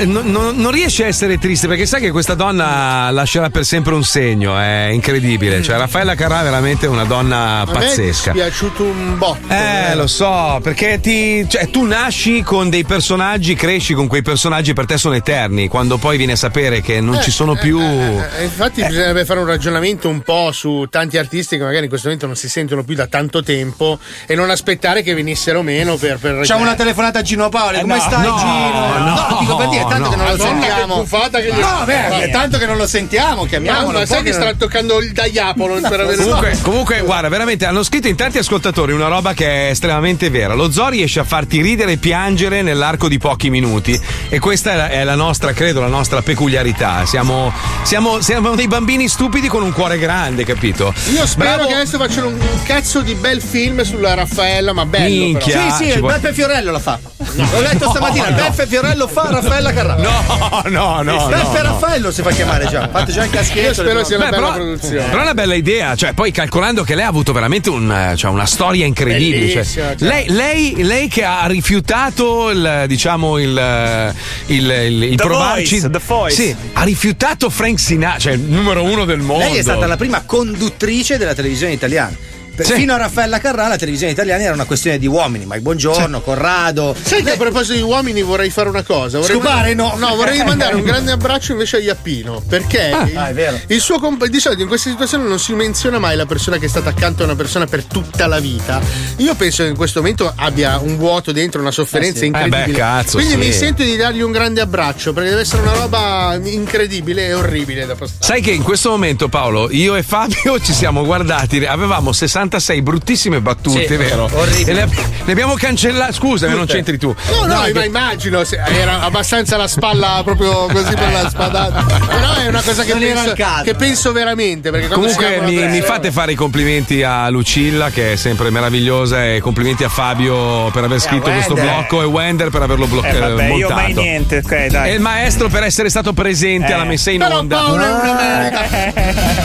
Но 0.09 0.18
non- 0.31 0.55
non- 0.55 0.71
riesce 0.71 1.03
a 1.03 1.07
essere 1.07 1.37
triste 1.37 1.67
perché 1.67 1.85
sai 1.85 2.01
che 2.01 2.11
questa 2.11 2.33
donna 2.35 3.09
lascerà 3.11 3.49
per 3.49 3.65
sempre 3.65 3.93
un 3.93 4.03
segno, 4.03 4.57
è 4.57 4.89
incredibile. 4.91 5.61
Cioè, 5.61 5.77
Raffaella 5.77 6.15
Carrà 6.15 6.41
è 6.41 6.43
veramente 6.43 6.87
una 6.87 7.03
donna 7.05 7.61
A 7.61 7.65
me 7.65 7.71
è 7.71 7.73
pazzesca. 7.73 8.31
dispiaciuto 8.31 8.83
un 8.83 9.17
botto. 9.17 9.47
Eh, 9.53 9.95
lo 9.95 10.07
so, 10.07 10.59
perché 10.61 10.99
ti, 10.99 11.45
cioè, 11.49 11.69
tu 11.69 11.83
nasci 11.85 12.41
con 12.43 12.69
dei 12.69 12.83
personaggi, 12.85 13.55
cresci 13.55 13.93
con 13.93 14.07
quei 14.07 14.21
personaggi, 14.21 14.73
per 14.73 14.85
te 14.85 14.97
sono 14.97 15.15
eterni. 15.15 15.67
Quando 15.67 15.97
poi 15.97 16.17
vieni 16.17 16.33
a 16.33 16.37
sapere 16.37 16.81
che 16.81 17.01
non 17.01 17.15
Eh, 17.15 17.21
ci 17.23 17.31
sono 17.31 17.53
eh, 17.53 17.57
più. 17.57 17.79
eh, 17.79 18.43
infatti 18.43 18.83
bisognerebbe 18.83 19.25
fare 19.25 19.39
un 19.39 19.45
ragionamento 19.45 20.07
un 20.09 20.21
po' 20.21 20.51
su 20.51 20.85
tanti 20.89 21.17
artisti 21.17 21.57
che 21.57 21.63
magari 21.63 21.83
in 21.83 21.89
questo 21.89 22.07
momento 22.07 22.27
non 22.27 22.35
si 22.35 22.49
sentono 22.49 22.83
più 22.83 22.95
da 22.95 23.07
tanto 23.07 23.41
tempo 23.43 23.99
e 24.25 24.35
non 24.35 24.49
aspettare 24.49 25.01
che 25.03 25.13
venissero 25.13 25.61
meno 25.61 25.95
per... 25.95 26.17
per 26.19 26.35
Facciamo 26.37 26.61
una 26.63 26.75
telefonata 26.75 27.19
a 27.19 27.21
Gino 27.21 27.49
Paoli, 27.49 27.79
come 27.81 27.95
no, 27.95 28.01
stai 28.01 28.27
no, 28.27 28.37
Gino? 28.37 28.97
no, 28.97 29.27
No, 29.29 29.37
dico 29.39 29.55
per 29.55 29.69
dire, 29.69 29.81
tanto 29.87 29.97
no. 29.99 30.09
che 30.09 30.15
non 30.19 30.37
lo 30.37 30.43
Madonna, 30.43 30.61
sentiamo. 30.61 31.03
che 31.03 31.41
che 31.41 31.53
gli- 31.53 31.59
No, 31.59 31.81
beh, 31.85 32.19
è 32.21 32.29
tanto 32.31 32.57
che 32.57 32.65
non 32.65 32.77
lo 32.77 32.87
sentiamo, 32.87 33.45
chiamiamolo. 33.45 33.99
ma 33.99 34.05
sai 34.05 34.23
che 34.23 34.33
sta 34.33 34.53
toccando 34.53 34.99
il 34.99 35.11
diapolo 35.11 35.79
per 35.79 35.99
avere 35.99 36.15
Comunque, 36.23 36.57
comunque, 36.61 37.01
guarda, 37.01 37.29
veramente 37.29 37.65
hanno 37.65 37.83
scritto 37.83 38.07
in 38.07 38.15
tanti 38.15 38.37
ascoltatori 38.37 38.91
una 38.91 39.07
roba 39.07 39.33
che 39.33 39.67
è 39.67 39.69
estremamente 39.71 40.29
vera. 40.29 40.53
Lo 40.53 40.71
zoo 40.71 40.89
riesce 40.89 41.19
a 41.19 41.23
farti 41.23 41.61
ridere 41.61 41.93
e 41.93 41.97
piangere 41.97 42.61
nell'arco 42.61 43.07
di 43.07 43.17
pochi 43.17 43.49
minuti. 43.49 43.99
E 44.29 44.39
questa 44.39 44.71
è 44.71 44.75
la, 44.75 44.89
è 44.89 45.03
la 45.03 45.15
nostra, 45.15 45.53
credo, 45.53 45.81
la 45.81 45.87
nostra 45.87 46.21
peculiarità. 46.21 47.05
Siamo, 47.05 47.51
siamo, 47.83 48.21
siamo 48.21 48.55
dei 48.55 48.67
bambini 48.67 49.07
stupidi 49.07 49.47
con 49.47 49.63
un 49.63 49.71
cuore 49.71 49.97
grande, 49.97 50.43
capito? 50.43 50.93
Io 51.11 51.25
spero 51.25 51.55
Bravo- 51.55 51.67
che 51.67 51.75
adesso 51.75 51.97
facciano 51.97 52.27
un, 52.27 52.33
un 52.33 52.63
cazzo 52.63 53.01
di 53.01 53.13
bel 53.15 53.41
film 53.41 53.81
sulla 53.83 54.13
Raffaella, 54.13 54.73
ma 54.73 54.85
bello. 54.85 55.23
Minchia, 55.23 55.57
però. 55.59 55.75
Sì, 55.75 55.83
sì, 55.85 55.91
ci 55.91 56.01
Beppe 56.01 56.33
Fiorello 56.33 56.71
la 56.71 56.79
fa. 56.79 56.99
L'ho 57.21 57.59
letto 57.59 57.85
No, 57.85 57.91
stamattina. 57.91 58.29
no. 58.29 58.35
Beppe 58.35 58.65
Fiorello 58.65 59.07
fa 59.07 59.27
Raffaella 59.29 59.73
Carrà. 59.73 59.95
No, 59.97 60.61
no, 60.69 61.01
no. 61.01 61.27
Beppe 61.27 61.43
no, 61.43 61.51
no. 61.51 61.61
Raffaello 61.61 62.11
si 62.11 62.21
fa 62.21 62.31
chiamare 62.31 62.65
già. 62.67 62.87
Fate 62.89 63.11
già 63.11 63.25
il 63.25 63.29
caschetto. 63.29 63.59
Io 63.59 63.73
spero 63.73 64.03
sia 64.05 64.15
una 64.15 64.25
Beh, 64.29 64.31
bella 64.31 64.47
però, 64.51 64.55
produzione. 64.57 65.03
però 65.09 65.19
è 65.19 65.21
una 65.23 65.33
bella 65.33 65.53
idea, 65.55 65.95
cioè, 65.95 66.13
poi 66.13 66.31
calcolando 66.31 66.83
che 66.83 66.95
lei 66.95 67.03
ha 67.03 67.09
avuto 67.09 67.33
veramente 67.33 67.69
un, 67.69 67.91
eh, 67.91 68.15
cioè, 68.15 68.31
una 68.31 68.45
storia 68.45 68.85
incredibile. 68.85 69.51
cioè, 69.51 69.63
certo. 69.65 70.05
lei, 70.05 70.29
lei- 70.29 70.75
lei 70.83 71.07
che 71.09 71.23
ha 71.25 71.45
rifiutato 71.47 72.49
il, 72.51 72.85
diciamo, 72.87 73.37
il, 73.37 73.57
eh, 73.57 74.13
il, 74.47 74.69
il, 74.69 75.03
il 75.03 75.17
The 75.17 75.23
provarci. 75.23 75.79
Voice, 75.81 75.89
The 75.89 76.01
Voice. 76.05 76.35
Sì, 76.41 76.55
ha 76.73 76.83
rifiutato 76.83 77.49
Frank 77.49 77.79
Sinatra, 77.79 78.19
cioè 78.19 78.33
il 78.33 78.39
numero 78.41 78.83
uno 78.83 79.03
del 79.03 79.19
mondo. 79.19 79.43
Lei 79.43 79.57
è 79.57 79.61
stata 79.61 79.85
la 79.87 79.97
prima 79.97 80.23
conduttrice 80.25 81.17
della 81.17 81.33
televisione 81.33 81.73
italiana. 81.73 82.15
Fino 82.63 82.93
a 82.93 82.97
Raffaella 82.97 83.39
Carrà 83.39 83.67
la 83.67 83.77
televisione 83.77 84.11
italiana 84.13 84.43
era 84.43 84.53
una 84.53 84.65
questione 84.65 84.97
di 84.97 85.07
uomini, 85.07 85.45
Mike 85.45 85.61
Buongiorno, 85.61 86.21
Corrado. 86.21 86.95
Sai 87.01 87.23
che 87.23 87.31
a 87.31 87.37
proposito 87.37 87.73
di 87.73 87.81
uomini 87.81 88.21
vorrei 88.21 88.49
fare 88.49 88.69
una 88.69 88.83
cosa? 88.83 89.19
Vorrei 89.19 89.35
Scopare, 89.37 89.75
mandare- 89.75 89.99
no. 89.99 90.07
No, 90.09 90.15
vorrei 90.15 90.43
mandare 90.43 90.75
un 90.75 90.83
grande 90.83 91.11
abbraccio 91.11 91.51
invece 91.53 91.77
a 91.77 91.79
Iappino. 91.79 92.41
Perché 92.47 92.91
il, 93.09 93.17
Ah, 93.17 93.29
è 93.29 93.33
vero. 93.33 93.59
il 93.67 93.79
suo 93.81 93.99
comp- 93.99 94.25
di 94.25 94.39
solito 94.39 94.61
in 94.61 94.67
queste 94.67 94.89
situazioni 94.89 95.27
non 95.27 95.39
si 95.39 95.53
menziona 95.53 95.99
mai 95.99 96.15
la 96.15 96.25
persona 96.25 96.57
che 96.57 96.65
è 96.65 96.69
stata 96.69 96.89
accanto 96.89 97.21
a 97.23 97.25
una 97.25 97.35
persona 97.35 97.65
per 97.65 97.83
tutta 97.85 98.27
la 98.27 98.39
vita. 98.39 98.79
Io 99.17 99.33
penso 99.35 99.63
che 99.63 99.69
in 99.69 99.75
questo 99.75 99.99
momento 100.01 100.31
abbia 100.35 100.77
un 100.79 100.97
vuoto 100.97 101.31
dentro, 101.31 101.61
una 101.61 101.71
sofferenza 101.71 102.17
Eh 102.17 102.19
sì. 102.21 102.25
incredibile. 102.27 102.63
Eh 102.63 102.67
beh, 102.71 102.77
cazzo, 102.77 103.17
Quindi 103.17 103.33
sì. 103.33 103.37
mi 103.39 103.51
sento 103.53 103.83
di 103.83 103.95
dargli 103.95 104.21
un 104.21 104.31
grande 104.31 104.61
abbraccio 104.61 105.13
perché 105.13 105.29
deve 105.29 105.41
essere 105.41 105.61
una 105.61 105.73
roba 105.73 106.39
incredibile 106.43 107.27
e 107.27 107.33
orribile 107.33 107.85
da 107.85 107.95
postare. 107.95 108.23
Sai 108.23 108.41
che 108.41 108.51
in 108.51 108.63
questo 108.63 108.89
momento, 108.89 109.27
Paolo, 109.29 109.69
io 109.71 109.95
e 109.95 110.03
Fabio 110.03 110.59
ci 110.63 110.73
siamo 110.73 111.03
guardati, 111.05 111.63
avevamo 111.65 112.11
66 112.49 112.81
bruttissime 112.81 113.39
battute, 113.41 113.87
Sì, 113.87 113.95
vero? 113.95 114.29
orribili. 114.33 114.69
E 114.69 114.73
le, 114.73 114.89
le 115.25 115.31
abbiamo 115.31 115.53
cancellate. 115.53 116.13
Scusami, 116.13 116.55
non 116.55 116.65
c'entri 116.65 116.97
tu. 116.97 117.13
No, 117.31 117.45
no, 117.45 117.61
che- 117.63 117.73
ma 117.73 117.83
immagino, 117.85 118.43
se- 118.43 118.59
era 118.65 119.01
abbastanza 119.01 119.55
la 119.57 119.67
spalla 119.67 120.21
proprio 120.23 120.65
così 120.65 120.93
per 120.95 121.11
la 121.11 121.29
spadata. 121.29 121.83
Però 121.83 122.33
è 122.33 122.47
una 122.47 122.61
cosa 122.61 122.83
che, 122.83 122.93
penso, 122.95 123.33
che 123.63 123.75
penso 123.75 124.11
veramente. 124.11 124.87
Comunque 124.89 125.41
mi, 125.41 125.55
mi 125.67 125.81
fate 125.81 126.11
fare 126.11 126.31
i 126.31 126.35
complimenti 126.35 127.03
a 127.03 127.29
Lucilla 127.29 127.89
che 127.91 128.13
è 128.13 128.15
sempre 128.15 128.49
meravigliosa 128.49 129.25
e 129.33 129.39
complimenti 129.41 129.83
a 129.83 129.89
Fabio 129.89 130.69
per 130.71 130.83
aver 130.83 130.99
scritto 130.99 131.29
questo 131.29 131.53
blocco 131.53 132.01
e 132.01 132.05
Wender 132.05 132.49
per 132.49 132.63
averlo 132.63 132.85
Eh, 132.85 132.89
bloccato. 132.89 133.19
vabbè, 133.19 133.43
io 133.45 133.67
montato. 133.67 133.73
mai 133.73 133.93
niente, 133.93 134.37
ok, 134.43 134.65
dai. 134.67 134.89
E 134.89 134.93
il 134.93 134.99
maestro 135.01 135.47
per 135.49 135.63
essere 135.63 135.89
stato 135.89 136.13
presente 136.13 136.71
Eh. 136.71 136.73
alla 136.73 136.83
messa 136.85 137.11
in 137.11 137.19
Però 137.19 137.37
onda. 137.39 137.55
Paolo 137.57 137.83
è 137.83 137.91
una 137.91 138.13
merda. 138.13 138.67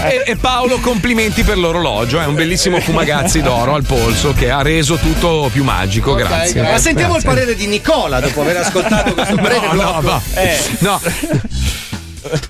E, 0.09 0.23
e 0.27 0.37
Paolo, 0.37 0.79
complimenti 0.79 1.43
per 1.43 1.59
l'orologio, 1.59 2.21
è 2.21 2.25
un 2.27 2.35
bellissimo 2.35 2.79
fumagazzi 2.99 3.43
d'oro 3.43 3.75
al 3.75 3.85
polso 3.85 4.33
che 4.33 4.51
ha 4.51 4.63
reso 4.63 4.97
tutto 4.97 5.49
più 5.53 5.65
magico. 5.65 6.13
Ok, 6.13 6.19
grazie. 6.19 6.53
grazie. 6.55 6.63
Ma 6.63 6.79
sentiamo 6.79 7.17
il 7.17 7.23
Grazie. 7.23 7.39
parere 7.41 7.57
di 7.59 7.67
Nicola 7.67 8.21
dopo 8.21 8.41
aver 8.43 8.59
ascoltato 8.59 9.15
questo 9.15 9.35
breve 9.43 9.67
No, 9.67 9.73
no, 9.73 9.75
blocco. 9.75 10.01
no. 10.03 10.23
Eh. 10.35 10.59
No. 10.79 11.01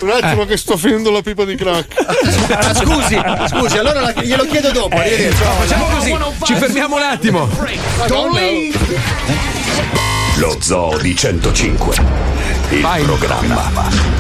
Un 0.03 0.11
attimo 0.11 0.45
che 0.45 0.57
sto 0.57 0.77
finendo 0.77 1.11
la 1.11 1.21
pipa 1.23 1.45
di 1.45 1.57
crack. 1.57 1.95
Ah, 2.51 2.75
scusi, 2.77 3.19
scusi, 3.49 3.79
allora 3.79 4.01
la- 4.03 4.13
glielo 4.23 4.45
chiedo 4.45 4.71
dopo. 4.71 4.95
Arrivederci. 4.97 5.43
Facciamo 5.43 5.87
così, 5.87 6.15
ci 6.45 6.55
fermiamo 6.55 6.97
un 6.97 7.03
attimo. 7.03 7.49
Lo 10.37 10.57
Zoo 10.61 10.97
di 10.99 11.15
105. 11.15 11.97
Il 12.71 12.81
Vai. 12.81 13.03
programma 13.05 13.71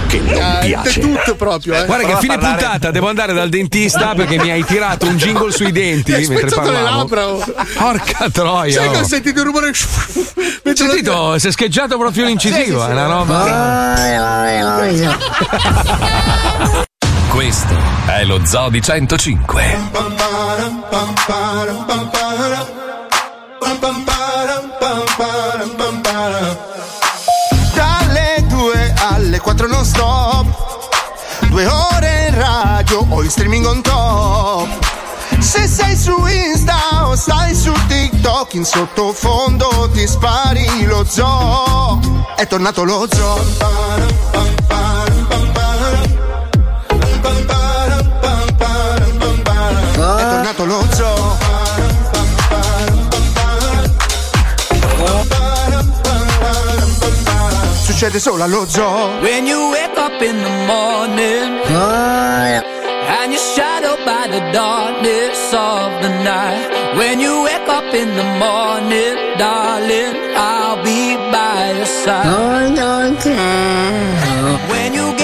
che 0.06 0.20
non 0.20 0.40
Ah, 0.40 0.58
piace. 0.60 1.00
tutto 1.00 1.34
proprio, 1.34 1.74
eh. 1.74 1.84
Guarda 1.86 2.06
che 2.06 2.12
a 2.12 2.18
fine 2.18 2.34
parlare. 2.36 2.56
puntata 2.62 2.90
devo 2.92 3.08
andare 3.08 3.32
dal 3.32 3.48
dentista 3.48 4.14
perché 4.14 4.38
mi 4.38 4.50
hai 4.50 4.64
tirato 4.64 5.06
un 5.06 5.16
jingle 5.16 5.50
sui 5.50 5.72
denti 5.72 6.04
Ti 6.04 6.12
hai 6.14 6.26
mentre 6.28 6.48
spezzato 6.48 6.70
le 6.70 6.76
parlavo. 6.76 6.96
labbra. 6.98 7.26
oh. 7.26 7.44
Porca 7.76 8.28
troia. 8.30 8.72
Sai 8.80 8.90
che 8.90 8.96
oh. 8.96 9.00
ho 9.00 9.04
sentito 9.04 9.40
il 9.40 9.46
rumore? 9.46 9.66
Hai 9.68 10.76
sentito? 10.76 11.38
Si 11.38 11.48
è 11.48 11.50
scheggiato 11.50 11.98
proprio 11.98 12.26
l'incisivo, 12.26 12.86
è 12.86 12.90
una 12.92 13.06
roba. 13.06 13.94
Questo 17.28 17.76
è 18.06 18.24
lo 18.24 18.40
Zoo 18.44 18.68
di 18.68 18.80
105. 18.80 19.78
Dalle 24.78 24.93
stop 29.94 30.46
Due 31.48 31.66
ore 31.66 32.26
in 32.28 32.34
radio 32.36 33.06
o 33.08 33.22
in 33.22 33.30
streaming 33.30 33.64
on 33.64 33.80
top. 33.82 34.68
Se 35.38 35.68
sei 35.68 35.96
su 35.96 36.26
Insta 36.26 37.06
o 37.06 37.14
stai 37.14 37.54
su 37.54 37.72
TikTok 37.86 38.54
In 38.54 38.64
sottofondo 38.64 39.90
ti 39.92 40.06
spari 40.06 40.84
lo 40.84 41.04
zoo. 41.04 42.00
È 42.34 42.46
tornato 42.46 42.82
lo 42.82 43.06
zoo. 43.08 43.38
È 49.92 50.26
tornato 50.28 50.64
lo 50.64 50.86
zoo 50.92 51.13
Succede 57.94 58.18
solo 58.18 58.42
allo 58.42 58.66
zoo 58.66 59.20
When 59.20 59.46
you 59.46 59.70
wake 59.70 59.96
up 59.96 60.20
in 60.20 60.42
the 60.42 60.50
morning 60.66 61.62
ah. 61.68 62.60
and 63.22 63.32
you're 63.32 63.40
shadowed 63.54 64.04
by 64.04 64.26
the 64.26 64.40
darkness 64.50 65.54
of 65.54 66.02
the 66.02 66.08
night. 66.24 66.96
When 66.96 67.20
you 67.20 67.42
wake 67.42 67.68
up 67.68 67.94
in 67.94 68.16
the 68.16 68.24
morning, 68.42 69.14
darling, 69.38 70.12
I'll 70.34 70.82
be 70.82 71.14
by 71.30 71.74
your 71.76 71.86
side. 71.86 72.26
Oh, 72.26 72.64
when 74.68 74.92
you 74.92 75.14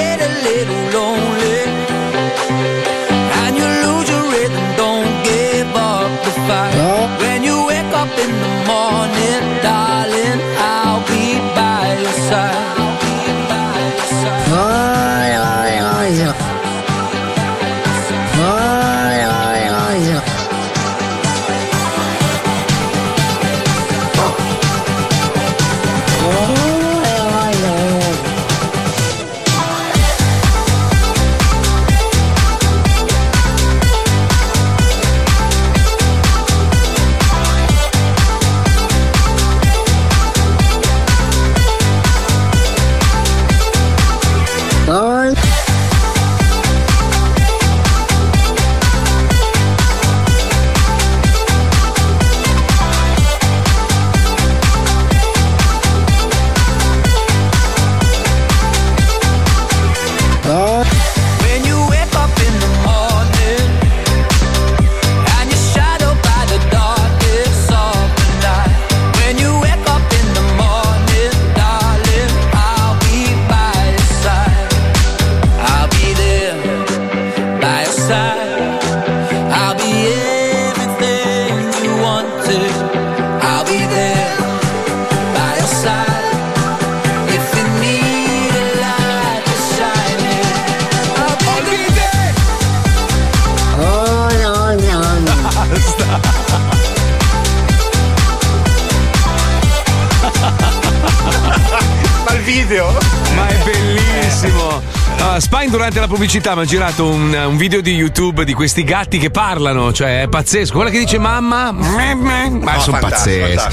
durante 105.70 106.00
la 106.00 106.06
pubblicità 106.08 106.54
mi 106.54 106.62
ha 106.62 106.64
girato 106.64 107.06
un, 107.06 107.32
un 107.32 107.56
video 107.56 107.80
di 107.80 107.94
YouTube 107.94 108.44
di 108.44 108.52
questi 108.52 108.82
gatti 108.84 109.18
che 109.18 109.30
parlano, 109.30 109.92
cioè 109.92 110.22
è 110.22 110.28
pazzesco. 110.28 110.74
Quella 110.74 110.90
che 110.90 110.98
dice 110.98 111.18
mamma, 111.18 111.70
me, 111.72 112.14
me, 112.14 112.50
ma 112.50 112.74
No, 112.74 112.80
sono 112.80 112.98
pazzeschi. 112.98 113.70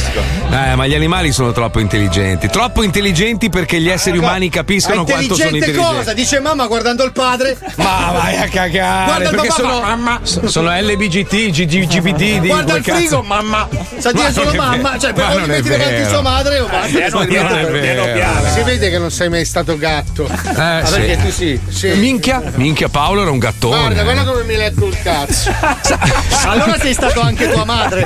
Eh, 0.51 0.75
ma 0.75 0.85
gli 0.87 0.93
animali 0.93 1.31
sono 1.31 1.51
troppo 1.51 1.79
intelligenti, 1.79 2.47
troppo 2.49 2.83
intelligenti 2.83 3.49
perché 3.49 3.81
gli 3.81 3.89
esseri 3.89 4.17
umani 4.17 4.49
capiscono 4.49 5.03
quanto 5.03 5.35
sono 5.35 5.55
intelligenti. 5.55 5.95
cosa? 5.95 6.13
Dice 6.13 6.39
mamma 6.39 6.67
guardando 6.67 7.03
il 7.03 7.11
padre. 7.11 7.57
Ma 7.75 8.11
vai 8.13 8.37
a 8.37 8.47
cagare! 8.47 9.05
Guarda 9.05 9.23
il 9.29 9.35
perché 9.35 9.47
papà, 9.47 9.61
sono, 9.61 9.81
mamma. 9.81 10.19
sono 10.23 10.69
LBGT, 10.79 11.49
GGBD 11.49 12.39
di 12.39 12.47
Guarda 12.47 12.75
il 12.77 12.83
frigo, 12.83 12.99
cazzo. 12.99 13.21
mamma. 13.23 13.67
Sa 13.97 14.11
dire 14.11 14.31
solo 14.31 14.53
mamma. 14.53 14.97
Cioè, 14.99 15.13
per 15.13 15.35
non 15.35 15.47
metti 15.47 15.69
davanti 15.69 16.05
sua 16.07 16.21
madre 16.21 16.59
o 16.59 16.67
basta. 16.67 16.99
Ma 16.99 17.23
non 17.43 17.57
è 17.57 17.65
vero. 17.65 18.05
Si 18.53 18.61
vede 18.61 18.89
che 18.89 18.97
non 18.99 19.09
sei 19.11 19.29
mai 19.29 19.45
stato 19.45 19.77
gatto. 19.77 20.27
Eh, 20.27 20.65
Ah, 20.77 20.81
perché 20.89 21.17
tu 21.21 21.31
sì. 21.31 21.59
Sì. 21.93 21.99
Minchia, 21.99 22.41
minchia, 22.55 22.87
Paolo 22.89 23.21
era 23.21 23.31
un 23.31 23.39
gattone. 23.39 23.77
Guarda, 23.77 24.03
guarda 24.03 24.23
come 24.23 24.43
mi 24.43 24.55
lecco 24.55 24.85
il 24.87 24.97
cazzo. 25.01 25.51
Allora 26.47 26.77
sei 26.79 26.93
stato 26.93 27.19
anche 27.21 27.49
tua 27.49 27.65
madre. 27.65 28.05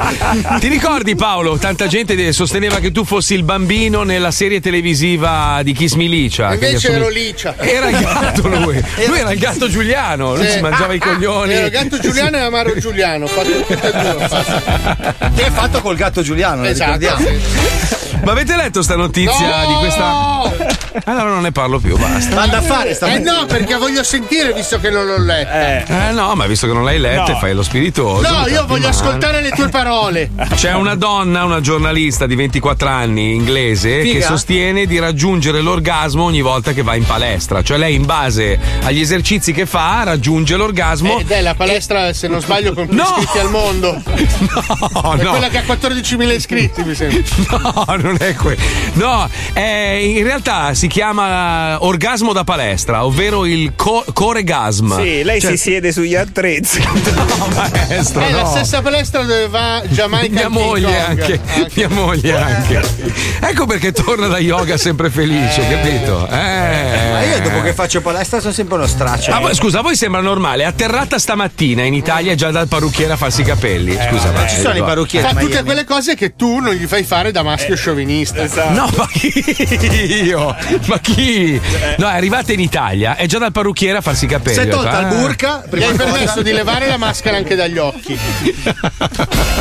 Ti 0.60 0.68
ricordi 0.68 1.16
Paolo? 1.16 1.58
Tanta 1.58 1.88
gente 1.88 2.32
sosteneva 2.34 2.80
che 2.80 2.92
tu 2.92 3.04
fossi 3.06 3.34
il 3.36 3.44
bambino 3.44 4.04
nella 4.04 4.32
serie 4.32 4.60
televisiva 4.60 5.60
di 5.64 5.74
Kiss 5.74 5.94
Me 5.94 6.06
Licia. 6.08 6.50
che 6.50 6.56
gli 6.58 6.64
Invece 6.70 6.88
assomig- 6.88 7.02
ero 7.02 7.10
Licia. 7.10 7.56
Era 7.58 7.90
il 7.90 7.98
gatto 8.00 8.48
lui. 8.48 8.84
Lui 9.08 9.20
era 9.20 9.32
il 9.32 9.40
gatto 9.40 9.70
Giuliano. 9.70 10.36
Lui 10.36 10.46
Sì. 10.46 10.52
si 10.54 10.60
mangiava 10.62 10.94
i 10.94 11.00
coglioni. 11.00 11.54
Ero 11.54 11.70
gatto 11.70 12.00
Giuliano 12.00 12.38
e 12.38 12.40
Amaro 12.42 12.78
Giuliano. 12.78 13.26
Ho 13.26 13.28
fatto 13.28 13.52
tutte 13.52 13.74
e 13.74 13.92
due. 13.92 14.28
Che 15.36 15.44
hai 15.44 15.52
fatto 15.52 15.82
col 15.82 15.96
gatto 15.96 16.22
Giuliano, 16.22 16.66
Esatto. 16.66 16.98
ricordiamo. 16.98 18.01
Ma 18.24 18.32
avete 18.32 18.56
letto 18.56 18.82
sta 18.82 18.96
notizia 18.96 19.64
No! 19.64 19.68
di 19.68 19.74
questa. 19.80 20.40
Allora 21.06 21.30
non 21.30 21.42
ne 21.42 21.52
parlo 21.52 21.80
più, 21.80 21.98
basta. 21.98 22.36
Manda 22.36 22.58
a 22.58 22.62
fare 22.62 22.94
sta 22.94 23.08
Eh 23.14 23.20
no, 23.20 23.46
perché 23.48 23.76
voglio 23.76 24.04
sentire 24.04 24.54
visto 24.54 24.80
che 24.80 24.90
non 24.90 25.06
l'ho 25.06 25.18
letta. 25.18 26.10
Eh 26.10 26.12
no, 26.12 26.36
ma 26.36 26.46
visto 26.46 26.68
che 26.68 26.74
non 26.74 26.84
l'hai 26.84 27.00
letta, 27.00 27.32
No. 27.34 27.38
fai 27.40 27.54
lo 27.54 27.64
spiritoso. 27.64 28.30
No, 28.30 28.48
io 28.48 28.66
voglio 28.68 28.88
male. 28.90 28.96
ascoltare 28.96 29.42
le 29.42 29.50
tue 29.52 29.70
parole. 29.70 30.30
C'è 30.56 30.74
una 30.74 30.96
donna, 30.96 31.46
una 31.46 31.62
giornalista 31.62 32.26
di 32.28 32.36
24 32.36 32.88
anni 32.90 33.34
inglese 33.36 34.02
Figa. 34.02 34.20
che 34.20 34.22
sostiene 34.26 34.86
di 34.86 35.00
raggiungere 35.00 35.62
l'orgasmo 35.62 36.24
ogni 36.24 36.42
volta 36.42 36.74
che 36.74 36.84
va 36.84 36.96
in 36.96 37.06
palestra. 37.06 37.62
Cioè 37.64 37.78
lei 37.78 37.96
in 37.96 38.06
base 38.06 38.60
agli 38.84 39.00
esercizi 39.00 39.54
che 39.54 39.66
fa 39.66 40.04
raggiunge 40.04 40.56
l'orgasmo. 40.58 41.20
Ed 41.20 41.32
è 41.32 41.42
la 41.42 41.56
palestra, 41.56 42.12
se 42.14 42.28
non 42.28 42.42
sbaglio, 42.42 42.74
con 42.74 42.88
più 42.88 42.96
No! 42.98 43.04
iscritti 43.18 43.40
al 43.40 43.50
mondo. 43.50 44.02
No, 45.02 45.14
è 45.14 45.24
no. 45.24 45.30
quella 45.32 45.48
che 45.50 45.58
ha 45.60 45.64
14.000 45.64 46.34
iscritti, 46.34 46.84
mi 46.84 46.94
sembra. 46.96 47.20
No, 47.62 47.86
non 47.98 48.11
è 48.18 48.34
quello. 48.36 48.62
No, 48.94 49.30
è- 49.54 50.00
in 50.02 50.24
realtà 50.24 50.74
si 50.74 50.88
chiama 50.88 51.84
orgasmo 51.84 52.34
da 52.34 52.44
palestra, 52.44 53.06
ovvero 53.06 53.46
il 53.46 53.74
co- 53.76 54.04
coregasm. 54.14 54.96
Sì, 55.02 55.24
lei 55.24 55.40
Cioè- 55.40 55.52
si 55.52 55.58
siede 55.58 55.92
sugli 55.92 56.16
attrezzi. 56.16 56.80
No, 57.42 57.48
maestro, 57.56 58.22
È 58.22 58.32
la 58.32 58.44
no. 58.44 58.50
stessa 58.50 58.82
palestra 58.82 59.22
dove 59.24 59.48
va 59.48 59.82
Giamaica 59.88 60.32
Mia 60.34 60.46
e 60.46 60.48
moglie 60.48 60.86
Kong. 61.06 61.08
anche, 61.20 61.40
mia 61.74 61.90
moglie 61.90 62.38
anche. 62.40 62.82
Ecco 63.42 63.66
perché 63.66 63.92
torna 63.92 64.28
da 64.28 64.38
yoga 64.40 64.78
sempre 64.78 65.10
felice, 65.10 65.68
capito? 65.68 66.28
Eh. 66.28 67.10
Ma 67.12 67.24
io 67.24 67.40
dopo 67.42 67.62
che 67.62 67.74
faccio 67.74 68.02
palestra 68.02 68.40
sono 68.40 68.54
sempre 68.54 68.76
uno 68.76 68.86
straccio. 68.88 69.32
Ah, 69.32 69.40
voi- 69.40 69.56
scusa, 69.56 69.80
a 69.80 69.82
voi 69.82 69.96
sembra 69.96 70.22
normale? 70.22 70.66
Atterrata 70.66 71.18
stamattina 71.20 71.84
in 71.84 71.94
Italia 71.94 72.36
già 72.36 72.52
dal 72.52 72.68
parrucchiere 72.68 73.14
a 73.14 73.18
farsi 73.18 73.42
i 73.42 73.46
capelli. 73.46 73.98
Scusa, 74.10 74.32
ma 74.32 74.48
ci 74.48 74.60
sono 74.60 74.78
i 74.78 74.82
parrucchieri 74.82 75.28
Fa 75.28 75.40
tutte 75.40 75.64
quelle 75.64 75.84
cose 75.84 76.16
che 76.16 76.36
tu 76.36 76.60
non 76.60 76.74
gli 76.74 76.86
fai 76.86 77.04
fare 77.04 77.32
da 77.32 77.42
maschio 77.44 77.76
sciovinista. 78.02 78.70
No, 78.72 78.90
ma 78.96 79.08
chi? 79.08 80.24
Io? 80.24 80.56
Ma 80.86 81.00
chi? 81.00 81.60
No, 81.98 82.10
è 82.10 82.14
arrivata 82.14 82.52
in 82.54 82.60
Italia, 82.60 83.16
è 83.16 83.26
già 83.26 83.38
dal 83.38 83.52
parrucchiere 83.52 83.98
a 83.98 84.02
farsi 84.02 84.26
i 84.26 84.28
capelli. 84.28 84.56
Si 84.56 84.62
è 84.62 84.68
tolta 84.68 85.00
il 85.00 85.06
ah. 85.06 85.10
burka, 85.10 85.64
Gli 85.72 85.84
hai 85.84 85.96
permesso 85.96 86.42
di 86.42 86.52
levare 86.52 86.88
la 86.88 86.98
maschera 86.98 87.38
anche 87.38 87.56
dagli 87.56 87.78
occhi. 87.78 88.18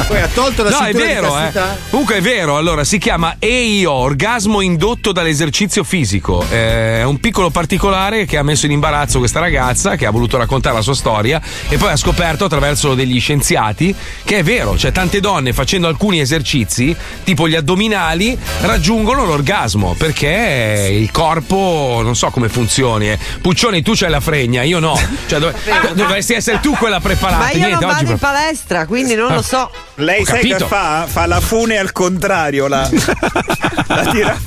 Poi 0.06 0.20
ha 0.20 0.28
tolto 0.32 0.62
la 0.62 0.70
No, 0.70 0.80
è 0.80 0.92
vero, 0.92 1.38
eh. 1.38 1.52
Comunque 1.90 2.16
è 2.16 2.20
vero. 2.20 2.56
Allora, 2.56 2.84
si 2.84 2.98
chiama 2.98 3.36
EIO, 3.38 3.92
orgasmo 3.92 4.60
indotto 4.60 5.12
dall'esercizio 5.12 5.84
fisico. 5.84 6.44
Eh, 6.50 6.98
È 7.00 7.04
un 7.04 7.18
piccolo 7.18 7.50
particolare 7.50 8.24
che 8.24 8.36
ha 8.36 8.42
messo 8.42 8.66
in 8.66 8.72
imbarazzo 8.72 9.18
questa 9.18 9.40
ragazza 9.40 9.96
che 9.96 10.06
ha 10.06 10.10
voluto 10.10 10.36
raccontare 10.36 10.74
la 10.74 10.82
sua 10.82 10.94
storia 10.94 11.40
e 11.68 11.76
poi 11.76 11.90
ha 11.90 11.96
scoperto 11.96 12.44
attraverso 12.44 12.94
degli 12.94 13.18
scienziati 13.20 13.94
che 14.24 14.38
è 14.38 14.42
vero, 14.42 14.76
cioè 14.76 14.92
tante 14.92 15.20
donne 15.20 15.52
facendo 15.52 15.88
alcuni 15.88 16.20
esercizi, 16.20 16.94
tipo 17.24 17.48
gli 17.48 17.54
addominali, 17.54 18.29
raggiungono 18.62 19.24
l'orgasmo 19.24 19.94
perché 19.98 20.88
il 20.90 21.10
corpo 21.10 22.00
non 22.02 22.14
so 22.16 22.28
come 22.30 22.48
funzioni. 22.48 23.10
eh. 23.10 23.18
Puccioni, 23.40 23.82
tu 23.82 23.92
c'hai 23.94 24.10
la 24.10 24.20
fregna, 24.20 24.62
io 24.62 24.78
no. 24.78 24.98
Cioè, 25.26 25.38
dov- 25.38 25.54
dovresti 25.94 26.34
essere 26.34 26.60
tu 26.60 26.74
quella 26.76 27.00
preparata. 27.00 27.44
Ma 27.44 27.50
io 27.50 27.58
Niente, 27.66 27.84
non 27.84 27.84
oggi 27.94 27.94
vado 28.04 28.10
in 28.12 28.18
palestra, 28.18 28.86
quindi 28.86 29.14
non 29.14 29.32
lo 29.32 29.42
so. 29.42 29.70
Lei 29.96 30.22
Ho 30.22 30.24
sai 30.24 30.40
che 30.46 30.58
fa? 30.58 31.06
Fa 31.08 31.26
la 31.26 31.40
fune 31.40 31.76
al 31.78 31.92
contrario, 31.92 32.66
la, 32.68 32.88
la 33.86 34.06
tira. 34.10 34.38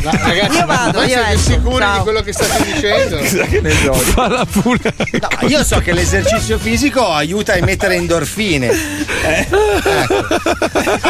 Ragazzi, 0.00 0.56
Io 0.58 0.66
vado, 0.66 1.02
io 1.02 1.08
siete 1.08 1.38
sicuri 1.38 1.78
Ciao. 1.82 1.96
di 1.96 2.02
quello 2.02 2.20
che 2.22 2.32
state 2.32 2.64
dicendo? 2.64 3.16
che 3.48 3.60
ne 3.60 3.70
so. 3.82 3.92
Fa 3.94 4.28
la 4.28 4.44
fune. 4.48 4.78
No, 5.20 5.48
io 5.48 5.64
so 5.64 5.78
che 5.78 5.92
l'esercizio 5.92 6.58
fisico 6.58 7.06
aiuta 7.08 7.52
a 7.52 7.56
emettere 7.56 7.94
endorfine. 7.94 8.70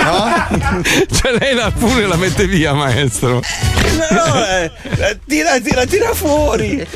No? 0.02 0.82
Cioè 1.10 1.32
lei 1.38 1.54
la 1.54 1.72
fune 1.76 2.06
la 2.06 2.16
mette 2.16 2.46
via, 2.46 2.72
maestro. 2.72 3.42
No, 4.10 4.44
eh, 4.46 4.70
la 4.96 5.16
tira, 5.26 5.58
tira, 5.60 5.84
tira 5.84 6.14
fuori. 6.14 6.86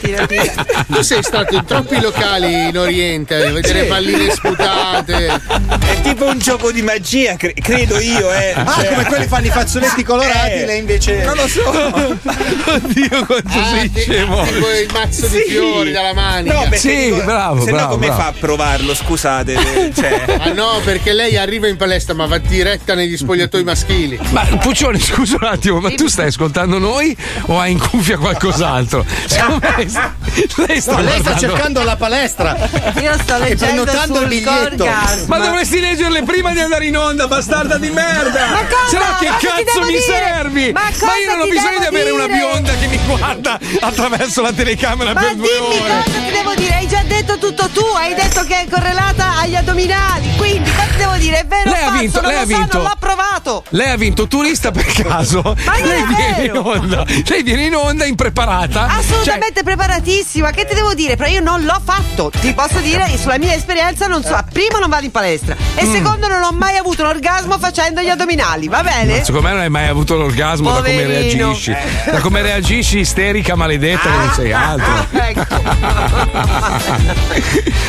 Tu 0.87 1.03
sei 1.03 1.23
stato 1.23 1.55
in 1.55 1.65
troppi 1.65 2.01
locali 2.01 2.69
in 2.69 2.79
Oriente 2.79 3.35
a 3.47 3.51
vedere 3.51 3.83
Sì. 3.83 3.87
palline 3.89 4.31
sputate. 4.31 5.27
È 5.27 6.01
tipo 6.03 6.25
un 6.27 6.39
gioco 6.39 6.71
di 6.71 6.83
magia, 6.83 7.37
cre- 7.37 7.55
credo 7.55 7.99
io, 7.99 8.33
eh. 8.33 8.53
Ah, 8.57 8.73
Cioè- 8.75 8.89
come 8.89 9.05
quelli 9.07 9.27
fanno 9.27 9.47
i 9.47 9.51
fazzoletti 9.51 10.03
colorati, 10.03 10.51
Eh, 10.61 10.67
lei 10.67 10.79
invece. 10.79 11.23
Non 11.33 11.37
lo 11.37 11.49
so. 11.49 11.63
Oddio, 12.73 13.27
quanto 13.27 13.49
Ah, 13.59 13.65
sei 13.71 13.91
ti- 13.91 14.01
scemo. 14.01 14.43
tipo 14.45 14.71
il 14.71 14.89
mazzo 14.93 15.27
di 15.29 15.39
Sì. 15.39 15.51
fiori 15.51 15.93
dalla 15.93 16.13
manica. 16.13 16.55
No, 16.55 16.61
perché 16.63 16.77
Sì, 16.79 17.05
dico, 17.11 17.23
bravo, 17.25 17.65
Se 17.65 17.71
no, 17.71 17.77
bravo, 17.77 17.93
come 17.95 18.07
bravo. 18.07 18.21
fa 18.23 18.27
a 18.29 18.33
provarlo? 18.39 18.95
Scusate. 18.95 19.93
Cioè. 19.95 20.21
Ah 20.43 20.53
no, 20.53 20.81
perché 20.85 21.13
lei 21.13 21.37
arriva 21.37 21.69
in 21.69 21.77
palestra 21.77 22.15
ma 22.15 22.27
va 22.27 22.39
diretta 22.39 22.95
negli 22.95 23.17
spogliatoi 23.17 23.63
maschili. 23.65 24.19
Ma 24.31 24.43
Puccioni, 24.45 24.99
scusa 25.01 25.37
un 25.41 25.47
attimo, 25.47 25.79
ma 25.81 25.91
tu 25.93 26.07
stai 26.09 26.27
ascoltando 26.27 26.79
noi 26.79 27.17
o 27.47 27.59
hai 27.61 27.73
in 27.73 27.79
cuffia 27.79 28.19
qualcos'altro? 28.19 29.05
Secondo 29.27 29.61
me 29.61 29.77
lei 30.67 30.81
sta, 30.81 30.93
No, 30.93 31.01
lei 31.03 31.19
sta 31.21 31.37
cercando 31.37 31.83
la 31.83 31.97
palestra. 31.97 32.57
Io 33.01 33.13
sto 33.19 33.39
leggendo 33.39 33.85
prenotando 33.85 34.15
sul 34.21 34.23
il 34.25 34.29
biglietto. 34.29 34.85
Corgas. 34.85 35.25
Ma 35.27 35.39
dovresti 35.39 35.81
leggerle 35.81 36.23
prima 36.25 36.53
di 36.53 36.61
andare 36.61 36.87
in 36.87 36.97
onda, 36.97 37.27
bastarda 37.29 37.79
di 37.79 37.91
merda! 37.91 38.47
Ma 38.49 38.65
cosa? 38.67 38.89
Se 38.89 38.99
no 38.99 39.17
che 39.39 39.47
cazzo 39.47 39.81
mi 39.81 39.87
dire? 39.93 40.01
servi? 40.03 40.73
Ma 40.73 40.81
cosa 40.99 41.13
io 41.23 41.31
non 41.37 41.41
ho 41.41 41.51
bisogno 41.51 41.79
di 41.79 41.87
avere 41.87 42.11
una 42.11 42.27
dire? 42.27 42.39
bionda 42.39 42.73
che 42.77 42.87
mi 42.87 42.99
guarda 43.07 43.59
attraverso 43.81 44.43
la 44.43 44.53
telecamera 44.53 45.13
Ma 45.13 45.21
per 45.21 45.35
due 45.35 45.47
dimmi 45.49 45.81
ore. 45.81 46.03
cosa 46.05 46.19
ti 46.27 46.31
devo 46.33 46.55
dire, 46.55 46.75
hai 46.75 46.89
già 46.89 47.03
detto 47.03 47.39
tutto 47.39 47.69
tu, 47.73 47.85
hai 47.97 48.15
detto 48.15 48.45
che 48.45 48.61
è 48.63 48.67
correlata 48.69 49.39
agli 49.39 49.55
addominali, 49.57 50.29
quindi 50.37 50.71
cosa 50.71 50.87
ti 50.91 50.97
devo 50.97 51.17
dire? 51.17 51.41
È 51.41 51.47
vero 51.47 51.71
Lei 51.71 51.81
ha 51.83 51.87
falso? 51.87 51.99
vinto, 52.01 52.21
non 52.21 52.31
lei 52.31 52.37
lo 52.37 52.43
ha 52.43 52.47
so, 52.47 52.57
vinto. 52.59 52.77
non 52.79 52.87
l'ho 52.87 52.97
provato. 52.99 53.65
Lei 53.71 53.91
ha 53.91 53.97
vinto 53.97 54.27
turista 54.27 54.71
per 54.71 54.85
caso. 54.85 55.41
Ma 55.65 55.77
lei 55.79 56.03
viene 56.05 56.35
vero. 56.39 56.61
in 56.61 56.67
onda. 56.67 57.05
Lei 57.27 57.43
viene 57.43 57.65
in 57.65 57.75
onda 57.75 58.05
impreparata. 58.05 58.89
Cioè, 58.89 58.99
Assolutamente 58.99 59.63
preparatissima, 59.63 60.51
che 60.51 60.67
ti 60.67 60.75
devo 60.75 60.95
dire? 60.95 61.17
Però 61.17 61.29
io 61.31 61.41
non 61.41 61.63
l'ho 61.65 61.81
fatto. 61.85 62.31
Ti 62.41 62.53
posso 62.55 62.79
dire, 62.81 63.09
sulla 63.21 63.39
mia 63.39 63.55
esperienza, 63.55 64.07
non 64.07 64.23
so. 64.23 64.39
Primo 64.53 64.79
non 64.79 64.89
vado 64.91 65.05
in 65.05 65.11
palestra. 65.11 65.57
E 65.75 65.85
Mm. 65.87 65.93
secondo 65.93 66.29
non 66.29 66.43
ho 66.43 66.53
mai 66.53 66.77
avuto 66.77 67.03
un 67.03 67.09
orgasmo 67.09 67.59
facendo 67.59 68.01
gli 68.01 68.09
addominali, 68.09 68.69
va 68.69 68.83
bene? 68.83 69.25
Secondo 69.25 69.47
me 69.49 69.53
non 69.55 69.63
hai 69.63 69.69
mai 69.71 69.89
avuto 69.89 70.17
l'orgasmo 70.17 70.71
da 70.71 70.77
come 70.81 70.91
Poverino. 70.91 71.12
Reagisci. 71.21 71.75
Da 72.11 72.21
come 72.21 72.43
reagisci, 72.43 72.99
isterica, 73.01 73.55
maledetta, 73.55 74.11
che 74.11 74.17
non 74.17 74.33
sei 74.35 74.53
altro. 74.53 75.07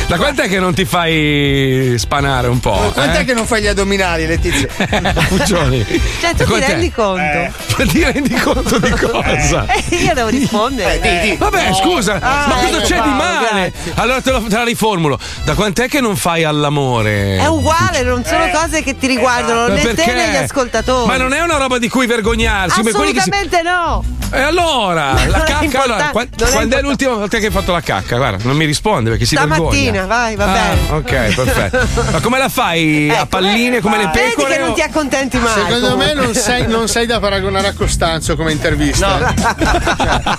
Da 0.06 0.16
quant'è 0.16 0.48
che 0.48 0.58
non 0.60 0.74
ti 0.74 0.84
fai 0.84 1.94
spanare 1.98 2.48
un 2.48 2.60
po'? 2.60 2.90
Quant'è 2.92 3.20
eh? 3.20 3.24
che 3.24 3.34
non 3.34 3.46
fai 3.46 3.62
gli 3.62 3.66
addominali, 3.66 4.26
Letizia? 4.26 4.68
Puccioni. 5.28 5.84
Cioè, 6.20 6.34
tu 6.34 6.44
ti 6.44 6.60
rendi 6.60 6.90
conto? 6.92 7.52
Ma 7.78 7.84
ti 7.86 8.04
rendi 8.04 8.34
conto 8.34 8.78
di 8.78 8.90
cosa? 8.90 9.66
Eh, 9.74 9.96
io 9.96 10.14
devo 10.14 10.28
rispondere. 10.28 11.00
di, 11.00 11.30
di. 11.30 11.36
Vabbè, 11.36 11.68
No. 11.68 11.74
scusa, 11.74 12.18
Ah, 12.20 12.46
ma 12.48 12.54
cosa 12.56 12.76
ecco, 12.78 12.86
c'è 12.86 13.00
di 13.00 13.08
male? 13.08 13.48
grazie. 13.72 13.92
Allora 13.96 14.20
te, 14.20 14.30
lo- 14.30 14.42
te 14.48 14.56
la 14.56 14.64
riformulo. 14.64 15.18
Da 15.44 15.54
quant'è 15.54 15.88
che 15.88 16.00
non 16.00 16.16
fai 16.16 16.44
all'amore? 16.44 17.38
È 17.38 17.46
uguale, 17.46 18.02
non 18.02 18.24
sono 18.24 18.48
cose 18.52 18.82
che 18.82 18.96
ti 18.96 19.06
riguardano 19.06 19.68
né 19.68 19.94
te 19.94 20.12
né 20.12 20.30
gli 20.30 20.36
ascoltatori. 20.36 21.06
Ma 21.06 21.16
non 21.16 21.32
è 21.32 21.40
una 21.40 21.56
roba 21.56 21.78
di 21.78 21.88
cui 21.88 22.06
vergognarsi. 22.06 22.78
come 22.78 22.92
quelli 22.92 23.12
Assolutamente 23.18 23.62
no. 23.62 24.04
E 24.32 24.40
allora, 24.40 25.12
la 25.12 25.36
Non 25.36 25.44
cacca, 25.46 25.82
allora, 25.84 26.08
qua- 26.10 26.26
non 26.36 26.48
è 26.48 26.50
quando 26.50 26.76
è 26.76 26.80
l'ultima 26.82 27.12
volta 27.14 27.38
che 27.38 27.46
hai 27.46 27.52
fatto 27.52 27.70
la 27.70 27.80
cacca? 27.80 28.16
Guarda, 28.16 28.42
non 28.44 28.56
mi 28.56 28.64
risponde 28.64 29.10
perché 29.10 29.26
si 29.26 29.36
Stamattina, 29.36 29.68
vergogna. 29.92 30.06
vai, 30.06 30.34
va 30.34 30.44
Ah, 30.44 30.52
bene. 30.52 30.80
ok, 30.90 31.34
perfetto. 31.34 31.86
Ma 32.10 32.20
come 32.20 32.38
la 32.38 32.48
fai? 32.48 33.10
a 33.16 33.26
palline 33.26 33.80
come 33.80 33.98
le 33.98 34.10
Vedi 34.12 34.30
pecore? 34.34 34.54
che 34.54 34.58
non 34.60 34.70
o- 34.70 34.72
ti 34.72 34.80
accontenti 34.80 35.38
mai. 35.38 35.52
Secondo 35.52 35.96
me 35.96 36.08
comunque. 36.08 36.14
non 36.24 36.34
sei, 36.34 36.66
non 36.66 36.88
sei 36.88 37.06
da 37.06 37.20
paragonare 37.20 37.68
a 37.68 37.72
Costanzo 37.74 38.34
come 38.34 38.50
intervista. 38.50 39.32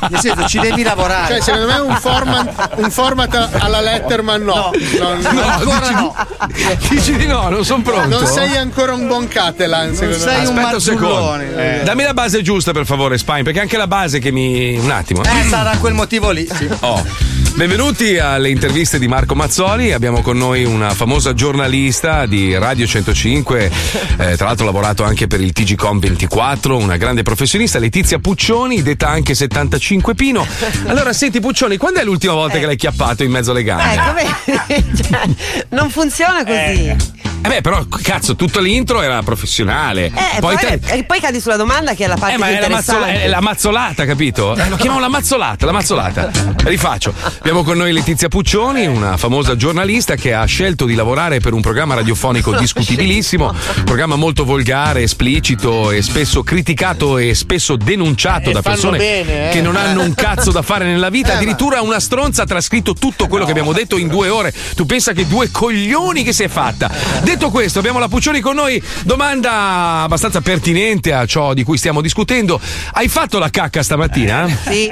Nel 0.09 0.19
senso, 0.19 0.45
ci 0.47 0.59
devi 0.59 0.83
lavorare. 0.83 1.33
Cioè, 1.33 1.41
secondo 1.41 1.67
me 1.67 1.77
un 1.79 1.95
format, 1.95 2.71
un 2.75 2.91
format 2.91 3.49
alla 3.59 3.79
Letterman 3.81 4.41
no. 4.43 4.71
Non- 4.99 5.19
No, 5.35 5.41
ancora 5.41 5.79
dici- 5.79 5.93
no. 5.93 6.15
Dici 6.89 7.15
di 7.15 7.27
no, 7.27 7.49
non 7.49 7.63
sono 7.63 7.81
pronto. 7.81 8.07
Non 8.19 8.25
sei 8.27 8.57
ancora 8.57 8.93
un 8.93 9.07
buon 9.07 9.27
Catalan, 9.27 9.93
secondo 9.95 10.25
me. 10.25 10.35
Aspetta 10.41 10.73
un 10.75 10.81
secondo. 10.81 11.43
Dammi 11.83 12.03
la 12.03 12.13
base 12.13 12.41
giusta, 12.41 12.64
per 12.71 12.85
favore, 12.85 13.17
Spine, 13.17 13.43
perché 13.43 13.59
anche 13.59 13.77
la 13.77 13.87
base 13.87 14.19
che 14.19 14.31
mi. 14.31 14.77
Un 14.77 14.91
attimo. 14.91 15.23
Eh, 15.23 15.47
sarà 15.49 15.77
quel 15.77 15.93
motivo 15.93 16.31
lì. 16.31 16.47
Sì. 16.51 16.69
Oh. 16.85 17.03
Benvenuti 17.55 18.17
alle 18.17 18.49
interviste 18.49 18.99
di 18.99 19.07
Marco 19.07 19.33
Mazzoli. 19.33 19.93
Abbiamo 19.93 20.21
con 20.21 20.37
noi 20.37 20.65
una 20.65 20.89
famosa 20.93 21.33
giornalista 21.33 22.25
di 22.25 22.55
Radio 22.57 22.85
105, 22.85 23.71
eh, 24.17 24.35
tra 24.35 24.47
l'altro 24.47 24.63
ha 24.63 24.65
lavorato 24.65 25.03
anche 25.03 25.25
per 25.27 25.39
il 25.39 25.53
TGCOM 25.53 25.99
24, 25.99 26.77
una 26.77 26.97
grande 26.97 27.23
professionista, 27.23 27.79
Letizia 27.79 28.19
Puccioni, 28.19 28.83
detta 28.83 29.07
anche 29.07 29.33
75 29.33 30.15
Pino. 30.15 30.45
Allora, 30.87 31.13
senti 31.13 31.39
Puccioni, 31.39 31.77
quando 31.77 32.01
è 32.01 32.03
l'ultima 32.03 32.33
volta 32.33 32.59
che 32.59 32.65
l'hai 32.65 32.75
chiappato 32.75 33.23
in 33.23 33.31
mezzo 33.31 33.51
alle 33.51 33.63
gambe? 33.63 33.93
Ecco, 33.93 34.65
vedi? 34.67 35.03
Cioè, 35.03 35.21
non 35.69 35.89
funziona 35.89 36.43
così. 36.43 36.57
Eh 36.57 36.97
beh, 37.47 37.61
però 37.61 37.85
cazzo, 38.01 38.35
tutto 38.35 38.59
l'intro 38.59 39.01
era 39.01 39.21
professionale. 39.23 40.05
Eh, 40.05 40.39
poi 40.39 40.55
poi, 40.57 40.79
te- 40.79 40.93
e 40.95 41.03
poi 41.03 41.19
cadi 41.19 41.39
sulla 41.39 41.55
domanda 41.57 41.93
che 41.93 42.05
è 42.05 42.07
la 42.07 42.15
parte 42.15 42.35
Eh, 42.35 42.37
ma 42.37 42.47
più 42.47 42.55
è 42.55 42.59
la, 42.61 42.67
mazzola- 42.69 42.97
interessante. 42.97 43.25
è 43.25 43.29
la 43.29 43.41
mazzolata, 43.41 44.05
capito? 44.05 44.55
Eh, 44.65 44.69
lo 44.69 44.77
chiamano 44.77 45.01
la 45.01 45.09
mazzolata, 45.09 45.65
la 45.65 45.71
mazzolata. 45.71 46.31
Rifaccio. 46.63 47.13
Abbiamo 47.39 47.63
con 47.63 47.77
noi 47.77 47.91
Letizia 47.91 48.27
Puccioni, 48.29 48.85
una 48.87 49.17
famosa 49.17 49.55
giornalista 49.55 50.15
che 50.15 50.33
ha 50.33 50.45
scelto 50.45 50.85
di 50.85 50.95
lavorare 50.95 51.39
per 51.39 51.53
un 51.53 51.61
programma 51.61 51.93
radiofonico 51.95 52.53
discutibilissimo, 52.57 53.47
un 53.77 53.83
programma 53.83 54.15
molto 54.15 54.43
volgare, 54.45 55.01
esplicito 55.03 55.91
e 55.91 56.01
spesso 56.01 56.41
criticato 56.43 57.17
e 57.17 57.33
spesso 57.35 57.75
denunciato 57.75 58.49
E 58.49 58.53
da 58.53 58.61
persone 58.61 58.97
bene, 58.97 59.49
eh. 59.49 59.53
che 59.53 59.61
non 59.61 59.75
hanno 59.75 60.01
un 60.01 60.13
cazzo 60.15 60.51
da 60.51 60.61
fare 60.61 60.85
nella 60.85 61.09
vita. 61.09 61.23
Eh, 61.35 61.37
Addirittura 61.45 61.81
una 61.81 61.99
stronza 61.99 62.43
ha 62.43 62.45
trascritto 62.45 62.93
tutto 62.93 63.27
quello 63.27 63.45
che 63.45 63.51
abbiamo 63.51 63.73
detto 63.73 63.97
in 63.97 64.07
due 64.07 64.29
ore. 64.29 64.53
Tu 64.75 64.85
pensa 64.85 65.11
che 65.11 65.27
due 65.27 65.51
coglioni 65.51 66.23
che 66.23 66.31
si 66.33 66.43
è 66.43 66.47
fatta. 66.47 66.89
Detto 67.35 67.49
questo, 67.49 67.79
abbiamo 67.79 67.99
la 67.99 68.07
Puccioni 68.07 68.39
con 68.39 68.55
noi. 68.55 68.81
Domanda 69.03 70.03
abbastanza 70.03 70.39
pertinente 70.39 71.11
a 71.11 71.25
ciò 71.25 71.53
di 71.53 71.63
cui 71.65 71.77
stiamo 71.77 71.99
discutendo. 71.99 72.57
Hai 72.93 73.09
fatto 73.09 73.39
la 73.39 73.49
cacca 73.49 73.83
stamattina? 73.83 74.47
Sì. 74.65 74.89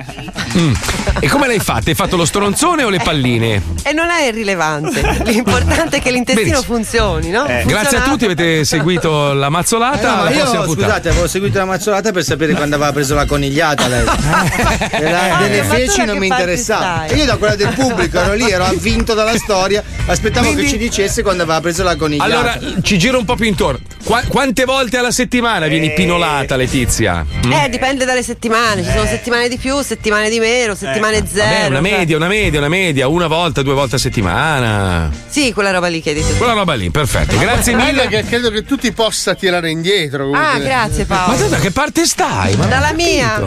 Mm. 0.57 0.73
E 1.21 1.29
come 1.29 1.47
l'hai 1.47 1.59
fatta? 1.59 1.89
Hai 1.89 1.95
fatto 1.95 2.17
lo 2.17 2.25
stronzone 2.25 2.83
o 2.83 2.89
le 2.89 2.99
palline? 2.99 3.61
E 3.83 3.93
non 3.93 4.09
è 4.09 4.25
irrilevante. 4.27 5.21
L'importante 5.23 5.97
è 5.97 6.01
che 6.01 6.11
l'intestino 6.11 6.49
Benissimo. 6.49 6.75
funzioni, 6.75 7.29
no? 7.29 7.45
Grazie 7.65 7.99
a 7.99 8.01
tutti, 8.01 8.25
avete 8.25 8.65
seguito 8.65 9.31
la 9.31 9.47
mazzolata. 9.47 9.99
Eh 10.01 10.03
no, 10.11 10.15
ma 10.17 10.23
la 10.25 10.29
io 10.31 10.39
prossima 10.41 10.63
puntata. 10.63 10.85
scusate, 10.87 11.09
avevo 11.09 11.27
seguito 11.29 11.57
la 11.59 11.65
mazzolata 11.65 12.11
per 12.11 12.23
sapere 12.25 12.53
quando 12.55 12.75
aveva 12.75 12.91
preso 12.91 13.15
la 13.15 13.25
conigliata 13.25 13.87
lei. 13.87 14.03
Della- 14.99 15.21
Ah, 15.37 15.41
delle 15.41 15.63
feci 15.63 16.03
non 16.03 16.17
mi 16.17 16.27
interessava. 16.27 17.03
stai? 17.05 17.09
E 17.11 17.15
io 17.21 17.25
da 17.25 17.37
quella 17.37 17.55
del 17.55 17.69
pubblico 17.73 18.19
ero 18.19 18.33
lì, 18.33 18.49
ero 18.51 18.65
avvinto 18.65 19.13
dalla 19.13 19.37
storia, 19.37 19.81
aspettavo 20.07 20.45
Quindi- 20.47 20.63
che 20.63 20.69
ci 20.69 20.77
dicesse 20.77 21.21
quando 21.23 21.43
aveva 21.43 21.61
preso 21.61 21.83
la 21.83 21.95
conigliata. 21.95 22.25
Allora, 22.29 22.32
ci 22.81 22.97
giro 22.97 23.17
un 23.19 23.25
po' 23.25 23.35
più 23.35 23.45
intorno. 23.45 23.79
Qua- 24.03 24.23
quante 24.27 24.65
volte 24.65 24.97
alla 24.97 25.11
settimana 25.11 25.67
vieni 25.67 25.93
pinolata, 25.93 26.55
Letizia? 26.55 27.25
Mm? 27.45 27.51
Eh, 27.51 27.69
dipende 27.69 28.05
dalle 28.05 28.23
settimane. 28.23 28.83
Ci 28.83 28.89
sono 28.91 29.05
settimane 29.05 29.47
di 29.47 29.57
più, 29.57 29.81
settimane 29.81 30.29
di 30.29 30.39
meno, 30.39 30.75
settimane 30.75 31.23
zero. 31.25 31.45
Vabbè, 31.45 31.67
una 31.67 31.81
cioè- 31.81 31.97
media, 31.97 32.17
una 32.17 32.27
media, 32.27 32.59
una 32.59 32.69
media, 32.69 33.07
una 33.07 33.27
volta, 33.27 33.61
due 33.61 33.73
volte 33.73 33.95
a 33.95 33.99
settimana. 33.99 35.09
Sì, 35.27 35.53
quella 35.53 35.71
roba 35.71 35.87
lì 35.87 36.01
che 36.01 36.09
hai 36.09 36.15
detto. 36.15 36.35
Quella 36.35 36.53
roba 36.53 36.73
lì, 36.73 36.89
perfetto. 36.89 37.37
Grazie 37.37 37.75
mille. 37.75 38.07
che 38.07 38.23
credo 38.23 38.49
che 38.49 38.63
tu 38.63 38.75
ti 38.75 38.91
possa 38.91 39.35
tirare 39.35 39.69
indietro. 39.69 40.25
comunque. 40.25 40.47
Ah, 40.47 40.59
grazie 40.59 41.05
Paolo. 41.05 41.37
Ma 41.37 41.43
tu 41.43 41.49
da 41.49 41.57
che 41.57 41.71
parte 41.71 42.05
stai? 42.05 42.55
Ma 42.55 42.65
Dalla 42.65 42.93
mia. 42.93 43.39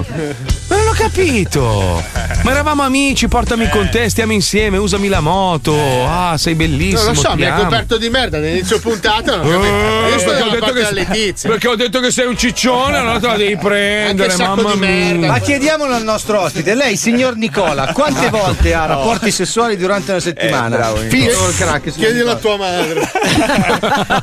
Ma 0.69 0.77
non 0.77 0.89
ho 0.89 0.93
capito. 0.93 2.03
Ma 2.43 2.51
eravamo 2.51 2.83
amici, 2.83 3.29
portami 3.29 3.69
con 3.69 3.89
te, 3.91 4.09
stiamo 4.09 4.33
insieme, 4.33 4.79
usami 4.79 5.09
la 5.09 5.21
moto. 5.21 5.77
Ah, 6.07 6.37
sei 6.39 6.55
bellissimo. 6.55 7.03
Non 7.03 7.15
lo 7.15 7.21
so, 7.21 7.31
ti 7.31 7.37
mi 7.37 7.45
hai 7.45 7.63
coperto 7.63 7.99
di 7.99 8.09
merda 8.09 8.39
all'inizio 8.67 8.79
puntata. 8.81 9.37
Non. 9.37 9.65
Eh, 9.65 10.11
Io 10.11 10.19
sto 10.19 10.31
ho 10.31 10.49
detto 10.49 10.73
che, 10.73 10.93
Letizia. 10.93 11.49
perché 11.49 11.69
ho 11.69 11.77
detto 11.77 12.01
che 12.01 12.11
sei 12.11 12.27
un 12.27 12.37
ciccione, 12.37 12.99
allora 12.99 13.21
te 13.21 13.27
la 13.29 13.37
devi 13.37 13.57
prendere, 13.57 14.37
mamma 14.37 14.73
di 14.73 14.79
merda. 14.79 15.19
mia. 15.19 15.31
Ma 15.31 15.39
chiediamolo 15.39 15.95
al 15.95 16.03
nostro 16.03 16.41
ospite, 16.41 16.75
lei, 16.75 16.97
signor 16.97 17.37
Nicola, 17.37 17.93
quante 17.93 18.29
volte 18.29 18.75
ha 18.75 18.87
rapporti 18.87 19.31
sessuali 19.31 19.77
durante 19.77 20.11
una 20.11 20.21
settimana? 20.21 20.93
Finito 21.09 21.39
col 21.39 21.55
crack. 21.55 21.93
Chiedilo 21.93 22.33
a 22.33 22.37
tua 22.37 22.57
madre. 22.57 22.95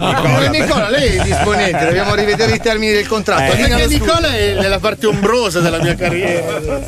Nicola, 0.03 0.49
Nicola, 0.49 0.89
lei 0.89 1.17
è 1.17 1.23
disponente, 1.23 1.85
dobbiamo 1.85 2.13
rivedere 2.15 2.55
i 2.55 2.59
termini 2.59 2.91
del 2.91 3.07
contratto. 3.07 3.53
Linea 3.53 3.77
Perché. 3.77 3.93
Nicola 3.93 4.35
è 4.35 4.53
nella 4.59 4.79
parte 4.79 5.07
ombrosa 5.07 5.59
della 5.59 5.81
mia 5.81 5.95
carriera. 5.95 6.59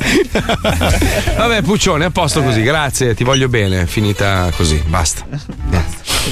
Vabbè, 1.36 1.62
Puccione, 1.62 2.04
a 2.04 2.10
posto 2.10 2.42
così, 2.42 2.62
grazie, 2.62 3.14
ti 3.14 3.24
voglio 3.24 3.48
bene. 3.48 3.86
Finita 3.86 4.50
così, 4.56 4.82
basta. 4.86 5.24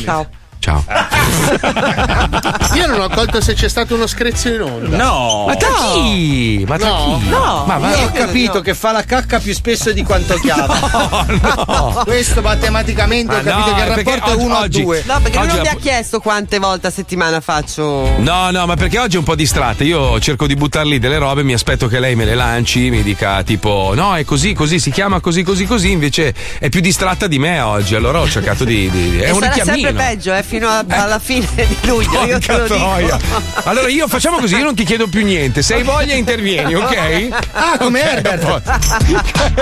Ciao. 0.05 0.29
Ciao. 0.65 0.83
Io 2.75 2.87
non 2.87 3.03
ho 3.03 3.09
colto 3.11 3.43
se 3.43 3.53
c'è 3.53 3.69
stato 3.69 3.95
uno 3.97 4.07
screzio 4.07 4.55
in 4.55 4.63
onda. 4.63 4.97
No. 4.97 5.45
Ma 5.47 5.55
da 5.57 5.67
chi? 5.93 6.65
Ma 6.67 6.79
da 6.79 6.87
No. 6.89 7.21
chi? 7.23 7.29
No. 7.29 7.65
Ma, 7.67 7.77
ma- 7.79 7.91
Io 7.99 8.07
ho 8.07 8.11
capito 8.13 8.63
che 8.63 8.73
fa 8.75 8.91
la 8.93 9.05
cacca 9.05 9.41
più 9.41 9.53
spesso 9.53 9.93
di 9.93 10.03
quanto 10.03 10.35
chiama. 10.37 11.27
no. 11.67 12.01
Questo 12.05 12.41
matematicamente 12.41 13.35
ho 13.35 13.43
Ma 13.43 13.43
capito 13.43 13.69
no, 13.69 13.75
che 13.75 13.81
il 13.83 13.87
rapporto 13.95 14.31
è 14.31 14.33
oggi- 14.35 14.45
1 14.45 14.55
a 14.55 14.61
oggi- 14.61 14.83
2. 14.83 15.03
No, 15.07 15.21
perché 15.21 15.39
Oggi 15.39 15.47
non 15.57 15.65
la- 15.65 15.71
ha 15.73 15.77
chiesto 15.77 16.21
quante 16.21 16.59
volte 16.59 16.87
a 16.87 16.91
settimana 16.91 17.41
faccio. 17.41 18.15
No, 18.17 18.51
no, 18.51 18.65
ma 18.65 18.75
perché 18.75 18.99
oggi 18.99 19.17
è 19.17 19.19
un 19.19 19.25
po' 19.25 19.35
distratta. 19.35 19.85
Io 19.85 20.19
cerco 20.21 20.47
di 20.47 20.55
buttar 20.57 20.87
lì 20.87 20.99
delle 20.99 21.19
robe, 21.19 21.43
mi 21.43 21.53
aspetto 21.53 21.89
che 21.89 21.99
lei 22.01 22.15
me 22.17 22.25
le 22.25 22.35
lanci, 22.35 22.89
mi 22.89 23.03
dica 23.03 23.43
tipo, 23.43 23.93
no, 23.95 24.17
è 24.17 24.25
così, 24.25 24.55
così, 24.55 24.79
si 24.79 24.91
chiama 24.91 25.21
così, 25.21 25.43
così, 25.43 25.67
così. 25.67 25.91
Invece 25.91 26.35
è 26.59 26.71
più 26.71 26.81
distratta 26.81 27.27
di 27.27 27.39
me 27.39 27.61
oggi. 27.61 27.95
Allora 27.95 28.21
ho 28.21 28.29
cercato 28.31 28.65
di. 28.65 28.89
di- 28.91 29.19
è 29.19 29.27
e 29.29 29.31
un 29.31 29.41
sarà 29.43 29.53
richiamino. 29.53 29.89
sempre 29.89 30.05
peggio, 30.07 30.35
eh, 30.35 30.43
fino 30.55 30.69
a- 30.69 30.85
alla 30.87 31.19
fine 31.19 31.49
di 31.57 31.77
luglio. 31.83 32.25
Io 32.27 32.39
te 32.39 32.47
Porca 32.47 32.57
lo 32.59 32.63
dico. 32.63 32.75
troia. 32.77 33.19
Allora 33.65 33.89
io 33.89 34.07
facciamo 34.07 34.39
così, 34.39 34.55
io 34.57 34.63
non 34.65 34.75
ti 34.77 34.85
chiedo 34.85 35.09
più 35.09 35.25
niente. 35.25 35.63
Se 35.63 35.75
hai 35.75 35.83
voglia 35.83 36.15
intervieni, 36.15 36.75
ok? 36.77 37.29
Ah, 37.53 37.77
come 37.79 38.01
Ok, 38.01 38.07
Herbert. 38.07 38.63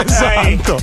esatto. 0.06 0.80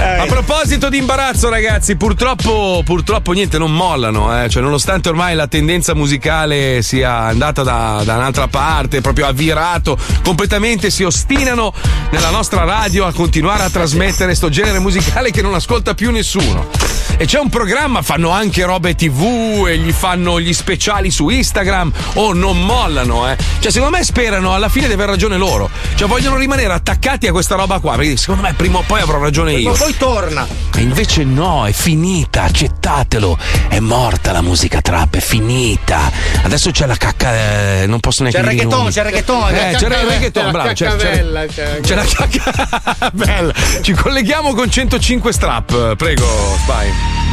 A 0.00 0.26
proposito 0.26 0.88
di 0.88 0.98
imbarazzo, 0.98 1.48
ragazzi, 1.48 1.96
purtroppo, 1.96 2.82
purtroppo 2.84 3.32
niente, 3.32 3.58
non 3.58 3.72
mollano. 3.72 4.42
Eh. 4.44 4.48
Cioè, 4.48 4.62
nonostante 4.62 5.08
ormai 5.08 5.34
la 5.34 5.46
tendenza 5.48 5.94
musicale 5.94 6.82
sia 6.82 7.14
andata 7.18 7.62
da, 7.62 8.02
da 8.04 8.14
un'altra 8.16 8.46
parte, 8.48 9.00
proprio 9.00 9.26
ha 9.26 9.32
virato 9.32 9.96
completamente, 10.22 10.90
si 10.90 11.02
ostinano 11.02 11.72
nella 12.10 12.30
nostra 12.30 12.62
radio 12.64 13.06
a 13.06 13.12
continuare 13.12 13.64
a 13.64 13.70
trasmettere 13.70 14.34
sto 14.36 14.48
genere 14.48 14.78
musicale 14.78 15.30
che 15.32 15.42
non 15.42 15.54
ascolta 15.54 15.94
più 15.94 16.10
nessuno. 16.12 16.68
E 17.16 17.24
c'è 17.26 17.40
un 17.40 17.48
programma, 17.48 18.00
fanno 18.02 18.30
anche 18.30 18.64
robe 18.64 18.94
tv 18.94 19.27
e 19.66 19.78
gli 19.78 19.92
fanno 19.92 20.40
gli 20.40 20.52
speciali 20.52 21.10
su 21.10 21.28
Instagram. 21.28 21.92
Oh, 22.14 22.32
non 22.32 22.64
mollano, 22.64 23.30
eh. 23.30 23.36
Cioè, 23.60 23.70
secondo 23.70 23.96
me 23.96 24.04
sperano 24.04 24.54
alla 24.54 24.68
fine 24.68 24.86
di 24.86 24.92
aver 24.92 25.08
ragione 25.08 25.36
loro. 25.36 25.70
Cioè, 25.94 26.08
vogliono 26.08 26.36
rimanere 26.36 26.72
attaccati 26.72 27.26
a 27.26 27.32
questa 27.32 27.54
roba 27.54 27.78
qua. 27.78 27.96
Perché 27.96 28.16
secondo 28.16 28.42
me 28.42 28.54
prima 28.54 28.78
o 28.78 28.84
poi 28.86 29.00
avrò 29.00 29.18
ragione 29.18 29.52
io. 29.54 29.70
Ma 29.70 29.76
poi 29.76 29.96
torna. 29.96 30.46
E 30.74 30.80
invece 30.80 31.24
no, 31.24 31.66
è 31.66 31.72
finita, 31.72 32.42
accettatelo. 32.44 33.36
È 33.68 33.78
morta 33.80 34.32
la 34.32 34.42
musica 34.42 34.80
trap, 34.80 35.16
è 35.16 35.20
finita. 35.20 36.10
Adesso 36.42 36.70
c'è 36.70 36.86
la 36.86 36.96
cacca, 36.96 37.82
eh, 37.82 37.86
non 37.86 38.00
posso 38.00 38.22
neanche 38.22 38.40
C'è 38.40 38.44
il 38.46 38.50
dire 38.50 38.64
reggaeton, 38.64 38.90
c'è 38.90 39.00
il 39.00 39.04
reggaeton. 39.04 39.48
Eh, 39.48 39.74
c'è 39.76 39.86
il 39.86 40.08
reggaeton, 40.08 40.50
bravo. 40.50 40.72
C'è, 40.72 40.96
c'è, 40.96 41.48
cioè. 41.52 41.80
c'è 41.80 41.94
la 41.94 42.04
cacca. 42.04 43.10
Bella. 43.12 43.52
Ci 43.80 43.92
colleghiamo 43.92 44.54
con 44.54 44.70
105 44.70 45.32
strap. 45.32 45.96
Prego, 45.96 46.26
Spy. 46.62 47.27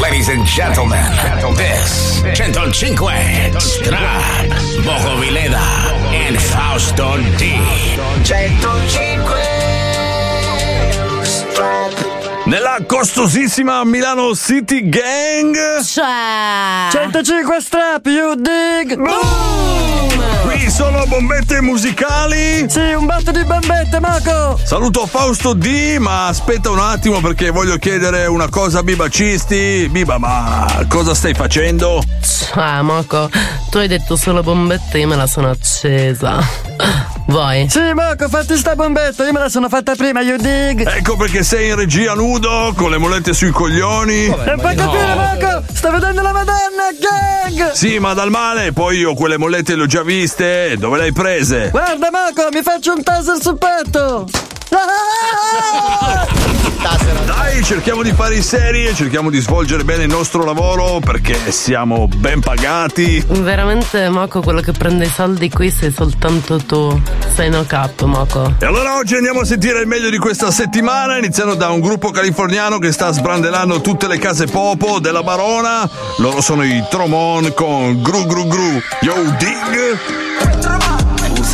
Ladies 0.00 0.28
and 0.28 0.44
gentlemen, 0.46 0.98
this 1.56 2.22
105 2.22 3.62
Strap, 3.62 4.48
Boco 4.84 5.16
Vileda 5.20 5.60
and 6.12 6.36
Fausto 6.40 7.16
D. 7.38 7.52
105 7.96 8.88
Strap. 8.88 9.59
Nella 12.44 12.78
costosissima 12.86 13.84
Milano 13.84 14.34
City 14.34 14.88
Gang. 14.88 15.54
105 16.90 17.60
strap, 17.60 18.06
you 18.06 18.34
dig? 18.34 18.98
Qui 20.42 20.70
sono 20.70 21.04
bombette 21.06 21.60
musicali. 21.60 22.66
Sì, 22.68 22.92
un 22.92 23.06
botto 23.06 23.30
di 23.30 23.44
bombette, 23.44 24.00
Marco! 24.00 24.58
Saluto 24.64 25.06
Fausto 25.06 25.52
D, 25.52 25.96
ma 25.98 26.26
aspetta 26.26 26.70
un 26.70 26.80
attimo 26.80 27.20
perché 27.20 27.50
voglio 27.50 27.76
chiedere 27.76 28.26
una 28.26 28.48
cosa 28.48 28.80
a 28.80 28.82
Biba 28.82 29.08
Cisti. 29.08 29.88
Biba, 29.90 30.18
ma 30.18 30.86
cosa 30.88 31.14
stai 31.14 31.34
facendo? 31.34 32.02
Ah, 32.54 32.82
Marco, 32.82 33.30
tu 33.70 33.78
hai 33.78 33.86
detto 33.86 34.16
solo 34.16 34.42
bombette, 34.42 34.98
io 34.98 35.06
me 35.06 35.16
la 35.16 35.26
sono 35.26 35.50
accesa. 35.50 36.42
Vuoi? 37.26 37.68
Sì, 37.68 37.92
Moco, 37.94 38.28
fatti 38.28 38.56
sta 38.56 38.74
bombetta, 38.74 39.24
io 39.24 39.32
me 39.32 39.38
la 39.38 39.48
sono 39.48 39.68
fatta 39.68 39.94
prima, 39.94 40.20
you 40.20 40.36
dig. 40.36 40.84
Ecco 40.84 41.16
perché 41.16 41.44
sei 41.44 41.68
in 41.68 41.76
regia 41.76 42.12
nudo, 42.30 42.72
con 42.76 42.90
le 42.90 42.98
molette 42.98 43.32
sui 43.32 43.50
coglioni. 43.50 44.28
Non 44.28 44.58
puoi 44.58 44.76
capire, 44.76 45.14
Moco, 45.14 45.64
sto 45.72 45.90
vedendo 45.90 46.22
la 46.22 46.32
Madonna, 46.32 46.90
gang! 46.98 47.72
Sì, 47.72 47.98
ma 47.98 48.14
dal 48.14 48.30
male, 48.30 48.72
poi 48.72 48.98
io 48.98 49.14
quelle 49.14 49.36
mollette 49.36 49.74
le 49.74 49.82
ho 49.82 49.86
già 49.86 50.02
viste. 50.02 50.76
Dove 50.78 50.98
le 50.98 51.04
hai 51.04 51.12
prese? 51.12 51.70
Guarda, 51.70 52.08
Moco, 52.12 52.48
mi 52.52 52.62
faccio 52.62 52.92
un 52.92 53.02
taser 53.02 53.40
sul 53.40 53.58
petto! 53.58 54.28
Dai, 57.26 57.62
cerchiamo 57.64 58.02
di 58.02 58.12
fare 58.12 58.36
in 58.36 58.42
serie, 58.42 58.94
cerchiamo 58.94 59.28
di 59.30 59.40
svolgere 59.40 59.82
bene 59.84 60.04
il 60.04 60.08
nostro 60.08 60.44
lavoro 60.44 61.00
perché 61.00 61.50
siamo 61.50 62.08
ben 62.08 62.40
pagati. 62.40 63.24
Veramente, 63.26 64.08
Moco, 64.08 64.40
quello 64.40 64.60
che 64.60 64.72
prende 64.72 65.06
i 65.06 65.08
soldi 65.08 65.50
qui 65.50 65.70
sei 65.70 65.90
soltanto 65.90 66.58
tu. 66.58 67.00
Sei 67.34 67.50
no 67.50 67.64
cap, 67.66 68.02
Moco. 68.02 68.54
E 68.58 68.66
allora 68.66 68.96
oggi 68.96 69.16
andiamo 69.16 69.40
a 69.40 69.44
sentire 69.44 69.80
il 69.80 69.86
meglio 69.86 70.08
di 70.08 70.18
questa 70.18 70.50
settimana, 70.50 71.18
iniziando 71.18 71.54
da 71.54 71.70
un 71.70 71.80
gruppo 71.80 72.10
californiano 72.10 72.78
che 72.78 72.92
sta 72.92 73.12
sbrandellando 73.12 73.80
tutte 73.80 74.06
le 74.06 74.18
case 74.18 74.46
popo 74.46 75.00
della 75.00 75.22
Barona. 75.22 75.88
Loro 76.18 76.40
sono 76.40 76.62
i 76.64 76.84
Tromon 76.88 77.52
con 77.54 78.00
Gru 78.02 78.24
Gru 78.26 78.46
Gru. 78.46 78.80
Yo, 79.00 79.14
dig! 79.38 79.98
Usa 80.56 80.89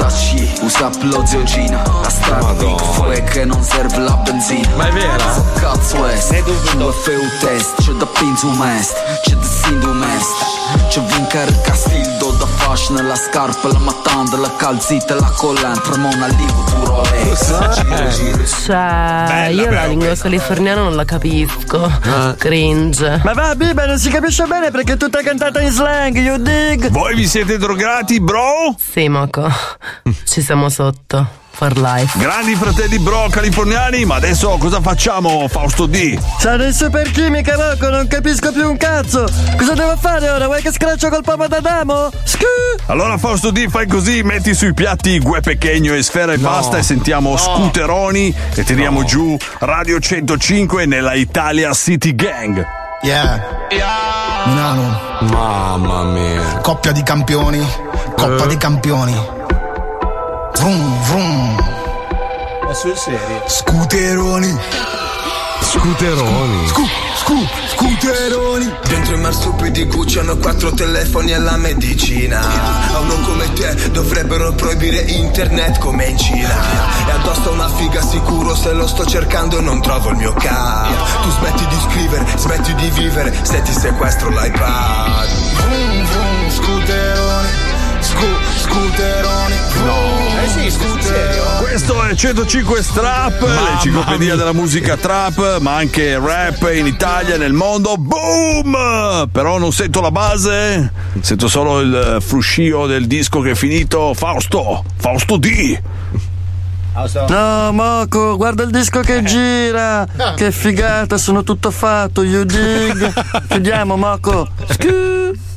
sci, 0.04 0.52
usa 0.60 0.90
plozioncina 0.90 1.82
A 1.82 2.10
strada 2.10 2.52
Big 2.52 2.78
Fue 2.92 3.22
che 3.24 3.44
non 3.46 3.62
serve 3.62 3.98
la 3.98 4.14
benzina 4.16 4.68
Ma 4.76 4.88
è 4.88 4.92
vera? 4.92 5.42
Cazzo 5.54 6.06
est 6.06 6.34
Su 6.44 6.92
FU 6.92 7.20
test. 7.40 7.82
C'è 7.82 7.92
da 7.92 8.06
pinzu 8.06 8.50
mest? 8.50 8.94
C'è 9.22 9.34
da 9.34 9.46
sindu 9.46 9.92
mest 9.92 10.34
C'è 10.90 11.00
vincere 11.00 11.60
castildo 11.62 12.30
da 12.32 12.46
fashion 12.66 12.96
La 13.06 13.14
scarpa, 13.14 13.68
la 13.68 13.78
matanda, 13.78 14.36
la 14.36 14.52
calzita, 14.56 15.14
la 15.14 15.30
collan 15.36 15.80
Tremona 15.82 16.26
Giro, 16.34 17.02
giro 17.72 18.44
Cioè, 18.44 19.50
io 19.52 19.70
la 19.70 19.86
lingua 19.86 20.14
californiana 20.16 20.82
non 20.82 20.96
la 20.96 21.04
capisco. 21.04 21.88
Cringe. 22.36 23.20
Ma 23.22 23.32
va, 23.34 23.54
Biba, 23.54 23.86
non 23.86 23.98
si 23.98 24.10
capisce 24.10 24.46
bene 24.46 24.72
perché 24.72 24.94
è 24.94 24.96
tutta 24.96 25.22
cantata 25.22 25.60
in 25.60 25.70
slang, 25.70 26.16
you 26.16 26.38
dig? 26.38 26.90
Voi 26.90 27.14
vi 27.14 27.28
siete 27.28 27.56
drogati, 27.56 28.20
bro? 28.20 28.74
Sì, 28.76 29.08
Moco. 29.08 29.48
Ci 30.24 30.42
siamo 30.42 30.68
sotto. 30.68 31.44
For 31.56 31.74
life. 31.78 32.18
Grandi 32.18 32.54
fratelli 32.54 32.98
bro 32.98 33.28
californiani, 33.30 34.04
ma 34.04 34.16
adesso 34.16 34.58
cosa 34.58 34.82
facciamo, 34.82 35.48
Fausto 35.48 35.86
D? 35.86 36.18
Sono 36.38 36.64
in 36.64 36.72
super 36.74 37.10
chimica, 37.10 37.56
Moco, 37.56 37.88
non 37.88 38.06
capisco 38.08 38.52
più 38.52 38.68
un 38.68 38.76
cazzo! 38.76 39.24
Cosa 39.56 39.72
devo 39.72 39.96
fare 39.96 40.28
ora? 40.28 40.44
Vuoi 40.46 40.60
che 40.60 40.70
scraccio 40.70 41.08
col 41.08 41.22
pomo 41.22 41.46
d'Adamo? 41.48 42.10
Scu! 42.24 42.44
Allora 42.88 43.16
Fausto 43.16 43.50
D 43.50 43.68
fai 43.70 43.86
così, 43.86 44.22
metti 44.22 44.54
sui 44.54 44.74
piatti 44.74 45.18
gue 45.18 45.40
pechegno 45.40 45.94
e 45.94 46.02
sfera 46.02 46.34
e 46.34 46.36
No. 46.36 46.46
pasta 46.50 46.76
e 46.76 46.82
sentiamo 46.82 47.30
No. 47.30 47.36
scooteroni 47.38 48.34
e 48.54 48.62
tiriamo 48.62 49.04
giù 49.04 49.34
Radio 49.60 49.98
105 49.98 50.84
nella 50.84 51.14
Italia 51.14 51.72
City 51.72 52.14
Gang. 52.14 52.62
Yeah. 53.00 53.64
Milano. 54.44 55.00
Mamma 55.20 56.02
mia. 56.04 56.42
Coppia 56.60 56.92
di 56.92 57.02
campioni. 57.02 57.66
Coppa 58.14 58.44
Eh. 58.44 58.46
dei 58.46 58.56
campioni. 58.58 59.14
Vrum, 60.58 61.02
vrum. 61.02 61.56
Ma 62.64 62.72
sul 62.72 62.96
serio. 62.96 63.42
Scooteroni. 63.46 64.58
Scooteroni. 65.60 66.68
Scu, 66.68 66.82
scu, 67.16 67.46
scooteroni. 67.74 68.74
Dentro 68.88 69.16
i 69.16 69.20
marsupidi 69.20 69.84
Gucci 69.84 70.18
hanno 70.18 70.36
quattro 70.38 70.72
telefoni 70.72 71.32
e 71.32 71.38
la 71.38 71.56
medicina 71.56 72.40
A 72.94 73.00
uno 73.00 73.20
come 73.20 73.52
te 73.52 73.90
dovrebbero 73.90 74.52
proibire 74.52 75.00
internet 75.00 75.78
come 75.78 76.06
in 76.06 76.18
Cina 76.18 76.54
E 77.06 77.10
addosso 77.10 77.50
a 77.50 77.52
una 77.52 77.68
figa 77.68 78.00
sicuro 78.00 78.54
se 78.54 78.72
lo 78.72 78.86
sto 78.86 79.04
cercando 79.04 79.60
non 79.60 79.82
trovo 79.82 80.10
il 80.10 80.16
mio 80.16 80.32
cap 80.34 81.22
Tu 81.22 81.30
smetti 81.30 81.66
di 81.66 81.76
scrivere, 81.90 82.24
smetti 82.36 82.74
di 82.74 82.88
vivere 82.90 83.34
se 83.42 83.60
ti 83.62 83.72
sequestro 83.72 84.30
l'iPad 84.30 85.28
Vrum, 85.56 86.04
vrum, 86.04 86.50
scooteroni. 86.50 87.48
Scu, 88.00 88.26
scooteroni. 88.66 89.54
No. 89.84 90.42
Eh 90.42 90.48
sì, 90.48 90.70
sul 90.70 91.00
serio. 91.00 91.44
Questo 91.60 92.02
è 92.02 92.14
105 92.14 92.82
Strap, 92.82 93.42
l'enciclopedia 93.42 94.34
della 94.36 94.52
musica 94.52 94.96
trap, 94.96 95.58
ma 95.60 95.74
anche 95.74 96.18
rap 96.18 96.70
in 96.74 96.86
Italia, 96.86 97.36
nel 97.36 97.52
mondo. 97.52 97.96
Boom! 97.96 99.28
Però 99.30 99.58
non 99.58 99.72
sento 99.72 100.00
la 100.00 100.10
base, 100.10 100.92
sento 101.20 101.48
solo 101.48 101.80
il 101.80 102.18
fruscio 102.20 102.86
del 102.86 103.06
disco 103.06 103.40
che 103.40 103.50
è 103.50 103.54
finito. 103.54 104.14
Fausto, 104.14 104.84
Fausto 104.96 105.36
D. 105.36 105.80
No, 107.28 107.72
Moco, 107.72 108.36
guarda 108.36 108.62
il 108.62 108.70
disco 108.70 109.00
che 109.00 109.22
gira! 109.22 110.06
Che 110.34 110.50
figata, 110.50 111.18
sono 111.18 111.42
tutto 111.42 111.70
fatto, 111.70 112.22
you 112.22 112.44
dig! 112.44 113.12
Chiudiamo, 113.48 113.96
Moco! 113.96 114.48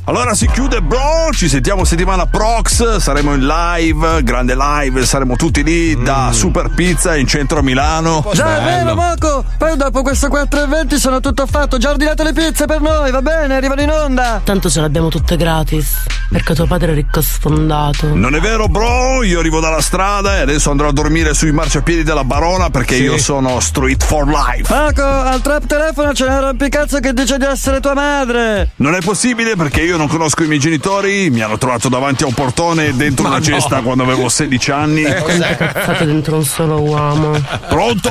Allora 0.04 0.34
si 0.34 0.48
chiude, 0.48 0.80
bro. 0.82 1.28
Ci 1.32 1.48
sentiamo 1.48 1.84
settimana 1.84 2.26
prox. 2.26 2.96
Saremo 2.96 3.34
in 3.34 3.46
live, 3.46 4.22
grande 4.24 4.56
live. 4.56 5.04
Saremo 5.06 5.36
tutti 5.36 5.62
lì 5.62 6.00
da 6.02 6.30
Super 6.32 6.70
Pizza 6.70 7.14
in 7.16 7.26
centro 7.28 7.62
Milano. 7.62 8.28
Già, 8.32 8.58
è 8.58 8.62
vero, 8.64 8.94
Moco! 8.96 9.44
Poi 9.56 9.76
dopo 9.76 10.02
questo 10.02 10.26
4,20 10.28 10.94
sono 10.96 11.20
tutto 11.20 11.46
fatto, 11.46 11.78
già 11.78 11.88
ho 11.88 11.92
ordinato 11.92 12.22
le 12.24 12.32
pizze 12.32 12.64
per 12.66 12.80
noi, 12.80 13.10
va 13.12 13.22
bene? 13.22 13.54
Arrivano 13.54 13.82
in 13.82 13.90
onda! 13.90 14.40
Tanto 14.42 14.68
ce 14.68 14.80
l'abbiamo 14.80 15.08
tutte 15.10 15.36
gratis. 15.36 15.96
Perché 16.30 16.54
tuo 16.54 16.66
padre 16.66 16.92
è 16.92 16.94
ricco 16.94 17.20
sfondato. 17.20 18.14
Non 18.14 18.34
è 18.36 18.40
vero, 18.40 18.68
bro? 18.68 19.22
Io 19.24 19.40
arrivo 19.40 19.58
dalla 19.60 19.80
strada 19.80 20.36
e 20.36 20.40
adesso 20.40 20.70
andrò 20.70 20.88
a 20.88 20.92
dormire 20.92 21.34
sui 21.34 21.50
marciapiedi 21.50 22.04
della 22.04 22.22
Barona 22.24 22.70
perché 22.70 22.94
Sì. 22.96 23.02
io 23.02 23.18
sono 23.18 23.58
Street 23.60 24.02
for 24.04 24.26
Life. 24.28 24.72
Moco, 24.72 25.02
al 25.02 25.40
trap 25.40 25.66
telefono 25.66 26.12
c'è 26.12 26.28
un 26.28 26.40
rompicazzo 26.40 27.00
che 27.00 27.12
dice 27.12 27.36
di 27.36 27.44
essere 27.46 27.80
tua 27.80 27.94
madre! 27.94 28.70
Non 28.76 28.94
è 28.94 29.00
possibile 29.00 29.56
perché 29.56 29.82
io 29.82 29.89
non 29.96 30.08
conosco 30.08 30.42
i 30.42 30.46
miei 30.46 30.58
genitori, 30.58 31.30
mi 31.30 31.40
hanno 31.40 31.58
trovato 31.58 31.88
davanti 31.88 32.24
a 32.24 32.26
un 32.26 32.34
portone 32.34 32.94
dentro 32.96 33.24
Ma 33.24 33.30
una 33.30 33.38
no. 33.38 33.44
cesta 33.44 33.80
quando 33.80 34.02
avevo 34.02 34.28
16 34.28 34.70
anni. 34.70 35.02
Cazzate 35.02 36.04
dentro 36.04 36.36
un 36.36 36.44
solo 36.44 36.80
uomo. 36.80 37.32
Pronto? 37.68 38.10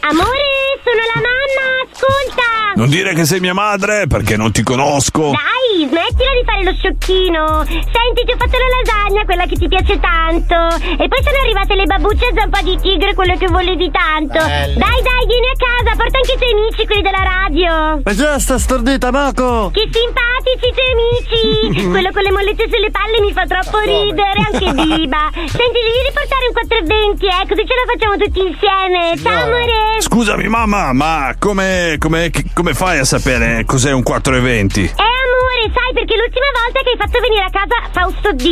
Amore, 0.00 0.46
sono 0.84 1.02
la 1.14 1.20
mamma, 1.20 1.90
ascolta! 1.90 2.72
Non 2.76 2.88
dire 2.88 3.14
che 3.14 3.24
sei 3.24 3.40
mia 3.40 3.54
madre 3.54 4.06
perché 4.06 4.36
non 4.36 4.52
ti 4.52 4.62
conosco. 4.62 5.30
Dai, 5.30 5.57
smettila 5.86 6.32
di 6.32 6.44
fare 6.44 6.62
lo 6.64 6.72
sciocchino! 6.72 7.64
Senti, 7.64 8.20
ti 8.24 8.32
ho 8.32 8.38
fatto 8.38 8.56
la 8.56 8.70
lasagna, 8.78 9.24
quella 9.24 9.46
che 9.46 9.56
ti 9.56 9.68
piace 9.68 9.98
tanto! 10.00 10.56
E 10.96 11.04
poi 11.08 11.20
sono 11.22 11.38
arrivate 11.42 11.74
le 11.74 11.84
babbucce 11.84 12.26
a 12.26 12.34
zampa 12.34 12.60
di 12.62 12.76
tigre, 12.80 13.14
quello 13.14 13.36
che 13.36 13.46
volevi 13.46 13.90
tanto! 13.90 14.38
Belle. 14.38 14.78
Dai, 14.78 15.00
dai, 15.02 15.24
vieni 15.26 15.48
a 15.52 15.56
casa, 15.58 15.96
porta 15.96 16.16
anche 16.16 16.32
i 16.32 16.38
tuoi 16.38 16.52
amici, 16.52 16.86
quelli 16.86 17.02
della 17.02 17.24
radio! 17.24 18.00
Ma 18.02 18.14
già 18.14 18.38
sta 18.38 18.58
stordita, 18.58 19.10
Moco! 19.10 19.70
Che 19.72 19.84
simpatici 19.92 20.64
i 20.68 20.74
tuoi 20.74 20.92
amici! 20.96 21.88
Quello 21.94 22.10
con 22.12 22.22
le 22.22 22.32
mollette 22.32 22.64
sulle 22.70 22.90
palle 22.90 23.20
mi 23.20 23.32
fa 23.32 23.44
troppo 23.46 23.78
ridere, 23.84 24.40
anche 24.50 24.66
Biba! 24.78 25.30
Senti, 25.34 25.78
devi 25.84 26.00
riportare 26.08 26.44
un 26.48 26.54
420, 26.54 27.26
eh, 27.26 27.44
così 27.48 27.62
ce 27.66 27.74
la 27.74 27.86
facciamo 27.90 28.14
tutti 28.16 28.40
insieme! 28.40 29.16
Ciao, 29.20 29.44
amore! 29.44 30.00
Scusami 30.00 30.48
mamma, 30.48 30.92
ma 30.92 31.34
come, 31.38 31.96
come, 31.98 32.30
come 32.54 32.74
fai 32.74 32.98
a 32.98 33.04
sapere 33.04 33.64
cos'è 33.64 33.92
un 33.92 34.02
420? 34.02 34.82
Eh 34.84 35.16
amore, 35.28 35.57
sai 35.72 35.90
perché 35.94 36.14
l'ultima 36.16 36.50
volta 36.62 36.80
che 36.82 36.90
hai 36.90 36.98
fatto 36.98 37.18
venire 37.20 37.44
a 37.44 37.50
casa 37.50 37.76
Fausto 37.92 38.32
D, 38.32 38.44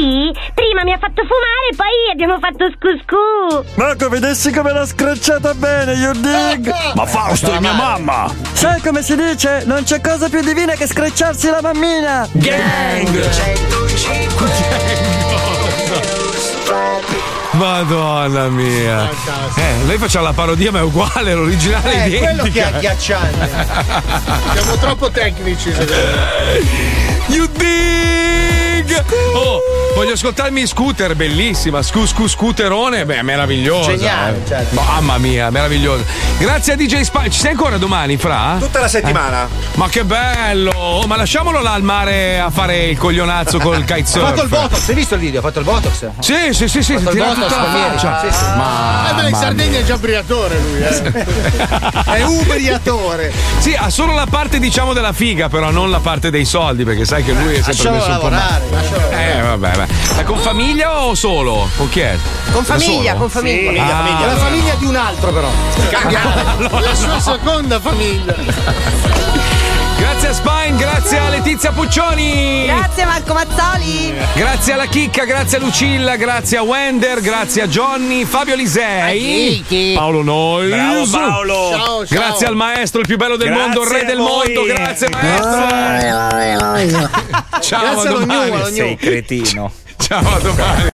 prima 0.54 0.82
mi 0.84 0.92
ha 0.92 0.98
fatto 0.98 1.22
fumare 1.22 1.64
e 1.70 1.76
poi 1.76 1.94
abbiamo 2.12 2.38
fatto 2.38 2.64
scuscù. 2.76 3.80
Moco, 3.80 4.08
vedessi 4.08 4.52
come 4.52 4.72
l'ha 4.72 4.86
screcciata 4.86 5.54
bene, 5.54 5.92
you 5.94 6.12
dig! 6.12 6.72
Ma 6.94 7.06
Fausto 7.06 7.52
è 7.52 7.58
mia 7.60 7.72
mamma! 7.72 8.32
Sai 8.52 8.80
come 8.80 9.02
si 9.02 9.16
dice? 9.16 9.62
Non 9.66 9.82
c'è 9.84 10.00
cosa 10.00 10.28
più 10.28 10.40
divina 10.42 10.72
che 10.74 10.86
screcciarsi 10.86 11.48
la 11.50 11.60
mammina! 11.62 12.28
Madonna 17.52 18.48
mia. 18.48 19.08
Eh, 19.56 19.84
noi 19.86 19.96
facciamo 19.96 20.26
la 20.26 20.32
parodia, 20.34 20.70
ma 20.70 20.80
è 20.80 20.82
uguale, 20.82 21.32
l'originale 21.32 22.04
è 22.04 22.06
Eh, 22.14 22.18
quello 22.18 22.42
che 22.42 22.48
è 22.48 22.50
identica. 22.50 22.76
agghiacciante. 22.76 23.50
Siamo 24.52 24.76
troppo 24.76 25.10
tecnici, 25.10 25.72
secondo 25.72 25.92
me. 25.94 27.05
You 27.28 27.48
Oh, 29.34 29.60
voglio 29.94 30.12
ascoltarmi 30.12 30.66
Scooter, 30.66 31.14
bellissima. 31.14 31.82
Scu, 31.82 32.06
scu, 32.06 32.26
scooterone, 32.26 33.04
beh, 33.04 33.22
meravigliosa. 33.22 33.90
Geniale, 33.90 34.40
eh. 34.44 34.48
certo. 34.48 34.80
Mamma 34.80 35.18
mia, 35.18 35.50
meravigliosa. 35.50 36.02
Grazie 36.38 36.72
a 36.74 36.76
DJ 36.76 37.00
Spy. 37.02 37.30
Ci 37.30 37.40
sei 37.40 37.50
ancora 37.52 37.76
domani, 37.76 38.16
Fra? 38.16 38.56
Tutta 38.58 38.80
la 38.80 38.88
settimana. 38.88 39.44
Eh, 39.44 39.76
Ma 39.76 39.88
che 39.88 40.04
bello! 40.04 40.70
Oh, 40.74 41.06
ma 41.06 41.16
lasciamolo 41.16 41.60
là 41.60 41.72
al 41.72 41.82
mare 41.82 42.38
a 42.40 42.50
fare 42.50 42.86
il 42.86 42.98
coglionazzo 42.98 43.58
col 43.58 43.76
Ha 43.86 43.94
kitesurf. 43.94 44.24
fatto 44.28 44.42
il 44.42 44.48
botox, 44.48 44.88
hai 44.88 44.94
visto 44.94 45.14
il 45.14 45.20
video? 45.20 45.40
Ha 45.40 45.42
fatto 45.42 45.58
il 45.58 45.64
botox? 45.64 46.08
Sì, 46.20 46.34
sì, 46.52 46.68
sì, 46.68 46.82
sì, 46.82 46.94
Ha 46.94 46.98
fatto 47.00 47.16
il 47.16 47.22
botox 47.22 47.34
tutta 47.42 47.56
la 47.56 47.62
palmieri. 47.62 47.98
faccia. 47.98 48.20
Sì, 48.20 48.36
sì. 48.36 48.44
Ma- 48.56 49.10
Eh 49.10 49.14
beh, 49.22 49.28
in 49.28 49.34
Sardegna 49.34 49.78
è 49.78 49.84
già 49.84 49.96
briatore 49.98 50.58
lui, 50.60 50.82
eh. 50.82 51.24
È 52.16 52.22
ubriatore. 52.24 53.32
Sì, 53.58 53.74
ha 53.74 53.90
solo 53.90 54.14
la 54.14 54.26
parte 54.28 54.58
diciamo 54.58 54.92
della 54.92 55.12
figa, 55.12 55.48
però 55.48 55.70
non 55.70 55.90
la 55.90 56.00
parte 56.00 56.30
dei 56.30 56.44
soldi, 56.44 56.84
perché 56.84 57.04
sai 57.04 57.22
che 57.24 57.32
lui 57.32 57.54
è 57.54 57.62
sempre 57.62 57.72
Lascialo 57.72 57.96
messo 57.96 58.10
un 58.10 58.18
po' 58.18 58.28
lavorare, 58.28 58.64
male. 58.70 58.85
Eh, 59.10 59.40
vabbè, 59.42 59.70
beh. 59.76 60.20
È 60.20 60.24
con 60.24 60.38
famiglia 60.38 61.02
o 61.04 61.14
solo? 61.14 61.68
Con 61.76 61.88
chi 61.88 62.00
è? 62.00 62.16
Con 62.52 62.62
Da 62.64 62.74
famiglia, 62.78 63.10
solo? 63.12 63.18
con 63.20 63.30
famiglia. 63.30 63.82
Ah, 63.84 64.22
È 64.22 64.26
la 64.26 64.36
famiglia 64.36 64.74
di 64.74 64.84
un 64.86 64.96
altro, 64.96 65.32
però. 65.32 65.48
La 66.80 66.94
sua 66.94 67.18
seconda 67.20 67.80
famiglia. 67.80 68.34
Grazie 69.98 70.28
a 70.28 70.32
Spine, 70.34 70.76
grazie 70.76 71.18
a 71.18 71.28
Letizia 71.30 71.72
Puccioni. 71.72 72.64
Grazie 72.66 73.04
Marco 73.06 73.32
Mazzoli. 73.32 74.14
Grazie 74.34 74.72
alla 74.74 74.86
Chicca, 74.86 75.24
grazie 75.24 75.56
a 75.58 75.60
Lucilla, 75.60 76.16
grazie 76.16 76.58
a 76.58 76.62
Wender, 76.62 77.20
grazie 77.20 77.62
a 77.62 77.66
Johnny, 77.66 78.24
Fabio 78.24 78.54
Lisei, 78.56 79.64
Paolo 79.94 80.22
Nois. 80.22 80.70
Bravo 80.70 81.06
Paolo. 81.10 81.70
Ciao, 81.70 82.06
ciao. 82.06 82.18
Grazie 82.18 82.46
al 82.46 82.56
maestro, 82.56 83.00
il 83.00 83.06
più 83.06 83.16
bello 83.16 83.36
del 83.36 83.48
Grazie 83.48 83.64
mondo, 83.64 83.82
il 83.82 83.88
re 83.88 84.04
del 84.04 84.18
voi. 84.18 84.52
mondo. 84.54 84.72
Grazie 84.74 85.08
maestro. 85.10 85.66
Ciao, 87.60 87.80
Grazie 87.80 88.08
a 88.08 88.12
domani. 88.12 88.50
Gnu. 88.50 88.64
Sei 88.74 88.96
cretino. 88.96 89.72
Ciao, 89.98 90.34
a 90.34 90.38
domani. 90.38 90.84